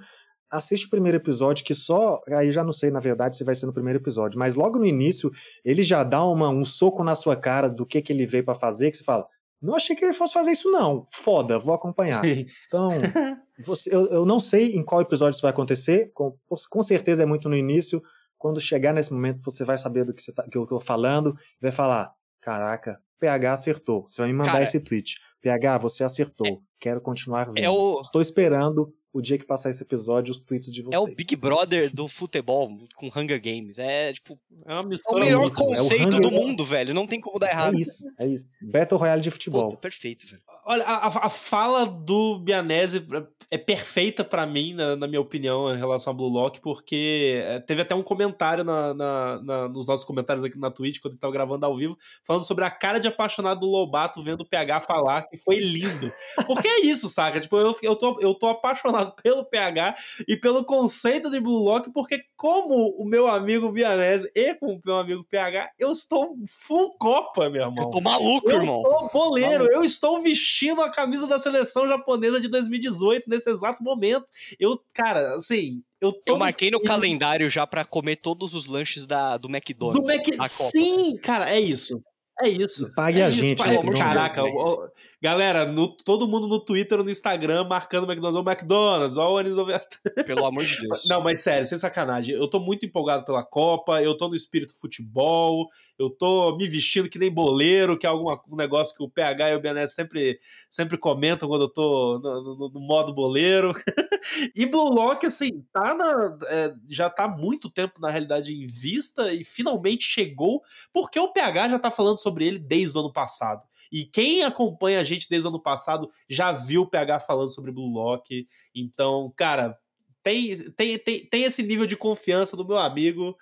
Assiste 0.50 0.86
o 0.86 0.90
primeiro 0.90 1.18
episódio, 1.18 1.64
que 1.64 1.74
só. 1.74 2.20
Aí 2.28 2.50
já 2.50 2.64
não 2.64 2.72
sei, 2.72 2.90
na 2.90 3.00
verdade, 3.00 3.36
se 3.36 3.44
vai 3.44 3.54
ser 3.54 3.66
no 3.66 3.72
primeiro 3.72 3.98
episódio, 3.98 4.38
mas 4.38 4.54
logo 4.54 4.78
no 4.78 4.86
início 4.86 5.30
ele 5.64 5.82
já 5.82 6.02
dá 6.02 6.24
uma, 6.24 6.48
um 6.48 6.64
soco 6.64 7.04
na 7.04 7.14
sua 7.14 7.36
cara 7.36 7.68
do 7.68 7.84
que, 7.84 8.00
que 8.00 8.12
ele 8.12 8.26
veio 8.26 8.44
pra 8.44 8.54
fazer, 8.54 8.90
que 8.90 8.96
você 8.96 9.04
fala. 9.04 9.26
Não 9.60 9.74
achei 9.74 9.96
que 9.96 10.04
ele 10.04 10.12
fosse 10.12 10.34
fazer 10.34 10.52
isso, 10.52 10.70
não. 10.70 11.04
Foda, 11.10 11.58
vou 11.58 11.74
acompanhar. 11.74 12.22
Então, 12.66 12.88
você, 13.64 13.94
eu, 13.94 14.06
eu 14.06 14.24
não 14.24 14.38
sei 14.38 14.76
em 14.76 14.84
qual 14.84 15.00
episódio 15.00 15.34
isso 15.34 15.42
vai 15.42 15.50
acontecer, 15.50 16.12
com, 16.14 16.36
com 16.70 16.82
certeza 16.82 17.24
é 17.24 17.26
muito 17.26 17.48
no 17.48 17.56
início. 17.56 18.00
Quando 18.38 18.60
chegar 18.60 18.94
nesse 18.94 19.12
momento, 19.12 19.42
você 19.42 19.64
vai 19.64 19.76
saber 19.76 20.04
do 20.04 20.14
que, 20.14 20.22
você 20.22 20.32
tá, 20.32 20.44
que 20.44 20.56
eu 20.56 20.64
tô 20.64 20.78
falando 20.78 21.36
e 21.58 21.62
vai 21.62 21.72
falar: 21.72 22.12
Caraca, 22.40 23.00
PH 23.18 23.52
acertou. 23.52 24.08
Você 24.08 24.22
vai 24.22 24.30
me 24.30 24.38
mandar 24.38 24.52
Cara, 24.52 24.64
esse 24.64 24.80
tweet. 24.80 25.16
PH, 25.42 25.78
você 25.78 26.04
acertou. 26.04 26.62
Quero 26.78 27.00
continuar 27.00 27.46
vendo. 27.46 27.58
é 27.58 27.70
o, 27.70 28.00
Estou 28.00 28.20
esperando 28.20 28.92
o 29.12 29.20
dia 29.22 29.38
que 29.38 29.44
passar 29.44 29.70
esse 29.70 29.82
episódio, 29.82 30.30
os 30.30 30.40
tweets 30.40 30.72
de 30.72 30.82
vocês. 30.82 30.94
é 30.94 30.98
o 30.98 31.14
Big 31.14 31.34
Brother 31.34 31.94
do 31.94 32.06
futebol 32.06 32.70
com 32.96 33.06
Hunger 33.14 33.40
Games. 33.42 33.78
É, 33.78 34.12
tipo, 34.12 34.38
É 34.66 34.72
uma 34.72 34.80
é 34.82 34.84
o 34.84 34.88
mistura 34.88 35.24
melhor 35.24 35.46
isso, 35.46 35.60
é 35.60 35.64
o 35.64 35.68
conceito 35.68 36.06
Hunger- 36.08 36.20
do 36.20 36.30
mundo, 36.30 36.64
velho. 36.64 36.92
Não 36.94 37.06
tem 37.06 37.20
como 37.20 37.38
dar 37.38 37.50
errado. 37.50 37.74
É 37.76 37.80
isso, 37.80 38.04
é 38.18 38.26
isso. 38.26 38.48
Battle 38.60 38.98
Royale 39.00 39.20
de 39.22 39.30
futebol. 39.30 39.70
tá 39.70 39.76
perfeito, 39.76 40.26
velho. 40.26 40.42
Olha, 40.68 40.84
a, 40.84 41.26
a- 41.26 41.30
fala 41.30 41.86
do 41.86 42.38
Bianese 42.40 43.06
é 43.50 43.56
perfeita 43.56 44.22
pra 44.22 44.44
mim, 44.46 44.74
na, 44.74 44.94
na 44.94 45.06
minha 45.06 45.22
opinião, 45.22 45.74
em 45.74 45.78
relação 45.78 46.12
a 46.12 46.16
Blue 46.16 46.28
Lock, 46.28 46.60
porque 46.60 47.42
é, 47.42 47.58
teve 47.60 47.80
até 47.80 47.94
um 47.94 48.02
comentário 48.02 48.62
na, 48.62 48.92
na- 48.92 49.40
na- 49.42 49.68
nos 49.70 49.88
nossos 49.88 50.04
comentários 50.04 50.44
aqui 50.44 50.58
na 50.58 50.70
Twitch, 50.70 51.00
quando 51.00 51.14
gente 51.14 51.20
tava 51.22 51.32
gravando 51.32 51.64
ao 51.64 51.74
vivo, 51.74 51.96
falando 52.22 52.44
sobre 52.44 52.64
a 52.64 52.70
cara 52.70 52.98
de 52.98 53.08
apaixonado 53.08 53.60
do 53.60 53.66
Lobato 53.66 54.22
vendo 54.22 54.42
o 54.42 54.46
PH 54.46 54.82
falar, 54.82 55.22
que 55.22 55.38
foi 55.38 55.56
lindo. 55.58 56.10
Porque 56.46 56.68
é 56.68 56.80
isso, 56.80 57.08
saca? 57.08 57.40
Tipo, 57.40 57.56
eu, 57.56 57.74
eu, 57.82 57.96
tô, 57.96 58.18
eu 58.20 58.34
tô 58.34 58.48
apaixonado 58.48 59.14
pelo 59.22 59.46
PH 59.46 59.94
e 60.28 60.36
pelo 60.36 60.62
conceito 60.62 61.30
de 61.30 61.40
Blue 61.40 61.64
Lock, 61.64 61.90
porque 61.94 62.20
como 62.36 62.90
o 63.00 63.06
meu 63.06 63.26
amigo 63.26 63.72
Bianese 63.72 64.30
e 64.36 64.54
com 64.56 64.74
o 64.74 64.80
meu 64.84 64.96
amigo 64.98 65.24
PH, 65.24 65.70
eu 65.78 65.90
estou 65.90 66.36
full 66.46 66.94
Copa, 66.98 67.48
meu 67.48 67.62
irmão. 67.62 67.84
Eu 67.84 67.90
tô 67.90 68.00
maluco, 68.02 68.50
Eu 68.50 68.60
irmão. 68.60 68.82
tô 68.82 69.08
boleiro, 69.10 69.66
eu 69.72 69.82
estou 69.82 70.20
vestindo 70.58 70.82
a 70.82 70.90
camisa 70.90 71.26
da 71.26 71.38
seleção 71.38 71.86
japonesa 71.86 72.40
de 72.40 72.48
2018 72.48 73.28
nesse 73.28 73.48
exato 73.50 73.82
momento. 73.82 74.24
Eu, 74.58 74.78
cara, 74.92 75.34
assim, 75.36 75.82
eu 76.00 76.12
tô. 76.12 76.32
Eu 76.34 76.38
marquei 76.38 76.70
no 76.70 76.80
calendário 76.80 77.48
já 77.48 77.66
pra 77.66 77.84
comer 77.84 78.16
todos 78.16 78.54
os 78.54 78.66
lanches 78.66 79.06
da, 79.06 79.36
do 79.36 79.48
Do 79.48 79.54
McDonald's. 79.56 80.04
Mac... 80.16 80.26
a 80.34 80.48
Copa. 80.48 80.70
Sim, 80.70 81.16
cara, 81.18 81.50
é 81.50 81.60
isso. 81.60 82.00
É 82.40 82.48
isso. 82.48 82.88
Pague 82.94 83.20
é 83.20 83.24
a 83.24 83.28
isso, 83.30 83.38
gente, 83.38 83.58
pague- 83.58 83.70
pelo 83.70 83.80
amor 83.82 83.94
de 83.94 84.00
Caraca, 84.00 84.42
Deus. 84.44 84.54
ó, 84.56 84.74
ó, 84.84 84.88
galera, 85.20 85.64
no- 85.66 85.96
todo 85.96 86.28
mundo 86.28 86.46
no 86.46 86.64
Twitter 86.64 86.98
ou 86.98 87.04
no 87.04 87.10
Instagram 87.10 87.64
marcando 87.64 88.04
o 88.04 88.06
McDonald's, 88.06 88.46
o 88.46 88.48
McDonald's, 88.48 89.16
ó, 89.18 89.32
o 89.34 89.60
Over. 89.60 89.84
Pelo 90.24 90.46
amor 90.46 90.64
de 90.64 90.80
Deus. 90.80 91.04
Não, 91.08 91.20
mas 91.20 91.42
sério, 91.42 91.66
sem 91.66 91.76
sacanagem. 91.78 92.36
Eu 92.36 92.48
tô 92.48 92.60
muito 92.60 92.86
empolgado 92.86 93.24
pela 93.24 93.42
Copa, 93.44 94.00
eu 94.00 94.16
tô 94.16 94.28
no 94.28 94.36
espírito 94.36 94.72
futebol, 94.80 95.66
eu 95.98 96.08
tô 96.10 96.56
me 96.56 96.68
vestindo 96.68 97.08
que 97.08 97.18
nem 97.18 97.30
boleiro, 97.32 97.98
que 97.98 98.06
é 98.06 98.08
alguma, 98.08 98.40
um 98.48 98.56
negócio 98.56 98.94
que 98.96 99.02
o 99.02 99.08
PH 99.10 99.50
e 99.50 99.56
o 99.56 99.60
BNS 99.60 99.94
sempre, 99.94 100.38
sempre 100.70 100.96
comentam 100.96 101.48
quando 101.48 101.62
eu 101.64 101.68
tô 101.68 102.18
no, 102.22 102.56
no- 102.56 102.68
no 102.70 102.80
modo 102.80 103.12
boleiro. 103.12 103.72
e 104.54 104.66
Blue 104.66 104.90
Lock, 104.94 105.26
assim, 105.26 105.64
tá 105.72 105.94
na, 105.94 106.38
é, 106.48 106.74
já 106.88 107.10
tá 107.10 107.24
há 107.24 107.28
muito 107.28 107.70
tempo, 107.70 108.00
na 108.00 108.10
realidade, 108.10 108.54
em 108.54 108.66
vista 108.66 109.32
e 109.32 109.44
finalmente 109.44 110.04
chegou, 110.04 110.62
porque 110.92 111.18
o 111.18 111.32
PH 111.32 111.70
já 111.70 111.78
tá 111.78 111.90
falando 111.90 112.18
sobre 112.18 112.46
ele 112.46 112.58
desde 112.58 112.96
o 112.96 113.00
ano 113.00 113.12
passado. 113.12 113.62
E 113.90 114.04
quem 114.04 114.42
acompanha 114.42 115.00
a 115.00 115.04
gente 115.04 115.28
desde 115.28 115.46
o 115.46 115.50
ano 115.50 115.60
passado 115.62 116.10
já 116.28 116.52
viu 116.52 116.82
o 116.82 116.86
PH 116.86 117.20
falando 117.20 117.48
sobre 117.48 117.72
Blue 117.72 117.90
Lock. 117.90 118.46
Então, 118.74 119.32
cara, 119.36 119.78
tem, 120.22 120.54
tem, 120.72 120.98
tem, 120.98 121.26
tem 121.26 121.44
esse 121.44 121.62
nível 121.62 121.86
de 121.86 121.96
confiança 121.96 122.56
do 122.56 122.66
meu 122.66 122.76
amigo, 122.76 123.34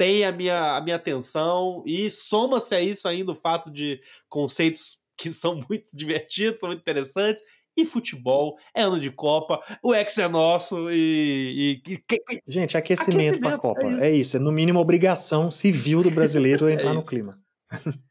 tem 0.00 0.24
a 0.24 0.32
minha, 0.32 0.76
a 0.78 0.80
minha 0.80 0.96
atenção, 0.96 1.82
e 1.86 2.08
soma-se 2.08 2.74
a 2.74 2.80
isso 2.80 3.06
ainda 3.06 3.32
o 3.32 3.34
fato 3.34 3.70
de 3.70 4.00
conceitos 4.30 5.02
que 5.14 5.28
são 5.30 5.60
muito 5.68 5.94
divertidos, 5.94 6.60
são 6.60 6.70
muito 6.70 6.80
interessantes. 6.80 7.42
E 7.76 7.84
futebol, 7.84 8.56
é 8.74 8.80
ano 8.82 8.98
de 8.98 9.10
Copa, 9.10 9.60
o 9.82 9.94
ex 9.94 10.16
é 10.18 10.26
nosso 10.26 10.90
e. 10.90 11.82
e- 11.86 11.92
e- 11.94 12.40
Gente, 12.48 12.76
aquecimento 12.78 13.38
para 13.40 13.50
a 13.50 13.54
Aquecimento, 13.56 13.60
Copa. 13.60 13.82
é 13.86 13.90
isso. 13.96 14.04
É 14.04 14.10
isso. 14.10 14.36
é 14.38 14.40
no 14.40 14.50
mínimo 14.50 14.80
obrigação 14.80 15.50
civil 15.50 16.02
do 16.02 16.10
brasileiro 16.10 16.68
entrar 16.70 16.94
no 16.94 17.00
isso. 17.00 17.08
clima. 17.08 17.38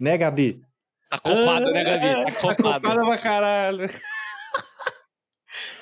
né, 0.00 0.16
Gabi? 0.16 0.62
Tá 1.10 1.18
copado, 1.18 1.66
né, 1.66 1.84
Gabi? 1.84 2.06
É, 2.06 2.24
Tá 2.24 2.32
copado. 2.32 2.62
Copada 2.82 3.00
pra 3.04 3.18
caralho. 3.18 3.86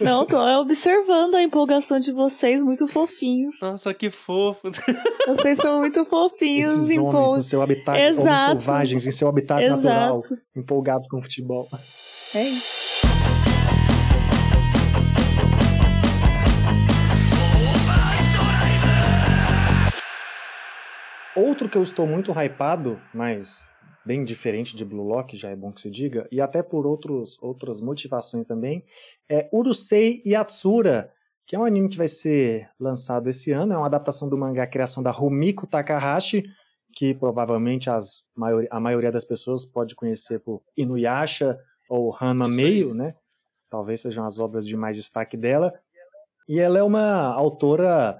Não, 0.00 0.26
tô 0.26 0.38
observando 0.60 1.34
a 1.36 1.42
empolgação 1.42 1.98
de 2.00 2.12
vocês, 2.12 2.62
muito 2.62 2.86
fofinhos. 2.88 3.60
Nossa, 3.60 3.92
que 3.94 4.10
fofo. 4.10 4.68
Vocês 5.26 5.58
são 5.58 5.78
muito 5.78 6.04
fofinhos, 6.04 6.72
Esses 6.72 6.80
homens 6.82 6.96
no 6.96 7.08
empolgados. 7.08 7.46
seu 7.46 7.62
habitat, 7.62 7.96
homens 7.98 8.18
Exato. 8.18 8.60
selvagens 8.60 9.06
em 9.06 9.10
seu 9.12 9.28
habitat 9.28 9.62
Exato. 9.62 10.14
natural, 10.16 10.22
empolgados 10.56 11.06
com 11.08 11.18
o 11.18 11.22
futebol. 11.22 11.68
É 12.34 12.42
isso. 12.42 13.06
Outro 21.34 21.68
que 21.68 21.78
eu 21.78 21.82
estou 21.82 22.06
muito 22.06 22.30
hypado, 22.32 23.00
mas 23.14 23.64
bem 24.04 24.24
diferente 24.24 24.76
de 24.76 24.84
Blue 24.84 25.06
Lock, 25.06 25.36
já 25.36 25.50
é 25.50 25.56
bom 25.56 25.72
que 25.72 25.80
se 25.80 25.90
diga, 25.90 26.28
e 26.30 26.40
até 26.40 26.62
por 26.62 26.86
outros, 26.86 27.38
outras 27.40 27.80
motivações 27.80 28.46
também, 28.46 28.84
é 29.28 29.48
Urusei 29.52 30.20
Yatsura, 30.26 31.12
que 31.46 31.56
é 31.56 31.58
um 31.58 31.64
anime 31.64 31.88
que 31.88 31.96
vai 31.96 32.08
ser 32.08 32.68
lançado 32.78 33.28
esse 33.28 33.52
ano, 33.52 33.72
é 33.72 33.76
uma 33.76 33.86
adaptação 33.86 34.28
do 34.28 34.38
mangá 34.38 34.66
criação 34.66 35.02
da 35.02 35.10
Rumiko 35.10 35.66
Takahashi, 35.66 36.44
que 36.94 37.14
provavelmente 37.14 37.88
as 37.88 38.22
a 38.70 38.80
maioria 38.80 39.10
das 39.10 39.24
pessoas 39.24 39.64
pode 39.64 39.94
conhecer 39.94 40.40
por 40.40 40.62
Inuyasha 40.76 41.58
ou 41.88 42.14
Hanma. 42.20 42.48
Meio, 42.48 42.94
né? 42.94 43.14
Talvez 43.68 44.02
sejam 44.02 44.24
as 44.24 44.38
obras 44.38 44.66
de 44.66 44.76
mais 44.76 44.96
destaque 44.96 45.36
dela. 45.36 45.72
E 46.48 46.58
ela 46.58 46.78
é 46.78 46.82
uma 46.82 47.32
autora 47.32 48.18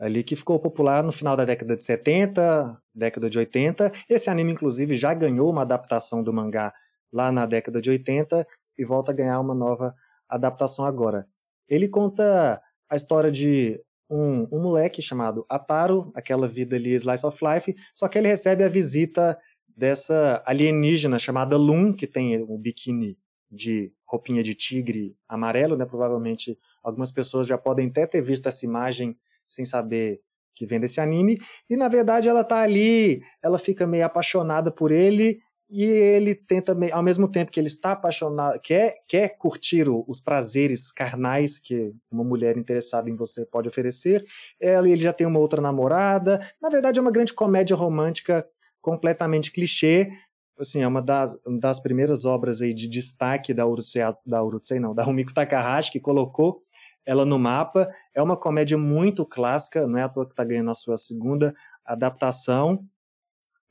ali 0.00 0.24
que 0.24 0.34
ficou 0.34 0.58
popular 0.58 1.04
no 1.04 1.12
final 1.12 1.36
da 1.36 1.44
década 1.44 1.76
de 1.76 1.84
70, 1.84 2.80
década 2.94 3.28
de 3.28 3.38
80. 3.38 3.92
Esse 4.08 4.30
anime, 4.30 4.52
inclusive, 4.52 4.94
já 4.94 5.12
ganhou 5.12 5.50
uma 5.50 5.60
adaptação 5.60 6.22
do 6.22 6.32
mangá 6.32 6.72
lá 7.12 7.30
na 7.30 7.44
década 7.44 7.82
de 7.82 7.90
80 7.90 8.46
e 8.78 8.84
volta 8.84 9.12
a 9.12 9.14
ganhar 9.14 9.38
uma 9.38 9.54
nova 9.54 9.94
adaptação 10.26 10.86
agora. 10.86 11.26
Ele 11.68 11.86
conta 11.86 12.60
a 12.88 12.96
história 12.96 13.30
de 13.30 13.78
um, 14.08 14.48
um 14.50 14.62
moleque 14.62 15.02
chamado 15.02 15.44
Ataru, 15.48 16.10
aquela 16.14 16.48
vida 16.48 16.76
ali, 16.76 16.94
Slice 16.94 17.26
of 17.26 17.38
Life, 17.44 17.74
só 17.94 18.08
que 18.08 18.16
ele 18.16 18.28
recebe 18.28 18.64
a 18.64 18.68
visita 18.68 19.38
dessa 19.68 20.42
alienígena 20.46 21.18
chamada 21.18 21.56
Loon, 21.58 21.92
que 21.92 22.06
tem 22.06 22.42
um 22.42 22.58
biquíni 22.58 23.18
de 23.50 23.92
roupinha 24.06 24.42
de 24.42 24.54
tigre 24.54 25.14
amarelo, 25.28 25.76
né? 25.76 25.84
Provavelmente 25.84 26.58
algumas 26.82 27.12
pessoas 27.12 27.46
já 27.46 27.58
podem 27.58 27.88
até 27.88 28.06
ter 28.06 28.22
visto 28.22 28.46
essa 28.48 28.64
imagem 28.64 29.16
sem 29.50 29.64
saber 29.64 30.20
que 30.54 30.66
vem 30.66 30.80
desse 30.80 31.00
anime. 31.00 31.38
E 31.68 31.76
na 31.76 31.88
verdade 31.88 32.28
ela 32.28 32.44
tá 32.44 32.60
ali, 32.60 33.22
ela 33.42 33.58
fica 33.58 33.86
meio 33.86 34.04
apaixonada 34.04 34.70
por 34.70 34.90
ele 34.92 35.38
e 35.70 35.84
ele 35.84 36.34
tenta, 36.34 36.76
ao 36.92 37.02
mesmo 37.02 37.30
tempo 37.30 37.52
que 37.52 37.60
ele 37.60 37.68
está 37.68 37.92
apaixonado, 37.92 38.58
quer, 38.60 38.96
quer 39.06 39.38
curtir 39.38 39.88
os 39.88 40.20
prazeres 40.20 40.90
carnais 40.90 41.60
que 41.60 41.92
uma 42.10 42.24
mulher 42.24 42.56
interessada 42.56 43.08
em 43.08 43.14
você 43.14 43.46
pode 43.46 43.68
oferecer. 43.68 44.24
Ele 44.60 44.96
já 44.96 45.12
tem 45.12 45.26
uma 45.26 45.38
outra 45.38 45.62
namorada. 45.62 46.40
Na 46.60 46.68
verdade 46.68 46.98
é 46.98 47.02
uma 47.02 47.12
grande 47.12 47.32
comédia 47.32 47.76
romântica 47.76 48.44
completamente 48.80 49.52
clichê. 49.52 50.10
Assim, 50.58 50.82
é 50.82 50.88
uma 50.88 51.00
das, 51.00 51.38
das 51.60 51.80
primeiras 51.80 52.24
obras 52.24 52.60
aí 52.60 52.74
de 52.74 52.88
destaque 52.88 53.54
da 53.54 53.64
Urusei, 53.64 54.02
da 54.26 54.42
Urusei 54.42 54.80
não, 54.80 54.92
da 54.92 55.04
Rumiko 55.04 55.32
Takahashi, 55.32 55.92
que 55.92 56.00
colocou 56.00 56.62
ela 57.06 57.24
no 57.24 57.38
mapa. 57.38 57.90
É 58.14 58.22
uma 58.22 58.36
comédia 58.36 58.78
muito 58.78 59.24
clássica, 59.26 59.86
não 59.86 59.98
é 59.98 60.02
à 60.02 60.08
toa 60.08 60.26
que 60.26 60.32
está 60.32 60.44
ganhando 60.44 60.70
a 60.70 60.74
sua 60.74 60.96
segunda 60.96 61.54
adaptação. 61.84 62.84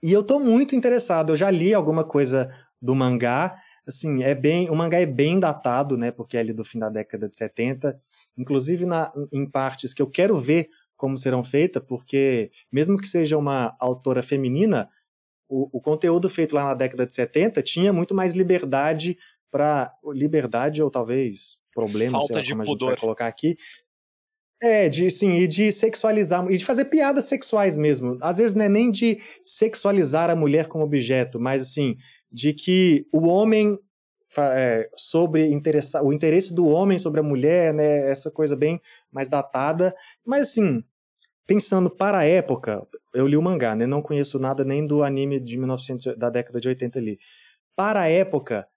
E 0.01 0.11
eu 0.11 0.21
estou 0.21 0.39
muito 0.39 0.75
interessado, 0.75 1.31
eu 1.31 1.35
já 1.35 1.51
li 1.51 1.73
alguma 1.73 2.03
coisa 2.03 2.49
do 2.81 2.95
mangá. 2.95 3.57
Assim, 3.87 4.23
é 4.23 4.33
bem, 4.33 4.69
o 4.69 4.75
mangá 4.75 4.99
é 4.99 5.05
bem 5.05 5.39
datado, 5.39 5.97
né, 5.97 6.11
porque 6.11 6.37
é 6.37 6.39
ali 6.39 6.53
do 6.53 6.63
fim 6.63 6.79
da 6.79 6.89
década 6.89 7.27
de 7.27 7.35
70, 7.35 7.99
inclusive 8.37 8.85
na, 8.85 9.11
em 9.33 9.49
partes 9.49 9.93
que 9.93 10.01
eu 10.01 10.07
quero 10.07 10.37
ver 10.37 10.69
como 10.95 11.17
serão 11.17 11.43
feitas, 11.43 11.81
porque 11.87 12.51
mesmo 12.71 12.97
que 12.97 13.07
seja 13.07 13.37
uma 13.37 13.75
autora 13.79 14.21
feminina, 14.21 14.89
o, 15.47 15.77
o 15.77 15.81
conteúdo 15.81 16.29
feito 16.29 16.53
lá 16.53 16.65
na 16.65 16.73
década 16.73 17.05
de 17.05 17.13
70 17.13 17.63
tinha 17.63 17.91
muito 17.91 18.13
mais 18.13 18.35
liberdade 18.35 19.17
para 19.49 19.91
liberdade 20.13 20.83
ou 20.83 20.91
talvez 20.91 21.57
problema, 21.79 22.11
Falta 22.11 22.25
sei 22.27 22.35
lá 22.35 22.49
como 22.49 22.61
a 22.61 22.65
gente 22.65 22.73
pudor. 22.73 22.89
vai 22.89 22.97
colocar 22.97 23.27
aqui. 23.27 23.55
É, 24.61 24.89
de 24.89 25.09
sim, 25.09 25.35
e 25.35 25.47
de 25.47 25.71
sexualizar, 25.71 26.45
e 26.51 26.57
de 26.57 26.65
fazer 26.65 26.85
piadas 26.85 27.25
sexuais 27.25 27.77
mesmo. 27.77 28.17
Às 28.21 28.37
vezes 28.37 28.53
não 28.53 28.65
é 28.65 28.69
nem 28.69 28.91
de 28.91 29.17
sexualizar 29.43 30.29
a 30.29 30.35
mulher 30.35 30.67
como 30.67 30.83
objeto, 30.83 31.39
mas 31.39 31.61
assim, 31.61 31.95
de 32.29 32.53
que 32.53 33.07
o 33.13 33.27
homem 33.27 33.79
é, 34.37 34.89
sobre 34.95 35.47
interessar, 35.47 36.03
o 36.03 36.13
interesse 36.13 36.53
do 36.53 36.67
homem 36.67 36.99
sobre 36.99 37.19
a 37.19 37.23
mulher, 37.23 37.73
né, 37.73 38.09
essa 38.09 38.29
coisa 38.29 38.55
bem 38.55 38.79
mais 39.11 39.27
datada. 39.27 39.95
Mas 40.25 40.49
assim, 40.49 40.83
pensando 41.47 41.89
para 41.89 42.19
a 42.19 42.25
época, 42.25 42.85
eu 43.13 43.25
li 43.27 43.37
o 43.37 43.41
mangá, 43.41 43.75
né, 43.75 43.87
não 43.87 44.01
conheço 44.01 44.37
nada 44.39 44.63
nem 44.63 44.85
do 44.85 45.03
anime 45.03 45.39
de 45.39 45.57
1900 45.57 46.17
da 46.17 46.29
década 46.29 46.59
de 46.59 46.67
80 46.67 46.99
ali. 46.99 47.17
Para 47.75 48.01
a 48.01 48.09
época, 48.09 48.67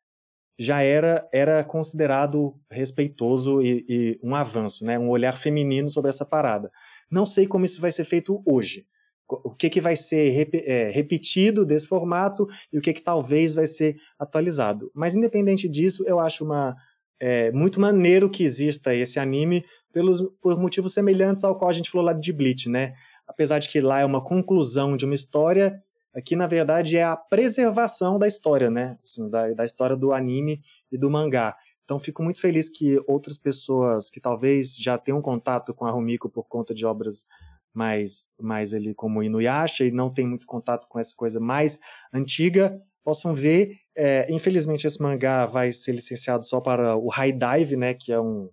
já 0.58 0.82
era, 0.82 1.26
era 1.32 1.64
considerado 1.64 2.54
respeitoso 2.70 3.62
e, 3.62 3.84
e 3.88 4.20
um 4.22 4.34
avanço, 4.34 4.84
né? 4.84 4.98
um 4.98 5.08
olhar 5.08 5.36
feminino 5.36 5.88
sobre 5.88 6.08
essa 6.08 6.24
parada. 6.24 6.70
Não 7.10 7.26
sei 7.26 7.46
como 7.46 7.64
isso 7.64 7.80
vai 7.80 7.90
ser 7.90 8.04
feito 8.04 8.42
hoje. 8.46 8.86
O 9.28 9.54
que, 9.54 9.70
que 9.70 9.80
vai 9.80 9.96
ser 9.96 10.28
rep- 10.30 10.62
é, 10.66 10.90
repetido 10.90 11.64
desse 11.64 11.86
formato 11.86 12.46
e 12.72 12.78
o 12.78 12.82
que, 12.82 12.92
que 12.92 13.00
talvez 13.00 13.54
vai 13.54 13.66
ser 13.66 13.96
atualizado. 14.18 14.90
Mas, 14.94 15.14
independente 15.14 15.68
disso, 15.68 16.04
eu 16.06 16.20
acho 16.20 16.44
uma, 16.44 16.76
é, 17.18 17.50
muito 17.52 17.80
maneiro 17.80 18.28
que 18.28 18.42
exista 18.44 18.94
esse 18.94 19.18
anime 19.18 19.64
pelos, 19.92 20.20
por 20.40 20.60
motivos 20.60 20.92
semelhantes 20.92 21.44
ao 21.44 21.56
qual 21.56 21.70
a 21.70 21.72
gente 21.72 21.90
falou 21.90 22.06
lá 22.06 22.12
de 22.12 22.32
Bleach, 22.32 22.68
né? 22.68 22.92
Apesar 23.26 23.58
de 23.58 23.68
que 23.70 23.80
lá 23.80 24.00
é 24.00 24.04
uma 24.04 24.22
conclusão 24.22 24.96
de 24.96 25.06
uma 25.06 25.14
história, 25.14 25.80
aqui 26.14 26.36
na 26.36 26.46
verdade 26.46 26.96
é 26.96 27.04
a 27.04 27.16
preservação 27.16 28.18
da 28.18 28.26
história, 28.26 28.70
né? 28.70 28.98
Assim, 29.02 29.28
da, 29.28 29.52
da 29.52 29.64
história 29.64 29.96
do 29.96 30.12
anime 30.12 30.60
e 30.90 30.98
do 30.98 31.10
mangá. 31.10 31.56
Então 31.84 31.98
fico 31.98 32.22
muito 32.22 32.40
feliz 32.40 32.68
que 32.68 33.02
outras 33.06 33.36
pessoas 33.38 34.08
que 34.08 34.20
talvez 34.20 34.76
já 34.76 34.96
tenham 34.96 35.20
contato 35.20 35.74
com 35.74 35.84
a 35.84 35.90
Rumiko 35.90 36.28
por 36.28 36.44
conta 36.48 36.72
de 36.72 36.86
obras 36.86 37.26
mais, 37.74 38.26
mais 38.40 38.74
ali 38.74 38.94
como 38.94 39.22
Inuyasha 39.22 39.84
e 39.84 39.90
não 39.90 40.12
tem 40.12 40.26
muito 40.26 40.46
contato 40.46 40.86
com 40.88 40.98
essa 40.98 41.14
coisa 41.16 41.40
mais 41.40 41.78
antiga, 42.12 42.80
possam 43.02 43.34
ver. 43.34 43.78
É, 43.96 44.26
infelizmente 44.32 44.86
esse 44.86 45.02
mangá 45.02 45.46
vai 45.46 45.72
ser 45.72 45.92
licenciado 45.92 46.44
só 46.44 46.60
para 46.60 46.96
o 46.96 47.08
High 47.08 47.32
Dive, 47.32 47.76
né? 47.76 47.94
Que 47.94 48.12
é 48.12 48.20
um, 48.20 48.48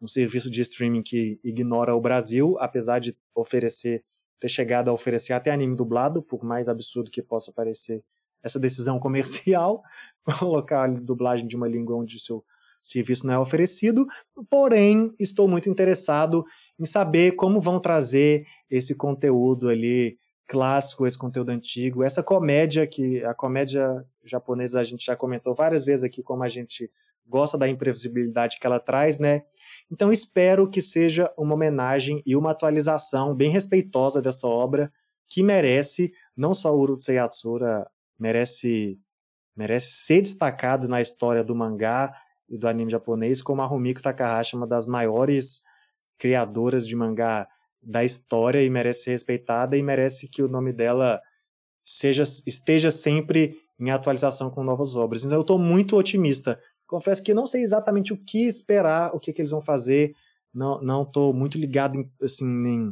um 0.00 0.06
serviço 0.06 0.50
de 0.50 0.62
streaming 0.62 1.02
que 1.02 1.40
ignora 1.42 1.94
o 1.94 2.00
Brasil, 2.00 2.56
apesar 2.58 3.00
de 3.00 3.16
oferecer 3.34 4.04
ter 4.40 4.48
chegado 4.48 4.88
a 4.88 4.92
oferecer 4.92 5.32
até 5.32 5.50
anime 5.50 5.76
dublado, 5.76 6.22
por 6.22 6.44
mais 6.44 6.68
absurdo 6.68 7.10
que 7.10 7.22
possa 7.22 7.52
parecer 7.52 8.02
essa 8.42 8.58
decisão 8.58 8.98
comercial, 9.00 9.82
colocar 10.38 10.84
a 10.84 10.88
dublagem 10.88 11.46
de 11.46 11.56
uma 11.56 11.68
língua 11.68 11.96
onde 11.96 12.16
o 12.16 12.20
seu 12.20 12.44
serviço 12.80 13.26
não 13.26 13.34
é 13.34 13.38
oferecido, 13.38 14.06
porém 14.48 15.12
estou 15.18 15.48
muito 15.48 15.68
interessado 15.68 16.44
em 16.78 16.84
saber 16.84 17.32
como 17.32 17.60
vão 17.60 17.80
trazer 17.80 18.46
esse 18.70 18.94
conteúdo 18.94 19.68
ali 19.68 20.16
clássico, 20.46 21.06
esse 21.06 21.18
conteúdo 21.18 21.50
antigo, 21.50 22.02
essa 22.02 22.22
comédia 22.22 22.86
que 22.86 23.22
a 23.24 23.34
comédia 23.34 23.86
japonesa 24.24 24.80
a 24.80 24.84
gente 24.84 25.04
já 25.04 25.14
comentou 25.14 25.54
várias 25.54 25.84
vezes 25.84 26.04
aqui 26.04 26.22
como 26.22 26.42
a 26.42 26.48
gente 26.48 26.90
gosta 27.28 27.58
da 27.58 27.68
imprevisibilidade 27.68 28.58
que 28.58 28.66
ela 28.66 28.80
traz, 28.80 29.18
né? 29.18 29.42
Então 29.90 30.12
espero 30.12 30.68
que 30.68 30.80
seja 30.80 31.32
uma 31.36 31.54
homenagem 31.54 32.22
e 32.24 32.34
uma 32.34 32.52
atualização 32.52 33.34
bem 33.34 33.50
respeitosa 33.50 34.22
dessa 34.22 34.46
obra 34.46 34.90
que 35.28 35.42
merece 35.42 36.10
não 36.36 36.54
só 36.54 36.74
o 36.74 36.80
Urusei 36.80 37.16
merece 38.18 38.98
merece 39.54 39.90
ser 39.90 40.22
destacado 40.22 40.88
na 40.88 41.00
história 41.00 41.42
do 41.42 41.54
mangá 41.54 42.14
e 42.48 42.56
do 42.56 42.68
anime 42.68 42.90
japonês, 42.90 43.42
como 43.42 43.60
a 43.60 43.66
Rumiko 43.66 44.00
Takahashi, 44.00 44.56
uma 44.56 44.66
das 44.66 44.86
maiores 44.86 45.62
criadoras 46.16 46.86
de 46.86 46.94
mangá 46.94 47.46
da 47.82 48.04
história 48.04 48.62
e 48.62 48.70
merece 48.70 49.04
ser 49.04 49.10
respeitada 49.10 49.76
e 49.76 49.82
merece 49.82 50.28
que 50.28 50.42
o 50.42 50.48
nome 50.48 50.72
dela 50.72 51.20
seja 51.84 52.22
esteja 52.22 52.90
sempre 52.90 53.56
em 53.80 53.90
atualização 53.90 54.50
com 54.50 54.62
novas 54.62 54.96
obras. 54.96 55.24
Então 55.24 55.36
eu 55.38 55.42
estou 55.42 55.58
muito 55.58 55.96
otimista. 55.96 56.60
Confesso 56.88 57.22
que 57.22 57.34
não 57.34 57.46
sei 57.46 57.62
exatamente 57.62 58.14
o 58.14 58.16
que 58.16 58.48
esperar, 58.48 59.14
o 59.14 59.20
que, 59.20 59.32
que 59.32 59.42
eles 59.42 59.50
vão 59.52 59.60
fazer. 59.60 60.14
Não 60.52 60.80
não 60.82 61.08
muito 61.34 61.58
ligado 61.58 61.98
em, 61.98 62.10
assim 62.22 62.46
em, 62.46 62.90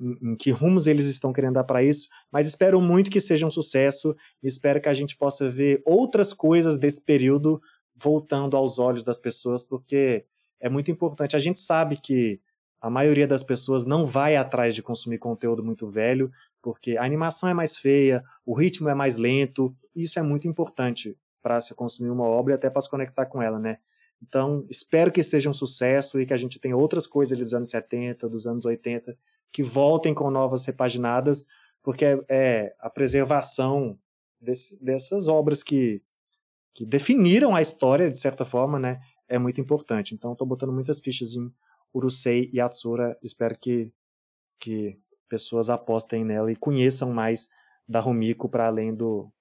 em, 0.00 0.30
em 0.30 0.36
que 0.36 0.52
rumos 0.52 0.86
eles 0.86 1.06
estão 1.06 1.32
querendo 1.32 1.54
dar 1.54 1.64
para 1.64 1.82
isso, 1.82 2.08
mas 2.30 2.46
espero 2.46 2.80
muito 2.80 3.10
que 3.10 3.20
seja 3.20 3.44
um 3.44 3.50
sucesso 3.50 4.16
espero 4.40 4.80
que 4.80 4.88
a 4.88 4.94
gente 4.94 5.16
possa 5.16 5.48
ver 5.50 5.82
outras 5.84 6.32
coisas 6.32 6.78
desse 6.78 7.04
período 7.04 7.60
voltando 7.96 8.56
aos 8.56 8.78
olhos 8.78 9.02
das 9.02 9.18
pessoas, 9.18 9.64
porque 9.64 10.24
é 10.60 10.68
muito 10.68 10.90
importante. 10.90 11.34
A 11.34 11.40
gente 11.40 11.58
sabe 11.58 11.96
que 11.96 12.40
a 12.80 12.88
maioria 12.88 13.26
das 13.26 13.42
pessoas 13.42 13.84
não 13.84 14.06
vai 14.06 14.36
atrás 14.36 14.74
de 14.74 14.82
consumir 14.82 15.18
conteúdo 15.18 15.64
muito 15.64 15.90
velho, 15.90 16.30
porque 16.62 16.96
a 16.96 17.04
animação 17.04 17.48
é 17.48 17.54
mais 17.54 17.76
feia, 17.76 18.22
o 18.46 18.54
ritmo 18.54 18.88
é 18.88 18.94
mais 18.94 19.16
lento, 19.16 19.74
e 19.94 20.04
isso 20.04 20.18
é 20.18 20.22
muito 20.22 20.46
importante 20.46 21.16
para 21.42 21.60
se 21.60 21.74
consumir 21.74 22.10
uma 22.10 22.24
obra 22.24 22.54
e 22.54 22.56
até 22.56 22.70
para 22.70 22.80
se 22.80 22.88
conectar 22.88 23.26
com 23.26 23.42
ela, 23.42 23.58
né? 23.58 23.78
Então, 24.22 24.64
espero 24.70 25.10
que 25.10 25.22
seja 25.22 25.50
um 25.50 25.54
sucesso 25.54 26.20
e 26.20 26.24
que 26.24 26.32
a 26.32 26.36
gente 26.36 26.60
tenha 26.60 26.76
outras 26.76 27.06
coisas 27.06 27.36
dos 27.36 27.52
anos 27.52 27.70
70, 27.70 28.28
dos 28.28 28.46
anos 28.46 28.64
80, 28.64 29.18
que 29.50 29.62
voltem 29.62 30.14
com 30.14 30.30
novas 30.30 30.64
repaginadas, 30.64 31.44
porque 31.82 32.04
é, 32.04 32.18
é 32.28 32.76
a 32.78 32.88
preservação 32.88 33.98
desse, 34.40 34.82
dessas 34.82 35.26
obras 35.26 35.64
que, 35.64 36.00
que 36.72 36.86
definiram 36.86 37.56
a 37.56 37.60
história, 37.60 38.10
de 38.10 38.18
certa 38.18 38.44
forma, 38.44 38.78
né? 38.78 39.00
É 39.28 39.38
muito 39.38 39.60
importante. 39.60 40.14
Então, 40.14 40.32
estou 40.32 40.46
botando 40.46 40.72
muitas 40.72 41.00
fichas 41.00 41.34
em 41.34 41.52
Urusei 41.92 42.48
e 42.52 42.60
Atsura. 42.60 43.18
Espero 43.22 43.58
que, 43.58 43.92
que 44.60 44.96
pessoas 45.28 45.68
apostem 45.68 46.24
nela 46.24 46.52
e 46.52 46.56
conheçam 46.56 47.12
mais 47.12 47.48
da 47.88 47.98
Rumiko 47.98 48.48
para 48.48 48.68
além 48.68 48.94
do, 48.94 49.32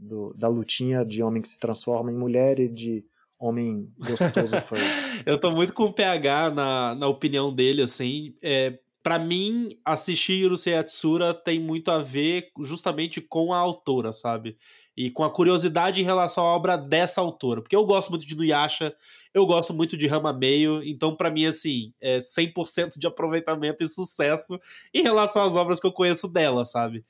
do, 0.00 0.34
da 0.36 0.48
lutinha 0.48 1.04
de 1.04 1.22
homem 1.22 1.42
que 1.42 1.48
se 1.48 1.58
transforma 1.58 2.10
em 2.10 2.16
mulher 2.16 2.58
e 2.58 2.68
de 2.68 3.04
homem 3.38 3.88
gostoso 3.98 4.60
foi. 4.66 4.78
eu 5.26 5.38
tô 5.38 5.50
muito 5.50 5.72
com 5.72 5.84
o 5.84 5.92
PH 5.92 6.50
na, 6.50 6.94
na 6.94 7.08
opinião 7.08 7.52
dele, 7.52 7.82
assim. 7.82 8.34
É, 8.42 8.78
para 9.02 9.18
mim, 9.18 9.70
assistir 9.84 10.44
Urusei 10.44 10.74
Atsura 10.74 11.32
tem 11.32 11.58
muito 11.58 11.90
a 11.90 12.00
ver 12.00 12.50
justamente 12.62 13.20
com 13.20 13.52
a 13.52 13.58
autora, 13.58 14.12
sabe? 14.12 14.56
E 14.96 15.10
com 15.10 15.24
a 15.24 15.30
curiosidade 15.30 16.00
em 16.00 16.04
relação 16.04 16.44
à 16.44 16.54
obra 16.54 16.76
dessa 16.76 17.20
autora. 17.20 17.62
Porque 17.62 17.76
eu 17.76 17.86
gosto 17.86 18.10
muito 18.10 18.26
de 18.26 18.36
Nuyasha, 18.36 18.94
eu 19.32 19.46
gosto 19.46 19.72
muito 19.72 19.96
de 19.96 20.06
Rama 20.06 20.32
Meio, 20.32 20.82
então 20.82 21.16
para 21.16 21.30
mim, 21.30 21.46
assim, 21.46 21.94
é 22.00 22.18
100% 22.18 22.98
de 22.98 23.06
aproveitamento 23.06 23.82
e 23.82 23.88
sucesso 23.88 24.60
em 24.92 25.02
relação 25.02 25.42
às 25.42 25.56
obras 25.56 25.80
que 25.80 25.86
eu 25.86 25.92
conheço 25.92 26.28
dela, 26.28 26.64
sabe? 26.66 27.02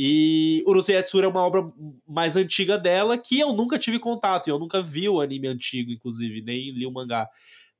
E 0.00 0.62
Urusei 0.64 0.94
Yatsura 0.94 1.26
é 1.26 1.28
uma 1.28 1.44
obra 1.44 1.68
mais 2.06 2.36
antiga 2.36 2.78
dela 2.78 3.18
que 3.18 3.40
eu 3.40 3.52
nunca 3.52 3.76
tive 3.76 3.98
contato, 3.98 4.46
eu 4.46 4.56
nunca 4.56 4.80
vi 4.80 5.08
o 5.08 5.20
anime 5.20 5.48
antigo, 5.48 5.90
inclusive, 5.90 6.40
nem 6.40 6.70
li 6.70 6.86
o 6.86 6.92
mangá. 6.92 7.28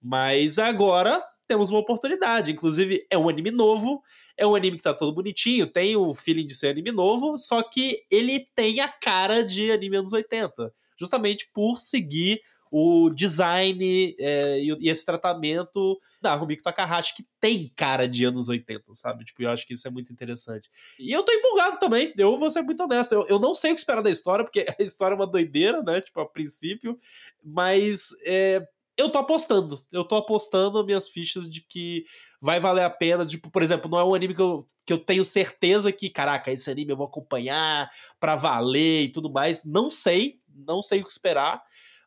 Mas 0.02 0.58
agora 0.58 1.22
temos 1.46 1.70
uma 1.70 1.78
oportunidade. 1.78 2.50
Inclusive, 2.50 3.06
é 3.08 3.16
um 3.16 3.28
anime 3.28 3.52
novo, 3.52 4.02
é 4.36 4.44
um 4.44 4.56
anime 4.56 4.78
que 4.78 4.82
tá 4.82 4.92
todo 4.92 5.14
bonitinho, 5.14 5.68
tem 5.68 5.94
o 5.94 6.12
feeling 6.12 6.44
de 6.44 6.56
ser 6.56 6.70
anime 6.70 6.90
novo, 6.90 7.36
só 7.36 7.62
que 7.62 8.00
ele 8.10 8.44
tem 8.52 8.80
a 8.80 8.88
cara 8.88 9.44
de 9.44 9.70
anime 9.70 9.98
anos 9.98 10.12
80. 10.12 10.72
Justamente 10.98 11.48
por 11.54 11.78
seguir 11.78 12.40
o 12.70 13.10
design 13.10 14.14
é, 14.18 14.60
e, 14.60 14.76
e, 14.80 14.88
esse 14.88 15.04
tratamento 15.04 15.98
da 16.20 16.34
Rumiko 16.34 16.62
Takahashi, 16.62 17.14
que 17.14 17.24
tem 17.40 17.72
cara 17.74 18.06
de 18.06 18.24
anos 18.24 18.48
80, 18.48 18.94
sabe? 18.94 19.24
Tipo, 19.24 19.42
eu 19.42 19.50
acho 19.50 19.66
que 19.66 19.74
isso 19.74 19.86
é 19.86 19.90
muito 19.90 20.12
interessante. 20.12 20.70
E 20.98 21.12
eu 21.12 21.22
tô 21.22 21.32
empolgado 21.32 21.78
também, 21.78 22.12
eu 22.16 22.36
vou 22.38 22.50
ser 22.50 22.62
muito 22.62 22.82
honesto. 22.82 23.12
Eu, 23.12 23.26
eu 23.26 23.38
não 23.38 23.54
sei 23.54 23.72
o 23.72 23.74
que 23.74 23.80
esperar 23.80 24.02
da 24.02 24.10
história, 24.10 24.44
porque 24.44 24.66
a 24.78 24.82
história 24.82 25.14
é 25.14 25.16
uma 25.16 25.26
doideira, 25.26 25.82
né? 25.82 26.00
Tipo, 26.00 26.20
a 26.20 26.28
princípio, 26.28 26.98
mas 27.42 28.10
é, 28.26 28.66
eu 28.96 29.08
tô 29.08 29.18
apostando. 29.18 29.84
Eu 29.92 30.04
tô 30.04 30.16
apostando 30.16 30.84
minhas 30.84 31.08
fichas 31.08 31.48
de 31.48 31.60
que 31.60 32.04
vai 32.40 32.58
valer 32.58 32.84
a 32.84 32.90
pena. 32.90 33.24
Tipo, 33.24 33.50
por 33.50 33.62
exemplo, 33.62 33.88
não 33.88 33.98
é 33.98 34.04
um 34.04 34.14
anime 34.14 34.34
que 34.34 34.42
eu, 34.42 34.66
que 34.84 34.92
eu 34.92 34.98
tenho 34.98 35.24
certeza 35.24 35.92
que, 35.92 36.10
caraca, 36.10 36.50
esse 36.50 36.68
anime 36.70 36.90
eu 36.90 36.96
vou 36.96 37.06
acompanhar 37.06 37.88
pra 38.18 38.34
valer 38.34 39.04
e 39.04 39.08
tudo 39.08 39.30
mais. 39.30 39.64
Não 39.64 39.88
sei, 39.88 40.38
não 40.52 40.82
sei 40.82 41.00
o 41.00 41.04
que 41.04 41.10
esperar 41.10 41.62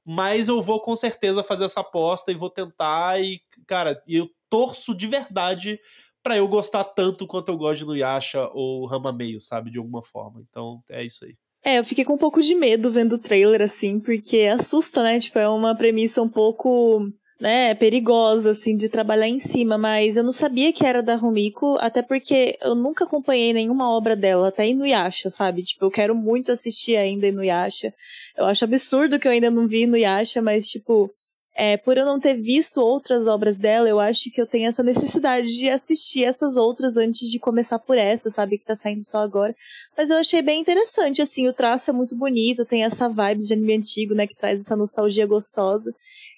mas 0.05 0.47
eu 0.47 0.61
vou 0.61 0.81
com 0.81 0.95
certeza 0.95 1.43
fazer 1.43 1.65
essa 1.65 1.81
aposta 1.81 2.31
e 2.31 2.35
vou 2.35 2.49
tentar 2.49 3.21
e, 3.21 3.41
cara, 3.67 4.01
eu 4.07 4.29
torço 4.49 4.95
de 4.95 5.07
verdade 5.07 5.79
para 6.23 6.37
eu 6.37 6.47
gostar 6.47 6.83
tanto 6.83 7.25
quanto 7.25 7.49
eu 7.49 7.57
gosto 7.57 7.79
de 7.79 7.85
Nuyasha 7.85 8.47
ou 8.53 8.85
Rama 8.85 9.11
Meio, 9.11 9.39
sabe, 9.39 9.71
de 9.71 9.77
alguma 9.77 10.03
forma. 10.03 10.43
Então, 10.47 10.83
é 10.89 11.03
isso 11.03 11.25
aí. 11.25 11.35
É, 11.63 11.79
eu 11.79 11.85
fiquei 11.85 12.03
com 12.03 12.13
um 12.13 12.17
pouco 12.17 12.41
de 12.41 12.55
medo 12.55 12.91
vendo 12.91 13.13
o 13.13 13.19
trailer 13.19 13.61
assim, 13.61 13.99
porque 13.99 14.41
assusta, 14.51 15.03
né? 15.03 15.19
Tipo, 15.19 15.39
é 15.39 15.47
uma 15.47 15.75
premissa 15.75 16.21
um 16.21 16.29
pouco 16.29 17.07
né, 17.41 17.73
perigosa, 17.73 18.51
assim, 18.51 18.77
de 18.77 18.87
trabalhar 18.87 19.27
em 19.27 19.39
cima, 19.39 19.75
mas 19.75 20.15
eu 20.15 20.23
não 20.23 20.31
sabia 20.31 20.71
que 20.71 20.85
era 20.85 21.01
da 21.01 21.15
Rumiko, 21.15 21.75
até 21.79 22.03
porque 22.03 22.55
eu 22.61 22.75
nunca 22.75 23.03
acompanhei 23.03 23.51
nenhuma 23.51 23.89
obra 23.89 24.15
dela, 24.15 24.49
até 24.49 24.67
Inuyasha, 24.67 25.31
sabe? 25.31 25.63
Tipo, 25.63 25.85
eu 25.85 25.89
quero 25.89 26.13
muito 26.13 26.51
assistir 26.51 26.95
ainda 26.97 27.27
Inuyasha. 27.27 27.91
Eu 28.37 28.45
acho 28.45 28.63
absurdo 28.63 29.17
que 29.17 29.27
eu 29.27 29.31
ainda 29.31 29.49
não 29.49 29.67
vi 29.67 29.81
Inuyasha, 29.81 30.39
mas, 30.39 30.69
tipo, 30.69 31.11
é, 31.55 31.77
por 31.77 31.97
eu 31.97 32.05
não 32.05 32.19
ter 32.19 32.35
visto 32.35 32.79
outras 32.79 33.27
obras 33.27 33.57
dela, 33.57 33.89
eu 33.89 33.99
acho 33.99 34.29
que 34.29 34.39
eu 34.39 34.45
tenho 34.45 34.67
essa 34.67 34.83
necessidade 34.83 35.47
de 35.47 35.67
assistir 35.67 36.23
essas 36.23 36.57
outras 36.57 36.95
antes 36.95 37.27
de 37.27 37.39
começar 37.39 37.79
por 37.79 37.97
essa, 37.97 38.29
sabe? 38.29 38.59
Que 38.59 38.65
tá 38.65 38.75
saindo 38.75 39.03
só 39.03 39.17
agora. 39.17 39.55
Mas 39.97 40.11
eu 40.11 40.17
achei 40.17 40.43
bem 40.43 40.61
interessante, 40.61 41.23
assim, 41.23 41.49
o 41.49 41.53
traço 41.53 41.89
é 41.89 41.93
muito 41.93 42.15
bonito, 42.15 42.65
tem 42.65 42.83
essa 42.83 43.09
vibe 43.09 43.41
de 43.41 43.53
anime 43.53 43.77
antigo, 43.77 44.13
né? 44.13 44.27
Que 44.27 44.35
traz 44.35 44.61
essa 44.61 44.75
nostalgia 44.75 45.25
gostosa. 45.25 45.91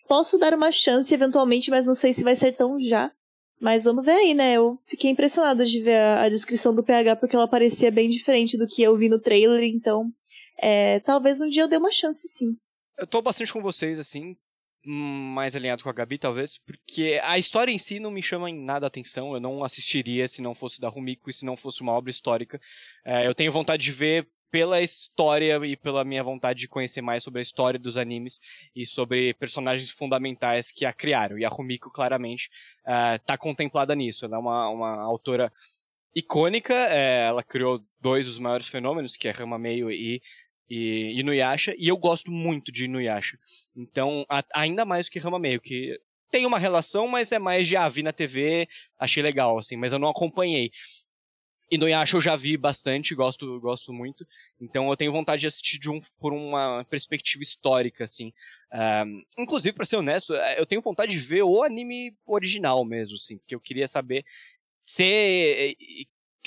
Posso 0.08 0.38
dar 0.38 0.54
uma 0.54 0.72
chance 0.72 1.14
eventualmente, 1.14 1.70
mas 1.70 1.86
não 1.86 1.94
sei 1.94 2.14
se 2.14 2.24
vai 2.24 2.36
ser 2.36 2.54
tão 2.54 2.80
já. 2.80 3.12
Mas 3.60 3.86
vamos 3.86 4.04
ver 4.04 4.12
aí, 4.12 4.34
né? 4.34 4.54
Eu 4.54 4.78
fiquei 4.86 5.10
impressionada 5.10 5.66
de 5.66 5.80
ver 5.80 5.96
a, 5.96 6.24
a 6.24 6.30
descrição 6.30 6.74
do 6.74 6.84
PH, 6.84 7.16
porque 7.16 7.36
ela 7.36 7.48
parecia 7.48 7.90
bem 7.90 8.10
diferente 8.10 8.58
do 8.58 8.68
que 8.68 8.84
eu 8.84 8.96
vi 8.98 9.08
no 9.08 9.20
trailer, 9.20 9.64
então 9.64 10.12
é, 10.60 11.00
talvez 11.00 11.40
um 11.40 11.48
dia 11.48 11.64
eu 11.64 11.68
dê 11.68 11.78
uma 11.78 11.92
chance 11.92 12.28
sim. 12.28 12.58
Eu 12.98 13.08
tô 13.08 13.22
bastante 13.22 13.54
com 13.54 13.62
vocês, 13.62 14.00
assim, 14.00 14.36
mais 14.86 15.56
alinhado 15.56 15.82
com 15.82 15.90
a 15.90 15.94
Gabi, 15.94 16.18
talvez, 16.18 16.58
porque 16.58 17.20
a 17.24 17.38
história 17.38 17.72
em 17.72 17.78
si 17.78 18.00
não 18.00 18.12
me 18.12 18.22
chama 18.22 18.50
em 18.50 18.64
nada 18.64 18.86
a 18.86 18.88
atenção. 18.88 19.34
Eu 19.34 19.40
não 19.40 19.64
assistiria 19.64 20.28
se 20.28 20.42
não 20.42 20.54
fosse 20.54 20.82
da 20.82 20.90
Rumiko 20.90 21.30
e 21.30 21.34
se 21.34 21.46
não 21.46 21.56
fosse 21.56 21.82
uma 21.82 21.94
obra 21.94 22.12
histórica. 22.12 22.60
É, 23.06 23.26
eu 23.26 23.34
tenho 23.34 23.52
vontade 23.52 23.84
de 23.84 23.92
ver 23.92 24.28
pela 24.54 24.84
história 24.84 25.60
e 25.66 25.76
pela 25.76 26.06
minha 26.06 26.24
vontade 26.24 26.60
de 26.60 26.68
conhecer 26.68 27.02
mais 27.02 27.24
sobre 27.24 27.40
a 27.40 27.42
história 27.42 27.80
dos 27.80 27.98
animes 27.98 28.40
e 28.76 28.86
sobre 28.86 29.34
personagens 29.34 29.90
fundamentais 29.90 30.72
que 30.72 30.86
a 30.86 30.94
criaram. 30.94 31.40
E 31.40 31.44
a 31.44 31.50
Rumiko, 31.50 31.92
claramente, 31.92 32.52
está 33.16 33.34
uh, 33.34 33.38
contemplada 33.40 33.96
nisso. 33.96 34.26
Ela 34.26 34.36
é 34.36 34.40
uma, 34.40 34.70
uma 34.70 35.02
autora 35.02 35.52
icônica, 36.14 36.72
é, 36.72 37.26
ela 37.30 37.42
criou 37.42 37.84
dois 38.00 38.28
dos 38.28 38.38
maiores 38.38 38.68
fenômenos, 38.68 39.16
que 39.16 39.28
é 39.28 39.32
Rama 39.32 39.58
Meio 39.58 39.90
e, 39.90 40.22
e 40.70 41.20
Inuyasha, 41.20 41.74
e 41.76 41.88
eu 41.88 41.98
gosto 41.98 42.32
muito 42.32 42.72
de 42.72 42.86
Inuyasha. 42.86 43.40
Então, 43.76 44.24
a, 44.30 44.44
ainda 44.54 44.86
mais 44.86 45.10
que 45.10 45.18
Rama 45.18 45.40
Meio, 45.40 45.60
que 45.60 46.00
tem 46.30 46.46
uma 46.46 46.60
relação, 46.60 47.08
mas 47.08 47.32
é 47.32 47.40
mais 47.40 47.68
de, 47.68 47.76
ah, 47.76 47.90
vi 47.90 48.04
na 48.04 48.14
TV, 48.14 48.68
achei 49.00 49.24
legal, 49.24 49.58
assim, 49.58 49.78
mas 49.78 49.94
eu 49.94 49.98
não 49.98 50.10
acompanhei. 50.10 50.72
Inuyasha 51.74 52.18
eu 52.18 52.22
já 52.22 52.36
vi 52.36 52.56
bastante, 52.56 53.16
gosto, 53.16 53.60
gosto 53.60 53.92
muito. 53.92 54.28
Então 54.60 54.90
eu 54.90 54.98
tenho 54.98 55.12
vontade 55.12 55.42
de 55.42 55.48
assistir 55.48 55.80
de 55.80 55.90
um, 55.90 56.00
por 56.20 56.34
uma 56.34 56.86
perspectiva 56.90 57.42
histórica, 57.42 58.04
assim. 58.04 58.32
Um, 58.72 59.24
inclusive, 59.40 59.76
para 59.76 59.86
ser 59.86 59.98
honesto, 59.98 60.36
é, 60.36 60.60
eu 60.60 60.66
tenho 60.66 60.82
vontade 60.82 61.12
de 61.12 61.20
ver 61.20 61.44
o 61.44 61.64
anime 61.64 62.16
original 62.26 62.84
mesmo, 62.86 63.16
assim. 63.16 63.38
Porque 63.38 63.56
eu 63.56 63.60
queria 63.60 63.88
saber 63.88 64.26
se 64.82 65.76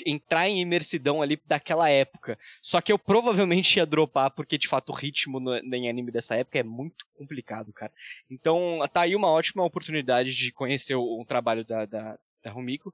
entrar 0.05 0.47
em 0.47 0.61
imersidão 0.61 1.21
ali 1.21 1.41
daquela 1.45 1.89
época. 1.89 2.37
Só 2.61 2.79
que 2.81 2.91
eu 2.91 2.99
provavelmente 2.99 3.77
ia 3.77 3.85
dropar, 3.85 4.31
porque 4.31 4.57
de 4.57 4.67
fato 4.67 4.91
o 4.91 4.95
ritmo 4.95 5.39
no, 5.39 5.55
em 5.57 5.89
anime 5.89 6.11
dessa 6.11 6.35
época 6.35 6.59
é 6.59 6.63
muito 6.63 7.05
complicado, 7.15 7.73
cara. 7.73 7.91
Então 8.29 8.79
tá 8.91 9.01
aí 9.01 9.15
uma 9.15 9.29
ótima 9.29 9.63
oportunidade 9.63 10.35
de 10.35 10.51
conhecer 10.51 10.95
o, 10.95 11.21
o 11.21 11.25
trabalho 11.25 11.65
da, 11.65 11.85
da, 11.85 12.19
da 12.43 12.51
Rumiko. 12.51 12.93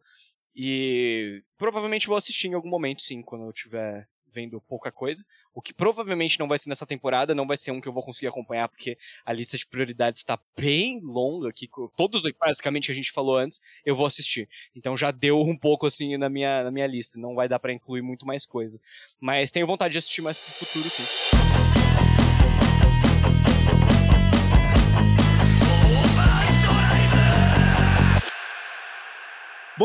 E 0.56 1.44
provavelmente 1.58 2.08
vou 2.08 2.18
assistir 2.18 2.48
em 2.48 2.54
algum 2.54 2.70
momento, 2.70 3.02
sim, 3.02 3.22
quando 3.22 3.46
eu 3.46 3.52
estiver 3.52 4.08
vendo 4.34 4.60
pouca 4.62 4.92
coisa. 4.92 5.24
O 5.54 5.62
que 5.62 5.74
provavelmente 5.74 6.40
não 6.40 6.48
vai 6.48 6.58
ser 6.58 6.68
nessa 6.68 6.88
temporada, 6.88 7.36
não 7.36 7.46
vai 7.46 7.56
ser 7.56 7.72
um 7.72 7.80
que 7.80 7.88
eu 7.88 7.94
vou 7.94 8.04
conseguir 8.04 8.28
acompanhar, 8.28 8.68
porque 8.68 8.98
a 9.24 9.32
lista 9.32 9.58
de 9.58 9.68
prioridades 9.68 10.20
está 10.20 10.40
bem 10.58 11.00
longa 11.04 11.50
aqui. 11.50 11.70
Todos, 11.96 12.24
basicamente, 12.40 12.88
que 12.88 12.92
a 12.92 12.96
gente 12.96 13.12
falou 13.12 13.38
antes, 13.38 13.62
eu 13.86 13.96
vou 13.96 14.08
assistir. 14.08 14.50
Então 14.76 14.98
já 14.98 15.12
deu 15.12 15.40
um 15.40 15.56
pouco 15.56 15.86
assim 15.86 16.18
na 16.18 16.30
minha, 16.30 16.64
na 16.64 16.72
minha 16.72 16.88
lista. 16.88 17.20
Não 17.20 17.36
vai 17.36 17.48
dar 17.48 17.60
para 17.60 17.72
incluir 17.72 18.02
muito 18.02 18.26
mais 18.26 18.46
coisa. 18.46 18.82
Mas 19.20 19.52
tenho 19.52 19.68
vontade 19.68 19.92
de 19.92 20.00
assistir 20.00 20.22
mais 20.22 20.38
pro 20.38 20.52
futuro, 20.52 20.90
sim. 20.90 21.53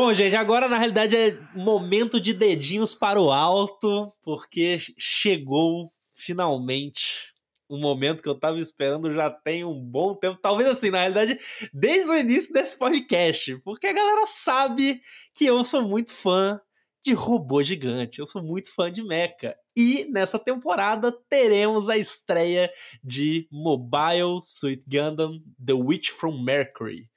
Bom, 0.01 0.15
gente, 0.15 0.37
agora 0.37 0.69
na 0.69 0.79
realidade 0.79 1.17
é 1.17 1.37
momento 1.57 2.21
de 2.21 2.33
dedinhos 2.33 2.95
para 2.95 3.21
o 3.21 3.33
alto, 3.33 4.09
porque 4.23 4.77
chegou 4.97 5.91
finalmente 6.15 7.33
um 7.69 7.81
momento 7.81 8.23
que 8.23 8.29
eu 8.29 8.39
tava 8.39 8.61
esperando 8.61 9.13
já 9.13 9.29
tem 9.29 9.65
um 9.65 9.75
bom 9.75 10.15
tempo. 10.15 10.39
Talvez 10.41 10.69
assim, 10.69 10.91
na 10.91 11.01
realidade, 11.01 11.37
desde 11.75 12.13
o 12.13 12.17
início 12.17 12.55
desse 12.55 12.79
podcast, 12.79 13.57
porque 13.65 13.89
a 13.89 13.93
galera 13.93 14.25
sabe 14.25 15.03
que 15.35 15.47
eu 15.47 15.65
sou 15.65 15.83
muito 15.83 16.15
fã 16.15 16.61
de 17.05 17.13
robô 17.13 17.61
gigante, 17.61 18.21
eu 18.21 18.27
sou 18.29 18.41
muito 18.41 18.73
fã 18.73 18.93
de 18.93 19.03
mecha. 19.03 19.57
E 19.77 20.07
nessa 20.13 20.39
temporada 20.39 21.11
teremos 21.29 21.89
a 21.89 21.99
estreia 21.99 22.71
de 23.03 23.49
Mobile 23.51 24.39
Suit 24.45 24.85
Gundam 24.89 25.41
The 25.67 25.73
Witch 25.73 26.11
from 26.11 26.41
Mercury 26.41 27.09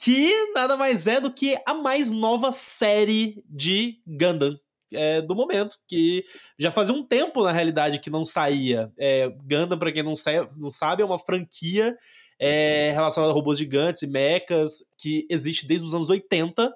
que 0.00 0.52
nada 0.54 0.78
mais 0.78 1.06
é 1.06 1.20
do 1.20 1.30
que 1.30 1.60
a 1.66 1.74
mais 1.74 2.10
nova 2.10 2.52
série 2.52 3.44
de 3.46 4.00
Gundam 4.06 4.58
é, 4.92 5.20
do 5.20 5.34
momento, 5.34 5.76
que 5.86 6.24
já 6.58 6.70
fazia 6.70 6.94
um 6.94 7.04
tempo, 7.04 7.42
na 7.44 7.52
realidade, 7.52 8.00
que 8.00 8.10
não 8.10 8.24
saía. 8.24 8.90
É, 8.98 9.28
Gundam, 9.28 9.78
para 9.78 9.92
quem 9.92 10.02
não, 10.02 10.14
não, 10.58 10.70
sabe, 10.70 11.02
é 11.02 11.04
uma 11.04 11.18
franquia 11.18 11.96
é, 12.38 12.90
relacionada 12.92 13.30
a 13.30 13.34
robôs 13.34 13.58
gigantes 13.58 14.02
e 14.02 14.06
mechas 14.06 14.78
que 14.98 15.26
existe 15.30 15.66
desde 15.66 15.86
os 15.86 15.94
anos 15.94 16.08
80, 16.08 16.74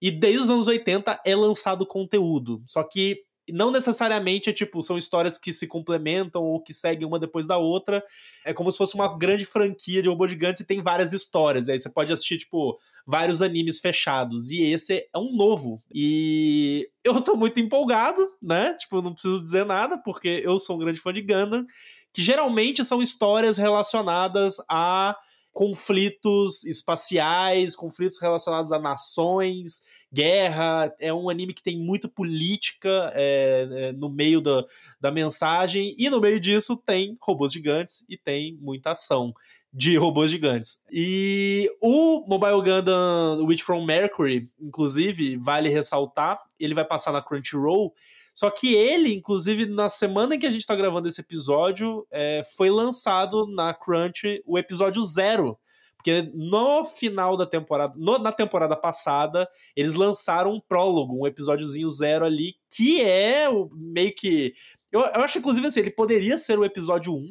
e 0.00 0.10
desde 0.10 0.40
os 0.40 0.50
anos 0.50 0.66
80 0.66 1.20
é 1.24 1.36
lançado 1.36 1.86
conteúdo. 1.86 2.62
Só 2.66 2.82
que 2.82 3.22
não 3.52 3.70
necessariamente 3.70 4.48
é 4.48 4.52
tipo, 4.52 4.82
são 4.82 4.96
histórias 4.96 5.36
que 5.38 5.52
se 5.52 5.66
complementam 5.66 6.42
ou 6.42 6.60
que 6.60 6.72
seguem 6.72 7.06
uma 7.06 7.18
depois 7.18 7.46
da 7.46 7.58
outra. 7.58 8.02
É 8.44 8.52
como 8.52 8.70
se 8.72 8.78
fosse 8.78 8.94
uma 8.94 9.16
grande 9.16 9.44
franquia 9.44 10.00
de 10.00 10.08
robô 10.08 10.26
gigantes 10.26 10.60
e 10.60 10.66
tem 10.66 10.82
várias 10.82 11.12
histórias. 11.12 11.68
Aí 11.68 11.78
você 11.78 11.90
pode 11.90 12.12
assistir, 12.12 12.38
tipo, 12.38 12.78
vários 13.06 13.42
animes 13.42 13.80
fechados. 13.80 14.50
E 14.50 14.62
esse 14.62 15.08
é 15.12 15.18
um 15.18 15.34
novo. 15.34 15.82
E 15.92 16.88
eu 17.02 17.20
tô 17.20 17.36
muito 17.36 17.60
empolgado, 17.60 18.26
né? 18.42 18.74
Tipo, 18.74 19.02
não 19.02 19.12
preciso 19.12 19.42
dizer 19.42 19.66
nada, 19.66 19.98
porque 19.98 20.40
eu 20.42 20.58
sou 20.58 20.76
um 20.76 20.78
grande 20.78 21.00
fã 21.00 21.12
de 21.12 21.20
Gundam. 21.20 21.66
Que 22.12 22.22
geralmente 22.22 22.84
são 22.84 23.02
histórias 23.02 23.58
relacionadas 23.58 24.56
a 24.70 25.16
conflitos 25.54 26.64
espaciais, 26.64 27.76
conflitos 27.76 28.20
relacionados 28.20 28.72
a 28.72 28.78
nações 28.78 29.82
guerra, 30.12 30.94
é 31.00 31.12
um 31.12 31.28
anime 31.28 31.54
que 31.54 31.62
tem 31.62 31.76
muita 31.76 32.08
política 32.08 33.10
é, 33.14 33.68
é, 33.70 33.92
no 33.92 34.08
meio 34.08 34.40
da, 34.40 34.64
da 35.00 35.10
mensagem, 35.10 35.94
e 35.98 36.08
no 36.08 36.20
meio 36.20 36.38
disso 36.38 36.76
tem 36.76 37.16
robôs 37.20 37.52
gigantes 37.52 38.04
e 38.08 38.16
tem 38.16 38.56
muita 38.60 38.92
ação 38.92 39.34
de 39.72 39.96
robôs 39.96 40.30
gigantes. 40.30 40.82
E 40.90 41.68
o 41.80 42.24
Mobile 42.28 42.62
Gundam 42.62 43.44
Witch 43.44 43.62
from 43.62 43.84
Mercury, 43.84 44.48
inclusive, 44.60 45.36
vale 45.36 45.68
ressaltar, 45.68 46.40
ele 46.60 46.74
vai 46.74 46.84
passar 46.84 47.12
na 47.12 47.20
Crunchyroll, 47.20 47.92
só 48.34 48.50
que 48.50 48.74
ele, 48.74 49.14
inclusive, 49.14 49.66
na 49.66 49.88
semana 49.88 50.34
em 50.34 50.38
que 50.38 50.46
a 50.46 50.50
gente 50.50 50.66
tá 50.66 50.74
gravando 50.74 51.08
esse 51.08 51.20
episódio, 51.20 52.06
é, 52.10 52.42
foi 52.56 52.68
lançado 52.68 53.46
na 53.46 53.72
Crunch 53.72 54.42
o 54.44 54.58
episódio 54.58 55.02
zero 55.02 55.58
porque 56.04 56.30
no 56.34 56.84
final 56.84 57.34
da 57.34 57.46
temporada, 57.46 57.94
no, 57.96 58.18
na 58.18 58.30
temporada 58.30 58.76
passada, 58.76 59.48
eles 59.74 59.94
lançaram 59.94 60.52
um 60.52 60.60
prólogo, 60.60 61.22
um 61.22 61.26
episódiozinho 61.26 61.88
zero 61.88 62.26
ali, 62.26 62.56
que 62.68 63.00
é 63.00 63.48
o, 63.48 63.70
meio 63.72 64.14
que. 64.14 64.54
Eu, 64.92 65.00
eu 65.00 65.22
acho, 65.22 65.38
inclusive, 65.38 65.66
assim, 65.66 65.80
ele 65.80 65.90
poderia 65.90 66.36
ser 66.36 66.58
o 66.58 66.64
episódio 66.64 67.14
1, 67.14 67.28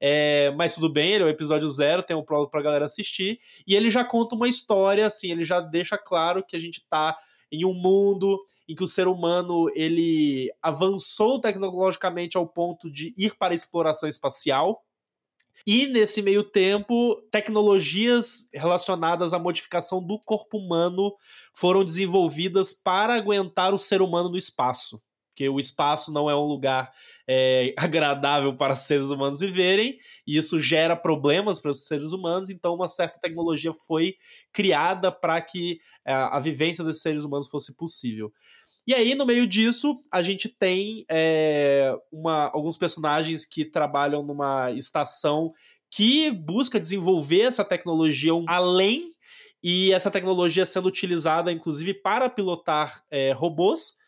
é, 0.00 0.50
mas 0.56 0.72
tudo 0.72 0.90
bem, 0.90 1.12
ele 1.12 1.24
é 1.24 1.26
o 1.26 1.28
episódio 1.28 1.68
zero, 1.68 2.02
tem 2.02 2.16
um 2.16 2.24
prólogo 2.24 2.50
pra 2.50 2.62
galera 2.62 2.86
assistir. 2.86 3.38
E 3.66 3.74
ele 3.74 3.90
já 3.90 4.02
conta 4.02 4.34
uma 4.34 4.48
história, 4.48 5.06
assim, 5.06 5.30
ele 5.30 5.44
já 5.44 5.60
deixa 5.60 5.98
claro 5.98 6.42
que 6.42 6.56
a 6.56 6.60
gente 6.60 6.82
tá 6.88 7.14
em 7.50 7.64
um 7.64 7.72
mundo 7.72 8.38
em 8.68 8.74
que 8.74 8.84
o 8.84 8.88
ser 8.88 9.08
humano 9.08 9.66
ele 9.74 10.50
avançou 10.62 11.40
tecnologicamente 11.40 12.36
ao 12.36 12.46
ponto 12.46 12.90
de 12.90 13.14
ir 13.16 13.36
para 13.36 13.54
a 13.54 13.56
exploração 13.56 14.08
espacial. 14.08 14.82
E 15.66 15.86
nesse 15.86 16.22
meio 16.22 16.44
tempo, 16.44 17.16
tecnologias 17.30 18.48
relacionadas 18.54 19.32
à 19.32 19.38
modificação 19.38 20.02
do 20.02 20.18
corpo 20.18 20.58
humano 20.58 21.12
foram 21.52 21.82
desenvolvidas 21.82 22.72
para 22.72 23.14
aguentar 23.14 23.74
o 23.74 23.78
ser 23.78 24.00
humano 24.00 24.28
no 24.28 24.38
espaço. 24.38 25.00
Porque 25.38 25.48
o 25.48 25.60
espaço 25.60 26.12
não 26.12 26.28
é 26.28 26.34
um 26.34 26.46
lugar 26.46 26.92
é, 27.28 27.72
agradável 27.78 28.56
para 28.56 28.74
seres 28.74 29.10
humanos 29.10 29.38
viverem, 29.38 29.96
e 30.26 30.36
isso 30.36 30.58
gera 30.58 30.96
problemas 30.96 31.60
para 31.60 31.70
os 31.70 31.86
seres 31.86 32.10
humanos, 32.10 32.50
então 32.50 32.74
uma 32.74 32.88
certa 32.88 33.20
tecnologia 33.20 33.72
foi 33.72 34.16
criada 34.52 35.12
para 35.12 35.40
que 35.40 35.78
a, 36.04 36.10
é, 36.10 36.14
a 36.14 36.40
vivência 36.40 36.82
desses 36.82 37.02
seres 37.02 37.22
humanos 37.22 37.46
fosse 37.46 37.76
possível. 37.76 38.32
E 38.84 38.92
aí, 38.92 39.14
no 39.14 39.26
meio 39.26 39.46
disso, 39.46 40.00
a 40.10 40.22
gente 40.22 40.48
tem 40.48 41.04
é, 41.08 41.94
uma, 42.10 42.50
alguns 42.52 42.76
personagens 42.76 43.46
que 43.46 43.64
trabalham 43.64 44.24
numa 44.24 44.72
estação 44.72 45.52
que 45.88 46.32
busca 46.32 46.80
desenvolver 46.80 47.42
essa 47.42 47.64
tecnologia 47.64 48.32
além 48.48 49.12
e 49.62 49.92
essa 49.92 50.10
tecnologia 50.10 50.66
sendo 50.66 50.88
utilizada, 50.88 51.52
inclusive, 51.52 51.94
para 51.94 52.28
pilotar 52.28 53.04
é, 53.08 53.30
robôs, 53.32 53.98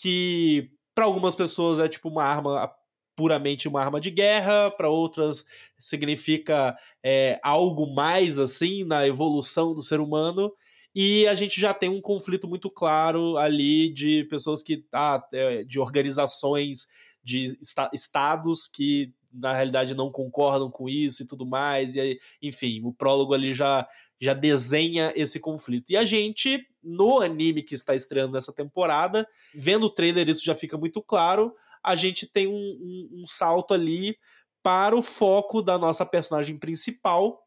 que 0.00 0.70
para 0.94 1.04
algumas 1.04 1.34
pessoas 1.34 1.78
é 1.78 1.88
tipo 1.88 2.08
uma 2.08 2.24
arma 2.24 2.70
puramente 3.16 3.68
uma 3.68 3.82
arma 3.82 4.00
de 4.00 4.10
guerra, 4.10 4.70
para 4.70 4.88
outras 4.88 5.44
significa 5.78 6.74
é, 7.04 7.38
algo 7.42 7.94
mais 7.94 8.38
assim 8.38 8.82
na 8.82 9.06
evolução 9.06 9.74
do 9.74 9.82
ser 9.82 10.00
humano. 10.00 10.50
E 10.94 11.26
a 11.26 11.34
gente 11.34 11.60
já 11.60 11.74
tem 11.74 11.90
um 11.90 12.00
conflito 12.00 12.48
muito 12.48 12.70
claro 12.70 13.36
ali 13.36 13.92
de 13.92 14.24
pessoas 14.24 14.62
que. 14.62 14.84
Ah, 14.90 15.22
de 15.66 15.78
organizações, 15.78 16.88
de 17.22 17.58
estados 17.92 18.66
que 18.66 19.12
na 19.32 19.52
realidade 19.52 19.94
não 19.94 20.10
concordam 20.10 20.70
com 20.70 20.88
isso 20.88 21.22
e 21.22 21.26
tudo 21.26 21.46
mais. 21.46 21.94
E 21.96 22.18
enfim, 22.42 22.80
o 22.82 22.92
prólogo 22.92 23.34
ali 23.34 23.52
já, 23.52 23.86
já 24.20 24.34
desenha 24.34 25.12
esse 25.16 25.40
conflito. 25.40 25.90
E 25.90 25.96
a 25.96 26.04
gente, 26.04 26.66
no 26.82 27.20
anime 27.20 27.62
que 27.62 27.74
está 27.74 27.94
estreando 27.94 28.34
nessa 28.34 28.52
temporada, 28.52 29.26
vendo 29.54 29.86
o 29.86 29.90
trailer, 29.90 30.28
isso 30.28 30.44
já 30.44 30.54
fica 30.54 30.76
muito 30.76 31.02
claro. 31.02 31.54
A 31.82 31.96
gente 31.96 32.26
tem 32.26 32.46
um, 32.46 32.52
um, 32.52 33.22
um 33.22 33.26
salto 33.26 33.72
ali 33.72 34.16
para 34.62 34.94
o 34.94 35.02
foco 35.02 35.62
da 35.62 35.78
nossa 35.78 36.04
personagem 36.04 36.58
principal, 36.58 37.42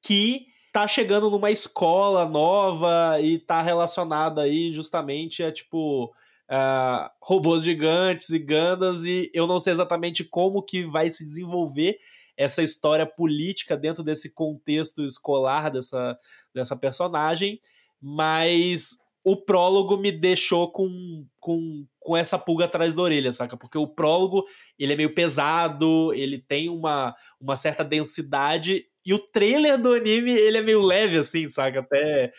que 0.00 0.46
tá 0.72 0.86
chegando 0.86 1.30
numa 1.30 1.50
escola 1.50 2.24
nova 2.26 3.18
e 3.20 3.38
tá 3.38 3.62
relacionada 3.62 4.42
aí 4.42 4.72
justamente 4.72 5.42
a 5.42 5.50
tipo 5.50 6.12
uh, 6.50 7.10
robôs 7.20 7.62
gigantes 7.62 8.28
e 8.30 8.38
gandas 8.38 9.04
e 9.04 9.30
eu 9.32 9.46
não 9.46 9.58
sei 9.58 9.72
exatamente 9.72 10.22
como 10.22 10.62
que 10.62 10.84
vai 10.84 11.10
se 11.10 11.24
desenvolver 11.24 11.98
essa 12.36 12.62
história 12.62 13.06
política 13.06 13.76
dentro 13.76 14.04
desse 14.04 14.30
contexto 14.30 15.04
escolar 15.04 15.70
dessa, 15.70 16.18
dessa 16.54 16.76
personagem, 16.76 17.58
mas 18.00 18.98
o 19.24 19.36
prólogo 19.36 19.96
me 19.96 20.12
deixou 20.12 20.70
com, 20.70 21.26
com, 21.40 21.84
com 21.98 22.16
essa 22.16 22.38
pulga 22.38 22.66
atrás 22.66 22.94
da 22.94 23.02
orelha, 23.02 23.32
saca? 23.32 23.56
Porque 23.56 23.76
o 23.76 23.88
prólogo, 23.88 24.44
ele 24.78 24.92
é 24.92 24.96
meio 24.96 25.12
pesado, 25.12 26.12
ele 26.14 26.38
tem 26.38 26.68
uma, 26.68 27.12
uma 27.40 27.56
certa 27.56 27.82
densidade 27.82 28.84
e 29.04 29.12
o 29.12 29.18
trailer 29.18 29.80
do 29.80 29.94
anime, 29.94 30.30
ele 30.30 30.58
é 30.58 30.62
meio 30.62 30.80
leve, 30.80 31.18
assim, 31.18 31.48
saca? 31.48 31.80
Até 31.80 32.32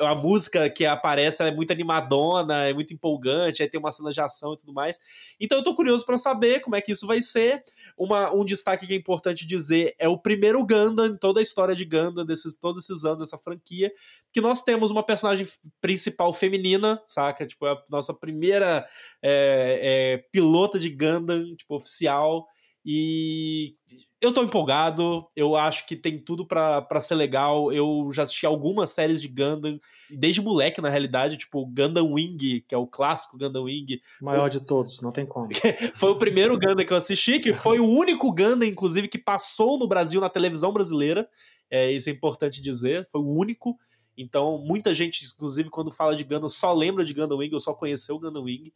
a 0.00 0.14
música 0.14 0.68
que 0.70 0.84
aparece 0.86 1.42
é 1.42 1.54
muito 1.54 1.72
animadona, 1.72 2.64
é 2.64 2.72
muito 2.72 2.94
empolgante, 2.94 3.62
aí 3.62 3.68
tem 3.68 3.78
uma 3.78 3.92
cena 3.92 4.10
de 4.10 4.20
ação 4.20 4.54
e 4.54 4.56
tudo 4.56 4.72
mais. 4.72 4.98
Então 5.38 5.58
eu 5.58 5.64
tô 5.64 5.74
curioso 5.74 6.06
para 6.06 6.16
saber 6.16 6.60
como 6.60 6.76
é 6.76 6.80
que 6.80 6.92
isso 6.92 7.06
vai 7.06 7.20
ser. 7.20 7.62
Uma, 7.96 8.32
um 8.34 8.44
destaque 8.44 8.86
que 8.86 8.94
é 8.94 8.96
importante 8.96 9.46
dizer 9.46 9.94
é 9.98 10.08
o 10.08 10.18
primeiro 10.18 10.64
Gundam 10.64 11.06
em 11.06 11.16
toda 11.16 11.40
a 11.40 11.42
história 11.42 11.74
de 11.74 11.84
Gundam, 11.84 12.24
desses, 12.24 12.56
todos 12.56 12.84
esses 12.84 13.04
anos 13.04 13.18
dessa 13.18 13.38
franquia, 13.38 13.92
que 14.32 14.40
nós 14.40 14.62
temos 14.62 14.90
uma 14.90 15.02
personagem 15.02 15.46
principal 15.80 16.32
feminina, 16.32 17.02
saca? 17.06 17.46
Tipo, 17.46 17.66
é 17.66 17.72
a 17.72 17.82
nossa 17.90 18.14
primeira 18.14 18.86
é, 19.22 19.80
é, 19.82 20.18
pilota 20.32 20.78
de 20.78 20.88
Gundam, 20.88 21.54
tipo, 21.54 21.74
oficial. 21.74 22.46
E 22.84 23.74
eu 24.22 24.32
tô 24.32 24.40
empolgado, 24.44 25.26
eu 25.34 25.56
acho 25.56 25.84
que 25.84 25.96
tem 25.96 26.16
tudo 26.16 26.46
para 26.46 27.00
ser 27.00 27.16
legal. 27.16 27.72
Eu 27.72 28.08
já 28.12 28.22
assisti 28.22 28.46
algumas 28.46 28.92
séries 28.92 29.20
de 29.20 29.26
Gundam, 29.26 29.80
desde 30.08 30.40
moleque, 30.40 30.80
na 30.80 30.88
realidade, 30.88 31.36
tipo 31.36 31.66
Gundam 31.66 32.12
Wing, 32.12 32.64
que 32.68 32.72
é 32.72 32.78
o 32.78 32.86
clássico 32.86 33.36
Gundam 33.36 33.64
Wing. 33.64 34.00
O 34.20 34.24
maior 34.24 34.48
de 34.48 34.60
todos, 34.60 35.00
não 35.00 35.10
tem 35.10 35.26
como. 35.26 35.48
foi 35.96 36.10
o 36.10 36.16
primeiro 36.16 36.56
Gundam 36.56 36.86
que 36.86 36.92
eu 36.92 36.96
assisti, 36.96 37.40
que 37.40 37.52
foi 37.52 37.80
o 37.80 37.84
único 37.84 38.32
Gundam, 38.32 38.68
inclusive, 38.68 39.08
que 39.08 39.18
passou 39.18 39.76
no 39.76 39.88
Brasil, 39.88 40.20
na 40.20 40.30
televisão 40.30 40.72
brasileira. 40.72 41.28
É, 41.68 41.90
isso 41.90 42.08
é 42.08 42.12
importante 42.12 42.62
dizer, 42.62 43.04
foi 43.10 43.20
o 43.20 43.28
único. 43.28 43.76
Então, 44.16 44.56
muita 44.58 44.94
gente, 44.94 45.24
inclusive, 45.24 45.68
quando 45.68 45.90
fala 45.90 46.14
de 46.14 46.22
Gundam, 46.22 46.48
só 46.48 46.72
lembra 46.72 47.04
de 47.04 47.12
Gundam 47.12 47.38
Wing, 47.38 47.52
ou 47.52 47.60
só 47.60 47.74
conheceu 47.74 48.14
o 48.14 48.20
Gundam 48.20 48.44
Wing. 48.44 48.72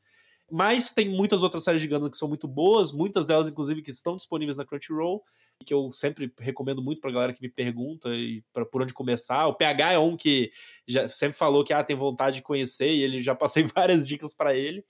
Mas 0.51 0.90
tem 0.90 1.09
muitas 1.09 1.43
outras 1.43 1.64
séries 1.64 1.82
de 1.82 1.89
Gundam 1.89 2.09
que 2.09 2.16
são 2.16 2.28
muito 2.28 2.47
boas, 2.47 2.93
muitas 2.93 3.27
delas, 3.27 3.48
inclusive, 3.48 3.82
que 3.82 3.90
estão 3.90 4.16
disponíveis 4.16 4.56
na 4.56 4.64
Crunchyroll, 4.64 5.23
que 5.64 5.74
eu 5.74 5.90
sempre 5.93 6.32
recomendo 6.39 6.82
muito 6.82 7.01
pra 7.01 7.10
galera 7.10 7.32
que 7.32 7.43
me 7.43 7.48
pergunta 7.48 8.10
e 8.10 8.43
pra, 8.52 8.64
por 8.64 8.82
onde 8.82 8.93
começar. 8.93 9.47
O 9.48 9.55
PH 9.55 9.93
é 9.93 9.98
um 9.98 10.16
que 10.16 10.51
já 10.86 11.09
sempre 11.09 11.36
falou 11.36 11.64
que 11.64 11.73
ah, 11.73 11.82
tem 11.82 11.97
vontade 11.97 12.36
de 12.36 12.43
conhecer, 12.43 12.89
e 12.89 13.02
ele 13.02 13.20
já 13.20 13.35
passei 13.36 13.64
várias 13.64 14.06
dicas 14.06 14.35
para 14.35 14.55
ele. 14.55 14.85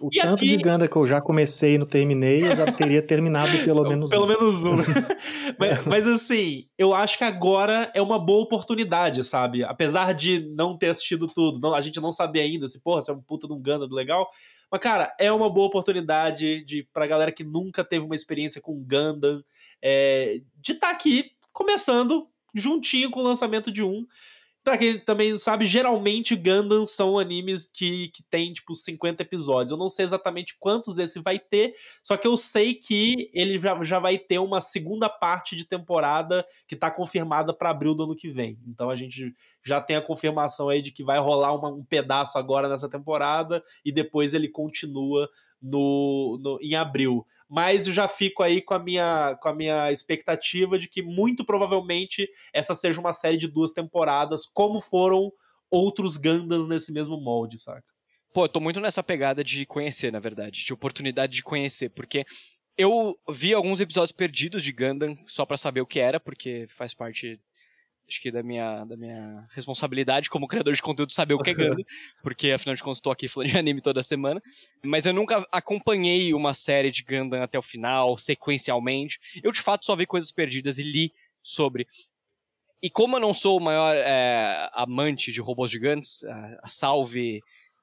O 0.00 0.08
e 0.10 0.18
tanto 0.18 0.36
aqui... 0.36 0.56
de 0.56 0.56
Ganda 0.56 0.88
que 0.88 0.96
eu 0.96 1.06
já 1.06 1.20
comecei 1.20 1.74
e 1.74 1.78
não 1.78 1.86
terminei, 1.86 2.42
eu 2.42 2.56
já 2.56 2.72
teria 2.72 3.02
terminado 3.06 3.52
pelo 3.64 3.82
menos 3.86 4.08
pelo 4.08 4.24
um. 4.24 4.26
Pelo 4.26 4.40
menos 4.40 4.64
um. 4.64 4.76
mas, 5.58 5.84
mas, 5.84 6.06
assim, 6.08 6.64
eu 6.78 6.94
acho 6.94 7.18
que 7.18 7.24
agora 7.24 7.90
é 7.94 8.00
uma 8.00 8.18
boa 8.18 8.42
oportunidade, 8.42 9.22
sabe? 9.22 9.62
Apesar 9.62 10.14
de 10.14 10.50
não 10.56 10.76
ter 10.76 10.88
assistido 10.88 11.26
tudo, 11.26 11.60
não, 11.60 11.74
a 11.74 11.80
gente 11.82 12.00
não 12.00 12.10
sabe 12.10 12.40
ainda 12.40 12.66
se, 12.66 12.82
porra, 12.82 13.02
se 13.02 13.10
é 13.10 13.14
um 13.14 13.20
puta 13.20 13.46
de 13.46 13.52
um 13.52 13.60
Ganda 13.60 13.86
legal. 13.90 14.28
Mas, 14.72 14.80
cara, 14.80 15.14
é 15.18 15.30
uma 15.30 15.50
boa 15.50 15.66
oportunidade 15.66 16.64
de, 16.64 16.88
pra 16.94 17.06
galera 17.06 17.30
que 17.30 17.44
nunca 17.44 17.84
teve 17.84 18.06
uma 18.06 18.14
experiência 18.14 18.58
com 18.58 18.82
Gundam, 18.82 19.44
é, 19.82 20.40
de 20.62 20.72
estar 20.72 20.86
tá 20.86 20.92
aqui 20.94 21.32
começando 21.52 22.26
juntinho 22.54 23.10
com 23.10 23.20
o 23.20 23.22
lançamento 23.22 23.70
de 23.70 23.84
um. 23.84 24.06
Quem 24.78 24.96
também 24.96 25.36
sabe, 25.38 25.64
geralmente 25.64 26.36
Gundam 26.36 26.86
são 26.86 27.18
animes 27.18 27.66
que, 27.66 28.08
que 28.08 28.22
tem, 28.22 28.52
tipo, 28.52 28.76
50 28.76 29.22
episódios. 29.22 29.72
Eu 29.72 29.76
não 29.76 29.90
sei 29.90 30.04
exatamente 30.04 30.56
quantos 30.58 30.98
esse 30.98 31.20
vai 31.20 31.36
ter, 31.38 31.74
só 32.02 32.16
que 32.16 32.26
eu 32.26 32.36
sei 32.36 32.74
que 32.74 33.28
ele 33.34 33.58
já, 33.58 33.82
já 33.82 33.98
vai 33.98 34.16
ter 34.16 34.38
uma 34.38 34.60
segunda 34.60 35.08
parte 35.08 35.56
de 35.56 35.64
temporada 35.64 36.46
que 36.68 36.76
tá 36.76 36.90
confirmada 36.90 37.52
para 37.52 37.70
abril 37.70 37.92
do 37.92 38.04
ano 38.04 38.14
que 38.14 38.30
vem. 38.30 38.56
Então 38.68 38.88
a 38.88 38.94
gente 38.94 39.34
já 39.64 39.80
tem 39.80 39.96
a 39.96 40.02
confirmação 40.02 40.68
aí 40.68 40.80
de 40.80 40.92
que 40.92 41.02
vai 41.02 41.18
rolar 41.18 41.54
uma, 41.54 41.68
um 41.68 41.84
pedaço 41.84 42.38
agora 42.38 42.68
nessa 42.68 42.88
temporada 42.88 43.62
e 43.84 43.90
depois 43.90 44.32
ele 44.32 44.48
continua 44.48 45.28
no, 45.62 46.38
no, 46.42 46.58
em 46.60 46.74
abril. 46.74 47.24
Mas 47.48 47.86
eu 47.86 47.92
já 47.92 48.08
fico 48.08 48.42
aí 48.42 48.62
com 48.62 48.72
a, 48.72 48.78
minha, 48.78 49.36
com 49.40 49.48
a 49.48 49.54
minha 49.54 49.92
expectativa 49.92 50.78
de 50.78 50.88
que 50.88 51.02
muito 51.02 51.44
provavelmente 51.44 52.28
essa 52.52 52.74
seja 52.74 53.00
uma 53.00 53.12
série 53.12 53.36
de 53.36 53.46
duas 53.46 53.72
temporadas, 53.72 54.46
como 54.46 54.80
foram 54.80 55.30
outros 55.70 56.16
Gandas 56.16 56.66
nesse 56.66 56.92
mesmo 56.92 57.20
molde, 57.20 57.58
saca? 57.58 57.84
Pô, 58.32 58.44
eu 58.44 58.48
tô 58.48 58.60
muito 58.60 58.80
nessa 58.80 59.02
pegada 59.02 59.44
de 59.44 59.66
conhecer, 59.66 60.10
na 60.10 60.18
verdade, 60.18 60.64
de 60.64 60.72
oportunidade 60.72 61.34
de 61.34 61.42
conhecer, 61.42 61.90
porque 61.90 62.24
eu 62.76 63.14
vi 63.28 63.52
alguns 63.52 63.80
episódios 63.80 64.12
perdidos 64.12 64.62
de 64.62 64.72
Gundam 64.72 65.16
só 65.26 65.44
para 65.44 65.58
saber 65.58 65.82
o 65.82 65.86
que 65.86 66.00
era, 66.00 66.18
porque 66.18 66.66
faz 66.70 66.94
parte 66.94 67.38
acho 68.12 68.20
que 68.20 68.30
da 68.30 68.42
minha, 68.42 68.84
da 68.84 68.96
minha 68.96 69.46
responsabilidade 69.54 70.28
como 70.28 70.46
criador 70.46 70.74
de 70.74 70.82
conteúdo 70.82 71.12
saber 71.12 71.34
o 71.34 71.38
que 71.38 71.50
é 71.50 71.54
Gundam, 71.54 71.84
porque 72.22 72.52
afinal 72.52 72.74
de 72.74 72.82
contas 72.82 72.98
estou 72.98 73.10
aqui 73.10 73.26
falando 73.26 73.50
de 73.50 73.58
anime 73.58 73.80
toda 73.80 74.02
semana. 74.02 74.42
Mas 74.84 75.06
eu 75.06 75.14
nunca 75.14 75.46
acompanhei 75.50 76.34
uma 76.34 76.52
série 76.52 76.90
de 76.90 77.02
Gundam 77.02 77.42
até 77.42 77.58
o 77.58 77.62
final, 77.62 78.18
sequencialmente. 78.18 79.18
Eu 79.42 79.50
de 79.50 79.62
fato 79.62 79.86
só 79.86 79.96
vi 79.96 80.04
coisas 80.04 80.30
perdidas 80.30 80.78
e 80.78 80.82
li 80.82 81.12
sobre. 81.42 81.86
E 82.82 82.90
como 82.90 83.16
eu 83.16 83.20
não 83.20 83.32
sou 83.32 83.58
o 83.58 83.62
maior 83.62 83.94
é, 83.96 84.68
amante 84.74 85.32
de 85.32 85.40
robôs 85.40 85.70
gigantes, 85.70 86.22
a, 86.24 86.58
a 86.64 86.68
salve 86.68 87.40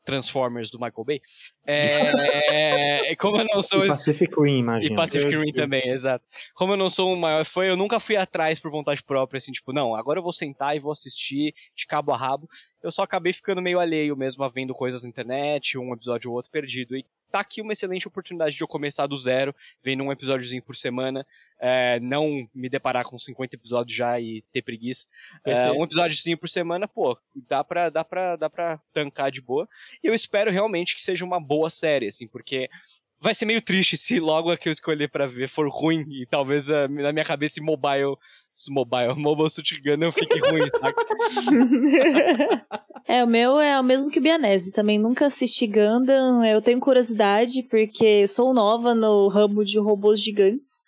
Transformers 0.10 0.69
do 0.69 0.80
Michael 0.80 1.06
Bay. 1.06 1.22
É, 1.72 3.15
como 3.15 3.38
eu 3.38 3.45
não 3.45 3.61
sou. 3.61 3.86
E 3.86 3.88
Pacific 3.90 4.34
Rim, 4.41 4.57
imagina. 4.57 4.91
E 4.91 4.95
Pacific 4.95 5.38
Rim 5.38 5.53
também, 5.53 5.88
exato. 5.88 6.27
Como 6.56 6.73
eu 6.73 6.77
não 6.77 6.90
sou 6.90 7.14
um 7.14 7.15
maior 7.15 7.45
fã, 7.45 7.64
eu 7.64 7.77
nunca 7.77 7.99
fui 7.99 8.15
atrás 8.15 8.60
por 8.60 8.72
vontade 8.72 9.03
própria, 9.03 9.38
assim, 9.38 9.52
tipo, 9.52 9.72
não, 9.72 9.94
agora 9.94 10.18
eu 10.18 10.23
vou 10.23 10.34
sentar 10.34 10.76
e 10.76 10.80
vou 10.80 10.91
assistir 10.91 11.53
de 11.76 11.86
cabo 11.86 12.11
a 12.11 12.18
rabo. 12.18 12.49
Eu 12.81 12.91
só 12.91 13.03
acabei 13.03 13.31
ficando 13.31 13.61
meio 13.61 13.80
alheio 13.80 14.18
mesmo 14.18 14.44
a 14.44 14.49
vendo 14.49 14.73
coisas 14.73 15.03
na 15.03 15.10
internet, 15.10 15.77
um 15.77 15.94
episódio 15.94 16.31
ou 16.31 16.38
outro 16.38 16.49
perdido. 16.49 16.98
E 16.98 17.06
tá 17.30 17.40
aqui 17.40 17.61
uma 17.61 17.73
excelente 17.73 18.07
oportunidade 18.07 18.56
de 18.56 18.64
eu 18.64 18.68
começar 18.68 19.06
do 19.06 19.15
zero, 19.15 19.53
vendo 19.84 20.03
um 20.03 20.11
episódiozinho 20.11 20.64
por 20.64 20.76
semana, 20.76 21.26
é, 21.60 21.99
não 21.99 22.48
me 22.56 22.69
deparar 22.69 23.03
com 23.03 23.18
50 23.18 23.56
episódios 23.56 23.95
já 23.95 24.19
e 24.19 24.44
ter 24.52 24.61
preguiça. 24.61 25.07
É, 25.44 25.72
um 25.72 25.84
episódiozinho 25.84 26.38
por 26.38 26.48
semana, 26.48 26.88
pô, 26.88 27.18
dá 27.48 27.64
pra, 27.64 27.90
dá, 27.90 28.03
pra, 28.03 28.36
dá 28.36 28.49
pra 28.49 28.80
tancar 28.94 29.31
de 29.31 29.41
boa. 29.41 29.68
E 30.03 30.07
eu 30.07 30.14
espero 30.14 30.52
realmente 30.52 30.95
que 30.95 31.02
seja 31.02 31.26
uma 31.26 31.40
boa 31.40 31.69
série, 31.69 32.07
assim, 32.07 32.27
porque 32.27 32.69
vai 33.19 33.36
ser 33.36 33.45
meio 33.45 33.61
triste 33.61 33.98
se 33.98 34.19
logo 34.19 34.49
a 34.49 34.57
que 34.57 34.69
eu 34.69 34.72
escolher 34.72 35.10
para 35.10 35.27
ver 35.27 35.49
for 35.49 35.68
ruim 35.69 36.06
e 36.10 36.26
talvez 36.26 36.69
uh, 36.69 36.88
na 36.90 37.11
minha 37.11 37.26
cabeça 37.26 37.61
mobile, 37.61 38.15
mobile, 38.69 39.15
mobile 39.19 39.49
suit 39.49 39.81
não 39.98 40.11
fique 40.11 40.40
ruim, 40.40 40.68
saca? 40.69 41.06
É, 43.07 43.23
o 43.23 43.27
meu 43.27 43.60
é 43.60 43.80
o 43.80 43.84
mesmo 43.84 44.11
que 44.11 44.19
o 44.19 44.22
Bianese, 44.22 44.72
também 44.72 44.99
nunca 44.99 45.26
assisti 45.26 45.65
Gundam, 45.65 46.45
eu 46.45 46.61
tenho 46.61 46.80
curiosidade 46.80 47.64
porque 47.64 48.27
sou 48.27 48.53
nova 48.53 48.94
no 48.94 49.27
ramo 49.30 49.65
de 49.65 49.80
robôs 49.80 50.22
gigantes. 50.22 50.86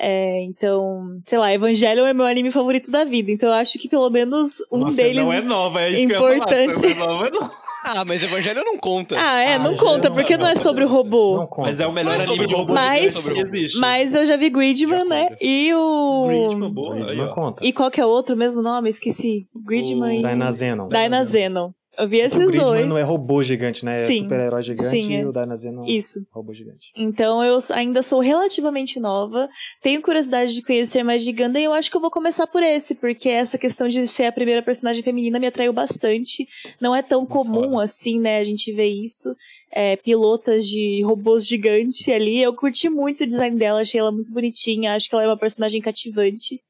É, 0.00 0.40
então, 0.44 1.18
sei 1.26 1.38
lá, 1.38 1.52
Evangelion 1.52 2.06
é 2.06 2.14
meu 2.14 2.24
anime 2.24 2.50
favorito 2.52 2.90
da 2.90 3.04
vida, 3.04 3.32
então 3.32 3.48
eu 3.48 3.54
acho 3.56 3.78
que 3.78 3.88
pelo 3.88 4.08
menos 4.10 4.58
um 4.70 4.78
Nossa, 4.78 4.96
deles 4.96 5.24
não 5.24 5.32
é 5.32 5.42
nova, 5.42 5.80
é 5.82 5.90
isso 5.90 6.04
importante. 6.12 6.80
que 6.80 6.86
eu 6.86 6.90
ia 6.90 6.96
falar. 6.96 7.12
Não 7.18 7.26
é 7.26 7.30
nova, 7.30 7.52
Ah, 7.84 8.04
mas 8.06 8.22
Evangelho 8.22 8.62
não 8.64 8.76
conta. 8.76 9.16
Ah, 9.18 9.40
é, 9.42 9.54
Ah, 9.54 9.58
não 9.58 9.74
conta, 9.76 10.08
não 10.08 10.14
porque 10.14 10.34
é 10.34 10.36
não 10.36 10.46
é 10.46 10.54
sobre 10.54 10.84
o 10.84 10.88
robô. 10.88 11.38
Não 11.38 11.46
conta. 11.46 11.68
Mas 11.68 11.80
é 11.80 11.86
o 11.86 11.92
melhor 11.92 12.14
Não 12.14 12.20
é 12.20 12.24
sobre 12.24 12.34
anime 12.44 12.48
de 12.48 12.54
robô 12.54 12.74
Mas- 12.74 13.32
que 13.32 13.40
existe. 13.40 13.78
Mas 13.80 14.14
eu 14.14 14.24
já 14.26 14.36
vi 14.36 14.50
Gridman, 14.50 14.98
Já 15.00 15.04
né? 15.04 15.28
E 15.40 15.72
o. 15.74 16.26
Gridman, 16.28 16.70
boa. 16.70 16.94
Gridman 16.96 17.24
aí, 17.24 17.30
conta. 17.34 17.64
E 17.66 17.72
qual 17.72 17.90
que 17.90 18.00
é 18.00 18.04
o 18.06 18.08
outro 18.08 18.36
mesmo 18.36 18.62
nome? 18.62 18.90
Esqueci. 18.90 19.46
Gridman 19.66 20.20
e. 20.20 20.22
Dynazenon. 20.22 20.86
Dynazenon. 20.88 21.70
Eu 21.98 22.08
vi 22.08 22.18
O 22.20 22.24
esses 22.24 22.38
Gridman 22.38 22.64
dois. 22.64 22.88
não 22.88 22.96
é 22.96 23.02
robô 23.02 23.42
gigante, 23.42 23.84
né? 23.84 23.92
Sim. 24.06 24.20
É 24.20 24.22
super-herói 24.22 24.62
gigante 24.62 24.88
Sim, 24.88 25.16
é. 25.16 25.20
e 25.20 25.26
o 25.26 25.32
Dynazenon 25.32 25.84
é 25.84 25.90
Isso. 25.90 26.20
robô 26.30 26.54
gigante. 26.54 26.92
Então 26.96 27.42
eu 27.42 27.58
ainda 27.74 28.02
sou 28.02 28.20
relativamente 28.20 29.00
nova, 29.00 29.48
tenho 29.82 30.00
curiosidade 30.00 30.54
de 30.54 30.62
conhecer 30.62 31.02
mais 31.02 31.24
de 31.24 31.32
Gundam 31.32 31.60
e 31.60 31.64
eu 31.64 31.72
acho 31.72 31.90
que 31.90 31.96
eu 31.96 32.00
vou 32.00 32.10
começar 32.10 32.46
por 32.46 32.62
esse, 32.62 32.94
porque 32.94 33.28
essa 33.28 33.58
questão 33.58 33.88
de 33.88 34.06
ser 34.06 34.26
a 34.26 34.32
primeira 34.32 34.62
personagem 34.62 35.02
feminina 35.02 35.40
me 35.40 35.46
atraiu 35.48 35.72
bastante. 35.72 36.46
Não 36.80 36.94
é 36.94 37.02
tão 37.02 37.26
comum 37.26 37.70
foda. 37.70 37.82
assim, 37.82 38.20
né, 38.20 38.38
a 38.38 38.44
gente 38.44 38.72
ver 38.72 38.86
isso. 38.86 39.34
É, 39.70 39.96
pilotas 39.96 40.66
de 40.66 41.02
robôs 41.04 41.46
gigantes 41.46 42.08
ali. 42.08 42.40
Eu 42.42 42.54
curti 42.54 42.88
muito 42.88 43.24
o 43.24 43.26
design 43.26 43.58
dela, 43.58 43.80
achei 43.82 44.00
ela 44.00 44.10
muito 44.12 44.32
bonitinha, 44.32 44.94
acho 44.94 45.08
que 45.08 45.14
ela 45.14 45.24
é 45.24 45.26
uma 45.26 45.36
personagem 45.38 45.80
cativante. 45.80 46.60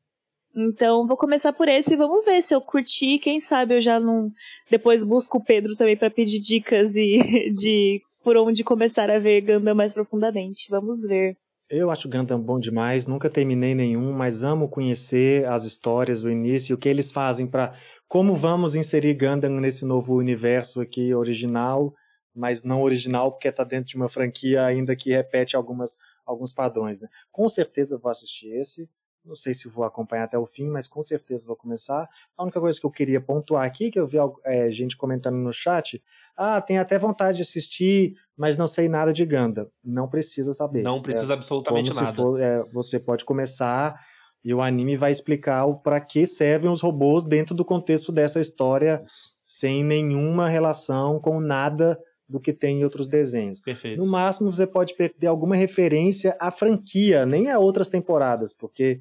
Então, 0.60 1.06
vou 1.06 1.16
começar 1.16 1.52
por 1.52 1.68
esse 1.68 1.94
e 1.94 1.96
vamos 1.96 2.24
ver 2.24 2.42
se 2.42 2.52
eu 2.52 2.60
curti. 2.60 3.18
Quem 3.18 3.40
sabe 3.40 3.76
eu 3.76 3.80
já 3.80 4.00
não. 4.00 4.32
Depois 4.68 5.04
busco 5.04 5.38
o 5.38 5.44
Pedro 5.44 5.76
também 5.76 5.96
para 5.96 6.10
pedir 6.10 6.40
dicas 6.40 6.96
e 6.96 7.18
de 7.54 8.02
por 8.24 8.36
onde 8.36 8.64
começar 8.64 9.08
a 9.08 9.20
ver 9.20 9.42
Gundam 9.42 9.74
mais 9.74 9.94
profundamente. 9.94 10.68
Vamos 10.68 11.06
ver. 11.06 11.36
Eu 11.70 11.90
acho 11.90 12.08
Gundam 12.08 12.40
bom 12.40 12.58
demais, 12.58 13.06
nunca 13.06 13.30
terminei 13.30 13.74
nenhum, 13.74 14.12
mas 14.12 14.42
amo 14.42 14.68
conhecer 14.68 15.46
as 15.46 15.64
histórias, 15.64 16.24
o 16.24 16.30
início, 16.30 16.74
o 16.74 16.78
que 16.78 16.88
eles 16.88 17.12
fazem 17.12 17.46
para 17.46 17.72
como 18.08 18.34
vamos 18.34 18.74
inserir 18.74 19.14
Gundam 19.14 19.60
nesse 19.60 19.84
novo 19.84 20.16
universo 20.16 20.80
aqui 20.80 21.14
original, 21.14 21.92
mas 22.34 22.64
não 22.64 22.82
original 22.82 23.30
porque 23.30 23.48
está 23.48 23.64
dentro 23.64 23.90
de 23.90 23.96
uma 23.96 24.08
franquia 24.08 24.64
ainda 24.64 24.96
que 24.96 25.10
repete 25.10 25.54
algumas 25.54 25.96
alguns 26.26 26.52
padrões, 26.52 27.00
né? 27.00 27.08
Com 27.30 27.48
certeza 27.48 27.98
vou 27.98 28.10
assistir 28.10 28.48
esse. 28.58 28.88
Não 29.28 29.34
sei 29.34 29.52
se 29.52 29.68
vou 29.68 29.84
acompanhar 29.84 30.24
até 30.24 30.38
o 30.38 30.46
fim, 30.46 30.68
mas 30.68 30.88
com 30.88 31.02
certeza 31.02 31.46
vou 31.46 31.54
começar. 31.54 32.08
A 32.36 32.42
única 32.42 32.58
coisa 32.58 32.80
que 32.80 32.86
eu 32.86 32.90
queria 32.90 33.20
pontuar 33.20 33.66
aqui, 33.66 33.90
que 33.90 34.00
eu 34.00 34.06
vi 34.06 34.16
é, 34.44 34.70
gente 34.70 34.96
comentando 34.96 35.36
no 35.36 35.52
chat, 35.52 36.02
ah, 36.34 36.62
tem 36.62 36.78
até 36.78 36.96
vontade 36.96 37.36
de 37.36 37.42
assistir, 37.42 38.14
mas 38.34 38.56
não 38.56 38.66
sei 38.66 38.88
nada 38.88 39.12
de 39.12 39.26
Gundam. 39.26 39.68
Não 39.84 40.08
precisa 40.08 40.52
saber. 40.54 40.82
Não 40.82 41.02
precisa 41.02 41.34
absolutamente 41.34 41.90
Como 41.90 42.00
nada. 42.00 42.10
se 42.10 42.16
for, 42.16 42.40
é, 42.40 42.64
você 42.72 42.98
pode 42.98 43.26
começar 43.26 43.94
e 44.42 44.54
o 44.54 44.62
anime 44.62 44.96
vai 44.96 45.10
explicar 45.10 45.66
o 45.66 45.76
para 45.76 46.00
que 46.00 46.26
servem 46.26 46.70
os 46.70 46.80
robôs 46.80 47.24
dentro 47.24 47.54
do 47.54 47.64
contexto 47.64 48.10
dessa 48.10 48.40
história, 48.40 49.02
sem 49.44 49.84
nenhuma 49.84 50.48
relação 50.48 51.20
com 51.20 51.38
nada 51.38 51.98
do 52.28 52.38
que 52.38 52.52
tem 52.52 52.80
em 52.80 52.84
outros 52.84 53.08
desenhos. 53.08 53.60
Perfeito. 53.60 54.02
No 54.02 54.10
máximo, 54.10 54.50
você 54.50 54.66
pode 54.66 54.94
perder 54.94 55.26
alguma 55.26 55.56
referência 55.56 56.36
à 56.38 56.50
franquia, 56.50 57.24
nem 57.24 57.50
a 57.50 57.58
outras 57.58 57.88
temporadas, 57.88 58.52
porque 58.52 59.00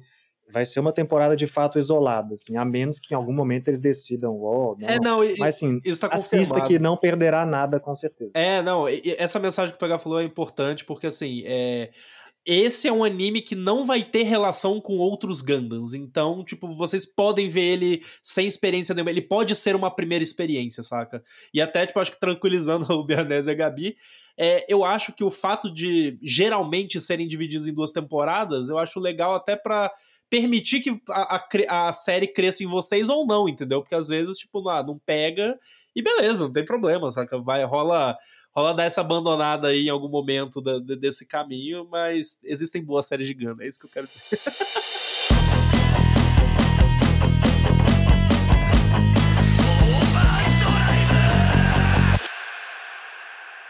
vai 0.50 0.64
ser 0.64 0.80
uma 0.80 0.92
temporada 0.92 1.36
de 1.36 1.46
fato 1.46 1.78
isolada, 1.78 2.34
assim, 2.34 2.56
a 2.56 2.64
menos 2.64 2.98
que 2.98 3.14
em 3.14 3.16
algum 3.16 3.32
momento 3.32 3.68
eles 3.68 3.78
decidam, 3.78 4.34
oh, 4.40 4.76
não. 4.78 4.88
É, 4.88 5.00
não, 5.00 5.18
Mas 5.38 5.56
assim, 5.56 5.80
isso 5.84 6.00
tá 6.00 6.08
assista 6.08 6.60
que 6.62 6.78
não 6.78 6.96
perderá 6.96 7.44
nada, 7.44 7.78
com 7.78 7.94
certeza. 7.94 8.30
É, 8.34 8.62
não, 8.62 8.86
essa 9.18 9.38
mensagem 9.38 9.72
que 9.72 9.76
o 9.76 9.78
PH 9.78 9.98
falou 9.98 10.20
é 10.20 10.24
importante, 10.24 10.84
porque 10.84 11.06
assim, 11.06 11.42
é, 11.44 11.90
esse 12.46 12.88
é 12.88 12.92
um 12.92 13.04
anime 13.04 13.42
que 13.42 13.54
não 13.54 13.84
vai 13.84 14.02
ter 14.02 14.22
relação 14.22 14.80
com 14.80 14.96
outros 14.96 15.42
Gundams. 15.42 15.92
Então, 15.92 16.42
tipo, 16.42 16.72
vocês 16.74 17.04
podem 17.04 17.46
ver 17.46 17.60
ele 17.60 18.02
sem 18.22 18.46
experiência 18.46 18.94
nenhuma. 18.94 19.10
Ele 19.10 19.20
pode 19.20 19.54
ser 19.54 19.76
uma 19.76 19.90
primeira 19.90 20.24
experiência, 20.24 20.82
saca? 20.82 21.22
E 21.52 21.60
até, 21.60 21.86
tipo, 21.86 22.00
acho 22.00 22.12
que 22.12 22.20
tranquilizando 22.20 22.86
o 22.94 23.04
Bianese 23.04 23.50
e 23.50 23.52
a 23.52 23.54
Gabi, 23.54 23.96
é, 24.38 24.64
eu 24.66 24.82
acho 24.82 25.12
que 25.12 25.22
o 25.22 25.30
fato 25.30 25.72
de 25.72 26.18
geralmente 26.22 26.98
serem 27.02 27.28
divididos 27.28 27.66
em 27.66 27.74
duas 27.74 27.92
temporadas, 27.92 28.70
eu 28.70 28.78
acho 28.78 28.98
legal 28.98 29.34
até 29.34 29.54
para 29.54 29.92
permitir 30.30 30.80
que 30.80 31.00
a, 31.10 31.36
a, 31.36 31.88
a, 31.88 31.92
série 31.92 32.26
cresça 32.26 32.62
em 32.62 32.66
vocês 32.66 33.08
ou 33.08 33.26
não, 33.26 33.48
entendeu? 33.48 33.80
Porque 33.80 33.94
às 33.94 34.08
vezes, 34.08 34.36
tipo, 34.36 34.62
não, 34.62 34.86
não 34.86 34.98
pega 34.98 35.58
e 35.94 36.02
beleza, 36.02 36.44
não 36.44 36.52
tem 36.52 36.64
problema, 36.64 37.10
saca? 37.10 37.38
Vai, 37.38 37.64
rola 37.64 38.16
rola 38.54 38.74
dar 38.74 38.84
essa 38.84 39.02
abandonada 39.02 39.68
aí 39.68 39.86
em 39.86 39.90
algum 39.90 40.08
momento 40.08 40.60
da, 40.60 40.78
desse 40.96 41.26
caminho, 41.26 41.86
mas 41.90 42.38
existem 42.42 42.82
boas 42.82 43.06
séries 43.06 43.26
de 43.28 43.34
Gundam, 43.34 43.64
é 43.64 43.68
isso 43.68 43.78
que 43.78 43.86
eu 43.86 43.90
quero 43.90 44.08
dizer. 44.08 44.40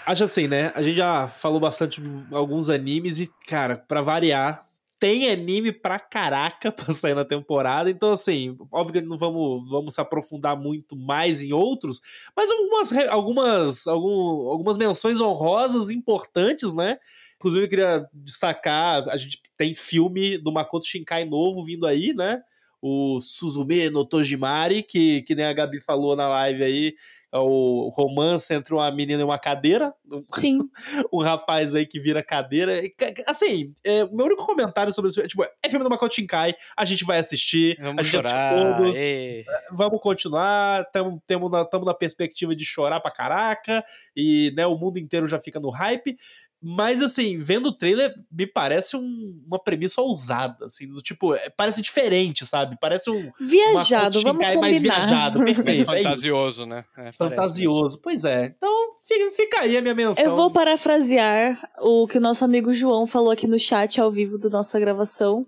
Acho 0.09 0.25
assim, 0.25 0.49
né? 0.49 0.73
A 0.75 0.81
gente 0.81 0.97
já 0.97 1.29
falou 1.29 1.61
bastante 1.61 2.01
de 2.01 2.35
alguns 2.35 2.71
animes 2.71 3.19
e, 3.19 3.31
cara, 3.47 3.77
para 3.77 4.01
variar, 4.01 4.65
tem 4.99 5.31
anime 5.31 5.73
pra 5.73 5.99
caraca 5.99 6.71
pra 6.73 6.93
sair 6.93 7.15
na 7.15 7.25
temporada. 7.25 7.91
Então, 7.91 8.13
assim, 8.13 8.57
óbvio 8.71 9.01
que 9.01 9.09
não 9.09 9.17
vamos, 9.17 9.69
vamos 9.69 9.95
se 9.95 10.01
aprofundar 10.01 10.57
muito 10.57 10.97
mais 10.97 11.43
em 11.43 11.53
outros, 11.53 12.01
mas 12.37 12.51
algumas, 12.51 12.93
algumas, 13.09 13.87
algum, 13.87 14.49
algumas 14.49 14.77
menções 14.77 15.21
honrosas 15.21 15.91
importantes, 15.91 16.75
né? 16.75 16.99
Inclusive, 17.37 17.65
eu 17.65 17.69
queria 17.69 18.09
destacar: 18.13 19.09
a 19.09 19.17
gente 19.17 19.41
tem 19.57 19.75
filme 19.75 20.39
do 20.39 20.53
Makoto 20.53 20.87
Shinkai 20.87 21.25
novo 21.25 21.63
vindo 21.63 21.87
aí, 21.87 22.13
né? 22.13 22.43
O 22.81 23.21
Suzume 23.21 23.91
no 23.91 24.05
Tojimari, 24.05 24.83
que, 24.83 25.23
que 25.23 25.35
nem 25.35 25.45
a 25.45 25.53
Gabi 25.53 25.81
falou 25.81 26.15
na 26.15 26.29
live 26.29 26.63
aí, 26.63 26.95
o 27.33 27.91
romance 27.91 28.53
entre 28.55 28.73
uma 28.73 28.91
menina 28.91 29.21
e 29.21 29.25
uma 29.25 29.39
cadeira. 29.39 29.93
Sim. 30.33 30.61
um 31.13 31.23
rapaz 31.23 31.75
aí 31.75 31.87
que 31.87 32.01
vira 32.01 32.23
cadeira. 32.23 32.81
Assim, 33.27 33.73
é, 33.85 34.05
o 34.05 34.15
meu 34.15 34.27
único 34.27 34.47
comentário 34.47 34.93
sobre 34.93 35.11
isso 35.11 35.21
é, 35.21 35.27
tipo, 35.27 35.45
é 35.45 35.69
filme 35.69 35.85
do 35.85 35.91
Makoto 35.91 36.15
Shinkai, 36.15 36.55
a 36.77 36.85
gente 36.85 37.05
vai 37.05 37.19
assistir, 37.19 37.77
vamos 37.81 38.01
a 38.01 38.03
gente 38.03 38.13
chorar, 38.13 38.77
todos, 38.77 38.97
é, 38.99 39.45
vamos 39.71 40.01
continuar, 40.01 40.83
estamos 40.83 41.51
na, 41.51 41.69
na 41.85 41.95
perspectiva 41.95 42.57
de 42.57 42.65
chorar 42.65 43.01
pra 43.01 43.11
caraca, 43.11 43.85
e 44.17 44.53
né, 44.57 44.67
o 44.67 44.77
mundo 44.77 44.99
inteiro 44.99 45.27
já 45.27 45.39
fica 45.39 45.61
no 45.61 45.71
hype. 45.71 46.17
Mas, 46.61 47.03
assim, 47.03 47.39
vendo 47.39 47.67
o 47.67 47.73
trailer, 47.73 48.13
me 48.31 48.45
parece 48.45 48.97
um, 48.97 49.41
uma 49.47 49.63
premissa 49.63 50.01
ousada, 50.03 50.67
assim, 50.67 50.89
do 50.89 51.01
tipo, 51.01 51.33
é, 51.33 51.49
parece 51.51 51.81
diferente, 51.81 52.45
sabe? 52.45 52.77
Parece 52.81 53.11
um. 53.11 53.31
Viajado, 53.39 54.21
vamos 54.21 54.43
combinar. 54.43 54.61
mais 54.61 54.81
viajado, 54.81 55.39
perfeito. 55.45 55.83
É 55.83 56.03
fantasioso, 56.03 56.67
né? 56.67 56.85
É, 56.97 57.13
fantasioso, 57.13 58.01
pois 58.03 58.25
é. 58.25 58.53
Então, 58.57 58.91
fica 59.31 59.61
aí 59.61 59.77
a 59.77 59.83
minha 59.83 59.95
menção. 59.95 60.25
Eu 60.25 60.35
vou 60.35 60.51
parafrasear 60.51 61.61
o 61.81 62.09
que 62.09 62.19
o 62.19 62.21
nosso 62.21 62.45
amigo 62.45 62.75
João 62.75 63.07
falou 63.07 63.31
aqui 63.31 63.47
no 63.47 63.59
chat 63.59 64.01
ao 64.01 64.11
vivo 64.11 64.37
da 64.37 64.51
nossa 64.51 64.81
gravação, 64.81 65.47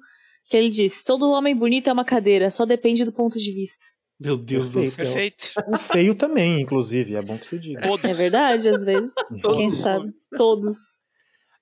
que 0.49 0.57
ele 0.57 0.71
disse: 0.71 1.05
todo 1.05 1.31
homem 1.31 1.57
bonito 1.57 1.91
é 1.91 1.93
uma 1.93 2.05
cadeira, 2.05 2.53
só 2.53 2.65
depende 2.65 3.05
do 3.05 3.13
ponto 3.13 3.37
de 3.37 3.53
vista. 3.53 3.85
Meu 4.21 4.37
Deus 4.37 4.73
Perfeito. 4.73 4.87
do 4.87 4.95
céu. 4.95 5.05
Perfeito. 5.07 5.53
O 5.69 5.79
feio 5.79 6.15
também, 6.15 6.61
inclusive, 6.61 7.17
é 7.17 7.23
bom 7.23 7.39
que 7.39 7.47
se 7.47 7.59
diga. 7.59 7.81
Todos. 7.81 8.05
É 8.05 8.13
verdade, 8.13 8.69
às 8.69 8.85
vezes. 8.85 9.15
Quem 9.57 9.71
sabe? 9.71 10.13
Todos. 10.37 11.01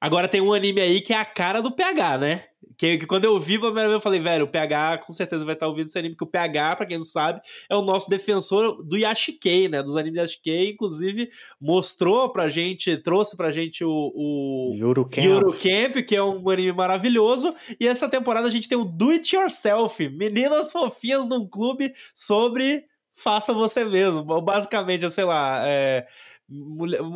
Agora 0.00 0.28
tem 0.28 0.40
um 0.40 0.52
anime 0.52 0.80
aí 0.80 1.00
que 1.00 1.12
é 1.12 1.16
a 1.16 1.24
cara 1.24 1.60
do 1.60 1.72
PH, 1.72 2.18
né? 2.18 2.40
Que, 2.76 2.96
que 2.96 3.06
quando 3.06 3.24
eu 3.24 3.36
vi 3.40 3.56
eu 3.56 4.00
falei, 4.00 4.20
velho, 4.20 4.44
o 4.44 4.48
PH 4.48 4.98
com 4.98 5.12
certeza 5.12 5.44
vai 5.44 5.54
estar 5.54 5.66
ouvindo 5.66 5.86
esse 5.86 5.98
anime, 5.98 6.14
porque 6.14 6.28
o 6.28 6.30
PH, 6.30 6.76
pra 6.76 6.86
quem 6.86 6.96
não 6.96 7.04
sabe, 7.04 7.40
é 7.68 7.74
o 7.74 7.82
nosso 7.82 8.08
defensor 8.08 8.80
do 8.84 8.96
Yashikei, 8.96 9.68
né? 9.68 9.82
Dos 9.82 9.96
animes 9.96 10.20
Yashikei, 10.20 10.70
inclusive 10.70 11.28
mostrou 11.60 12.30
pra 12.30 12.48
gente, 12.48 12.96
trouxe 12.98 13.36
pra 13.36 13.50
gente 13.50 13.84
o, 13.84 14.12
o 14.14 14.72
Yuru 14.76 15.04
Camp. 15.04 15.24
Yuru 15.24 15.52
Camp, 15.52 16.04
que 16.06 16.14
é 16.14 16.22
um 16.22 16.48
anime 16.48 16.72
maravilhoso. 16.72 17.52
E 17.80 17.88
essa 17.88 18.08
temporada 18.08 18.46
a 18.46 18.50
gente 18.50 18.68
tem 18.68 18.78
o 18.78 18.84
Do 18.84 19.10
It 19.10 19.34
Yourself, 19.34 20.08
meninas 20.10 20.70
fofinhas 20.70 21.26
num 21.26 21.48
clube 21.48 21.92
sobre 22.14 22.84
faça 23.12 23.52
você 23.52 23.84
mesmo. 23.84 24.22
Basicamente, 24.40 25.10
sei 25.10 25.24
lá, 25.24 25.64
é 25.66 26.06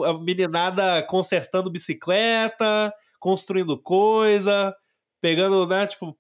a 0.05 0.19
meninada 0.19 1.03
consertando 1.09 1.71
bicicleta, 1.71 2.93
construindo 3.19 3.79
coisa, 3.81 4.75
pegando, 5.23 5.65
né, 5.69 5.87
tipo, 5.87 6.15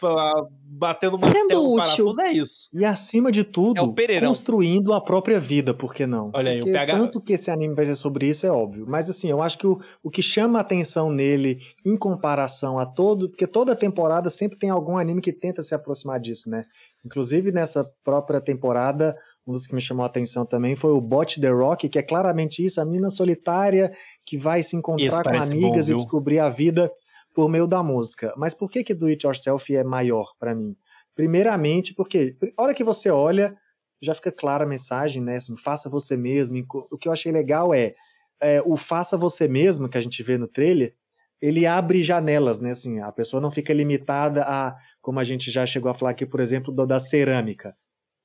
batendo 0.64 1.16
uma 1.16 1.28
Sendo 1.28 1.72
útil. 1.72 1.76
parafuso, 2.06 2.20
é 2.20 2.32
isso. 2.32 2.68
E 2.72 2.84
acima 2.84 3.32
de 3.32 3.42
tudo, 3.42 3.94
É 3.98 4.20
construindo 4.20 4.94
a 4.94 5.00
própria 5.00 5.40
vida, 5.40 5.74
por 5.74 5.92
que 5.92 6.06
não? 6.06 6.30
Olha 6.32 6.52
aí, 6.52 6.62
o 6.62 6.66
PH 6.70 6.96
Tanto 6.96 7.20
que 7.20 7.32
esse 7.32 7.50
anime 7.50 7.74
vai 7.74 7.84
ser 7.84 7.96
sobre 7.96 8.28
isso 8.28 8.46
é 8.46 8.50
óbvio. 8.50 8.86
Mas 8.88 9.10
assim, 9.10 9.28
eu 9.28 9.42
acho 9.42 9.58
que 9.58 9.66
o, 9.66 9.80
o 10.04 10.08
que 10.08 10.22
chama 10.22 10.60
a 10.60 10.62
atenção 10.62 11.10
nele, 11.10 11.58
em 11.84 11.96
comparação 11.96 12.78
a 12.78 12.86
todo. 12.86 13.28
Porque 13.28 13.46
toda 13.46 13.74
temporada 13.74 14.30
sempre 14.30 14.56
tem 14.56 14.70
algum 14.70 14.96
anime 14.96 15.20
que 15.20 15.32
tenta 15.32 15.64
se 15.64 15.74
aproximar 15.74 16.20
disso, 16.20 16.48
né? 16.48 16.64
Inclusive 17.04 17.50
nessa 17.50 17.84
própria 18.04 18.40
temporada, 18.40 19.16
um 19.46 19.52
dos 19.52 19.66
que 19.66 19.74
me 19.74 19.80
chamou 19.80 20.04
a 20.04 20.06
atenção 20.06 20.46
também 20.46 20.76
foi 20.76 20.92
o 20.92 21.00
Bot 21.00 21.40
The 21.40 21.48
Rock, 21.48 21.88
que 21.88 21.98
é 21.98 22.02
claramente 22.02 22.64
isso, 22.64 22.80
a 22.80 22.84
menina 22.84 23.10
solitária 23.10 23.92
que 24.24 24.38
vai 24.38 24.62
se 24.62 24.76
encontrar 24.76 25.06
Esse 25.06 25.22
com 25.22 25.30
amigas 25.30 25.88
bom, 25.88 25.92
e 25.92 25.96
descobrir 25.96 26.38
a 26.38 26.48
vida 26.48 26.90
por 27.34 27.48
meio 27.48 27.66
da 27.66 27.82
música. 27.82 28.32
Mas 28.36 28.54
por 28.54 28.70
que 28.70 28.84
que 28.84 28.94
Do 28.94 29.06
It 29.06 29.26
Yourself 29.26 29.74
é 29.74 29.82
maior 29.82 30.32
pra 30.38 30.54
mim? 30.54 30.76
Primeiramente, 31.14 31.94
porque 31.94 32.36
a 32.56 32.62
hora 32.62 32.74
que 32.74 32.84
você 32.84 33.10
olha, 33.10 33.56
já 34.00 34.14
fica 34.14 34.30
clara 34.30 34.64
a 34.64 34.66
mensagem, 34.66 35.22
né? 35.22 35.36
Assim, 35.36 35.56
faça 35.56 35.90
você 35.90 36.16
mesmo. 36.16 36.64
O 36.90 36.96
que 36.96 37.08
eu 37.08 37.12
achei 37.12 37.32
legal 37.32 37.74
é, 37.74 37.94
é, 38.40 38.62
o 38.62 38.76
faça 38.76 39.16
você 39.16 39.48
mesmo 39.48 39.88
que 39.88 39.98
a 39.98 40.00
gente 40.00 40.22
vê 40.22 40.38
no 40.38 40.48
trailer, 40.48 40.94
ele 41.40 41.66
abre 41.66 42.02
janelas, 42.02 42.60
né? 42.60 42.70
Assim, 42.70 43.00
a 43.00 43.10
pessoa 43.10 43.40
não 43.40 43.50
fica 43.50 43.72
limitada 43.72 44.44
a, 44.44 44.76
como 45.00 45.18
a 45.18 45.24
gente 45.24 45.50
já 45.50 45.66
chegou 45.66 45.90
a 45.90 45.94
falar 45.94 46.12
aqui, 46.12 46.24
por 46.24 46.40
exemplo, 46.40 46.74
da 46.74 47.00
cerâmica. 47.00 47.76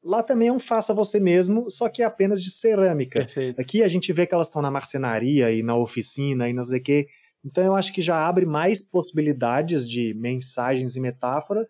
Lá 0.08 0.24
também 0.24 0.48
é 0.48 0.54
um 0.54 0.60
faça 0.60 0.94
você 0.94 1.20
mesmo, 1.20 1.70
só 1.70 1.90
que 1.90 2.02
é 2.02 2.06
apenas 2.06 2.42
de 2.42 2.50
cerâmica. 2.50 3.20
Perfeito. 3.20 3.60
Aqui 3.60 3.84
a 3.84 3.90
gente 3.90 4.14
vê 4.14 4.26
que 4.26 4.34
elas 4.34 4.48
estão 4.48 4.62
na 4.62 4.72
marcenaria 4.72 5.52
e 5.52 5.62
na 5.62 5.76
oficina 5.76 6.48
e 6.48 6.54
não 6.54 6.64
sei 6.64 6.80
o 6.80 6.84
quê. 6.84 7.08
Então 7.44 7.62
eu 7.62 7.76
acho 7.76 7.92
que 7.92 8.02
já 8.02 8.26
abre 8.26 8.46
mais 8.46 8.82
possibilidades 8.82 9.88
de 9.88 10.14
mensagens 10.14 10.96
e 10.96 11.02
metáfora. 11.02 11.68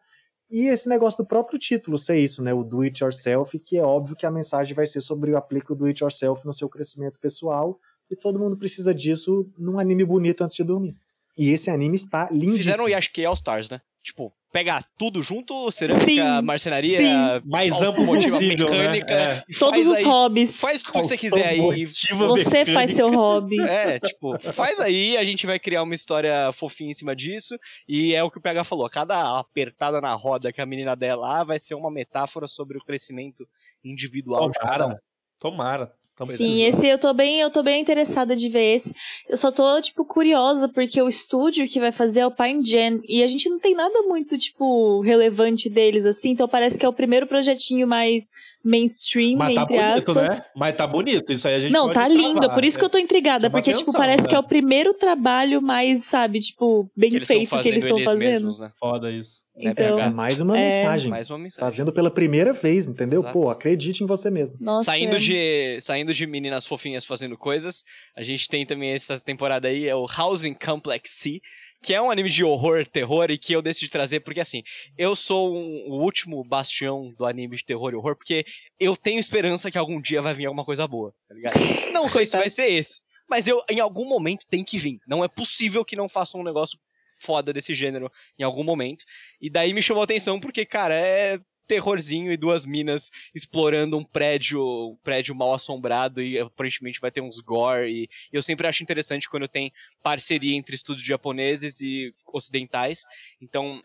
E 0.51 0.67
esse 0.67 0.87
negócio 0.87 1.17
do 1.17 1.27
próprio 1.27 1.57
título 1.57 1.97
ser 1.97 2.19
isso, 2.19 2.43
né? 2.43 2.53
O 2.53 2.63
do 2.63 2.81
it 2.81 3.03
yourself, 3.03 3.57
que 3.57 3.75
é 3.75 3.81
óbvio 3.81 4.15
que 4.15 4.25
a 4.25 4.31
mensagem 4.31 4.75
vai 4.75 4.85
ser 4.85 5.01
sobre 5.01 5.31
o 5.31 5.37
aplique 5.37 5.73
o 5.73 5.75
do 5.75 5.85
it 5.85 6.03
yourself 6.03 6.45
no 6.45 6.53
seu 6.53 6.69
crescimento 6.69 7.19
pessoal. 7.19 7.79
E 8.07 8.15
todo 8.15 8.37
mundo 8.37 8.55
precisa 8.55 8.93
disso 8.93 9.49
num 9.57 9.79
anime 9.79 10.05
bonito 10.05 10.43
antes 10.43 10.55
de 10.55 10.63
dormir. 10.63 10.95
E 11.35 11.49
esse 11.49 11.71
anime 11.71 11.95
está 11.95 12.29
lindíssimo. 12.29 12.57
Fizeram 12.57 12.85
o 12.85 12.87
Yashikei 12.87 13.25
All 13.25 13.33
Stars, 13.33 13.67
né? 13.67 13.81
Tipo, 14.03 14.31
pegar 14.51 14.83
tudo 14.97 15.21
junto, 15.21 15.69
cerâmica, 15.71 16.05
Sim, 16.05 16.41
marcenaria, 16.41 16.97
sim. 16.97 17.13
Mais 17.45 17.75
amplo 17.81 18.01
automotiva, 18.01 18.37
possível, 18.37 18.65
mecânica. 18.65 19.13
né? 19.35 19.43
e 19.49 19.53
Todos 19.55 19.87
os 19.87 19.97
aí- 19.97 20.03
hobbies. 20.05 20.59
Faz 20.59 20.81
tudo 20.81 20.93
que 20.93 21.07
você 21.07 21.17
quiser 21.17 21.47
aí. 21.49 21.85
Você 21.85 22.13
mecânica. 22.15 22.73
faz 22.73 22.91
seu 22.95 23.09
hobby. 23.11 23.59
É, 23.61 23.99
tipo, 23.99 24.39
faz 24.53 24.79
aí, 24.79 25.17
a 25.17 25.23
gente 25.25 25.45
vai 25.45 25.59
criar 25.59 25.83
uma 25.83 25.93
história 25.93 26.51
fofinha 26.53 26.89
em 26.91 26.93
cima 26.93 27.15
disso. 27.15 27.57
E 27.87 28.13
é 28.15 28.23
o 28.23 28.31
que 28.31 28.37
o 28.37 28.41
PH 28.41 28.63
falou: 28.63 28.89
cada 28.89 29.37
apertada 29.39 29.99
na 30.01 30.13
roda 30.13 30.51
que 30.51 30.61
a 30.61 30.65
menina 30.65 30.95
der 30.95 31.15
lá 31.15 31.43
vai 31.43 31.59
ser 31.59 31.75
uma 31.75 31.91
metáfora 31.91 32.47
sobre 32.47 32.77
o 32.77 32.81
crescimento 32.83 33.47
individual 33.83 34.49
de 34.49 34.57
cada 34.59 34.87
um. 34.87 34.95
Tomara. 35.39 35.91
Tamo 36.17 36.31
Sim, 36.31 36.63
esse 36.63 36.87
eu 36.87 36.97
tô 36.97 37.13
bem, 37.13 37.39
eu 37.39 37.51
tô 37.51 37.61
bem 37.61 37.79
interessada 37.79 38.35
de 38.35 38.49
ver 38.49 38.73
esse. 38.73 38.93
Eu 39.29 39.37
só 39.37 39.51
tô, 39.51 39.79
tipo, 39.79 40.03
curiosa, 40.03 40.67
porque 40.67 40.99
o 40.99 41.07
estúdio 41.07 41.67
que 41.67 41.79
vai 41.79 41.91
fazer 41.91 42.21
é 42.21 42.25
o 42.25 42.31
Pine 42.31 42.65
Gen. 42.65 43.01
E 43.07 43.23
a 43.23 43.27
gente 43.27 43.47
não 43.47 43.59
tem 43.59 43.75
nada 43.75 44.01
muito, 44.01 44.35
tipo, 44.35 44.99
relevante 45.01 45.69
deles, 45.69 46.07
assim. 46.07 46.31
Então 46.31 46.47
parece 46.47 46.79
que 46.79 46.85
é 46.85 46.89
o 46.89 46.93
primeiro 46.93 47.27
projetinho 47.27 47.87
mais 47.87 48.31
mainstream, 48.67 49.37
Mas 49.37 49.55
tá 49.55 49.61
entre 49.63 49.75
bonito, 49.77 49.97
aspas. 50.11 50.15
né? 50.15 50.37
Mas 50.55 50.75
tá 50.75 50.87
bonito, 50.87 51.31
isso 51.33 51.47
aí 51.47 51.55
a 51.55 51.59
gente 51.59 51.71
Não, 51.71 51.83
pode 51.83 51.93
tá 51.93 52.07
lindo. 52.07 52.49
Por 52.51 52.63
isso 52.63 52.77
que 52.77 52.85
eu 52.85 52.89
tô 52.89 52.97
intrigada. 52.97 53.47
Chama 53.47 53.51
Porque, 53.51 53.71
tipo, 53.71 53.83
atenção, 53.83 53.99
parece 53.99 54.23
né? 54.23 54.29
que 54.29 54.35
é 54.35 54.39
o 54.39 54.43
primeiro 54.43 54.93
trabalho 54.93 55.61
mais, 55.61 56.03
sabe, 56.03 56.39
tipo, 56.39 56.89
bem 56.95 57.09
Que 57.11 57.19
feito 57.21 57.57
que 57.59 57.67
eles 57.69 57.83
estão 57.85 57.99
fazendo. 58.03 58.19
mesmos, 58.31 58.59
né? 58.59 58.69
Foda 58.79 59.09
isso. 59.11 59.45
Né, 59.55 59.71
Então, 59.71 59.99
É 59.99 60.09
mais 60.09 60.39
uma 60.39 60.57
É. 60.57 60.63
mensagem. 60.65 61.09
Mais 61.09 61.29
uma 61.29 61.39
mensagem. 61.39 61.59
Fazendo 61.65 61.91
pela 61.91 62.11
primeira 62.11 62.53
vez, 62.53 62.87
entendeu? 62.87 63.21
Exato. 63.21 63.33
Pô, 63.33 63.49
acredite 63.49 64.03
em 64.03 64.07
você 64.07 64.29
mesmo. 64.29 64.57
Nossa. 64.61 64.91
Saindo 64.91 65.15
é. 65.15 65.19
de, 65.19 65.77
saindo 65.81 66.13
de 66.13 66.27
meninas 66.27 66.65
fofinhas 66.67 67.05
fazendo 67.05 67.37
coisas, 67.37 67.83
a 68.15 68.21
gente 68.21 68.47
tem 68.47 68.65
também 68.65 68.91
essa 68.91 69.19
temporada 69.19 69.67
aí, 69.67 69.87
é 69.87 69.95
o 69.95 70.05
Housing 70.05 70.53
Complex 70.53 71.09
C, 71.11 71.39
que 71.81 71.93
é 71.93 72.01
um 72.01 72.09
anime 72.11 72.29
de 72.29 72.43
horror, 72.43 72.85
terror, 72.85 73.29
e 73.29 73.37
que 73.37 73.53
eu 73.53 73.61
decidi 73.61 73.89
trazer 73.89 74.19
porque, 74.21 74.39
assim, 74.39 74.63
eu 74.97 75.15
sou 75.15 75.55
um- 75.55 75.85
o 75.89 76.01
último 76.03 76.43
bastião 76.43 77.13
do 77.17 77.25
anime 77.25 77.55
de 77.55 77.63
terror 77.63 77.91
e 77.93 77.95
horror, 77.95 78.15
porque 78.15 78.45
eu 78.79 78.95
tenho 78.95 79.19
esperança 79.19 79.69
que 79.71 79.77
algum 79.77 80.01
dia 80.01 80.21
vai 80.21 80.33
vir 80.33 80.45
alguma 80.47 80.65
coisa 80.65 80.87
boa, 80.87 81.13
tá 81.27 81.35
ligado? 81.35 81.53
Não 81.93 82.09
sei 82.09 82.25
se 82.25 82.37
vai 82.37 82.49
ser 82.49 82.67
esse, 82.67 83.01
mas 83.29 83.47
eu, 83.47 83.61
em 83.69 83.79
algum 83.79 84.05
momento, 84.05 84.45
tem 84.49 84.63
que 84.63 84.77
vir. 84.77 84.99
Não 85.07 85.23
é 85.23 85.27
possível 85.27 85.85
que 85.85 85.95
não 85.95 86.09
façam 86.09 86.41
um 86.41 86.43
negócio 86.43 86.77
foda 87.19 87.51
desse 87.53 87.73
gênero 87.73 88.11
em 88.37 88.43
algum 88.43 88.63
momento. 88.63 89.03
E 89.41 89.49
daí 89.49 89.73
me 89.73 89.81
chamou 89.81 90.01
a 90.01 90.03
atenção 90.03 90.39
porque, 90.39 90.65
cara, 90.65 90.93
é 90.93 91.39
terrorzinho 91.67 92.31
e 92.31 92.37
duas 92.37 92.65
minas 92.65 93.11
explorando 93.35 93.97
um 93.97 94.03
prédio, 94.03 94.61
um 94.61 94.97
prédio 95.03 95.35
mal 95.35 95.53
assombrado 95.53 96.21
e 96.21 96.39
aparentemente 96.39 96.99
vai 96.99 97.11
ter 97.11 97.21
uns 97.21 97.39
gore 97.39 97.91
e 97.91 98.09
eu 98.31 98.41
sempre 98.41 98.67
acho 98.67 98.81
interessante 98.81 99.29
quando 99.29 99.47
tem 99.47 99.71
parceria 100.01 100.55
entre 100.55 100.75
estúdios 100.75 101.05
japoneses 101.05 101.81
e 101.81 102.13
ocidentais. 102.33 103.03
Então, 103.41 103.81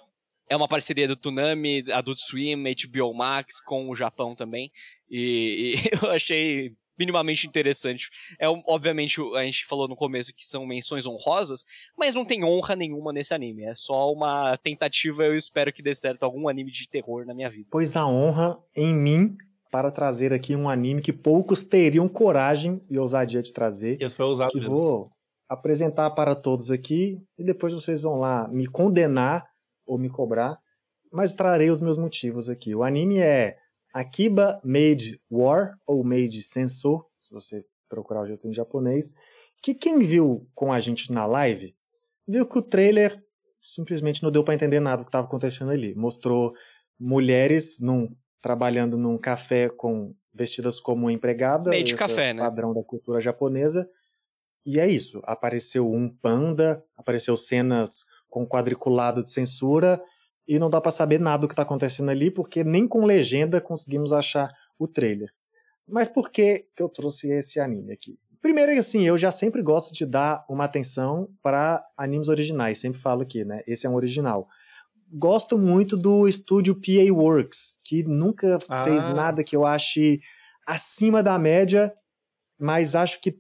é 0.49 0.57
uma 0.57 0.69
parceria 0.69 1.09
do 1.09 1.17
Tsunami, 1.17 1.85
Adult 1.93 2.19
Swim, 2.19 2.63
HBO 2.63 3.15
Max 3.15 3.61
com 3.61 3.89
o 3.89 3.97
Japão 3.97 4.35
também. 4.35 4.71
E, 5.11 5.75
e 5.75 5.89
eu 6.03 6.11
achei 6.11 6.75
minimamente 6.99 7.47
interessante. 7.47 8.11
É, 8.39 8.49
obviamente, 8.49 9.21
a 9.35 9.45
gente 9.45 9.65
falou 9.67 9.89
no 9.89 9.97
começo 9.97 10.35
que 10.35 10.45
são 10.45 10.67
menções 10.67 11.07
honrosas, 11.07 11.65
mas 11.97 12.15
não 12.15 12.25
tem 12.25 12.45
honra 12.45 12.77
nenhuma 12.77 13.13
nesse 13.13 13.35
anime. 13.35 13.65
É 13.65 13.75
só 13.75 14.13
uma 14.13 14.57
tentativa, 14.59 15.25
eu 15.25 15.35
espero 15.37 15.73
que 15.73 15.83
dê 15.83 15.95
certo 15.95 16.23
algum 16.23 16.49
anime 16.49 16.71
de 16.71 16.89
terror 16.89 17.25
na 17.25 17.35
minha 17.35 17.51
vida. 17.51 17.69
Pois 17.71 17.97
a 17.97 18.07
honra 18.07 18.59
em 18.75 18.95
mim 18.95 19.37
para 19.71 19.91
trazer 19.91 20.35
aqui 20.35 20.55
um 20.55 20.69
anime 20.69 21.01
que 21.01 21.15
poucos 21.15 21.63
teriam 21.63 22.07
coragem 22.07 22.79
e 22.91 22.99
ousadia 22.99 23.41
de 23.41 23.53
trazer. 23.53 23.97
Esse 24.01 24.15
foi 24.15 24.27
usado 24.27 24.51
que 24.51 24.59
mesmo. 24.59 24.77
vou 24.77 25.11
apresentar 25.49 26.11
para 26.11 26.35
todos 26.35 26.71
aqui 26.71 27.19
e 27.39 27.45
depois 27.45 27.73
vocês 27.73 28.03
vão 28.03 28.19
lá 28.19 28.47
me 28.49 28.67
condenar 28.67 29.47
ou 29.87 29.99
me 29.99 30.11
cobrar, 30.11 30.59
mas 31.11 31.35
trarei 31.35 31.71
os 31.71 31.81
meus 31.81 31.97
motivos 31.97 32.49
aqui. 32.51 32.75
O 32.75 32.83
anime 32.83 33.19
é 33.19 33.57
Akiba 33.93 34.61
Made 34.65 35.21
War, 35.31 35.79
ou 35.87 36.03
Made 36.03 36.43
Sensor, 36.43 37.07
se 37.21 37.33
você 37.33 37.65
procurar 37.89 38.23
o 38.23 38.27
jeito 38.27 38.49
em 38.49 38.53
japonês, 38.53 39.13
que 39.63 39.75
quem 39.75 39.99
viu 40.01 40.49
com 40.55 40.73
a 40.73 40.81
gente 40.81 41.13
na 41.13 41.27
live, 41.27 41.77
viu 42.27 42.47
que 42.47 42.59
o 42.59 42.63
trailer 42.63 43.13
simplesmente 43.61 44.23
não 44.23 44.31
deu 44.31 44.43
para 44.43 44.55
entender 44.55 44.81
nada 44.81 44.99
do 44.99 45.05
que 45.05 45.09
estava 45.11 45.27
acontecendo 45.27 45.71
ali. 45.71 45.95
Mostrou 45.95 46.53
mulheres 46.99 47.79
num, 47.81 48.15
trabalhando 48.41 48.97
num 48.97 49.19
café 49.19 49.69
com 49.69 50.15
vestidas 50.35 50.81
como 50.81 51.11
empregada, 51.11 51.71
Meio 51.71 51.85
de 51.85 51.95
café, 51.95 52.31
é 52.31 52.33
né? 52.33 52.43
padrão 52.43 52.73
da 52.73 52.83
cultura 52.83 53.21
japonesa. 53.21 53.89
E 54.65 54.81
é 54.81 54.87
isso. 54.87 55.21
Apareceu 55.25 55.91
um 55.91 56.09
panda, 56.09 56.83
apareceu 56.97 57.37
cenas 57.37 58.07
com 58.29 58.47
quadriculado 58.47 59.23
de 59.23 59.31
censura 59.31 60.03
e 60.47 60.59
não 60.59 60.69
dá 60.69 60.81
para 60.81 60.91
saber 60.91 61.21
nada 61.21 61.43
do 61.43 61.49
que 61.49 61.53
está 61.53 61.63
acontecendo 61.63 62.11
ali, 62.11 62.31
porque 62.31 62.65
nem 62.65 62.87
com 62.87 63.05
legenda 63.05 63.61
conseguimos 63.61 64.13
achar 64.13 64.51
o 64.79 64.89
trailer. 64.89 65.31
Mas 65.87 66.09
por 66.09 66.31
que, 66.31 66.67
que 66.77 66.83
eu 66.83 66.89
trouxe 66.89 67.31
esse 67.31 67.61
anime 67.61 67.93
aqui? 67.93 68.19
Primeiro, 68.41 68.73
assim, 68.77 69.03
eu 69.07 69.17
já 69.17 69.31
sempre 69.31 69.63
gosto 69.63 69.95
de 69.95 70.05
dar 70.05 70.45
uma 70.49 70.65
atenção 70.65 71.29
para 71.43 71.85
animes 71.97 72.29
originais, 72.29 72.79
sempre 72.79 73.01
falo 73.01 73.23
aqui, 73.23 73.45
né? 73.45 73.63
Esse 73.67 73.87
é 73.87 73.91
um 73.91 73.95
original. 73.95 74.49
Gosto 75.13 75.57
muito 75.57 75.97
do 75.97 76.27
estúdio 76.27 76.75
PA 76.75 77.13
Works, 77.13 77.79
que 77.85 78.03
nunca 78.03 78.59
ah. 78.69 78.85
fez 78.85 79.07
nada 79.07 79.45
que 79.45 79.55
eu 79.55 79.65
ache 79.65 80.21
acima 80.67 81.23
da 81.23 81.39
média, 81.39 81.93
mas 82.59 82.97
acho 82.97 83.21
que 83.21 83.39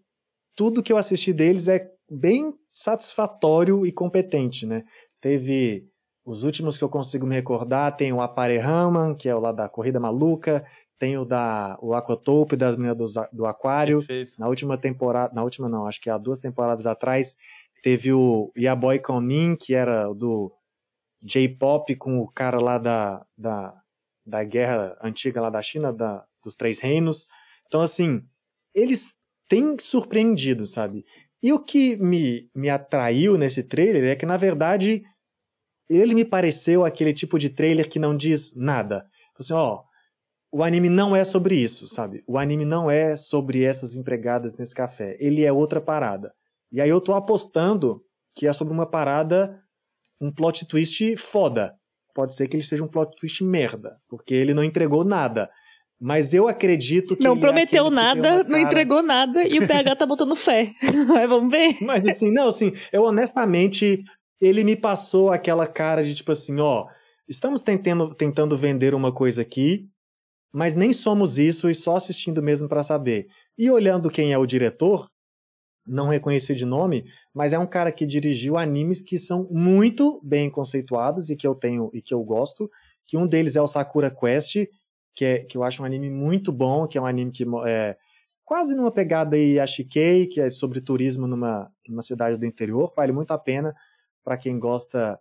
tudo 0.55 0.83
que 0.83 0.93
eu 0.93 0.97
assisti 0.97 1.33
deles 1.33 1.67
é 1.67 1.91
bem 2.09 2.55
satisfatório 2.71 3.85
e 3.87 3.91
competente, 3.91 4.67
né? 4.67 4.85
Teve 5.21 5.89
os 6.25 6.45
últimos 6.45 6.79
que 6.79 6.85
eu 6.85 6.89
consigo 6.89 7.27
me 7.27 7.35
recordar 7.35 7.97
tem 7.97 8.13
o 8.13 8.21
Apare 8.21 8.59
Raman, 8.59 9.15
que 9.15 9.29
é 9.29 9.35
o 9.35 9.41
lá 9.41 9.53
da 9.53 9.69
Corrida 9.69 9.99
Maluca, 9.99 10.65
tem 10.99 11.19
o 11.19 11.25
da 11.25 11.77
o 11.81 11.95
Aquatope 11.95 12.57
das 12.57 12.77
meninas 12.77 13.15
do, 13.15 13.29
do 13.33 13.47
Aquário. 13.47 13.99
Perfeito. 13.99 14.39
Na 14.39 14.49
última 14.49 14.79
temporada, 14.79 15.35
na 15.35 15.43
última 15.43 15.69
não, 15.69 15.87
acho 15.87 16.01
que 16.01 16.09
há 16.09 16.17
duas 16.17 16.39
temporadas 16.39 16.87
atrás, 16.87 17.37
teve 17.83 18.13
o 18.13 18.53
Yaboy 18.57 19.01
Konin, 19.01 19.57
que 19.57 19.75
era 19.75 20.13
do 20.15 20.53
J-pop 21.25 21.95
com 21.97 22.19
o 22.19 22.31
cara 22.31 22.61
lá 22.61 22.79
da, 22.79 23.27
da, 23.37 23.75
da 24.25 24.45
guerra 24.45 24.97
antiga 25.03 25.41
lá 25.41 25.51
da 25.51 25.61
China, 25.61 25.93
da, 25.93 26.25
dos 26.43 26.55
Três 26.55 26.79
Reinos. 26.81 27.29
Então, 27.67 27.81
assim, 27.81 28.23
eles 28.75 29.15
têm 29.49 29.77
surpreendido, 29.79 30.67
sabe? 30.67 31.05
E 31.43 31.53
o 31.53 31.61
que 31.61 31.97
me, 31.97 32.49
me 32.55 32.71
atraiu 32.71 33.37
nesse 33.37 33.65
trailer 33.65 34.05
é 34.05 34.15
que, 34.15 34.25
na 34.25 34.37
verdade, 34.37 35.03
ele 35.97 36.15
me 36.15 36.25
pareceu 36.25 36.85
aquele 36.85 37.13
tipo 37.13 37.39
de 37.39 37.51
trailer 37.51 37.89
que 37.89 37.99
não 37.99 38.17
diz 38.17 38.55
nada. 38.57 39.05
Assim, 39.39 39.55
ó, 39.55 39.83
o 40.53 40.63
anime 40.63 40.89
não 40.89 41.17
é 41.17 41.25
sobre 41.25 41.55
isso, 41.55 41.87
sabe? 41.87 42.23
O 42.27 42.39
anime 42.39 42.65
não 42.65 42.91
é 42.91 43.17
sobre 43.17 43.65
essas 43.65 43.95
empregadas 43.97 44.57
nesse 44.57 44.75
café. 44.75 45.17
Ele 45.19 45.45
é 45.45 45.53
outra 45.53 45.81
parada. 45.81 46.33
E 46.71 46.81
aí 46.81 46.89
eu 46.89 47.01
tô 47.01 47.15
apostando 47.15 48.03
que 48.35 48.47
é 48.47 48.53
sobre 48.53 48.73
uma 48.73 48.87
parada, 48.87 49.59
um 50.21 50.31
plot 50.31 50.67
twist 50.67 51.17
foda. 51.17 51.75
Pode 52.15 52.35
ser 52.35 52.49
que 52.49 52.57
ele 52.57 52.63
seja 52.63 52.85
um 52.85 52.89
plot 52.89 53.17
twist 53.17 53.43
merda, 53.43 53.97
porque 54.09 54.35
ele 54.35 54.53
não 54.53 54.63
entregou 54.63 55.05
nada. 55.05 55.51
Mas 55.99 56.35
eu 56.35 56.49
acredito 56.49 57.17
que. 57.17 57.23
Não 57.23 57.37
é 57.37 57.41
prometeu 57.41 57.89
nada, 57.89 58.21
cara... 58.21 58.45
não 58.45 58.59
entregou 58.59 59.03
nada 59.03 59.47
e 59.47 59.59
o 59.59 59.67
PH 59.67 59.97
tá 59.97 60.05
botando 60.05 60.35
fé. 60.35 60.73
Mas 61.09 61.29
vamos 61.29 61.51
ver. 61.51 61.77
Mas 61.81 62.07
assim, 62.07 62.31
não, 62.33 62.49
assim, 62.49 62.73
eu 62.93 63.05
honestamente 63.05 64.03
ele 64.43 64.65
me 64.65 64.75
passou 64.75 65.31
aquela 65.31 65.69
cara 65.69 66.03
de 66.03 66.17
tipo 66.17 66.33
assim, 66.33 66.59
ó, 66.59 66.89
estamos 67.29 67.63
tentando, 67.63 68.13
tentando 68.13 68.59
vender 68.59 68.93
uma 68.93 69.15
coisa 69.15 69.43
aqui, 69.43 69.89
mas 70.53 70.75
nem 70.75 70.93
somos 70.93 71.39
isso 71.39 71.71
e 71.71 71.75
só 71.77 71.95
assistindo 71.95 72.43
mesmo 72.43 72.69
para 72.69 72.83
saber. 72.83 73.29
E 73.57 73.71
olhando 73.71 74.11
quem 74.11 74.33
é 74.33 74.39
o 74.39 74.45
diretor, 74.45 75.07
não 75.87 76.09
reconheci 76.09 76.57
de 76.57 76.67
nome, 76.67 77.05
mas 77.33 77.53
é 77.53 77.59
um 77.59 77.69
cara 77.69 77.93
que 77.93 78.05
dirigiu 78.05 78.59
animes 78.59 79.01
que 79.01 79.17
são 79.17 79.47
muito 79.49 80.21
bem 80.25 80.51
conceituados 80.51 81.31
e 81.31 81.37
que 81.37 81.47
eu 81.47 81.55
tenho 81.55 81.89
e 81.95 82.03
que 82.03 82.13
eu 82.13 82.23
gosto, 82.25 82.69
que 83.07 83.17
um 83.17 83.29
deles 83.29 83.55
é 83.55 83.63
o 83.63 83.69
Sakura 83.69 84.11
Quest, 84.11 84.57
que, 85.15 85.25
é, 85.25 85.45
que 85.45 85.57
eu 85.57 85.63
acho 85.63 85.83
um 85.83 85.87
anime 85.87 86.11
muito 86.11 86.51
bom, 86.51 86.89
que 86.89 86.99
é 86.99 87.01
um 87.01 87.07
anime 87.07 87.31
que 87.31 87.45
é 87.65 87.97
quase 88.45 88.75
numa 88.75 88.91
pegada 88.91 89.37
aí 89.37 89.61
Ashikei, 89.61 90.27
que 90.27 90.41
é 90.41 90.51
sobre 90.51 90.81
turismo 90.81 91.29
numa, 91.29 91.71
numa 91.89 92.03
cidade 92.03 92.37
do 92.37 92.45
interior, 92.45 92.93
vale 92.97 93.13
muito 93.13 93.31
a 93.31 93.39
pena 93.39 93.73
para 94.25 94.37
quem 94.37 94.59
gosta 94.59 95.19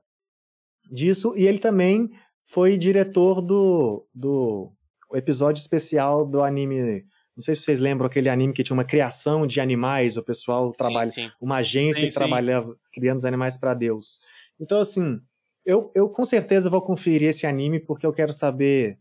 disso. 0.89 1.33
E 1.35 1.47
ele 1.47 1.59
também 1.59 2.09
foi 2.45 2.77
diretor 2.77 3.41
do, 3.41 4.07
do 4.13 4.71
episódio 5.13 5.59
especial 5.59 6.25
do 6.25 6.43
anime. 6.43 7.05
Não 7.35 7.43
sei 7.43 7.55
se 7.55 7.61
vocês 7.61 7.79
lembram 7.79 8.07
aquele 8.07 8.29
anime 8.29 8.53
que 8.53 8.63
tinha 8.63 8.75
uma 8.75 8.83
criação 8.83 9.47
de 9.47 9.61
animais, 9.61 10.17
o 10.17 10.23
pessoal 10.23 10.71
trabalha, 10.71 11.05
sim, 11.05 11.23
sim. 11.23 11.31
uma 11.39 11.57
agência 11.57 12.01
sim, 12.01 12.07
que 12.07 12.13
trabalhava 12.13 12.75
criando 12.91 13.17
os 13.17 13.25
animais 13.25 13.57
para 13.57 13.73
Deus. 13.73 14.19
Então, 14.59 14.79
assim, 14.79 15.19
eu, 15.65 15.91
eu 15.95 16.09
com 16.09 16.25
certeza 16.25 16.69
vou 16.69 16.81
conferir 16.81 17.29
esse 17.29 17.47
anime 17.47 17.79
porque 17.79 18.05
eu 18.05 18.11
quero 18.11 18.33
saber 18.33 18.99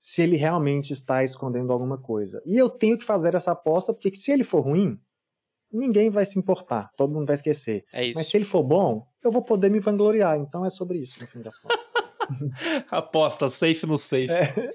se 0.00 0.20
ele 0.20 0.36
realmente 0.36 0.92
está 0.92 1.22
escondendo 1.22 1.72
alguma 1.72 1.96
coisa. 1.96 2.42
E 2.44 2.58
eu 2.58 2.68
tenho 2.68 2.98
que 2.98 3.04
fazer 3.04 3.34
essa 3.34 3.52
aposta 3.52 3.94
porque 3.94 4.14
se 4.14 4.32
ele 4.32 4.44
for 4.44 4.60
ruim, 4.60 4.98
ninguém 5.72 6.10
vai 6.10 6.24
se 6.24 6.38
importar, 6.38 6.90
todo 6.96 7.12
mundo 7.12 7.26
vai 7.26 7.34
esquecer. 7.34 7.84
É 7.92 8.04
isso. 8.04 8.18
Mas 8.18 8.28
se 8.28 8.36
ele 8.36 8.44
for 8.44 8.62
bom, 8.62 9.06
eu 9.24 9.32
vou 9.32 9.42
poder 9.42 9.70
me 9.70 9.80
vangloriar. 9.80 10.36
Então 10.38 10.64
é 10.64 10.70
sobre 10.70 10.98
isso, 10.98 11.20
no 11.20 11.26
fim 11.26 11.40
das 11.40 11.58
contas. 11.58 11.92
Aposta, 12.90 13.48
safe 13.48 13.86
no 13.86 13.96
safe. 13.96 14.30
É. 14.30 14.74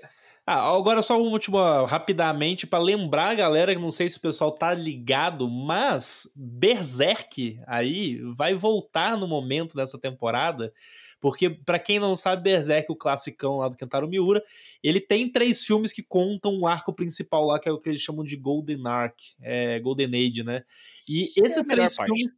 Ah, 0.49 0.73
agora 0.73 1.01
só 1.01 1.21
uma 1.21 1.29
última, 1.29 1.85
rapidamente, 1.85 2.65
para 2.65 2.79
lembrar 2.79 3.31
a 3.31 3.35
galera, 3.35 3.75
que 3.75 3.81
não 3.81 3.91
sei 3.91 4.09
se 4.09 4.17
o 4.17 4.21
pessoal 4.21 4.49
tá 4.49 4.73
ligado, 4.73 5.49
mas 5.49 6.31
Berserk 6.33 7.59
aí 7.67 8.21
vai 8.33 8.53
voltar 8.53 9.17
no 9.17 9.27
momento 9.27 9.75
dessa 9.75 9.99
temporada. 9.99 10.71
Porque, 11.19 11.49
para 11.49 11.79
quem 11.79 11.99
não 11.99 12.15
sabe, 12.15 12.43
Berserk, 12.43 12.91
o 12.91 12.95
classicão 12.95 13.57
lá 13.57 13.67
do 13.67 13.77
Kentaro 13.77 14.07
Miura, 14.07 14.43
ele 14.83 14.99
tem 14.99 15.31
três 15.31 15.63
filmes 15.63 15.91
que 15.91 16.03
contam 16.03 16.53
o 16.53 16.61
um 16.61 16.67
arco 16.67 16.93
principal 16.93 17.45
lá, 17.45 17.59
que 17.59 17.67
é 17.67 17.71
o 17.71 17.79
que 17.79 17.89
eles 17.89 18.01
chamam 18.01 18.23
de 18.23 18.35
Golden 18.35 18.85
Arc, 18.85 19.15
é, 19.41 19.79
Golden 19.79 20.07
Age, 20.07 20.43
né? 20.43 20.63
E 21.09 21.31
esses 21.37 21.67
é 21.67 21.75
três 21.75 21.95
filmes. 21.95 22.31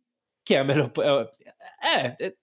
Que 0.46 0.56
é 0.56 0.60
a 0.60 0.64
melhor. 0.64 0.92
É, 1.82 2.08
é, 2.08 2.08
é, 2.08 2.34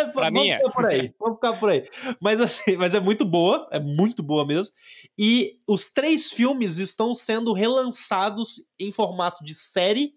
é 0.00 0.06
pra 0.12 0.30
mim 0.30 0.50
é. 0.50 0.58
por 0.70 0.84
aí, 0.84 1.14
vamos 1.18 1.36
ficar 1.36 1.54
por 1.54 1.70
aí. 1.70 1.84
Mas 2.20 2.40
assim, 2.40 2.76
mas 2.76 2.94
é 2.94 3.00
muito 3.00 3.24
boa, 3.24 3.66
é 3.70 3.80
muito 3.80 4.22
boa 4.22 4.46
mesmo. 4.46 4.74
E 5.16 5.58
os 5.66 5.86
três 5.86 6.32
filmes 6.32 6.78
estão 6.78 7.14
sendo 7.14 7.52
relançados 7.52 8.66
em 8.78 8.92
formato 8.92 9.42
de 9.42 9.54
série 9.54 10.12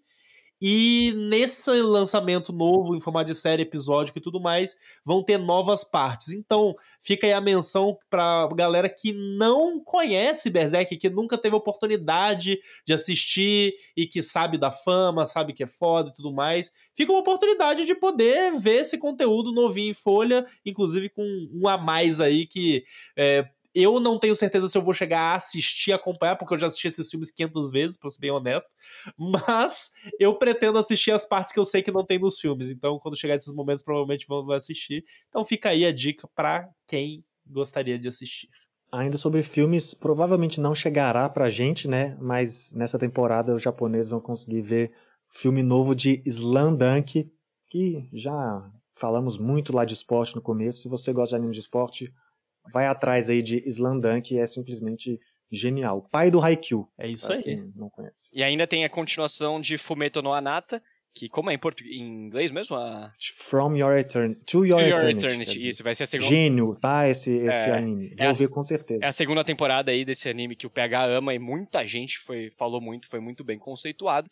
e 0.60 1.14
nesse 1.16 1.70
lançamento 1.70 2.52
novo, 2.52 2.94
em 2.94 3.00
formato 3.00 3.26
de 3.26 3.34
série, 3.34 3.62
episódico 3.62 4.18
e 4.18 4.20
tudo 4.20 4.40
mais, 4.40 4.76
vão 5.04 5.22
ter 5.22 5.38
novas 5.38 5.84
partes. 5.84 6.30
Então, 6.30 6.74
fica 7.00 7.26
aí 7.26 7.32
a 7.32 7.40
menção 7.40 7.96
pra 8.10 8.46
galera 8.54 8.88
que 8.88 9.12
não 9.12 9.80
conhece 9.82 10.50
Berserk, 10.50 10.96
que 10.96 11.08
nunca 11.08 11.38
teve 11.38 11.56
oportunidade 11.56 12.58
de 12.84 12.92
assistir 12.92 13.74
e 13.96 14.06
que 14.06 14.22
sabe 14.22 14.58
da 14.58 14.70
fama, 14.70 15.24
sabe 15.24 15.52
que 15.54 15.62
é 15.62 15.66
foda 15.66 16.10
e 16.10 16.12
tudo 16.12 16.32
mais. 16.32 16.72
Fica 16.94 17.10
uma 17.10 17.20
oportunidade 17.20 17.86
de 17.86 17.94
poder 17.94 18.52
ver 18.58 18.82
esse 18.82 18.98
conteúdo 18.98 19.52
novinho 19.52 19.90
em 19.90 19.94
folha, 19.94 20.46
inclusive 20.64 21.08
com 21.08 21.24
um 21.52 21.66
a 21.68 21.78
mais 21.78 22.20
aí 22.20 22.46
que. 22.46 22.84
É, 23.16 23.48
eu 23.74 24.00
não 24.00 24.18
tenho 24.18 24.34
certeza 24.34 24.68
se 24.68 24.76
eu 24.76 24.82
vou 24.82 24.92
chegar 24.92 25.20
a 25.20 25.34
assistir, 25.36 25.92
acompanhar, 25.92 26.36
porque 26.36 26.54
eu 26.54 26.58
já 26.58 26.66
assisti 26.66 26.88
esses 26.88 27.10
filmes 27.10 27.30
500 27.30 27.70
vezes, 27.70 27.96
pra 27.98 28.10
ser 28.10 28.20
bem 28.20 28.30
honesto. 28.30 28.70
Mas 29.16 29.90
eu 30.18 30.34
pretendo 30.36 30.78
assistir 30.78 31.12
as 31.12 31.24
partes 31.24 31.52
que 31.52 31.58
eu 31.58 31.64
sei 31.64 31.82
que 31.82 31.92
não 31.92 32.04
tem 32.04 32.18
nos 32.18 32.38
filmes. 32.38 32.70
Então, 32.70 32.98
quando 32.98 33.16
chegar 33.16 33.34
esses 33.34 33.54
momentos, 33.54 33.82
provavelmente 33.82 34.26
vou 34.28 34.50
assistir. 34.52 35.04
Então, 35.28 35.44
fica 35.44 35.70
aí 35.70 35.84
a 35.84 35.92
dica 35.92 36.28
para 36.34 36.68
quem 36.86 37.24
gostaria 37.46 37.98
de 37.98 38.08
assistir. 38.08 38.48
Ainda 38.92 39.16
sobre 39.16 39.42
filmes, 39.42 39.94
provavelmente 39.94 40.60
não 40.60 40.74
chegará 40.74 41.28
pra 41.28 41.48
gente, 41.48 41.86
né? 41.86 42.16
Mas 42.20 42.72
nessa 42.74 42.98
temporada 42.98 43.54
os 43.54 43.62
japoneses 43.62 44.10
vão 44.10 44.20
conseguir 44.20 44.62
ver 44.62 44.92
filme 45.28 45.62
novo 45.62 45.94
de 45.94 46.20
Slam 46.26 46.74
Dunk, 46.74 47.30
que 47.68 48.08
já 48.12 48.68
falamos 48.96 49.38
muito 49.38 49.72
lá 49.74 49.84
de 49.84 49.94
esporte 49.94 50.34
no 50.34 50.42
começo. 50.42 50.82
Se 50.82 50.88
você 50.88 51.12
gosta 51.12 51.36
de 51.36 51.36
anime 51.36 51.52
de 51.52 51.60
esporte, 51.60 52.12
vai 52.72 52.86
atrás 52.86 53.30
aí 53.30 53.42
de 53.42 53.62
Slam 53.66 53.98
Dunk, 53.98 54.38
é 54.38 54.46
simplesmente 54.46 55.18
genial. 55.50 56.06
Pai 56.10 56.30
do 56.30 56.40
Haikyuu. 56.40 56.88
É 56.98 57.08
isso 57.08 57.32
aí. 57.32 57.42
Quem 57.42 57.72
não 57.74 57.90
conhece. 57.90 58.30
E 58.32 58.42
ainda 58.42 58.66
tem 58.66 58.84
a 58.84 58.88
continuação 58.88 59.60
de 59.60 59.76
Fumeto 59.78 60.22
no 60.22 60.32
Anata, 60.32 60.80
que 61.12 61.28
como 61.28 61.50
é 61.50 61.54
em, 61.54 61.58
portu... 61.58 61.82
em 61.82 62.26
inglês 62.26 62.52
mesmo? 62.52 62.76
A... 62.76 63.12
From 63.36 63.74
Your 63.76 63.98
Eternity. 63.98 64.40
To 64.44 64.64
Your, 64.64 64.78
To 64.80 64.86
Your 64.86 64.98
Eternity. 65.00 65.26
Eternity. 65.26 65.68
Isso, 65.68 65.82
vai 65.82 65.92
ser 65.92 66.04
a 66.04 66.06
segunda. 66.06 66.28
Gênio, 66.30 66.76
tá? 66.80 67.08
Esse, 67.08 67.36
esse 67.36 67.66
É, 67.68 67.72
anime. 67.76 68.14
é 68.16 68.24
Vou 68.26 68.30
a- 68.30 68.32
ver 68.38 68.48
com 68.50 68.62
certeza. 68.62 69.04
É 69.04 69.08
a 69.08 69.12
segunda 69.12 69.42
temporada 69.42 69.90
aí 69.90 70.04
desse 70.04 70.28
anime 70.28 70.54
que 70.54 70.68
o 70.68 70.70
PH 70.70 71.04
ama 71.06 71.34
e 71.34 71.38
muita 71.40 71.84
gente 71.84 72.18
foi, 72.20 72.50
falou 72.56 72.80
muito, 72.80 73.08
foi 73.08 73.18
muito 73.18 73.42
bem 73.42 73.58
conceituado. 73.58 74.30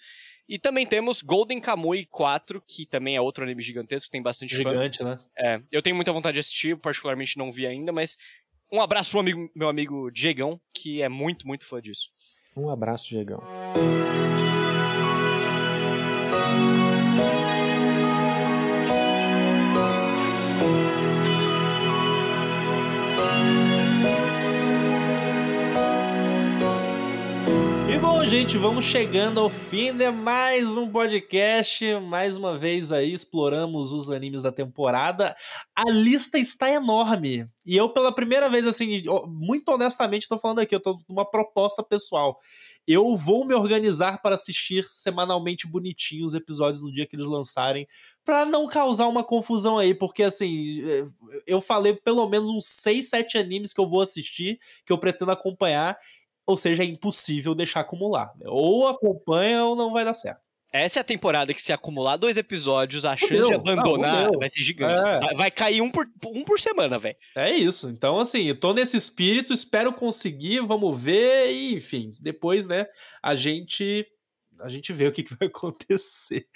E 0.49 0.59
também 0.59 0.87
temos 0.87 1.21
Golden 1.21 1.61
Kamuy 1.61 2.07
4, 2.07 2.63
que 2.67 2.87
também 2.87 3.17
é 3.17 3.21
outro 3.21 3.45
anime 3.45 3.63
gigantesco, 3.63 4.11
tem 4.11 4.23
bastante 4.23 4.57
fã. 4.57 4.71
Gigante, 4.71 5.05
né? 5.05 5.19
É, 5.37 5.61
eu 5.71 5.83
tenho 5.83 5.95
muita 5.95 6.13
vontade 6.13 6.35
de 6.35 6.41
assistir, 6.41 6.77
particularmente 6.79 7.37
não 7.37 7.53
vi 7.53 7.67
ainda, 7.67 7.93
mas 7.93 8.17
um 8.73 8.81
abraço 8.81 9.11
pro 9.11 9.21
amigo, 9.21 9.51
meu 9.55 9.69
amigo 9.69 10.11
Diegão, 10.11 10.59
que 10.73 11.03
é 11.03 11.09
muito, 11.09 11.47
muito 11.47 11.67
fã 11.67 11.81
disso. 11.83 12.09
Um 12.57 12.71
abraço, 12.71 13.09
Diegão. 13.09 13.43
Bom, 28.19 28.25
gente, 28.25 28.59
vamos 28.59 28.85
chegando 28.85 29.39
ao 29.39 29.49
fim 29.49 29.97
de 29.97 30.11
mais 30.11 30.77
um 30.77 30.91
podcast. 30.91 31.85
Mais 32.01 32.37
uma 32.37 32.59
vez 32.59 32.91
aí 32.91 33.13
exploramos 33.13 33.93
os 33.93 34.11
animes 34.11 34.43
da 34.43 34.51
temporada. 34.51 35.37
A 35.73 35.89
lista 35.89 36.37
está 36.37 36.69
enorme. 36.69 37.47
E 37.65 37.77
eu, 37.77 37.89
pela 37.89 38.11
primeira 38.11 38.49
vez, 38.49 38.67
assim, 38.67 39.05
muito 39.29 39.69
honestamente, 39.69 40.27
tô 40.27 40.37
falando 40.37 40.59
aqui, 40.59 40.75
eu 40.75 40.81
tô 40.81 40.99
numa 41.09 41.25
proposta 41.25 41.81
pessoal. 41.81 42.37
Eu 42.89 43.15
vou 43.17 43.45
me 43.45 43.55
organizar 43.55 44.21
para 44.21 44.35
assistir 44.35 44.85
semanalmente 44.89 45.69
bonitinho 45.69 46.27
os 46.27 46.35
episódios 46.35 46.83
no 46.83 46.91
dia 46.91 47.07
que 47.07 47.15
eles 47.15 47.27
lançarem, 47.27 47.87
para 48.25 48.45
não 48.45 48.67
causar 48.67 49.07
uma 49.07 49.23
confusão 49.23 49.79
aí, 49.79 49.95
porque 49.95 50.25
assim, 50.25 50.83
eh, 50.83 51.05
eu 51.47 51.61
falei 51.61 51.95
pelo 51.95 52.29
menos 52.29 52.51
uns 52.51 52.65
6, 52.65 53.11
7 53.11 53.39
animes 53.39 53.73
que 53.73 53.81
eu 53.81 53.89
vou 53.89 54.01
assistir, 54.01 54.59
que 54.85 54.93
eu 54.93 54.99
pretendo 54.99 55.31
acompanhar, 55.31 55.97
ou 56.49 56.57
seja, 56.57 56.83
é 56.83 56.87
impossível 56.87 57.55
deixar 57.55 57.81
acumular. 57.81 58.33
né? 58.39 58.47
Ou 58.49 58.89
acompanha 58.89 59.65
ou 59.65 59.77
não 59.77 59.93
vai 59.93 60.03
dar 60.03 60.15
certo. 60.15 60.41
Essa 60.73 61.01
é 61.01 61.03
a 61.03 61.05
temporada 61.05 61.53
que 61.53 61.61
se 61.63 61.73
acumular 61.73 62.17
dois 62.17 62.39
episódios, 62.39 63.05
a 63.05 63.17
chance 63.17 63.49
de 63.49 63.55
abandonar 63.55 64.27
Não, 64.27 64.39
vai 64.39 64.49
ser 64.49 64.63
gigante. 64.63 65.01
É. 65.01 65.21
Vai, 65.21 65.35
vai 65.35 65.51
cair 65.51 65.83
um 65.83 65.91
por, 65.91 66.07
um 66.27 66.45
por 66.45 66.59
semana, 66.59 66.99
velho. 66.99 67.17
É 67.37 67.51
isso. 67.55 67.91
Então, 67.91 68.19
assim, 68.19 68.45
eu 68.45 68.59
tô 68.59 68.73
nesse 68.73 68.97
espírito, 68.97 69.53
espero 69.53 69.93
conseguir, 69.93 70.61
vamos 70.61 70.99
ver, 70.99 71.53
e 71.53 71.75
enfim, 71.75 72.15
depois, 72.21 72.67
né, 72.67 72.87
a 73.23 73.35
gente. 73.35 74.07
A 74.61 74.69
gente 74.69 74.93
vê 74.93 75.07
o 75.07 75.13
que, 75.13 75.23
que 75.23 75.37
vai 75.37 75.47
acontecer. 75.49 76.49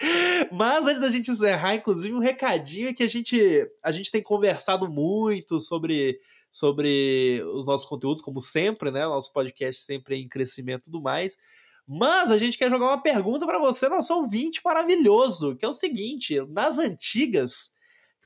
Mas 0.50 0.86
antes 0.86 1.00
da 1.00 1.10
gente 1.10 1.30
encerrar, 1.30 1.76
inclusive, 1.76 2.14
um 2.14 2.18
recadinho 2.18 2.88
é 2.88 2.92
que 2.92 3.02
a 3.02 3.08
gente, 3.08 3.38
a 3.82 3.92
gente 3.92 4.10
tem 4.10 4.22
conversado 4.22 4.90
muito 4.90 5.60
sobre, 5.60 6.18
sobre 6.52 7.42
os 7.54 7.64
nossos 7.64 7.88
conteúdos, 7.88 8.22
como 8.22 8.42
sempre, 8.42 8.90
né? 8.90 9.04
Nosso 9.06 9.32
podcast 9.32 9.82
sempre 9.82 10.16
em 10.16 10.28
crescimento 10.28 10.82
e 10.82 10.84
tudo 10.84 11.00
mais. 11.00 11.38
Mas 11.88 12.30
a 12.30 12.36
gente 12.36 12.58
quer 12.58 12.70
jogar 12.70 12.86
uma 12.86 13.02
pergunta 13.02 13.46
para 13.46 13.58
você, 13.58 13.88
nosso 13.88 14.14
ouvinte 14.14 14.60
maravilhoso, 14.62 15.56
que 15.56 15.64
é 15.64 15.68
o 15.68 15.72
seguinte: 15.72 16.38
nas 16.50 16.78
antigas, 16.78 17.72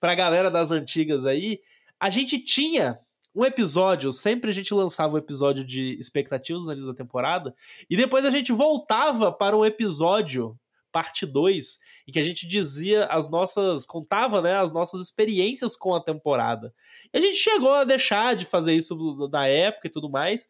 pra 0.01 0.15
galera 0.15 0.51
das 0.51 0.73
antigas 0.73 1.25
aí, 1.25 1.61
a 1.99 2.11
gente 2.11 2.39
tinha 2.39 2.99
um 3.35 3.45
episódio, 3.45 4.13
sempre 4.13 4.51
a 4.51 4.53
gente 4.53 4.75
lançava 4.75 5.15
um 5.15 5.19
episódio 5.19 5.65
de 5.65 5.97
expectativas 6.01 6.69
ali 6.69 6.85
da 6.85 6.95
temporada, 6.95 7.55
e 7.89 7.97
depois 7.97 8.25
a 8.25 8.31
gente 8.31 8.51
voltava 8.51 9.31
para 9.31 9.57
um 9.57 9.65
episódio, 9.65 10.59
parte 10.97 11.27
2, 11.27 11.79
em 12.09 12.13
que 12.13 12.19
a 12.19 12.23
gente 12.23 12.47
dizia 12.47 13.05
as 13.05 13.31
nossas, 13.31 13.85
contava, 13.85 14.41
né, 14.41 14.57
as 14.57 14.73
nossas 14.73 15.03
experiências 15.03 15.77
com 15.77 15.95
a 15.95 16.03
temporada. 16.03 16.73
E 17.13 17.19
a 17.19 17.21
gente 17.21 17.37
chegou 17.37 17.71
a 17.71 17.85
deixar 17.85 18.35
de 18.35 18.47
fazer 18.47 18.73
isso 18.73 18.97
na 19.31 19.47
época 19.47 19.89
e 19.89 19.91
tudo 19.91 20.09
mais, 20.09 20.49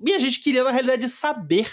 e 0.00 0.12
a 0.12 0.20
gente 0.20 0.38
queria, 0.38 0.62
na 0.62 0.70
realidade, 0.70 1.08
saber 1.08 1.68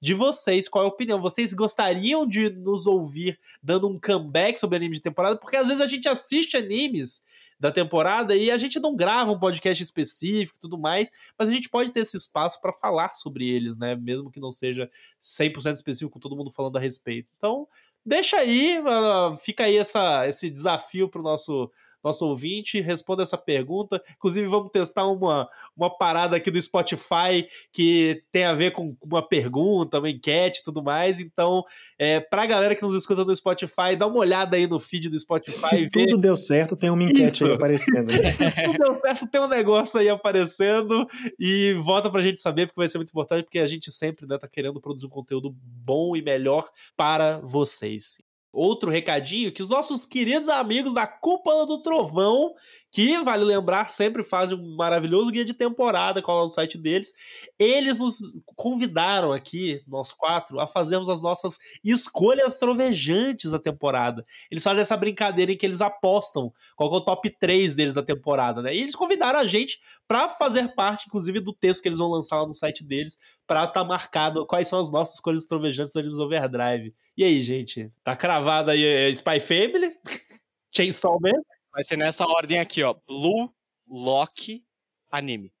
de 0.00 0.14
vocês, 0.14 0.66
qual 0.66 0.82
é 0.82 0.86
a 0.86 0.90
opinião. 0.90 1.20
Vocês 1.20 1.52
gostariam 1.52 2.26
de 2.26 2.48
nos 2.48 2.86
ouvir 2.86 3.38
dando 3.62 3.86
um 3.86 4.00
comeback 4.00 4.58
sobre 4.58 4.76
anime 4.76 4.94
de 4.94 5.02
temporada? 5.02 5.36
Porque 5.36 5.56
às 5.56 5.68
vezes 5.68 5.82
a 5.82 5.86
gente 5.86 6.08
assiste 6.08 6.56
animes 6.56 7.24
da 7.62 7.70
temporada 7.70 8.34
e 8.34 8.50
a 8.50 8.58
gente 8.58 8.80
não 8.80 8.96
grava 8.96 9.30
um 9.30 9.38
podcast 9.38 9.80
específico 9.80 10.58
e 10.58 10.60
tudo 10.60 10.76
mais, 10.76 11.12
mas 11.38 11.48
a 11.48 11.52
gente 11.52 11.68
pode 11.68 11.92
ter 11.92 12.00
esse 12.00 12.16
espaço 12.16 12.60
para 12.60 12.72
falar 12.72 13.14
sobre 13.14 13.48
eles, 13.48 13.78
né? 13.78 13.94
Mesmo 13.94 14.32
que 14.32 14.40
não 14.40 14.50
seja 14.50 14.90
100% 15.22 15.74
específico 15.74 16.10
com 16.10 16.18
todo 16.18 16.34
mundo 16.34 16.50
falando 16.50 16.76
a 16.76 16.80
respeito. 16.80 17.28
Então, 17.38 17.68
deixa 18.04 18.36
aí, 18.36 18.80
uh, 18.80 19.36
fica 19.38 19.62
aí 19.62 19.76
essa, 19.76 20.26
esse 20.26 20.50
desafio 20.50 21.08
pro 21.08 21.22
nosso 21.22 21.70
nosso 22.02 22.26
ouvinte, 22.26 22.80
responda 22.80 23.22
essa 23.22 23.38
pergunta. 23.38 24.02
Inclusive, 24.16 24.46
vamos 24.46 24.70
testar 24.70 25.06
uma, 25.06 25.48
uma 25.76 25.90
parada 25.90 26.36
aqui 26.36 26.50
do 26.50 26.60
Spotify 26.60 27.46
que 27.72 28.22
tem 28.32 28.44
a 28.44 28.54
ver 28.54 28.72
com 28.72 28.96
uma 29.02 29.26
pergunta, 29.26 29.98
uma 29.98 30.10
enquete 30.10 30.60
e 30.60 30.64
tudo 30.64 30.82
mais. 30.82 31.20
Então, 31.20 31.62
é, 31.98 32.20
pra 32.20 32.46
galera 32.46 32.74
que 32.74 32.82
nos 32.82 32.94
escuta 32.94 33.24
no 33.24 33.34
Spotify, 33.34 33.96
dá 33.98 34.06
uma 34.06 34.18
olhada 34.18 34.56
aí 34.56 34.66
no 34.66 34.78
feed 34.78 35.08
do 35.08 35.18
Spotify. 35.18 35.68
Se 35.68 35.90
tudo 35.90 36.18
deu 36.18 36.36
certo, 36.36 36.76
tem 36.76 36.90
uma 36.90 37.02
enquete 37.02 37.34
Isso. 37.34 37.46
aí 37.46 37.52
aparecendo. 37.52 38.10
se 38.32 38.50
tudo 38.50 38.78
deu 38.78 39.00
certo, 39.00 39.26
tem 39.26 39.40
um 39.40 39.48
negócio 39.48 40.00
aí 40.00 40.08
aparecendo 40.08 41.06
e 41.38 41.74
volta 41.82 42.10
pra 42.10 42.22
gente 42.22 42.40
saber, 42.40 42.66
porque 42.66 42.80
vai 42.80 42.88
ser 42.88 42.98
muito 42.98 43.10
importante, 43.10 43.44
porque 43.44 43.58
a 43.58 43.66
gente 43.66 43.90
sempre 43.90 44.26
né, 44.26 44.38
tá 44.38 44.48
querendo 44.48 44.80
produzir 44.80 45.06
um 45.06 45.10
conteúdo 45.10 45.54
bom 45.54 46.16
e 46.16 46.22
melhor 46.22 46.68
para 46.96 47.38
vocês. 47.38 48.20
Outro 48.52 48.90
recadinho, 48.90 49.50
que 49.50 49.62
os 49.62 49.68
nossos 49.68 50.04
queridos 50.04 50.48
amigos 50.48 50.92
da 50.92 51.06
Cúpula 51.06 51.64
do 51.66 51.80
Trovão, 51.80 52.54
que, 52.92 53.18
vale 53.22 53.42
lembrar, 53.42 53.90
sempre 53.90 54.22
fazem 54.22 54.56
um 54.56 54.76
maravilhoso 54.76 55.30
guia 55.30 55.46
de 55.46 55.54
temporada, 55.54 56.20
cola 56.20 56.44
no 56.44 56.50
site 56.50 56.76
deles, 56.76 57.10
eles 57.58 57.98
nos 57.98 58.18
convidaram 58.54 59.32
aqui, 59.32 59.82
nós 59.88 60.12
quatro, 60.12 60.60
a 60.60 60.66
fazermos 60.66 61.08
as 61.08 61.22
nossas 61.22 61.58
escolhas 61.82 62.58
trovejantes 62.58 63.50
da 63.50 63.58
temporada. 63.58 64.22
Eles 64.50 64.62
fazem 64.62 64.82
essa 64.82 64.96
brincadeira 64.96 65.50
em 65.50 65.56
que 65.56 65.64
eles 65.64 65.80
apostam 65.80 66.52
qual 66.76 66.92
é 66.92 66.96
o 66.98 67.00
top 67.00 67.30
3 67.40 67.74
deles 67.74 67.94
da 67.94 68.02
temporada, 68.02 68.60
né? 68.60 68.74
E 68.74 68.82
eles 68.82 68.94
convidaram 68.94 69.40
a 69.40 69.46
gente 69.46 69.80
para 70.06 70.28
fazer 70.28 70.74
parte, 70.74 71.06
inclusive, 71.06 71.40
do 71.40 71.54
texto 71.54 71.80
que 71.80 71.88
eles 71.88 71.98
vão 71.98 72.10
lançar 72.10 72.42
lá 72.42 72.46
no 72.46 72.52
site 72.52 72.84
deles, 72.84 73.16
pra 73.46 73.60
estar 73.64 73.72
tá 73.72 73.84
marcado 73.84 74.46
quais 74.46 74.68
são 74.68 74.78
as 74.78 74.92
nossas 74.92 75.14
escolhas 75.14 75.46
trovejantes 75.46 75.94
do 75.94 76.00
Animes 76.00 76.18
Overdrive. 76.18 76.94
E 77.16 77.24
aí, 77.24 77.42
gente? 77.42 77.90
Tá 78.04 78.14
cravado 78.14 78.70
aí 78.70 78.84
é, 78.84 79.08
Spy 79.08 79.40
Family? 79.40 79.92
Chainsaw 80.74 81.18
Man? 81.18 81.40
Vai 81.72 81.82
ser 81.82 81.96
nessa 81.96 82.26
ordem 82.26 82.58
aqui, 82.58 82.82
ó. 82.82 82.94
Blue, 83.06 83.50
Loki, 83.88 84.64
anime. 85.10 85.52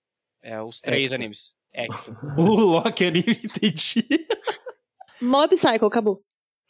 É 0.42 0.60
os 0.60 0.80
três 0.80 1.12
Hexa. 1.12 1.14
animes. 1.16 1.54
Hexa. 1.72 2.18
O 2.36 2.42
Loki 2.42 3.04
anime, 3.04 3.38
entendi. 3.44 4.06
Mob 5.20 5.54
Psycho, 5.54 5.86
acabou. 5.86 6.22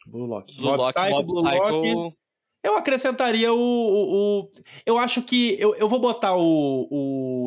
Blue 0.05 0.25
Lock. 0.25 0.55
Blue 0.55 0.65
Mob 0.71 0.77
Loki, 0.77 0.93
Psycho, 0.93 1.09
Mob 1.09 1.27
Blue 1.27 1.43
Psycho. 1.43 2.17
Eu 2.63 2.77
acrescentaria 2.77 3.51
o. 3.51 3.57
o, 3.57 4.39
o- 4.43 4.49
eu 4.85 4.97
acho 4.97 5.21
que. 5.23 5.57
Eu, 5.59 5.75
eu 5.75 5.89
vou 5.89 5.99
botar 5.99 6.37
o, 6.37 6.87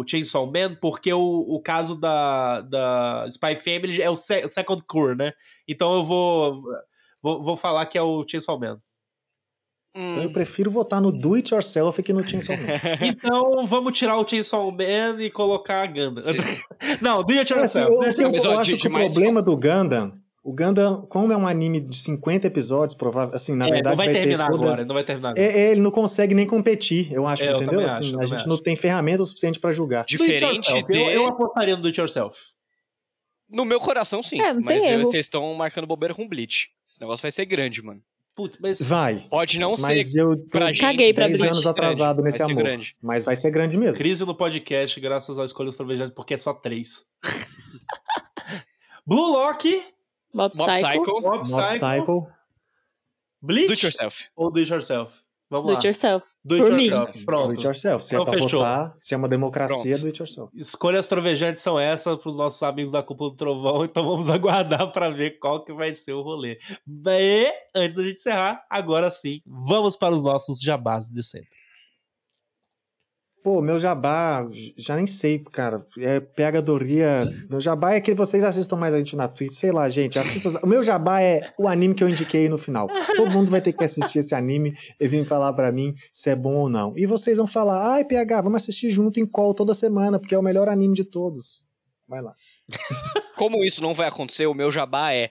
o 0.01 0.05
Chainsaw 0.07 0.47
Man, 0.47 0.75
porque 0.75 1.11
o, 1.13 1.21
o 1.49 1.59
caso 1.63 1.99
da, 1.99 2.61
da 2.61 3.27
Spy 3.31 3.57
Family 3.57 4.03
é 4.03 4.11
o, 4.11 4.17
se- 4.17 4.45
o 4.45 4.49
Second 4.49 4.83
Core, 4.87 5.17
né? 5.17 5.33
Então 5.67 5.95
eu 5.95 6.05
vou, 6.05 6.63
vou. 7.23 7.43
Vou 7.43 7.57
falar 7.57 7.87
que 7.87 7.97
é 7.97 8.03
o 8.03 8.27
Chainsaw 8.29 8.59
Man. 8.61 8.79
Então 9.97 10.23
eu 10.23 10.29
Hum, 10.29 10.33
prefiro 10.33 10.71
votar 10.71 11.01
no 11.01 11.11
Do 11.11 11.35
It 11.35 11.55
Yourself 11.55 12.03
que 12.03 12.13
no 12.13 12.23
Chainsaw 12.23 12.55
Man. 12.57 12.63
Então 13.01 13.67
vamos 13.67 13.97
tirar 13.99 14.19
o 14.19 14.29
Chainsaw 14.29 14.71
Man 14.71 15.17
e 15.21 15.31
colocar 15.31 15.83
a 15.83 15.87
Ganda. 15.87 16.21
Não, 17.01 17.25
do 17.25 17.33
it 17.33 17.53
É, 17.53 17.59
assim, 17.61 17.79
yourself. 17.81 17.91
eu, 17.93 17.99
do 18.01 18.05
it 18.07 18.21
eu- 18.21 18.27
eu 18.29 18.33
yourself. 18.35 18.59
acho 18.59 18.77
que 18.77 18.89
o 18.89 18.91
problema 18.93 19.41
do 19.43 19.57
Gundam, 19.57 20.13
O 20.45 20.53
Gundam, 20.53 21.01
como 21.09 21.33
é 21.33 21.37
um 21.37 21.45
anime 21.47 21.81
de 21.81 21.97
50 21.97 22.47
episódios, 22.47 22.95
provável, 22.97 23.35
assim, 23.35 23.57
na 23.57 23.67
É, 23.67 23.71
verdade 23.73 23.97
não 23.97 24.05
vai, 24.05 24.13
vai 24.13 24.15
terminar 24.23 24.45
ter 24.47 24.51
todas... 24.53 24.71
agora, 24.71 24.85
não 24.87 24.95
vai 24.95 25.03
terminar 25.05 25.29
agora. 25.31 25.45
É, 25.45 25.59
é, 25.61 25.71
ele 25.73 25.81
não 25.81 25.91
consegue 25.91 26.35
nem 26.35 26.47
competir, 26.47 27.13
eu 27.13 27.27
acho, 27.27 27.43
É, 27.43 27.51
eu 27.51 27.57
entendeu? 27.57 27.81
Assim, 27.85 28.09
acho, 28.11 28.21
a 28.21 28.27
gente 28.27 28.35
acho. 28.41 28.49
não 28.49 28.57
tem 28.57 28.77
ferramenta 28.77 29.23
o 29.23 29.27
suficiente 29.27 29.59
pra 29.59 29.73
julgar. 29.73 30.05
Do 30.05 30.13
it 30.13 30.17
Diferente 30.19 30.43
yourself. 30.69 30.85
de... 30.93 30.99
Eu, 31.01 31.11
eu 31.11 31.27
apostaria 31.27 31.75
no 31.75 31.83
do 31.83 31.89
it 31.89 31.99
yourself. 31.99 32.39
No 33.51 33.65
meu 33.65 33.81
coração, 33.81 34.23
sim. 34.23 34.41
É, 34.41 34.53
não 34.53 34.63
tem 34.63 34.77
mas 34.79 34.85
eu- 34.89 35.01
vocês 35.01 35.27
estão 35.27 35.53
marcando 35.55 35.87
bobeira 35.87 36.15
com 36.15 36.29
Bleach. 36.29 36.69
Esse 36.89 37.01
negócio 37.01 37.23
vai 37.23 37.31
ser 37.33 37.45
grande, 37.45 37.83
mano. 37.83 38.01
Putz, 38.37 38.59
mas. 38.61 38.79
Vai, 38.81 39.27
Pode 39.31 39.59
não 39.59 39.75
mas 39.79 40.13
ser 40.13 40.21
eu 40.21 40.37
tô 40.37 40.49
pra 40.51 40.67
gente. 40.67 40.81
Caguei 40.81 41.13
pra 41.15 41.25
mas 41.25 41.33
10 41.33 41.41
vai 41.41 41.49
anos 41.49 41.63
ser 41.63 41.69
atrasado 41.71 42.17
grande, 42.17 42.27
nesse 42.29 42.39
vai 42.39 42.47
ser 42.47 42.53
amor. 42.53 42.63
grande. 42.65 42.97
Mas 43.03 43.25
vai 43.25 43.37
ser 43.37 43.51
grande 43.51 43.77
mesmo. 43.79 43.97
Crise 43.97 44.25
no 44.27 44.35
podcast, 44.35 45.01
graças 45.01 45.39
à 45.39 45.45
escolha 45.47 45.67
dos 45.69 45.77
trovejantes, 45.77 46.13
porque 46.15 46.35
é 46.35 46.37
só 46.37 46.53
três. 46.53 47.07
Blue 49.07 49.33
Lock, 49.33 49.69
Mob 50.35 50.53
Mob 50.57 50.71
Psycho. 50.73 50.87
Psycho, 50.87 51.13
Mob 51.13 51.23
Mob 51.23 51.43
Psycho, 51.45 51.71
Psycho, 51.73 52.29
Bleach 53.41 53.67
do 53.69 53.73
it 53.73 53.85
yourself. 53.87 54.25
ou 54.37 54.51
Do 54.51 54.61
It 54.61 54.71
Yourself? 54.71 55.23
Vamos 55.49 55.67
Do 55.67 55.73
lá. 55.73 55.79
it 55.79 55.87
yourself. 55.87 56.27
Do 56.45 56.55
It 56.57 56.65
Por 56.65 56.75
mim. 56.77 56.87
Yourself. 56.87 57.25
Pronto. 57.25 57.47
do 57.47 57.53
it 57.53 57.65
yourself. 57.65 58.05
Se 58.05 58.15
Então 58.15 58.23
é 58.23 58.25
pra 58.31 58.35
fechou. 58.43 58.59
votar, 58.61 58.95
se 58.99 59.15
é 59.15 59.17
uma 59.17 59.29
democracia, 59.29 59.77
Pronto. 59.93 60.01
do 60.01 60.07
it 60.09 60.19
yourself. 60.21 60.51
Escolhas 60.57 61.07
trovejantes 61.07 61.63
são 61.63 61.79
essas 61.79 62.17
para 62.19 62.29
os 62.29 62.37
nossos 62.37 62.63
amigos 62.63 62.91
da 62.93 63.03
Cúpula 63.03 63.31
do 63.31 63.37
Trovão, 63.37 63.85
então 63.87 64.05
vamos 64.05 64.29
aguardar 64.29 64.91
para 64.91 65.09
ver 65.09 65.39
qual 65.39 65.65
que 65.65 65.73
vai 65.73 65.95
ser 65.95 66.13
o 66.15 66.23
rolê. 66.23 66.59
E, 67.09 67.53
antes 67.75 67.95
da 67.97 68.03
gente 68.03 68.17
encerrar, 68.19 68.65
agora 68.69 69.11
sim, 69.11 69.41
vamos 69.47 69.95
para 69.97 70.15
os 70.15 70.23
nossos 70.23 70.61
jabás 70.61 71.09
de 71.09 71.23
sempre. 71.23 71.56
Pô, 73.47 73.63
meu 73.63 73.79
jabá, 73.79 74.45
já 74.77 74.97
nem 74.97 75.07
sei, 75.07 75.39
cara. 75.39 75.77
É 75.99 76.19
pegadoria. 76.19 77.21
Meu 77.49 77.61
jabá 77.61 77.95
é 77.95 78.01
que 78.01 78.13
vocês 78.13 78.43
assistam 78.43 78.75
mais 78.75 78.93
a 78.93 78.99
gente 78.99 79.15
na 79.15 79.29
Twitch, 79.29 79.53
sei 79.53 79.71
lá, 79.71 79.89
gente. 79.89 80.19
Assistam. 80.19 80.59
O 80.65 80.67
meu 80.67 80.83
jabá 80.83 81.23
é 81.23 81.55
o 81.57 81.69
anime 81.69 81.95
que 81.95 82.03
eu 82.03 82.09
indiquei 82.09 82.49
no 82.49 82.59
final. 82.59 82.89
Todo 83.15 83.31
mundo 83.31 83.49
vai 83.49 83.61
ter 83.61 83.73
que 83.73 83.85
assistir 83.85 84.19
esse 84.19 84.35
anime 84.35 84.77
e 84.99 85.07
vir 85.07 85.25
falar 85.25 85.53
pra 85.53 85.71
mim 85.71 85.95
se 86.11 86.29
é 86.29 86.35
bom 86.35 86.55
ou 86.55 86.69
não. 86.69 86.93
E 86.97 87.07
vocês 87.07 87.39
vão 87.39 87.47
falar, 87.47 87.93
ai, 87.93 88.05
PH, 88.05 88.41
vamos 88.41 88.65
assistir 88.65 88.91
junto 88.91 89.21
em 89.21 89.27
call 89.29 89.55
toda 89.55 89.75
semana, 89.75 90.19
porque 90.19 90.35
é 90.35 90.39
o 90.39 90.43
melhor 90.43 90.69
anime 90.69 90.97
de 90.97 91.05
todos. 91.05 91.65
Vai 92.09 92.21
lá. 92.21 92.35
Como 93.39 93.63
isso 93.63 93.81
não 93.81 93.95
vai 93.95 94.09
acontecer, 94.09 94.49
o 94.49 94.55
meu 94.55 94.73
jabá 94.73 95.15
é 95.15 95.31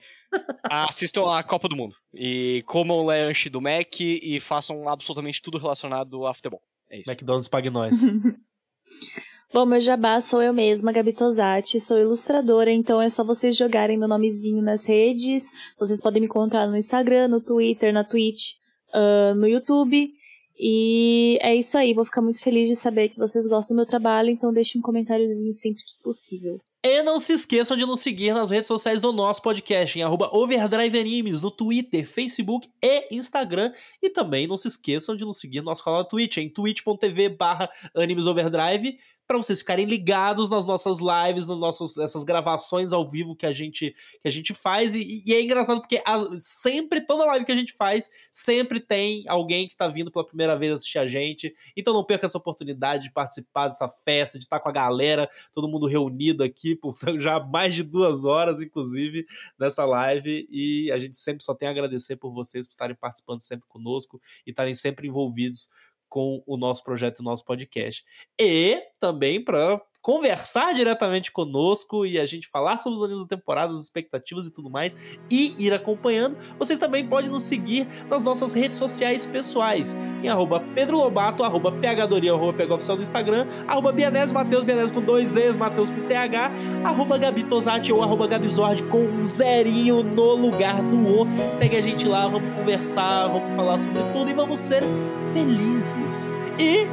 assistam 0.64 1.36
a 1.36 1.42
Copa 1.42 1.68
do 1.68 1.76
Mundo. 1.76 1.94
E 2.14 2.64
comam 2.64 2.96
o 2.96 3.04
lanche 3.04 3.50
do 3.50 3.60
Mac 3.60 4.00
e 4.00 4.40
façam 4.40 4.88
absolutamente 4.88 5.42
tudo 5.42 5.58
relacionado 5.58 6.24
ao 6.26 6.32
futebol. 6.32 6.62
É 6.90 7.00
isso. 7.00 7.10
McDonald's 7.10 7.48
pague 7.48 7.70
nós. 7.70 8.00
Bom, 9.52 9.64
meu 9.64 9.80
jabá 9.80 10.20
sou 10.20 10.42
eu 10.42 10.52
mesma, 10.52 10.92
Gabi 10.92 11.12
Tosati, 11.12 11.80
sou 11.80 11.98
ilustradora, 11.98 12.70
então 12.70 13.00
é 13.00 13.08
só 13.08 13.24
vocês 13.24 13.56
jogarem 13.56 13.96
meu 13.96 14.08
nomezinho 14.08 14.60
nas 14.60 14.84
redes. 14.84 15.50
Vocês 15.78 16.00
podem 16.00 16.20
me 16.20 16.26
encontrar 16.26 16.66
no 16.66 16.76
Instagram, 16.76 17.28
no 17.28 17.40
Twitter, 17.40 17.92
na 17.92 18.04
Twitch, 18.04 18.54
ah, 18.92 19.34
no 19.34 19.46
YouTube. 19.46 20.10
E 20.58 21.38
é 21.42 21.54
isso 21.54 21.76
aí, 21.76 21.92
vou 21.94 22.04
ficar 22.04 22.22
muito 22.22 22.42
feliz 22.42 22.68
de 22.68 22.76
saber 22.76 23.08
que 23.08 23.18
vocês 23.18 23.46
gostam 23.46 23.74
do 23.74 23.78
meu 23.78 23.86
trabalho, 23.86 24.30
então 24.30 24.52
deixe 24.52 24.78
um 24.78 24.82
comentáriozinho 24.82 25.52
sempre 25.52 25.82
que 25.84 26.02
possível. 26.02 26.58
E 26.88 27.02
não 27.02 27.18
se 27.18 27.32
esqueçam 27.32 27.76
de 27.76 27.84
nos 27.84 27.98
seguir 27.98 28.32
nas 28.32 28.48
redes 28.48 28.68
sociais 28.68 29.00
do 29.00 29.10
nosso 29.10 29.42
podcast, 29.42 29.98
em 29.98 30.04
arroba 30.04 30.30
Overdrive 30.32 30.96
Animes, 30.96 31.42
no 31.42 31.50
Twitter, 31.50 32.06
Facebook 32.06 32.68
e 32.80 33.12
Instagram. 33.12 33.72
E 34.00 34.08
também 34.08 34.46
não 34.46 34.56
se 34.56 34.68
esqueçam 34.68 35.16
de 35.16 35.24
nos 35.24 35.38
seguir 35.38 35.58
no 35.58 35.64
nosso 35.64 35.82
canal 35.82 36.04
da 36.04 36.08
Twitch, 36.08 36.36
em 36.36 36.48
twitch.tv 36.48 37.30
barra 37.30 37.68
animesoverdrive, 37.92 39.00
para 39.26 39.36
vocês 39.38 39.58
ficarem 39.58 39.86
ligados 39.86 40.50
nas 40.50 40.66
nossas 40.66 40.98
lives, 41.00 41.46
nas 41.48 41.58
nossas 41.58 41.96
nessas 41.96 42.24
gravações 42.24 42.92
ao 42.92 43.06
vivo 43.06 43.34
que 43.34 43.44
a 43.46 43.52
gente, 43.52 43.90
que 44.22 44.28
a 44.28 44.30
gente 44.30 44.54
faz. 44.54 44.94
E, 44.94 45.22
e 45.26 45.34
é 45.34 45.42
engraçado 45.42 45.80
porque 45.80 46.00
as- 46.06 46.44
sempre, 46.44 47.00
toda 47.00 47.24
live 47.26 47.44
que 47.44 47.52
a 47.52 47.56
gente 47.56 47.72
faz, 47.72 48.08
sempre 48.30 48.78
tem 48.80 49.24
alguém 49.28 49.66
que 49.66 49.76
tá 49.76 49.88
vindo 49.88 50.10
pela 50.10 50.26
primeira 50.26 50.56
vez 50.56 50.72
assistir 50.72 50.98
a 50.98 51.06
gente. 51.06 51.54
Então 51.76 51.92
não 51.92 52.04
perca 52.04 52.26
essa 52.26 52.38
oportunidade 52.38 53.04
de 53.04 53.12
participar 53.12 53.68
dessa 53.68 53.88
festa, 53.88 54.38
de 54.38 54.44
estar 54.44 54.60
com 54.60 54.68
a 54.68 54.72
galera, 54.72 55.28
todo 55.52 55.68
mundo 55.68 55.86
reunido 55.86 56.44
aqui 56.44 56.76
por 56.76 56.94
já 57.18 57.40
mais 57.40 57.74
de 57.74 57.82
duas 57.82 58.24
horas, 58.24 58.60
inclusive, 58.60 59.26
nessa 59.58 59.84
live. 59.84 60.46
E 60.50 60.90
a 60.92 60.98
gente 60.98 61.16
sempre 61.16 61.42
só 61.42 61.54
tem 61.54 61.68
a 61.68 61.70
agradecer 61.72 62.16
por 62.16 62.32
vocês 62.32 62.66
por 62.66 62.72
estarem 62.72 62.94
participando 62.96 63.40
sempre 63.42 63.66
conosco 63.68 64.20
e 64.46 64.50
estarem 64.50 64.74
sempre 64.74 65.08
envolvidos 65.08 65.68
com 66.08 66.42
o 66.46 66.56
nosso 66.56 66.82
projeto, 66.84 67.20
o 67.20 67.22
nosso 67.22 67.44
podcast. 67.44 68.04
E 68.38 68.82
também 69.00 69.42
para 69.42 69.80
conversar 70.06 70.72
diretamente 70.72 71.32
conosco 71.32 72.06
e 72.06 72.16
a 72.16 72.24
gente 72.24 72.46
falar 72.46 72.78
sobre 72.78 72.94
os 72.94 73.02
animes 73.02 73.24
da 73.24 73.28
temporada, 73.36 73.72
as 73.72 73.80
expectativas 73.80 74.46
e 74.46 74.52
tudo 74.52 74.70
mais, 74.70 74.96
e 75.28 75.52
ir 75.58 75.72
acompanhando. 75.72 76.36
Vocês 76.60 76.78
também 76.78 77.04
podem 77.04 77.28
nos 77.28 77.42
seguir 77.42 77.88
nas 78.08 78.22
nossas 78.22 78.52
redes 78.52 78.78
sociais 78.78 79.26
pessoais, 79.26 79.96
em 80.22 80.28
arroba 80.28 80.62
Pedro 80.76 80.96
Lobato, 80.96 81.42
arroba 81.42 81.72
PHdoria, 81.72 82.32
arroba 82.32 82.52
PHOficial 82.52 82.96
do 82.96 83.02
Instagram, 83.02 83.48
arroba 83.66 83.90
Bianese 83.90 84.32
Mateus, 84.32 84.62
Bianese 84.62 84.92
com 84.92 85.00
dois 85.00 85.34
E's, 85.34 85.58
Mateus 85.58 85.90
com 85.90 86.06
TH, 86.06 86.52
arroba 86.84 87.18
Gabi 87.18 87.42
Tosati 87.42 87.92
ou 87.92 88.00
arroba 88.00 88.28
Gabizord 88.28 88.84
com 88.84 89.08
um 89.08 89.22
zerinho 89.24 90.04
no 90.04 90.36
lugar 90.36 90.84
do 90.84 90.98
O. 90.98 91.26
Segue 91.52 91.78
a 91.78 91.82
gente 91.82 92.06
lá, 92.06 92.28
vamos 92.28 92.54
conversar, 92.54 93.26
vamos 93.26 93.52
falar 93.56 93.80
sobre 93.80 94.00
tudo 94.12 94.30
e 94.30 94.34
vamos 94.34 94.60
ser 94.60 94.84
felizes. 95.32 96.28
E 96.60 96.86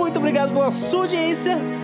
muito 0.00 0.18
obrigado 0.18 0.54
pela 0.54 0.70
sua 0.70 1.02
audiência 1.02 1.83